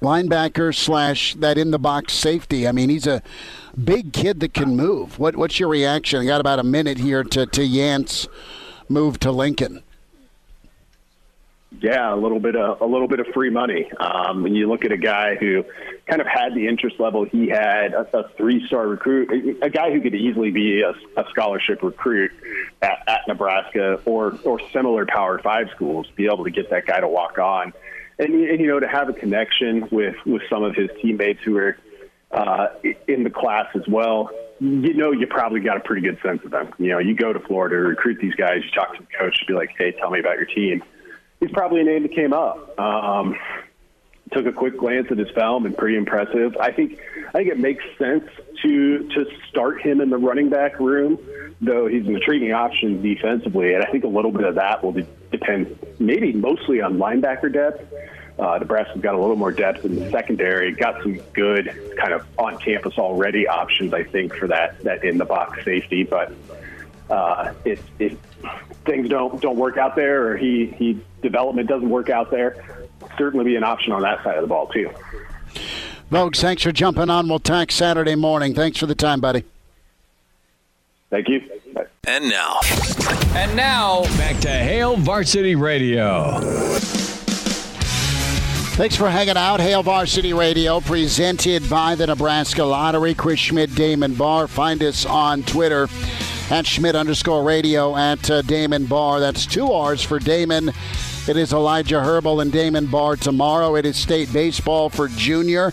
linebacker 0.00 0.74
slash 0.74 1.34
that 1.36 1.58
in 1.58 1.70
the 1.70 1.78
box 1.78 2.12
safety? 2.12 2.66
I 2.66 2.72
mean, 2.72 2.88
he's 2.88 3.06
a 3.06 3.22
big 3.82 4.12
kid 4.12 4.40
that 4.40 4.54
can 4.54 4.76
move. 4.76 5.18
What 5.18 5.36
what's 5.36 5.60
your 5.60 5.68
reaction? 5.68 6.20
I 6.20 6.24
got 6.24 6.40
about 6.40 6.58
a 6.58 6.64
minute 6.64 6.98
here 6.98 7.24
to 7.24 7.46
to 7.46 7.64
Yant's 7.64 8.28
move 8.88 9.18
to 9.20 9.30
Lincoln. 9.30 9.82
Yeah, 11.80 12.12
a 12.12 12.16
little 12.16 12.40
bit 12.40 12.56
of 12.56 12.80
a 12.80 12.84
little 12.84 13.06
bit 13.06 13.20
of 13.20 13.28
free 13.28 13.48
money. 13.48 13.90
Um, 13.92 14.42
when 14.42 14.54
you 14.54 14.68
look 14.68 14.84
at 14.84 14.92
a 14.92 14.98
guy 14.98 15.36
who 15.36 15.64
kind 16.06 16.20
of 16.20 16.26
had 16.26 16.54
the 16.54 16.66
interest 16.66 16.98
level 16.98 17.24
he 17.24 17.48
had, 17.48 17.94
a, 17.94 18.18
a 18.18 18.28
three-star 18.30 18.88
recruit, 18.88 19.30
a, 19.30 19.66
a 19.66 19.70
guy 19.70 19.92
who 19.92 20.00
could 20.00 20.14
easily 20.14 20.50
be 20.50 20.82
a, 20.82 20.90
a 20.90 21.24
scholarship 21.30 21.82
recruit 21.82 22.32
at, 22.82 23.04
at 23.06 23.20
Nebraska 23.28 24.00
or 24.04 24.36
or 24.44 24.60
similar 24.72 25.06
Power 25.06 25.38
Five 25.38 25.68
schools, 25.74 26.08
be 26.16 26.26
able 26.26 26.44
to 26.44 26.50
get 26.50 26.70
that 26.70 26.86
guy 26.86 27.00
to 27.00 27.08
walk 27.08 27.38
on, 27.38 27.72
and, 28.20 28.34
and 28.34 28.60
you 28.60 28.66
know 28.66 28.80
to 28.80 28.88
have 28.88 29.08
a 29.08 29.12
connection 29.12 29.88
with 29.90 30.16
with 30.24 30.42
some 30.48 30.62
of 30.62 30.74
his 30.74 30.88
teammates 31.02 31.40
who 31.44 31.56
are 31.56 31.76
uh, 32.30 32.66
in 33.08 33.24
the 33.24 33.30
class 33.30 33.66
as 33.74 33.86
well. 33.88 34.30
You 34.60 34.92
know, 34.92 35.10
you 35.10 35.26
probably 35.26 35.60
got 35.60 35.78
a 35.78 35.80
pretty 35.80 36.02
good 36.02 36.18
sense 36.22 36.44
of 36.44 36.50
them. 36.50 36.72
You 36.78 36.90
know, 36.90 36.98
you 36.98 37.14
go 37.14 37.32
to 37.32 37.40
Florida, 37.40 37.76
recruit 37.76 38.18
these 38.20 38.34
guys, 38.34 38.58
you 38.62 38.70
talk 38.70 38.94
to 38.94 39.00
the 39.00 39.08
coach, 39.18 39.42
be 39.48 39.54
like, 39.54 39.70
"Hey, 39.76 39.92
tell 39.92 40.10
me 40.10 40.20
about 40.20 40.36
your 40.36 40.46
team." 40.46 40.82
he's 41.40 41.50
probably 41.50 41.80
a 41.80 41.84
name 41.84 42.02
that 42.02 42.14
came 42.14 42.32
up. 42.32 42.78
Um, 42.78 43.36
took 44.32 44.46
a 44.46 44.52
quick 44.52 44.78
glance 44.78 45.08
at 45.10 45.18
his 45.18 45.30
film 45.30 45.66
and 45.66 45.76
pretty 45.76 45.96
impressive. 45.96 46.56
I 46.60 46.70
think 46.70 47.00
I 47.28 47.32
think 47.32 47.48
it 47.48 47.58
makes 47.58 47.82
sense 47.98 48.24
to 48.62 49.08
to 49.08 49.26
start 49.48 49.80
him 49.82 50.00
in 50.00 50.10
the 50.10 50.18
running 50.18 50.50
back 50.50 50.78
room, 50.78 51.18
though 51.60 51.88
he's 51.88 52.06
an 52.06 52.14
intriguing 52.14 52.52
option 52.52 53.02
defensively, 53.02 53.74
and 53.74 53.82
I 53.82 53.90
think 53.90 54.04
a 54.04 54.08
little 54.08 54.30
bit 54.30 54.44
of 54.44 54.54
that 54.54 54.84
will 54.84 54.92
de- 54.92 55.06
depend 55.30 55.78
maybe 55.98 56.32
mostly 56.32 56.80
on 56.80 56.98
linebacker 56.98 57.52
depth. 57.52 57.92
Uh, 58.38 58.58
Nebraska's 58.58 59.02
got 59.02 59.14
a 59.14 59.18
little 59.18 59.36
more 59.36 59.52
depth 59.52 59.84
in 59.84 59.96
the 59.96 60.10
secondary. 60.10 60.72
Got 60.72 61.02
some 61.02 61.20
good 61.34 61.66
kind 61.96 62.12
of 62.12 62.26
on 62.38 62.58
campus 62.58 62.96
already 62.98 63.46
options, 63.46 63.92
I 63.92 64.04
think, 64.04 64.34
for 64.34 64.48
that 64.48 64.82
that 64.84 65.04
in 65.04 65.18
the 65.18 65.26
box 65.26 65.64
safety, 65.64 66.04
but 66.04 66.32
uh, 67.10 67.52
if, 67.64 67.82
if 67.98 68.16
things 68.86 69.08
don't 69.08 69.40
don't 69.42 69.56
work 69.56 69.76
out 69.76 69.96
there 69.96 70.28
or 70.28 70.36
he 70.36 70.66
he 70.78 71.00
development 71.22 71.68
doesn't 71.68 71.90
work 71.90 72.08
out 72.08 72.30
there, 72.30 72.64
certainly 73.18 73.44
be 73.44 73.56
an 73.56 73.64
option 73.64 73.92
on 73.92 74.02
that 74.02 74.22
side 74.24 74.36
of 74.36 74.42
the 74.42 74.48
ball 74.48 74.68
too. 74.68 74.90
Vogues, 76.10 76.40
thanks 76.40 76.62
for 76.62 76.72
jumping 76.72 77.10
on. 77.10 77.28
We'll 77.28 77.38
talk 77.38 77.70
Saturday 77.70 78.14
morning. 78.14 78.54
Thanks 78.54 78.78
for 78.78 78.86
the 78.86 78.94
time, 78.94 79.20
buddy. 79.20 79.44
Thank 81.10 81.28
you. 81.28 81.42
And 82.12 82.28
now. 82.28 82.58
And 83.36 83.54
now, 83.54 84.02
back 84.18 84.40
to 84.40 84.48
Hail 84.48 84.96
Varsity 84.96 85.54
Radio. 85.54 86.40
Thanks 88.74 88.96
for 88.96 89.08
hanging 89.08 89.36
out. 89.36 89.60
Hail 89.60 89.84
Varsity 89.84 90.32
Radio, 90.32 90.80
presented 90.80 91.70
by 91.70 91.94
the 91.94 92.08
Nebraska 92.08 92.64
Lottery. 92.64 93.14
Chris 93.14 93.38
Schmidt, 93.38 93.76
Damon 93.76 94.14
Barr. 94.14 94.48
Find 94.48 94.82
us 94.82 95.06
on 95.06 95.44
Twitter 95.44 95.86
at 96.50 96.66
Schmidt 96.66 96.96
underscore 96.96 97.44
radio 97.44 97.96
at 97.96 98.28
uh, 98.28 98.42
Damon 98.42 98.86
Barr. 98.86 99.20
That's 99.20 99.46
two 99.46 99.70
R's 99.70 100.02
for 100.02 100.18
Damon. 100.18 100.72
It 101.28 101.36
is 101.36 101.52
Elijah 101.52 102.00
Herbal 102.00 102.40
and 102.40 102.50
Damon 102.50 102.86
Barr 102.86 103.14
tomorrow. 103.14 103.76
It 103.76 103.86
is 103.86 103.96
state 103.96 104.32
baseball 104.32 104.90
for 104.90 105.06
Junior. 105.06 105.72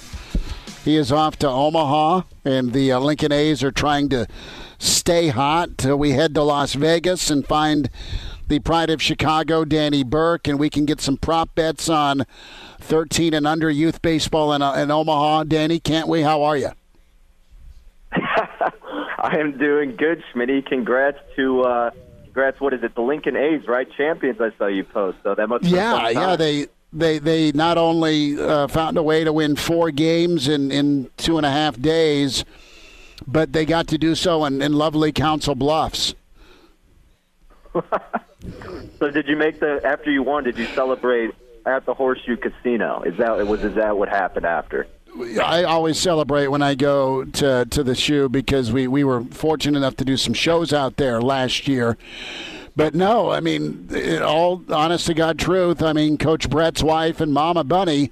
He 0.85 0.97
is 0.97 1.11
off 1.11 1.37
to 1.37 1.49
Omaha, 1.49 2.21
and 2.45 2.73
the 2.73 2.91
uh, 2.91 2.99
Lincoln 2.99 3.31
A's 3.31 3.63
are 3.63 3.71
trying 3.71 4.09
to 4.09 4.27
stay 4.77 5.29
hot 5.29 5.77
till 5.77 5.97
we 5.97 6.11
head 6.11 6.33
to 6.35 6.43
Las 6.43 6.73
Vegas 6.73 7.29
and 7.29 7.45
find 7.45 7.89
the 8.47 8.59
pride 8.59 8.89
of 8.89 9.01
Chicago, 9.01 9.65
Danny 9.65 10.03
Burke, 10.03 10.47
and 10.47 10.59
we 10.59 10.69
can 10.69 10.85
get 10.85 11.01
some 11.01 11.17
prop 11.17 11.53
bets 11.55 11.89
on 11.89 12.25
13 12.79 13.33
and 13.33 13.45
under 13.45 13.69
youth 13.69 14.01
baseball 14.01 14.53
in, 14.53 14.61
uh, 14.61 14.73
in 14.73 14.89
Omaha. 14.89 15.43
Danny, 15.45 15.79
can't 15.79 16.07
we? 16.07 16.21
How 16.21 16.43
are 16.43 16.55
you? 16.55 16.71
I 18.11 19.37
am 19.37 19.57
doing 19.57 19.95
good, 19.95 20.23
Schmitty. 20.33 20.65
Congrats 20.65 21.17
to 21.35 21.63
uh, 21.63 21.91
congrats. 22.23 22.61
What 22.61 22.73
is 22.73 22.83
it? 22.83 22.95
The 22.95 23.01
Lincoln 23.01 23.35
A's, 23.35 23.67
right? 23.67 23.87
Champions. 23.97 24.39
I 24.39 24.51
saw 24.57 24.67
you 24.67 24.83
post. 24.83 25.17
So 25.23 25.35
that 25.35 25.47
must. 25.47 25.63
Be 25.63 25.71
Yeah, 25.71 26.09
yeah. 26.09 26.35
They 26.35 26.67
they 26.93 27.17
they 27.19 27.51
not 27.51 27.77
only 27.77 28.39
uh, 28.39 28.67
found 28.67 28.97
a 28.97 29.03
way 29.03 29.23
to 29.23 29.33
win 29.33 29.55
four 29.55 29.91
games 29.91 30.47
in 30.47 30.71
in 30.71 31.09
two 31.17 31.37
and 31.37 31.45
a 31.45 31.51
half 31.51 31.81
days, 31.81 32.45
but 33.25 33.53
they 33.53 33.65
got 33.65 33.87
to 33.87 33.97
do 33.97 34.15
so 34.15 34.45
in, 34.45 34.61
in 34.61 34.73
lovely 34.73 35.11
Council 35.11 35.55
Bluffs. 35.55 36.15
So 38.99 39.11
did 39.11 39.27
you 39.27 39.35
make 39.35 39.59
the 39.59 39.81
after 39.83 40.11
you 40.11 40.23
won? 40.23 40.43
Did 40.43 40.57
you 40.57 40.65
celebrate 40.67 41.31
at 41.65 41.85
the 41.85 41.93
Horseshoe 41.93 42.37
Casino? 42.37 43.03
Is 43.03 43.17
that 43.17 43.45
was 43.45 43.63
is 43.63 43.75
that 43.75 43.97
what 43.97 44.09
happened 44.09 44.45
after? 44.45 44.87
I 45.41 45.63
always 45.63 45.99
celebrate 45.99 46.47
when 46.47 46.61
I 46.61 46.75
go 46.75 47.25
to 47.25 47.65
to 47.65 47.83
the 47.83 47.95
shoe 47.95 48.29
because 48.29 48.71
we 48.71 48.87
we 48.87 49.03
were 49.03 49.23
fortunate 49.25 49.77
enough 49.77 49.95
to 49.97 50.05
do 50.05 50.17
some 50.17 50.33
shows 50.33 50.73
out 50.73 50.97
there 50.97 51.21
last 51.21 51.67
year. 51.67 51.97
But 52.75 52.93
no, 52.93 53.31
I 53.31 53.39
mean, 53.39 53.87
it, 53.91 54.21
all 54.21 54.63
honest 54.69 55.07
to 55.07 55.15
God 55.15 55.39
truth. 55.39 55.81
I 55.81 55.93
mean, 55.93 56.17
Coach 56.17 56.47
Brett's 56.47 56.83
wife 56.83 57.19
and 57.19 57.33
Mama 57.33 57.63
Bunny, 57.63 58.11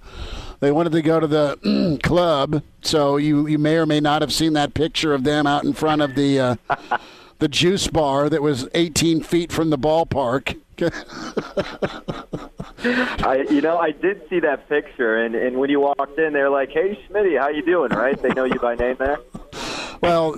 they 0.60 0.72
wanted 0.72 0.92
to 0.94 1.02
go 1.02 1.20
to 1.20 1.28
the 1.28 2.00
club, 2.04 2.64
so 2.82 3.18
you 3.18 3.48
you 3.48 3.58
may 3.58 3.78
or 3.78 3.86
may 3.86 4.00
not 4.00 4.22
have 4.22 4.34
seen 4.34 4.54
that 4.54 4.74
picture 4.74 5.14
of 5.14 5.24
them 5.24 5.46
out 5.48 5.64
in 5.64 5.74
front 5.74 6.02
of 6.02 6.16
the 6.16 6.40
uh, 6.40 6.56
the 7.40 7.48
juice 7.48 7.88
bar 7.88 8.30
that 8.30 8.42
was 8.42 8.68
18 8.74 9.22
feet 9.24 9.52
from 9.52 9.70
the 9.70 9.78
ballpark. 9.78 10.60
I, 12.84 13.46
you 13.50 13.62
know, 13.62 13.78
I 13.78 13.92
did 13.92 14.22
see 14.30 14.40
that 14.42 14.68
picture, 14.68 15.24
and, 15.24 15.36
and 15.36 15.58
when 15.58 15.70
you 15.70 15.80
walked 15.80 16.20
in, 16.20 16.34
they're 16.34 16.50
like, 16.50 16.70
"Hey, 16.72 17.00
Schmitty, 17.08 17.40
how 17.40 17.50
you 17.50 17.64
doing?" 17.64 17.92
Right? 17.92 18.22
They 18.22 18.30
know 18.30 18.44
you 18.46 18.60
by 18.60 18.76
name 18.76 18.96
there. 19.00 19.20
Well, 20.02 20.36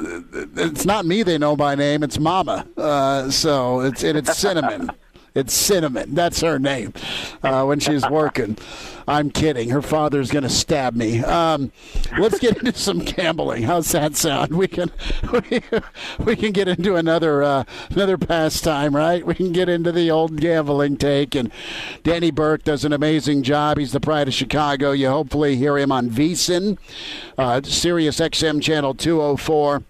it's 0.56 0.86
not 0.86 1.06
me 1.06 1.24
they 1.24 1.38
know 1.40 1.58
by 1.58 1.74
name; 1.76 2.04
it's 2.04 2.20
Mama. 2.20 2.66
Uh, 2.78 3.30
so 3.32 3.82
it's 3.82 4.04
and 4.04 4.18
it's 4.18 4.38
Cinnamon. 4.38 4.92
It's 5.38 5.54
Cinnamon. 5.54 6.16
That's 6.16 6.42
her 6.42 6.58
name 6.58 6.94
uh, 7.44 7.64
when 7.64 7.80
she's 7.80 8.10
working. 8.10 8.58
I'm 9.08 9.30
kidding. 9.30 9.70
Her 9.70 9.84
father's 9.84 10.32
going 10.32 10.42
to 10.42 10.50
stab 10.50 10.96
me. 10.96 11.24
Um, 11.24 11.72
let's 12.18 12.40
get 12.40 12.58
into 12.58 12.74
some 12.74 13.00
gambling. 13.00 13.62
How's 13.62 13.92
that 13.92 14.16
sound? 14.16 14.52
We 14.52 14.68
can 14.68 14.92
we, 15.32 15.62
we 16.26 16.36
can 16.36 16.54
get 16.54 16.68
into 16.68 16.96
another 16.96 17.44
uh, 17.44 17.66
another 17.92 18.18
pastime, 18.18 18.96
right? 18.96 19.24
We 19.24 19.36
can 19.36 19.52
get 19.52 19.70
into 19.70 19.92
the 19.92 20.10
old 20.10 20.42
gambling 20.42 20.98
take. 20.98 21.36
And 21.36 21.52
Danny 22.02 22.32
Burke 22.32 22.64
does 22.64 22.84
an 22.84 22.92
amazing 22.92 23.44
job. 23.44 23.78
He's 23.78 23.92
the 23.92 24.00
pride 24.00 24.28
of 24.28 24.34
Chicago. 24.34 24.92
You 24.92 25.10
hopefully 25.10 25.56
hear 25.56 25.78
him 25.78 25.92
on 25.92 26.10
VSIN, 26.10 26.80
uh, 27.38 27.62
Sirius 27.64 28.20
XM 28.20 28.60
channel 28.60 28.96
204. 28.96 29.84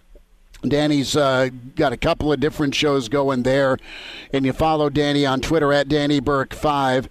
Danny's 0.61 1.15
uh, 1.15 1.49
got 1.75 1.93
a 1.93 1.97
couple 1.97 2.31
of 2.31 2.39
different 2.39 2.73
shows 2.73 3.09
going 3.09 3.43
there, 3.43 3.77
and 4.33 4.45
you 4.45 4.53
follow 4.53 4.89
Danny 4.89 5.25
on 5.25 5.41
Twitter 5.41 5.71
at 5.73 5.87
Danny 5.87 6.19
Burke 6.19 6.53
five. 6.53 7.09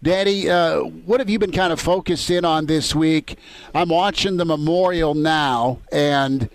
Danny, 0.00 0.48
uh, 0.48 0.82
what 0.82 1.18
have 1.18 1.28
you 1.28 1.40
been 1.40 1.50
kind 1.50 1.72
of 1.72 1.80
focused 1.80 2.30
in 2.30 2.44
on 2.44 2.66
this 2.66 2.94
week? 2.94 3.36
I'm 3.74 3.88
watching 3.88 4.36
the 4.36 4.44
Memorial 4.44 5.14
now, 5.14 5.80
and 5.90 6.48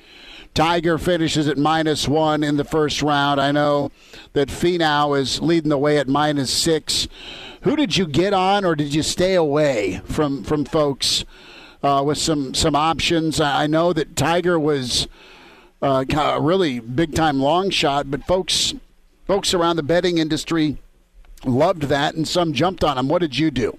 Tiger 0.54 0.98
finishes 0.98 1.48
at 1.50 1.58
minus 1.58 2.08
one 2.08 2.42
in 2.42 2.56
the 2.56 2.64
first 2.64 3.02
round. 3.02 3.42
I 3.42 3.52
know 3.52 3.92
that 4.32 4.48
Finau 4.48 5.20
is 5.20 5.42
leading 5.42 5.70
the 5.70 5.78
way 5.78 5.98
at 5.98 6.08
minus 6.08 6.54
six. 6.54 7.10
Who 7.64 7.76
did 7.76 7.98
you 7.98 8.08
get 8.08 8.34
on, 8.34 8.64
or 8.64 8.76
did 8.76 8.94
you 8.94 9.04
stay 9.04 9.36
away 9.36 10.02
from 10.06 10.44
from 10.44 10.64
folks 10.64 11.26
uh, 11.82 12.02
with 12.06 12.20
some 12.20 12.54
some 12.54 12.76
options? 12.76 13.42
I 13.42 13.68
know 13.68 13.92
that 13.92 14.16
Tiger 14.16 14.58
was 14.58 15.08
uh, 15.84 16.06
a 16.18 16.42
really 16.42 16.80
big 16.80 17.14
time 17.14 17.40
long 17.40 17.70
shot, 17.70 18.10
but 18.10 18.24
folks 18.26 18.74
folks 19.28 19.54
around 19.54 19.76
the 19.76 19.84
betting 19.84 20.18
industry 20.18 20.78
loved 21.46 21.84
that, 21.84 22.16
and 22.16 22.28
some 22.28 22.54
jumped 22.54 22.84
on 22.84 22.98
him. 22.98 23.08
What 23.10 23.20
did 23.20 23.38
you 23.38 23.52
do? 23.52 23.78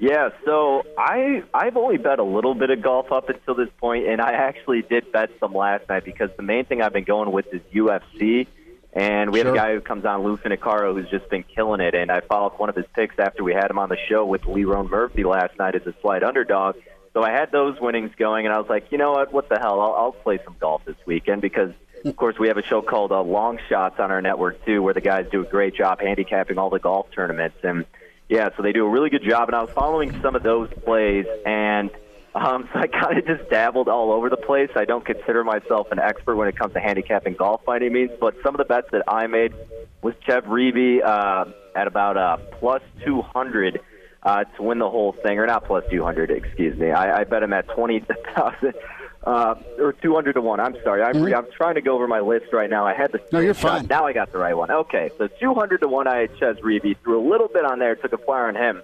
Yeah, 0.00 0.30
so 0.44 0.84
I 0.96 1.42
I've 1.52 1.76
only 1.76 1.96
bet 1.96 2.18
a 2.18 2.24
little 2.24 2.54
bit 2.54 2.70
of 2.70 2.82
golf 2.82 3.10
up 3.10 3.28
until 3.28 3.54
this 3.54 3.68
point, 3.80 4.06
and 4.06 4.20
I 4.20 4.32
actually 4.32 4.82
did 4.82 5.10
bet 5.12 5.30
some 5.40 5.54
last 5.54 5.88
night 5.88 6.04
because 6.04 6.30
the 6.36 6.42
main 6.42 6.64
thing 6.64 6.82
I've 6.82 6.92
been 6.92 7.04
going 7.04 7.32
with 7.32 7.52
is 7.52 7.60
UFC, 7.72 8.46
and 8.92 9.32
we 9.32 9.40
Sure. 9.40 9.46
have 9.46 9.54
a 9.54 9.58
guy 9.58 9.74
who 9.74 9.80
comes 9.80 10.04
on, 10.04 10.22
Lou 10.22 10.36
Finocchiaro, 10.36 10.94
who's 10.94 11.10
just 11.10 11.28
been 11.30 11.42
killing 11.42 11.80
it, 11.80 11.94
and 11.96 12.12
I 12.12 12.20
followed 12.20 12.52
one 12.58 12.68
of 12.68 12.76
his 12.76 12.86
picks 12.94 13.18
after 13.18 13.42
we 13.42 13.54
had 13.54 13.70
him 13.70 13.78
on 13.78 13.88
the 13.88 13.98
show 14.08 14.24
with 14.24 14.42
Lerone 14.42 14.88
Murphy 14.88 15.24
last 15.24 15.58
night 15.58 15.74
as 15.74 15.84
a 15.86 15.94
slight 16.00 16.22
underdog. 16.22 16.76
So 17.18 17.24
I 17.24 17.32
had 17.32 17.50
those 17.50 17.80
winnings 17.80 18.12
going, 18.16 18.46
and 18.46 18.54
I 18.54 18.58
was 18.60 18.68
like, 18.68 18.92
you 18.92 18.98
know 18.98 19.10
what, 19.10 19.32
what 19.32 19.48
the 19.48 19.58
hell, 19.58 19.80
I'll, 19.80 19.92
I'll 19.94 20.12
play 20.12 20.38
some 20.44 20.54
golf 20.60 20.84
this 20.84 20.94
weekend 21.04 21.42
because 21.42 21.72
of 22.04 22.14
course, 22.14 22.38
we 22.38 22.46
have 22.46 22.58
a 22.58 22.62
show 22.62 22.80
called 22.80 23.10
uh, 23.10 23.20
Long 23.22 23.58
Shots 23.68 23.98
on 23.98 24.12
our 24.12 24.22
network 24.22 24.64
too, 24.64 24.80
where 24.82 24.94
the 24.94 25.00
guys 25.00 25.26
do 25.32 25.40
a 25.40 25.44
great 25.44 25.74
job 25.74 26.00
handicapping 26.00 26.58
all 26.58 26.70
the 26.70 26.78
golf 26.78 27.10
tournaments. 27.10 27.56
And 27.64 27.86
yeah, 28.28 28.50
so 28.56 28.62
they 28.62 28.70
do 28.70 28.86
a 28.86 28.88
really 28.88 29.10
good 29.10 29.24
job. 29.28 29.48
And 29.48 29.56
I 29.56 29.62
was 29.62 29.70
following 29.72 30.16
some 30.22 30.36
of 30.36 30.44
those 30.44 30.68
plays, 30.84 31.26
and 31.44 31.90
um, 32.36 32.68
so 32.72 32.78
I 32.78 32.86
kind 32.86 33.18
of 33.18 33.26
just 33.26 33.50
dabbled 33.50 33.88
all 33.88 34.12
over 34.12 34.30
the 34.30 34.36
place. 34.36 34.70
I 34.76 34.84
don't 34.84 35.04
consider 35.04 35.42
myself 35.42 35.88
an 35.90 35.98
expert 35.98 36.36
when 36.36 36.46
it 36.46 36.56
comes 36.56 36.74
to 36.74 36.80
handicapping 36.80 37.34
golf 37.34 37.64
by 37.64 37.78
any 37.78 37.88
means, 37.88 38.12
but 38.20 38.36
some 38.44 38.54
of 38.54 38.58
the 38.58 38.64
bets 38.64 38.86
that 38.92 39.02
I 39.08 39.26
made 39.26 39.54
was 40.02 40.14
Chez 40.24 40.42
Reavie 40.42 41.04
uh, 41.04 41.46
at 41.74 41.88
about 41.88 42.16
uh, 42.16 42.36
plus 42.60 42.82
200 43.04 43.80
uh, 44.22 44.44
to 44.44 44.62
win 44.62 44.78
the 44.78 44.90
whole 44.90 45.12
thing, 45.12 45.38
or 45.38 45.46
not 45.46 45.64
plus 45.64 45.84
200, 45.90 46.30
excuse 46.30 46.76
me. 46.76 46.90
I, 46.90 47.20
I 47.20 47.24
bet 47.24 47.42
him 47.42 47.52
at 47.52 47.68
20,000 47.68 48.74
uh, 49.24 49.54
or 49.78 49.92
200 49.92 50.32
to 50.34 50.40
1. 50.40 50.60
I'm 50.60 50.76
sorry. 50.82 51.02
I'm, 51.02 51.22
I'm 51.34 51.46
trying 51.56 51.76
to 51.76 51.80
go 51.80 51.94
over 51.94 52.06
my 52.08 52.20
list 52.20 52.46
right 52.52 52.70
now. 52.70 52.86
I 52.86 52.94
had 52.94 53.12
the 53.12 53.18
Mm-hmm. 53.18 53.36
No, 53.36 53.40
you're 53.40 53.54
fine. 53.54 53.86
Now 53.86 54.06
I 54.06 54.12
got 54.12 54.32
the 54.32 54.38
right 54.38 54.56
one. 54.56 54.70
Okay, 54.70 55.10
so 55.18 55.28
200 55.28 55.78
to 55.82 55.88
1 55.88 56.08
I 56.08 56.16
had 56.18 56.30
Chez 56.38 56.54
Reavie. 56.62 56.96
Threw 57.02 57.20
a 57.20 57.26
little 57.28 57.48
bit 57.48 57.64
on 57.64 57.78
there, 57.78 57.94
took 57.94 58.12
a 58.12 58.18
flyer 58.18 58.48
on 58.48 58.54
him. 58.54 58.82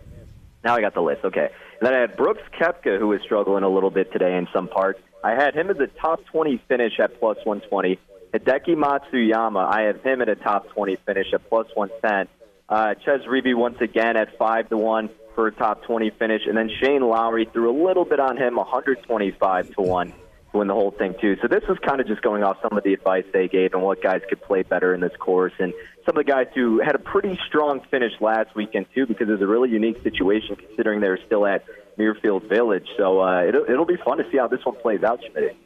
Now 0.62 0.74
I 0.74 0.80
got 0.80 0.94
the 0.94 1.00
list. 1.00 1.24
Okay. 1.24 1.48
And 1.80 1.86
then 1.86 1.94
I 1.94 2.00
had 2.00 2.16
Brooks 2.16 2.42
Koepka, 2.58 2.98
who 2.98 3.08
was 3.08 3.20
struggling 3.22 3.64
a 3.64 3.68
little 3.68 3.90
bit 3.90 4.12
today 4.12 4.36
in 4.36 4.48
some 4.52 4.68
parts. 4.68 5.00
I 5.22 5.30
had 5.30 5.54
him 5.54 5.70
as 5.70 5.78
a 5.78 5.86
top 5.86 6.24
20 6.26 6.62
finish 6.68 6.98
at 7.00 7.18
plus 7.18 7.38
120. 7.44 7.98
Hideki 8.34 8.74
Matsuyama, 8.74 9.64
I 9.64 9.82
have 9.82 10.02
him 10.02 10.20
at 10.20 10.28
a 10.28 10.34
top 10.34 10.68
20 10.70 10.96
finish 11.06 11.32
at 11.32 11.48
plus 11.48 11.66
110. 11.74 12.28
Uh, 12.68 12.94
Chez 13.04 13.24
Reavie 13.26 13.54
once 13.54 13.80
again 13.80 14.16
at 14.16 14.36
5 14.36 14.68
to 14.70 14.76
1 14.76 15.08
for 15.34 15.46
a 15.46 15.52
top 15.52 15.82
20 15.84 16.10
finish. 16.18 16.42
And 16.46 16.56
then 16.56 16.70
Shane 16.80 17.02
Lowry 17.02 17.48
threw 17.52 17.70
a 17.70 17.76
little 17.86 18.04
bit 18.04 18.20
on 18.20 18.36
him, 18.36 18.56
125 18.56 19.74
to 19.74 19.82
1 19.82 20.10
to 20.10 20.58
win 20.58 20.68
the 20.68 20.74
whole 20.74 20.90
thing, 20.90 21.14
too. 21.20 21.36
So 21.42 21.48
this 21.48 21.62
was 21.68 21.78
kind 21.78 22.00
of 22.00 22.06
just 22.06 22.22
going 22.22 22.42
off 22.42 22.58
some 22.62 22.76
of 22.76 22.84
the 22.84 22.92
advice 22.92 23.24
they 23.32 23.48
gave 23.48 23.74
and 23.74 23.82
what 23.82 24.02
guys 24.02 24.22
could 24.28 24.42
play 24.42 24.62
better 24.62 24.94
in 24.94 25.00
this 25.00 25.14
course. 25.18 25.52
And 25.58 25.72
some 26.06 26.16
of 26.16 26.24
the 26.24 26.30
guys 26.30 26.46
who 26.54 26.80
had 26.80 26.94
a 26.94 26.98
pretty 26.98 27.38
strong 27.46 27.80
finish 27.90 28.12
last 28.20 28.54
weekend, 28.54 28.86
too, 28.94 29.06
because 29.06 29.28
it 29.28 29.32
was 29.32 29.42
a 29.42 29.46
really 29.46 29.70
unique 29.70 30.02
situation 30.02 30.56
considering 30.56 31.00
they 31.00 31.08
were 31.08 31.20
still 31.26 31.46
at 31.46 31.64
Muirfield 31.98 32.48
Village. 32.48 32.86
So 32.96 33.20
uh, 33.20 33.44
it'll, 33.44 33.64
it'll 33.64 33.84
be 33.84 33.96
fun 34.04 34.18
to 34.18 34.30
see 34.30 34.38
how 34.38 34.48
this 34.48 34.64
one 34.64 34.76
plays 34.76 35.02
out, 35.02 35.20
Schmidt. 35.30 35.56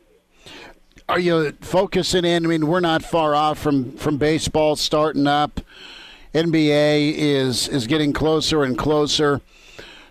Are 1.08 1.18
you 1.18 1.52
focusing 1.60 2.26
in? 2.26 2.44
I 2.44 2.48
mean, 2.48 2.66
we're 2.66 2.80
not 2.80 3.02
far 3.02 3.34
off 3.34 3.58
from 3.58 3.92
from 3.92 4.18
baseball 4.18 4.76
starting 4.76 5.26
up. 5.26 5.60
NBA 6.34 7.14
is 7.14 7.66
is 7.68 7.86
getting 7.86 8.12
closer 8.12 8.62
and 8.62 8.76
closer. 8.76 9.40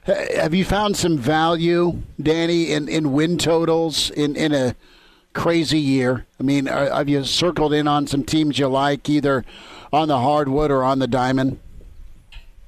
Ha- 0.08 0.42
Have 0.42 0.54
you 0.54 0.66
found 0.66 0.98
some 0.98 1.18
value, 1.18 2.02
Danny, 2.22 2.72
in, 2.72 2.88
in 2.90 3.12
win 3.12 3.38
totals 3.38 4.10
in, 4.10 4.36
in 4.36 4.54
a 4.54 4.76
crazy 5.34 5.80
year? 5.80 6.26
I 6.40 6.44
mean, 6.44 6.68
are, 6.68 6.90
have 6.90 7.10
you 7.10 7.24
circled 7.24 7.74
in 7.74 7.88
on 7.88 8.08
some 8.08 8.24
teams 8.24 8.58
you 8.58 8.68
like, 8.68 9.08
either 9.10 9.46
on 9.94 10.08
the 10.08 10.18
hardwood 10.18 10.72
or 10.72 10.84
on 10.84 11.00
the 11.00 11.08
diamond? 11.08 11.60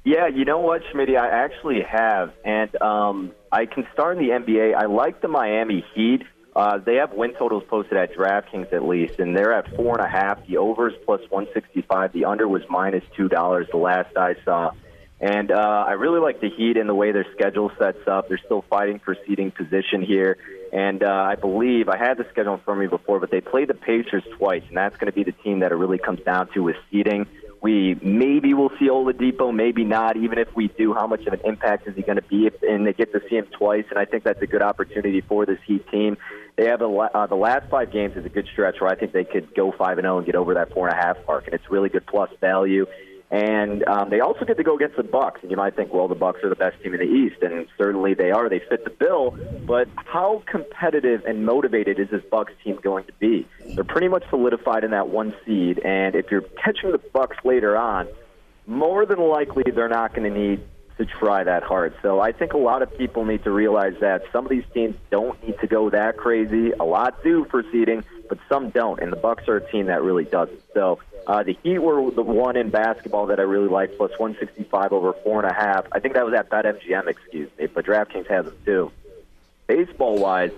Yeah, 0.04 0.28
you 0.28 0.44
know 0.44 0.58
what, 0.58 0.82
Schmidt? 0.90 1.10
I 1.10 1.28
actually 1.28 1.82
have, 1.82 2.32
and 2.44 2.74
um, 2.80 3.32
I 3.52 3.66
can 3.66 3.86
start 3.92 4.16
in 4.18 4.26
the 4.26 4.30
NBA. 4.30 4.74
I 4.74 4.86
like 4.86 5.20
the 5.20 5.28
Miami 5.28 5.84
Heat. 5.94 6.22
Uh, 6.56 6.78
they 6.78 6.96
have 6.96 7.12
win 7.12 7.32
totals 7.34 7.64
posted 7.68 7.96
at 7.96 8.14
DraftKings 8.14 8.72
at 8.72 8.84
least, 8.84 9.18
and 9.20 9.36
they're 9.36 9.52
at 9.52 9.74
four 9.76 9.98
and 9.98 10.04
a 10.04 10.08
half. 10.08 10.44
The 10.46 10.56
overs 10.56 10.94
plus 11.04 11.20
one 11.28 11.46
sixty 11.54 11.82
five. 11.82 12.12
The 12.12 12.24
under 12.24 12.48
was 12.48 12.62
minus 12.68 13.04
two 13.16 13.28
dollars. 13.28 13.68
The 13.70 13.76
last 13.76 14.16
I 14.16 14.34
saw, 14.44 14.72
and 15.20 15.52
uh, 15.52 15.84
I 15.86 15.92
really 15.92 16.20
like 16.20 16.40
the 16.40 16.48
Heat 16.48 16.76
and 16.76 16.88
the 16.88 16.94
way 16.94 17.12
their 17.12 17.26
schedule 17.34 17.70
sets 17.78 18.06
up. 18.06 18.28
They're 18.28 18.40
still 18.44 18.64
fighting 18.70 19.00
for 19.04 19.16
seeding 19.26 19.50
position 19.50 20.02
here, 20.02 20.38
and 20.72 21.02
uh, 21.02 21.10
I 21.10 21.34
believe 21.34 21.88
I 21.88 21.98
had 21.98 22.16
the 22.16 22.26
schedule 22.30 22.60
of 22.66 22.78
me 22.78 22.86
before, 22.86 23.20
but 23.20 23.30
they 23.30 23.40
play 23.40 23.66
the 23.66 23.74
Pacers 23.74 24.24
twice, 24.38 24.62
and 24.68 24.76
that's 24.76 24.96
going 24.96 25.10
to 25.10 25.12
be 25.12 25.24
the 25.24 25.36
team 25.44 25.60
that 25.60 25.72
it 25.72 25.76
really 25.76 25.98
comes 25.98 26.20
down 26.20 26.48
to 26.54 26.62
with 26.62 26.76
seeding. 26.90 27.26
We 27.62 27.94
maybe 28.02 28.54
will 28.54 28.70
see 28.78 28.88
Oladipo, 28.88 29.54
maybe 29.54 29.84
not. 29.84 30.16
Even 30.16 30.38
if 30.38 30.48
we 30.56 30.68
do, 30.68 30.94
how 30.94 31.06
much 31.06 31.26
of 31.26 31.34
an 31.34 31.40
impact 31.44 31.86
is 31.86 31.94
he 31.94 32.00
going 32.00 32.16
to 32.16 32.22
be? 32.22 32.46
If, 32.46 32.54
and 32.62 32.86
they 32.86 32.94
get 32.94 33.12
to 33.12 33.20
see 33.28 33.36
him 33.36 33.46
twice, 33.58 33.84
and 33.90 33.98
I 33.98 34.06
think 34.06 34.24
that's 34.24 34.40
a 34.40 34.46
good 34.46 34.62
opportunity 34.62 35.20
for 35.20 35.44
this 35.44 35.58
Heat 35.66 35.86
team. 35.90 36.16
They 36.56 36.66
have 36.66 36.80
a, 36.80 36.86
uh, 36.86 37.26
the 37.26 37.36
last 37.36 37.68
five 37.70 37.92
games 37.92 38.16
is 38.16 38.24
a 38.24 38.30
good 38.30 38.46
stretch 38.50 38.80
where 38.80 38.90
I 38.90 38.94
think 38.94 39.12
they 39.12 39.24
could 39.24 39.54
go 39.54 39.72
five 39.72 39.98
and 39.98 40.06
zero 40.06 40.16
and 40.16 40.26
get 40.26 40.36
over 40.36 40.54
that 40.54 40.72
four 40.72 40.88
and 40.88 40.98
a 40.98 41.02
half 41.02 41.18
mark, 41.26 41.44
and 41.44 41.54
it's 41.54 41.70
really 41.70 41.90
good 41.90 42.06
plus 42.06 42.30
value. 42.40 42.86
And 43.30 43.86
um, 43.86 44.10
they 44.10 44.18
also 44.18 44.44
get 44.44 44.56
to 44.56 44.64
go 44.64 44.74
against 44.74 44.96
the 44.96 45.04
Bucks. 45.04 45.40
And 45.42 45.50
you 45.50 45.56
might 45.56 45.76
think, 45.76 45.92
well, 45.92 46.08
the 46.08 46.16
Bucks 46.16 46.42
are 46.42 46.48
the 46.48 46.56
best 46.56 46.82
team 46.82 46.94
in 46.94 47.00
the 47.00 47.06
East, 47.06 47.42
and 47.42 47.66
certainly 47.78 48.14
they 48.14 48.32
are. 48.32 48.48
They 48.48 48.58
fit 48.58 48.82
the 48.82 48.90
bill. 48.90 49.38
But 49.64 49.88
how 49.94 50.42
competitive 50.46 51.24
and 51.24 51.46
motivated 51.46 52.00
is 52.00 52.10
this 52.10 52.22
Bucks 52.28 52.52
team 52.64 52.78
going 52.82 53.04
to 53.04 53.12
be? 53.20 53.46
They're 53.74 53.84
pretty 53.84 54.08
much 54.08 54.24
solidified 54.30 54.82
in 54.82 54.90
that 54.90 55.08
one 55.08 55.34
seed, 55.46 55.78
and 55.78 56.16
if 56.16 56.30
you're 56.30 56.42
catching 56.42 56.90
the 56.90 56.98
Bucks 56.98 57.36
later 57.44 57.76
on, 57.76 58.08
more 58.66 59.06
than 59.06 59.20
likely 59.20 59.64
they're 59.72 59.88
not 59.88 60.14
going 60.14 60.32
to 60.32 60.38
need 60.38 60.62
to 60.98 61.06
try 61.06 61.42
that 61.44 61.62
hard. 61.62 61.94
So 62.02 62.20
I 62.20 62.32
think 62.32 62.52
a 62.52 62.58
lot 62.58 62.82
of 62.82 62.96
people 62.98 63.24
need 63.24 63.44
to 63.44 63.50
realize 63.50 63.94
that 64.00 64.22
some 64.32 64.44
of 64.44 64.50
these 64.50 64.64
teams 64.74 64.96
don't 65.10 65.42
need 65.46 65.58
to 65.60 65.66
go 65.66 65.88
that 65.90 66.18
crazy. 66.18 66.72
A 66.72 66.84
lot 66.84 67.22
do 67.22 67.46
for 67.50 67.64
seeding, 67.72 68.04
but 68.28 68.38
some 68.48 68.70
don't, 68.70 69.00
and 69.00 69.10
the 69.10 69.16
Bucks 69.16 69.48
are 69.48 69.56
a 69.56 69.70
team 69.70 69.86
that 69.86 70.02
really 70.02 70.24
doesn't. 70.24 70.60
So 70.74 70.98
uh, 71.30 71.44
the 71.44 71.56
Heat 71.62 71.78
were 71.78 72.10
the 72.10 72.22
one 72.22 72.56
in 72.56 72.70
basketball 72.70 73.26
that 73.26 73.38
I 73.38 73.44
really 73.44 73.68
liked, 73.68 73.96
plus 73.96 74.10
165 74.18 74.92
over 74.92 75.12
four 75.22 75.40
and 75.40 75.48
a 75.48 75.54
half. 75.54 75.86
I 75.92 76.00
think 76.00 76.14
that 76.14 76.24
was 76.24 76.34
at 76.34 76.50
BetMGM, 76.50 77.06
excuse 77.06 77.48
me, 77.56 77.66
but 77.66 77.86
DraftKings 77.86 78.26
has 78.26 78.46
them 78.46 78.56
too. 78.64 78.90
Baseball 79.68 80.18
wise, 80.18 80.50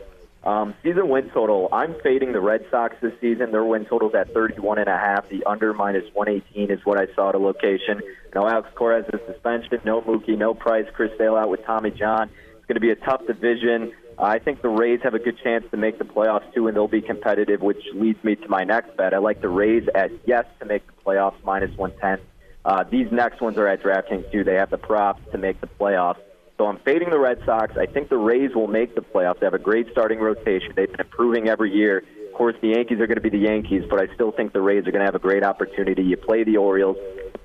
um, 0.45 0.73
season 0.83 1.11
win 1.11 1.29
total. 1.29 1.69
I'm 1.71 1.95
fading 2.03 2.33
the 2.33 2.41
Red 2.41 2.65
Sox 2.71 2.97
this 3.03 3.13
season. 3.21 3.53
Their 3.53 3.63
win 3.63 3.85
total's 3.85 4.15
at 4.15 4.33
31 4.33 4.79
and 4.79 4.89
a 4.89 4.97
half. 4.97 5.29
The 5.29 5.45
under 5.45 5.75
minus 5.75 6.07
118 6.15 6.71
is 6.71 6.83
what 6.87 6.97
I 6.97 7.13
saw 7.15 7.29
at 7.29 7.35
a 7.35 7.39
location. 7.39 8.01
No 8.35 8.49
Alex 8.49 8.71
Cora 8.75 9.03
has 9.03 9.13
a 9.13 9.23
suspension. 9.31 9.79
No 9.85 10.01
Mookie. 10.01 10.39
No 10.39 10.55
Price. 10.55 10.87
Chris 10.95 11.13
Sale 11.19 11.37
out 11.37 11.51
with 11.51 11.67
Tommy 11.67 11.91
John. 11.91 12.31
It's 12.57 12.67
going 12.67 12.77
to 12.77 12.81
be 12.81 12.93
a 12.93 12.97
tough 12.97 13.27
division. 13.27 13.93
I 14.19 14.39
think 14.39 14.63
the 14.63 14.69
Rays 14.69 15.01
have 15.03 15.15
a 15.15 15.19
good 15.19 15.39
chance 15.43 15.65
to 15.71 15.77
make 15.77 15.99
the 15.99 16.05
playoffs 16.05 16.53
too, 16.55 16.69
and 16.69 16.77
they'll 16.77 16.89
be 16.89 17.03
competitive, 17.03 17.61
which 17.61 17.83
leads 17.95 18.23
me 18.23 18.37
to 18.37 18.49
my 18.49 18.65
next 18.65 18.97
bet. 18.97 19.15
I 19.15 19.19
like 19.19 19.41
the 19.41 19.49
Rays 19.49 19.89
at 19.95 20.11
yes 20.27 20.45
to 20.61 20.67
make 20.67 20.87
the 20.87 20.93
playoffs 21.05 21.43
minus 21.45 21.77
110. 21.77 22.25
Uh, 22.65 22.85
these 22.85 23.11
next 23.11 23.41
ones 23.41 23.59
are 23.59 23.67
at 23.67 23.83
DraftKings 23.83 24.31
too. 24.31 24.45
They 24.45 24.55
have 24.55 24.71
the 24.71 24.79
props 24.79 25.23
to 25.33 25.39
make 25.39 25.61
the 25.61 25.67
playoffs. 25.67 26.21
So 26.59 26.67
I'm 26.67 26.79
fading 26.79 27.11
the 27.11 27.19
Red 27.19 27.43
Sox. 27.45 27.77
I 27.77 27.87
think 27.87 28.09
the 28.09 28.19
Rays 28.19 28.55
will 28.55 28.69
make 28.69 28.95
the 28.95 29.01
playoffs. 29.01 29.41
They 29.41 29.47
have 29.47 29.55
a 29.55 29.59
great 29.59 29.89
starting 29.91 30.21
rotation. 30.21 30.73
They've 30.77 30.91
been 30.91 31.01
improving 31.01 31.49
every 31.49 31.73
year. 31.73 32.05
Course, 32.43 32.57
the 32.61 32.71
Yankees 32.71 32.99
are 32.99 33.07
going 33.07 33.19
to 33.19 33.21
be 33.21 33.31
the 33.31 33.39
Yankees, 33.39 33.85
but 33.89 34.03
I 34.03 34.13
still 34.17 34.33
think 34.33 34.53
the 34.53 34.61
Rays 34.61 34.85
are 34.89 34.91
going 34.91 34.99
to 34.99 35.05
have 35.05 35.15
a 35.15 35.21
great 35.21 35.45
opportunity. 35.45 36.03
You 36.03 36.17
play 36.17 36.43
the 36.43 36.57
Orioles. 36.57 36.97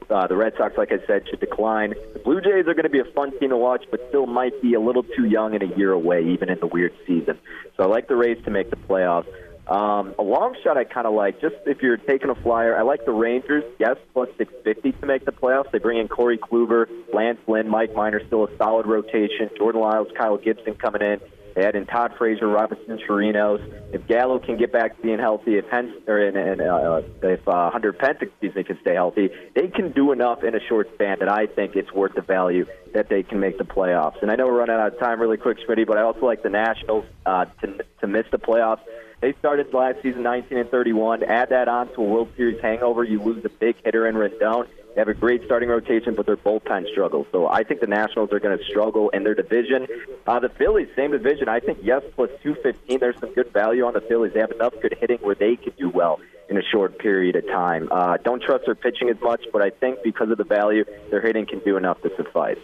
Uh, 0.10 0.26
the 0.26 0.36
Red 0.36 0.54
Sox, 0.58 0.76
like 0.76 0.92
I 0.92 0.98
said, 1.06 1.30
should 1.30 1.40
decline. 1.40 1.94
The 2.14 2.20
Blue 2.26 2.42
Jays 2.42 2.66
are 2.66 2.74
going 2.74 2.82
to 2.82 2.90
be 2.90 2.98
a 2.98 3.06
fun 3.14 3.38
team 3.40 3.50
to 3.52 3.58
watch, 3.58 3.86
but 3.92 4.00
still 4.10 4.26
might 4.26 4.60
be 4.60 4.74
a 4.74 4.80
little 4.80 5.04
too 5.04 5.26
young 5.26 5.54
and 5.54 5.62
a 5.62 5.78
year 5.78 5.92
away, 5.92 6.26
even 6.30 6.50
in 6.50 6.60
the 6.60 6.66
weird 6.66 6.94
season. 7.06 7.38
So 7.76 7.84
I 7.84 7.86
like 7.86 8.08
the 8.08 8.16
Rays 8.16 8.44
to 8.46 8.50
make 8.50 8.72
the 8.72 8.76
playoffs. 8.76 9.28
Um, 9.68 10.16
a 10.18 10.24
long 10.24 10.58
shot 10.64 10.78
I 10.78 10.84
kind 10.84 11.06
of 11.06 11.14
like. 11.14 11.42
Just 11.42 11.58
if 11.68 11.84
you're 11.84 11.98
taking 11.98 12.32
a 12.32 12.36
flyer, 12.36 12.76
I 12.76 12.82
like 12.82 13.06
the 13.06 13.12
Rangers. 13.12 13.66
Yes, 13.78 13.98
plus 14.16 14.30
650 14.40 15.00
to 15.00 15.06
make 15.06 15.26
the 15.26 15.32
playoffs. 15.32 15.70
They 15.70 15.78
bring 15.78 16.00
in 16.00 16.08
Corey 16.08 16.40
Kluber, 16.40 16.88
Lance 17.14 17.38
Lynn, 17.48 17.70
Mike 17.70 17.94
Minor, 17.94 18.26
still 18.26 18.46
a 18.46 18.58
solid 18.58 18.88
rotation. 18.88 19.52
Jordan 19.60 19.80
Lyles, 19.80 20.08
Kyle 20.18 20.38
Gibson 20.38 20.74
coming 20.74 21.04
in. 21.04 21.20
They 21.58 21.66
add 21.66 21.76
in 21.76 21.88
Todd 21.88 22.14
Frazier, 22.20 22.48
Robinson 22.48 23.00
Chirinos. 23.00 23.60
If 23.92 24.06
Gallo 24.06 24.38
can 24.38 24.58
get 24.58 24.72
back 24.72 24.96
to 24.96 25.02
being 25.02 25.18
healthy, 25.18 25.58
if 25.58 25.68
Pence, 25.68 25.92
or 26.06 26.20
in, 26.20 26.38
in, 26.38 26.62
uh, 26.62 27.02
if 27.24 27.48
uh, 27.48 27.72
Hunter 27.72 27.94
Pence, 27.94 28.20
excuse 28.22 28.54
me, 28.54 28.64
can 28.64 28.78
stay 28.82 28.94
healthy, 28.94 29.32
they 29.56 29.68
can 29.68 29.92
do 29.92 30.12
enough 30.12 30.44
in 30.44 30.54
a 30.54 30.60
short 30.60 30.88
span 30.94 31.18
that 31.18 31.30
I 31.30 31.48
think 31.48 31.76
it's 31.76 31.92
worth 31.92 32.14
the 32.14 32.22
value 32.22 32.68
that 32.94 33.10
they 33.10 33.24
can 33.24 33.40
make 33.40 33.58
the 33.58 33.64
playoffs. 33.64 34.22
And 34.22 34.30
I 34.30 34.36
know 34.36 34.46
we're 34.46 34.60
running 34.60 34.76
out 34.76 34.94
of 34.94 35.00
time 35.00 35.20
really 35.20 35.38
quick, 35.38 35.58
Schmidt, 35.66 35.88
but 35.88 35.98
I 35.98 36.04
also 36.04 36.28
like 36.28 36.44
the 36.44 36.52
Nationals 36.52 37.06
uh, 37.26 37.46
to 37.62 37.84
to 38.02 38.08
miss 38.08 38.28
the 38.32 38.38
playoffs. 38.38 38.82
They 39.22 39.34
started 39.40 39.74
last 39.74 40.04
season 40.04 40.22
19 40.22 40.60
and 40.60 40.70
31. 40.70 41.24
Add 41.24 41.50
that 41.50 41.68
on 41.68 41.88
to 41.96 42.02
a 42.02 42.04
World 42.04 42.30
Series 42.38 42.62
hangover, 42.62 43.04
you 43.04 43.20
lose 43.20 43.44
a 43.44 43.50
big 43.50 43.78
hitter 43.84 44.08
in 44.08 44.14
Rendon. 44.14 44.68
They 44.98 45.02
have 45.02 45.10
a 45.10 45.14
great 45.14 45.44
starting 45.46 45.70
rotation, 45.70 46.16
but 46.16 46.26
their 46.26 46.38
bullpen 46.38 46.90
struggles. 46.90 47.28
So 47.32 47.48
I 47.48 47.64
think 47.64 47.82
the 47.82 47.86
Nationals 47.86 48.32
are 48.32 48.40
going 48.40 48.58
to 48.58 48.64
struggle 48.64 49.10
in 49.10 49.24
their 49.24 49.36
division. 49.36 49.86
Uh, 50.26 50.40
the 50.40 50.50
Phillies, 50.50 50.88
same 50.96 51.12
division. 51.12 51.48
I 51.48 51.60
think 51.60 51.78
yes 51.84 52.02
plus 52.16 52.32
215. 52.42 53.00
There's 53.00 53.20
some 53.20 53.32
good 53.36 53.54
value 53.54 53.86
on 53.86 53.94
the 53.94 54.02
Phillies. 54.02 54.34
They 54.34 54.40
have 54.40 54.50
enough 54.50 54.74
good 54.82 54.98
hitting 55.00 55.20
where 55.20 55.36
they 55.36 55.56
could 55.56 55.78
do 55.78 55.90
well 55.90 56.20
in 56.50 56.58
a 56.58 56.64
short 56.64 56.98
period 56.98 57.36
of 57.36 57.46
time. 57.46 57.88
Uh, 57.92 58.18
don't 58.18 58.42
trust 58.42 58.66
their 58.66 58.74
pitching 58.74 59.08
as 59.10 59.22
much, 59.22 59.46
but 59.54 59.62
I 59.62 59.70
think 59.70 60.02
because 60.04 60.32
of 60.32 60.40
the 60.40 60.44
value, 60.44 60.84
their 61.12 61.22
hitting 61.22 61.46
can 61.46 61.60
do 61.60 61.78
enough 61.78 62.02
to 62.02 62.10
suffice. 62.18 62.58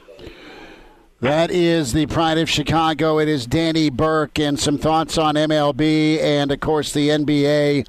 That 1.20 1.52
is 1.52 1.94
the 1.94 2.08
pride 2.08 2.40
of 2.40 2.50
Chicago. 2.50 3.20
It 3.20 3.28
is 3.28 3.46
Danny 3.46 3.92
Burke 3.92 4.40
and 4.40 4.60
some 4.60 4.80
thoughts 4.80 5.20
on 5.20 5.36
MLB 5.36 6.20
and, 6.20 6.52
of 6.52 6.60
course, 6.62 6.94
the 6.94 7.10
NBA. 7.10 7.88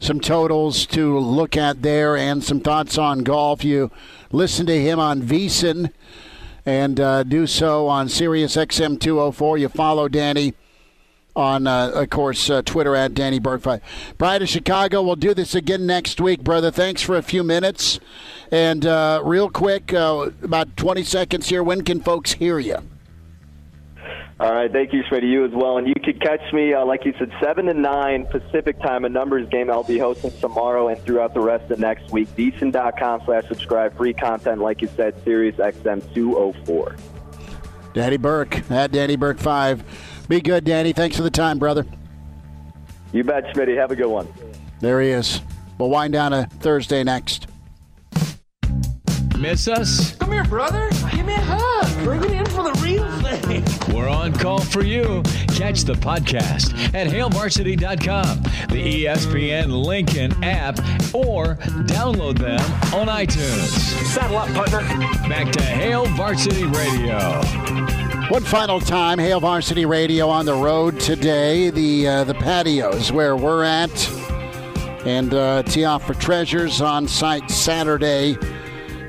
Some 0.00 0.18
totals 0.18 0.86
to 0.86 1.18
look 1.18 1.58
at 1.58 1.82
there 1.82 2.16
and 2.16 2.42
some 2.42 2.60
thoughts 2.60 2.96
on 2.96 3.18
golf. 3.18 3.62
You 3.62 3.90
listen 4.32 4.64
to 4.64 4.80
him 4.80 4.98
on 4.98 5.20
VSiN 5.20 5.92
and 6.64 6.98
uh, 6.98 7.22
do 7.22 7.46
so 7.46 7.86
on 7.86 8.08
Sirius 8.08 8.56
XM 8.56 8.98
204. 8.98 9.58
You 9.58 9.68
follow 9.68 10.08
Danny 10.08 10.54
on, 11.36 11.66
uh, 11.66 11.90
of 11.94 12.08
course, 12.08 12.48
uh, 12.48 12.62
Twitter 12.62 12.96
at 12.96 13.12
Danny 13.12 13.38
Burke. 13.38 13.82
Pride 14.16 14.42
of 14.42 14.48
Chicago, 14.48 15.02
we'll 15.02 15.16
do 15.16 15.34
this 15.34 15.54
again 15.54 15.86
next 15.86 16.18
week, 16.18 16.42
brother. 16.42 16.70
Thanks 16.70 17.02
for 17.02 17.16
a 17.16 17.22
few 17.22 17.44
minutes. 17.44 18.00
And 18.50 18.86
uh, 18.86 19.20
real 19.22 19.50
quick, 19.50 19.92
uh, 19.92 20.30
about 20.42 20.78
20 20.78 21.02
seconds 21.04 21.50
here, 21.50 21.62
when 21.62 21.82
can 21.82 22.00
folks 22.00 22.32
hear 22.32 22.58
you? 22.58 22.78
All 24.40 24.50
right, 24.54 24.72
thank 24.72 24.94
you, 24.94 25.02
Schmidt, 25.06 25.22
you 25.22 25.44
as 25.44 25.52
well. 25.52 25.76
And 25.76 25.86
you 25.86 25.92
can 26.02 26.18
catch 26.18 26.40
me, 26.54 26.72
uh, 26.72 26.86
like 26.86 27.04
you 27.04 27.12
said, 27.18 27.30
7 27.42 27.66
to 27.66 27.74
9 27.74 28.24
Pacific 28.24 28.80
time, 28.80 29.04
a 29.04 29.10
numbers 29.10 29.46
game 29.50 29.70
I'll 29.70 29.84
be 29.84 29.98
hosting 29.98 30.30
tomorrow 30.40 30.88
and 30.88 30.98
throughout 31.02 31.34
the 31.34 31.40
rest 31.40 31.70
of 31.70 31.78
next 31.78 32.10
week. 32.10 32.26
VSiN.com 32.36 33.20
slash 33.26 33.46
subscribe. 33.48 33.94
Free 33.98 34.14
content, 34.14 34.62
like 34.62 34.80
you 34.80 34.88
said, 34.96 35.14
Sirius 35.24 35.56
XM 35.56 36.14
204. 36.14 36.96
Danny 37.92 38.16
Burke, 38.16 38.70
at 38.70 38.92
Danny 38.92 39.16
Burke 39.16 39.38
5. 39.38 40.24
Be 40.26 40.40
good, 40.40 40.64
Danny. 40.64 40.94
Thanks 40.94 41.18
for 41.18 41.22
the 41.22 41.30
time, 41.30 41.58
brother. 41.58 41.84
You 43.12 43.24
bet, 43.24 43.44
Schmidt. 43.52 43.68
Have 43.68 43.90
a 43.90 43.96
good 43.96 44.08
one. 44.08 44.26
There 44.80 45.02
he 45.02 45.10
is. 45.10 45.42
We'll 45.76 45.90
wind 45.90 46.14
down 46.14 46.32
a 46.32 46.46
Thursday 46.46 47.04
next. 47.04 47.49
Miss 49.40 49.68
us? 49.68 50.14
Come 50.16 50.32
here, 50.32 50.44
brother. 50.44 50.90
Give 51.12 51.24
me 51.24 51.32
a 51.32 51.40
hug. 51.40 52.04
Bring 52.04 52.22
it 52.24 52.30
in 52.32 52.44
for 52.44 52.62
the 52.62 52.78
real 52.82 53.10
thing. 53.22 53.64
We're 53.96 54.06
on 54.06 54.34
call 54.34 54.60
for 54.60 54.84
you. 54.84 55.22
Catch 55.56 55.84
the 55.84 55.94
podcast 55.94 56.74
at 56.94 57.06
hailvarsity.com, 57.06 58.42
the 58.68 59.04
ESPN 59.04 59.82
Lincoln 59.82 60.44
app, 60.44 60.78
or 61.14 61.54
download 61.86 62.38
them 62.38 62.60
on 62.94 63.06
iTunes. 63.06 63.70
Saddle 64.08 64.36
up, 64.36 64.48
partner. 64.50 64.80
Back 65.26 65.50
to 65.52 65.62
Hail 65.62 66.04
Varsity 66.16 66.64
Radio. 66.64 67.18
One 68.28 68.44
final 68.44 68.78
time, 68.78 69.18
Hail 69.18 69.40
Varsity 69.40 69.86
Radio 69.86 70.28
on 70.28 70.44
the 70.44 70.54
road 70.54 71.00
today. 71.00 71.70
The 71.70 72.06
uh, 72.06 72.24
the 72.24 72.34
patios 72.34 73.10
where 73.10 73.38
we're 73.38 73.64
at, 73.64 74.10
and 75.06 75.32
uh, 75.32 75.62
tee 75.62 75.86
off 75.86 76.06
for 76.06 76.12
treasures 76.12 76.82
on 76.82 77.08
site 77.08 77.50
Saturday 77.50 78.36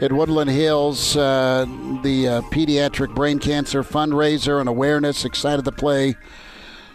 at 0.02 0.12
Woodland 0.12 0.50
Hills. 0.50 1.16
Uh, 1.16 1.66
the 2.02 2.28
uh, 2.28 2.42
pediatric 2.50 3.14
brain 3.14 3.40
cancer 3.40 3.84
fundraiser 3.84 4.60
and 4.60 4.68
awareness. 4.68 5.24
Excited 5.24 5.64
to 5.66 5.72
play 5.72 6.16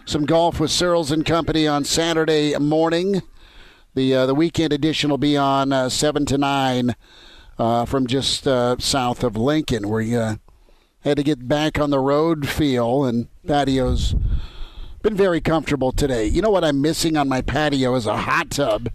some 0.04 0.26
golf 0.26 0.58
with 0.58 0.70
Searles 0.70 1.12
and 1.12 1.24
Company 1.24 1.66
on 1.66 1.84
Saturday 1.84 2.56
morning. 2.58 3.22
The 3.94 4.14
uh, 4.14 4.26
the 4.26 4.34
weekend 4.34 4.72
edition 4.72 5.08
will 5.08 5.18
be 5.18 5.36
on 5.36 5.72
uh, 5.72 5.88
seven 5.88 6.26
to 6.26 6.36
nine 6.36 6.96
from 7.56 8.06
just 8.06 8.44
south 8.44 9.24
of 9.24 9.36
Lincoln, 9.36 9.88
where 9.88 10.02
you 10.02 10.38
had 11.00 11.16
to 11.16 11.22
get 11.22 11.48
back 11.48 11.78
on 11.78 11.90
the 11.90 12.00
road 12.00 12.48
feel, 12.48 13.04
and 13.04 13.28
patios 13.46 14.14
been 15.02 15.14
very 15.14 15.40
comfortable 15.40 15.92
today. 15.92 16.26
You 16.26 16.42
know 16.42 16.50
what 16.50 16.64
I'm 16.64 16.82
missing 16.82 17.16
on 17.16 17.28
my 17.28 17.40
patio 17.40 17.94
is 17.94 18.06
a 18.06 18.16
hot 18.16 18.50
tub, 18.50 18.88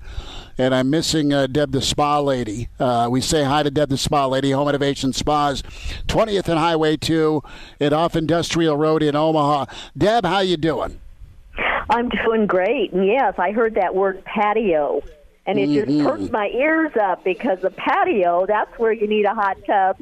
and 0.57 0.73
I'm 0.75 0.89
missing 0.89 1.33
uh, 1.33 1.47
Deb 1.47 1.71
the 1.71 1.81
Spa 1.81 2.19
Lady. 2.19 2.69
Uh, 2.79 3.07
we 3.09 3.21
say 3.21 3.43
hi 3.43 3.63
to 3.63 3.71
Deb 3.71 3.89
the 3.89 3.97
Spa 3.97 4.25
Lady, 4.27 4.51
Home 4.51 4.67
Innovation 4.69 5.13
Spas, 5.13 5.61
20th 6.07 6.47
and 6.47 6.59
Highway 6.59 6.97
2 6.97 7.41
at 7.79 7.93
Off 7.93 8.15
Industrial 8.15 8.75
Road 8.77 9.03
in 9.03 9.15
Omaha. 9.15 9.65
Deb, 9.97 10.25
how 10.25 10.39
you 10.39 10.57
doing? 10.57 10.99
I'm 11.89 12.09
doing 12.09 12.47
great, 12.47 12.93
and 12.93 13.05
yes, 13.05 13.35
I 13.37 13.51
heard 13.51 13.75
that 13.75 13.93
word 13.95 14.23
patio. 14.23 15.01
And 15.45 15.57
it 15.57 15.67
just 15.67 15.87
Mhm. 15.87 16.05
perked 16.05 16.31
my 16.31 16.47
ears 16.49 16.91
up 17.01 17.23
because 17.23 17.59
the 17.61 17.71
patio, 17.71 18.45
that's 18.45 18.77
where 18.77 18.91
you 18.93 19.07
need 19.07 19.25
a 19.25 19.33
hot 19.33 19.57
tub. 19.65 19.97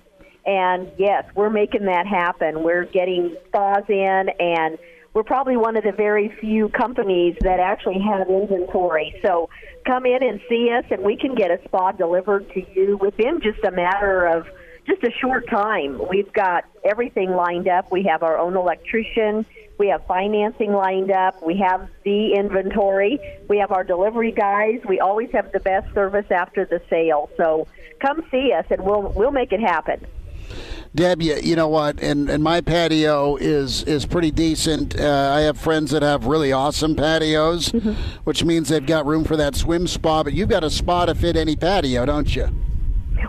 And 0.46 0.92
yes, 0.98 1.24
we're 1.34 1.50
making 1.50 1.86
that 1.86 2.06
happen. 2.06 2.62
We're 2.64 2.84
getting 2.86 3.36
spas 3.48 3.84
in, 3.88 4.30
and 4.40 4.78
we're 5.20 5.24
probably 5.24 5.58
one 5.58 5.76
of 5.76 5.84
the 5.84 5.92
very 5.92 6.34
few 6.40 6.70
companies 6.70 7.36
that 7.42 7.60
actually 7.60 8.00
have 8.00 8.30
inventory. 8.30 9.14
So 9.22 9.50
come 9.86 10.06
in 10.06 10.24
and 10.24 10.40
see 10.48 10.70
us, 10.72 10.86
and 10.92 11.04
we 11.04 11.18
can 11.18 11.36
get 11.36 11.52
a 11.52 11.60
spa 11.66 11.92
delivered 11.92 12.50
to 12.54 12.64
you 12.74 12.96
within 12.96 13.42
just 13.42 13.62
a 13.66 13.72
matter 13.72 14.26
of 14.26 14.48
just 14.88 15.04
a 15.04 15.12
short 15.20 15.50
time. 15.50 16.00
We've 16.10 16.32
got 16.32 16.64
everything 16.86 17.32
lined 17.32 17.68
up. 17.68 17.92
We 17.92 18.04
have 18.04 18.24
our 18.24 18.38
own 18.38 18.56
electrician. 18.56 19.46
We 19.78 19.90
have 19.90 20.06
financing 20.08 20.72
lined 20.72 21.12
up. 21.12 21.46
We 21.46 21.58
have 21.58 21.90
the 22.06 22.36
inventory. 22.36 23.20
We 23.50 23.58
have 23.58 23.74
our 23.74 23.84
delivery 23.84 24.32
guys. 24.32 24.80
We 24.88 25.02
always 25.02 25.32
have 25.34 25.52
the 25.52 25.60
best 25.60 25.94
service 25.94 26.28
after 26.32 26.64
the 26.64 26.82
sale. 26.90 27.30
So 27.36 27.68
come 28.02 28.24
see 28.32 28.54
us, 28.54 28.68
and 28.70 28.86
we'll 28.86 29.12
we'll 29.18 29.34
make 29.34 29.52
it 29.52 29.60
happen. 29.60 30.08
Deb, 30.96 31.22
you, 31.22 31.36
you 31.36 31.56
know 31.56 31.68
what? 31.68 32.02
And 32.02 32.30
and 32.30 32.44
my 32.44 32.62
patio 32.62 33.36
is 33.36 33.84
is 33.84 34.06
pretty 34.06 34.32
decent. 34.32 35.00
Uh, 35.00 35.34
I 35.36 35.42
have 35.42 35.58
friends 35.58 35.92
that 35.92 36.02
have 36.02 36.26
really 36.26 36.52
awesome 36.52 36.96
patios, 36.96 37.70
which 38.24 38.44
means 38.44 38.70
they've 38.70 38.86
got 38.86 39.06
room 39.06 39.24
for 39.24 39.38
that 39.38 39.56
swim 39.56 39.88
spa. 39.88 40.24
But 40.24 40.34
you've 40.34 40.50
got 40.50 40.64
a 40.64 40.70
spa 40.70 41.06
to 41.06 41.16
fit 41.16 41.36
any 41.36 41.56
patio, 41.56 42.06
don't 42.06 42.36
you? 42.36 42.50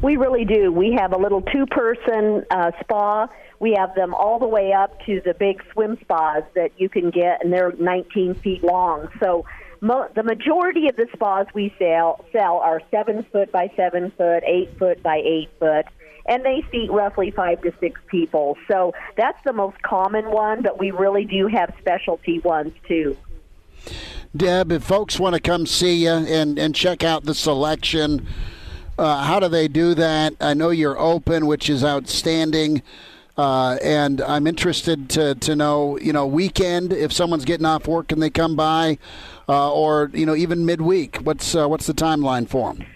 We 0.02 0.16
really 0.16 0.44
do. 0.44 0.72
We 0.72 0.96
have 0.98 1.12
a 1.12 1.18
little 1.18 1.42
two-person 1.42 2.44
uh, 2.50 2.70
spa. 2.80 3.28
We 3.58 3.74
have 3.76 3.94
them 3.94 4.14
all 4.14 4.38
the 4.38 4.48
way 4.48 4.72
up 4.72 4.98
to 5.04 5.20
the 5.24 5.34
big 5.34 5.62
swim 5.72 5.98
spas 6.00 6.44
that 6.54 6.70
you 6.78 6.88
can 6.88 7.10
get, 7.10 7.44
and 7.44 7.52
they're 7.52 7.72
19 7.72 8.34
feet 8.36 8.62
long. 8.62 9.08
So 9.20 9.44
mo- 9.80 10.08
the 10.14 10.22
majority 10.22 10.88
of 10.88 10.96
the 10.96 11.06
spas 11.12 11.46
we 11.54 11.74
sell 11.78 12.24
sell 12.32 12.58
are 12.58 12.80
seven 12.90 13.26
foot 13.30 13.52
by 13.52 13.70
seven 13.76 14.10
foot, 14.16 14.42
eight 14.46 14.70
foot 14.78 15.02
by 15.02 15.16
eight 15.18 15.50
foot, 15.58 15.86
and 16.30 16.44
they 16.44 16.64
seat 16.70 16.90
roughly 16.90 17.32
five 17.32 17.60
to 17.62 17.74
six 17.80 18.00
people. 18.06 18.56
So 18.68 18.94
that's 19.16 19.38
the 19.44 19.52
most 19.52 19.82
common 19.82 20.30
one, 20.30 20.62
but 20.62 20.78
we 20.78 20.92
really 20.92 21.24
do 21.24 21.48
have 21.48 21.74
specialty 21.80 22.38
ones 22.38 22.72
too. 22.86 23.16
Deb, 24.34 24.70
if 24.70 24.84
folks 24.84 25.18
want 25.18 25.34
to 25.34 25.40
come 25.40 25.66
see 25.66 26.04
you 26.04 26.10
and, 26.10 26.56
and 26.56 26.72
check 26.72 27.02
out 27.02 27.24
the 27.24 27.34
selection, 27.34 28.26
uh, 28.96 29.24
how 29.24 29.40
do 29.40 29.48
they 29.48 29.66
do 29.66 29.92
that? 29.94 30.34
I 30.40 30.54
know 30.54 30.70
you're 30.70 30.98
open, 30.98 31.46
which 31.46 31.68
is 31.68 31.82
outstanding. 31.82 32.82
Uh, 33.36 33.78
and 33.82 34.20
I'm 34.20 34.46
interested 34.46 35.08
to, 35.10 35.34
to 35.36 35.56
know, 35.56 35.98
you 35.98 36.12
know, 36.12 36.26
weekend 36.26 36.92
if 36.92 37.12
someone's 37.12 37.44
getting 37.44 37.66
off 37.66 37.88
work 37.88 38.12
and 38.12 38.22
they 38.22 38.30
come 38.30 38.54
by, 38.54 38.98
uh, 39.48 39.72
or 39.72 40.10
you 40.12 40.26
know, 40.26 40.36
even 40.36 40.64
midweek. 40.66 41.16
What's 41.22 41.54
uh, 41.54 41.66
what's 41.66 41.86
the 41.86 41.94
timeline 41.94 42.48
for 42.48 42.74
them? 42.74 42.86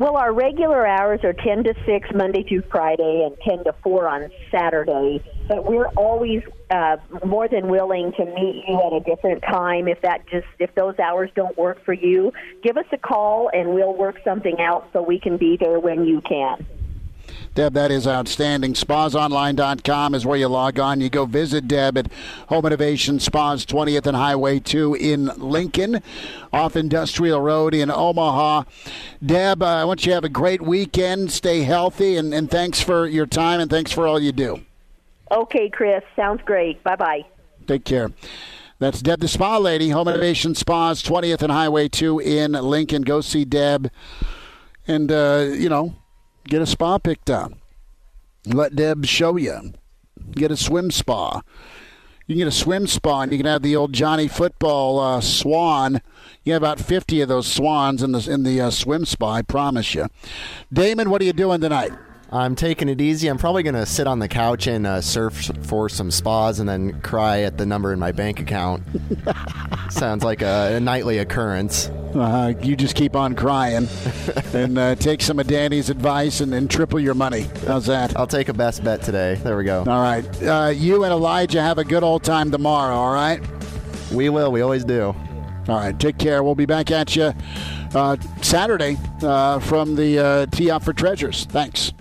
Well, 0.00 0.16
our 0.16 0.32
regular 0.32 0.86
hours 0.86 1.20
are 1.24 1.34
10 1.34 1.64
to 1.64 1.74
6 1.84 2.08
Monday 2.14 2.42
through 2.48 2.62
Friday 2.70 3.28
and 3.28 3.36
10 3.46 3.64
to 3.64 3.74
4 3.82 4.08
on 4.08 4.30
Saturday. 4.50 5.22
But 5.46 5.70
we're 5.70 5.88
always 5.88 6.42
uh, 6.70 6.96
more 7.22 7.48
than 7.48 7.68
willing 7.68 8.10
to 8.16 8.24
meet 8.24 8.64
you 8.66 8.80
at 8.80 8.94
a 8.94 9.00
different 9.00 9.42
time 9.42 9.88
if 9.88 10.00
that 10.00 10.26
just 10.30 10.46
if 10.58 10.74
those 10.74 10.98
hours 10.98 11.28
don't 11.36 11.56
work 11.58 11.84
for 11.84 11.92
you. 11.92 12.32
Give 12.62 12.78
us 12.78 12.86
a 12.92 12.96
call 12.96 13.50
and 13.52 13.74
we'll 13.74 13.94
work 13.94 14.16
something 14.24 14.58
out 14.58 14.88
so 14.94 15.02
we 15.02 15.20
can 15.20 15.36
be 15.36 15.58
there 15.60 15.78
when 15.78 16.06
you 16.06 16.22
can. 16.22 16.66
Deb, 17.60 17.74
that 17.74 17.90
is 17.90 18.06
outstanding. 18.06 18.72
SpasOnline.com 18.72 20.14
is 20.14 20.24
where 20.24 20.38
you 20.38 20.48
log 20.48 20.80
on. 20.80 21.02
You 21.02 21.10
go 21.10 21.26
visit 21.26 21.68
Deb 21.68 21.98
at 21.98 22.10
Home 22.48 22.64
Innovation 22.64 23.20
Spas, 23.20 23.66
20th 23.66 24.06
and 24.06 24.16
Highway 24.16 24.60
2 24.60 24.94
in 24.94 25.26
Lincoln, 25.36 26.02
off 26.54 26.74
Industrial 26.74 27.38
Road 27.38 27.74
in 27.74 27.90
Omaha. 27.90 28.62
Deb, 29.22 29.62
uh, 29.62 29.66
I 29.66 29.84
want 29.84 30.06
you 30.06 30.12
to 30.12 30.14
have 30.14 30.24
a 30.24 30.30
great 30.30 30.62
weekend. 30.62 31.32
Stay 31.32 31.60
healthy, 31.60 32.16
and, 32.16 32.32
and 32.32 32.50
thanks 32.50 32.80
for 32.80 33.06
your 33.06 33.26
time, 33.26 33.60
and 33.60 33.70
thanks 33.70 33.92
for 33.92 34.06
all 34.06 34.18
you 34.18 34.32
do. 34.32 34.62
Okay, 35.30 35.68
Chris. 35.68 36.02
Sounds 36.16 36.40
great. 36.46 36.82
Bye 36.82 36.96
bye. 36.96 37.26
Take 37.66 37.84
care. 37.84 38.10
That's 38.78 39.02
Deb 39.02 39.20
the 39.20 39.28
Spa 39.28 39.58
Lady, 39.58 39.90
Home 39.90 40.08
Innovation 40.08 40.54
Spas, 40.54 41.02
20th 41.02 41.42
and 41.42 41.52
Highway 41.52 41.88
2 41.90 42.20
in 42.20 42.52
Lincoln. 42.52 43.02
Go 43.02 43.20
see 43.20 43.44
Deb 43.44 43.90
and, 44.86 45.12
uh, 45.12 45.48
you 45.50 45.68
know, 45.68 45.94
get 46.44 46.62
a 46.62 46.66
spa 46.66 46.98
picked 46.98 47.30
up. 47.30 47.52
Let 48.46 48.74
Deb 48.74 49.06
show 49.06 49.36
you. 49.36 49.74
Get 50.32 50.50
a 50.50 50.56
swim 50.56 50.90
spa. 50.90 51.42
You 52.26 52.34
can 52.34 52.38
get 52.38 52.48
a 52.48 52.52
swim 52.52 52.86
spa, 52.86 53.22
and 53.22 53.32
you 53.32 53.38
can 53.38 53.46
have 53.46 53.62
the 53.62 53.74
old 53.74 53.92
Johnny 53.92 54.28
Football 54.28 55.00
uh, 55.00 55.20
swan. 55.20 56.00
You 56.44 56.52
have 56.52 56.62
about 56.62 56.78
50 56.78 57.20
of 57.22 57.28
those 57.28 57.46
swans 57.46 58.02
in 58.02 58.12
the 58.12 58.30
in 58.30 58.44
the 58.44 58.60
uh, 58.60 58.70
swim 58.70 59.04
spa. 59.04 59.32
I 59.32 59.42
promise 59.42 59.94
you. 59.94 60.06
Damon, 60.72 61.10
what 61.10 61.20
are 61.22 61.24
you 61.24 61.32
doing 61.32 61.60
tonight? 61.60 61.92
I'm 62.32 62.54
taking 62.54 62.88
it 62.88 63.00
easy. 63.00 63.26
I'm 63.26 63.38
probably 63.38 63.64
going 63.64 63.74
to 63.74 63.86
sit 63.86 64.06
on 64.06 64.20
the 64.20 64.28
couch 64.28 64.68
and 64.68 64.86
uh, 64.86 65.00
surf 65.00 65.50
for 65.62 65.88
some 65.88 66.12
spas 66.12 66.60
and 66.60 66.68
then 66.68 67.00
cry 67.00 67.40
at 67.40 67.58
the 67.58 67.66
number 67.66 67.92
in 67.92 67.98
my 67.98 68.12
bank 68.12 68.38
account. 68.38 68.84
Sounds 69.90 70.22
like 70.22 70.40
a, 70.40 70.76
a 70.76 70.80
nightly 70.80 71.18
occurrence. 71.18 71.88
Uh, 72.14 72.54
you 72.62 72.76
just 72.76 72.94
keep 72.94 73.16
on 73.16 73.34
crying 73.34 73.88
and 74.54 74.78
uh, 74.78 74.94
take 74.94 75.22
some 75.22 75.40
of 75.40 75.48
Danny's 75.48 75.90
advice 75.90 76.40
and, 76.40 76.54
and 76.54 76.70
triple 76.70 77.00
your 77.00 77.14
money. 77.14 77.46
How's 77.66 77.86
that? 77.86 78.16
I'll 78.16 78.28
take 78.28 78.48
a 78.48 78.54
best 78.54 78.84
bet 78.84 79.02
today. 79.02 79.34
There 79.34 79.56
we 79.56 79.64
go. 79.64 79.80
All 79.80 80.02
right. 80.02 80.42
Uh, 80.42 80.72
you 80.74 81.02
and 81.02 81.12
Elijah 81.12 81.60
have 81.60 81.78
a 81.78 81.84
good 81.84 82.04
old 82.04 82.22
time 82.22 82.52
tomorrow, 82.52 82.94
all 82.94 83.12
right? 83.12 83.40
We 84.12 84.28
will. 84.28 84.52
We 84.52 84.60
always 84.60 84.84
do. 84.84 85.16
All 85.68 85.76
right. 85.76 85.98
Take 85.98 86.18
care. 86.18 86.44
We'll 86.44 86.54
be 86.54 86.66
back 86.66 86.92
at 86.92 87.16
you 87.16 87.32
uh, 87.94 88.16
Saturday 88.40 88.98
uh, 89.20 89.58
from 89.58 89.96
the 89.96 90.18
uh, 90.18 90.46
Tee 90.46 90.70
Up 90.70 90.84
for 90.84 90.92
Treasures. 90.92 91.44
Thanks. 91.46 91.92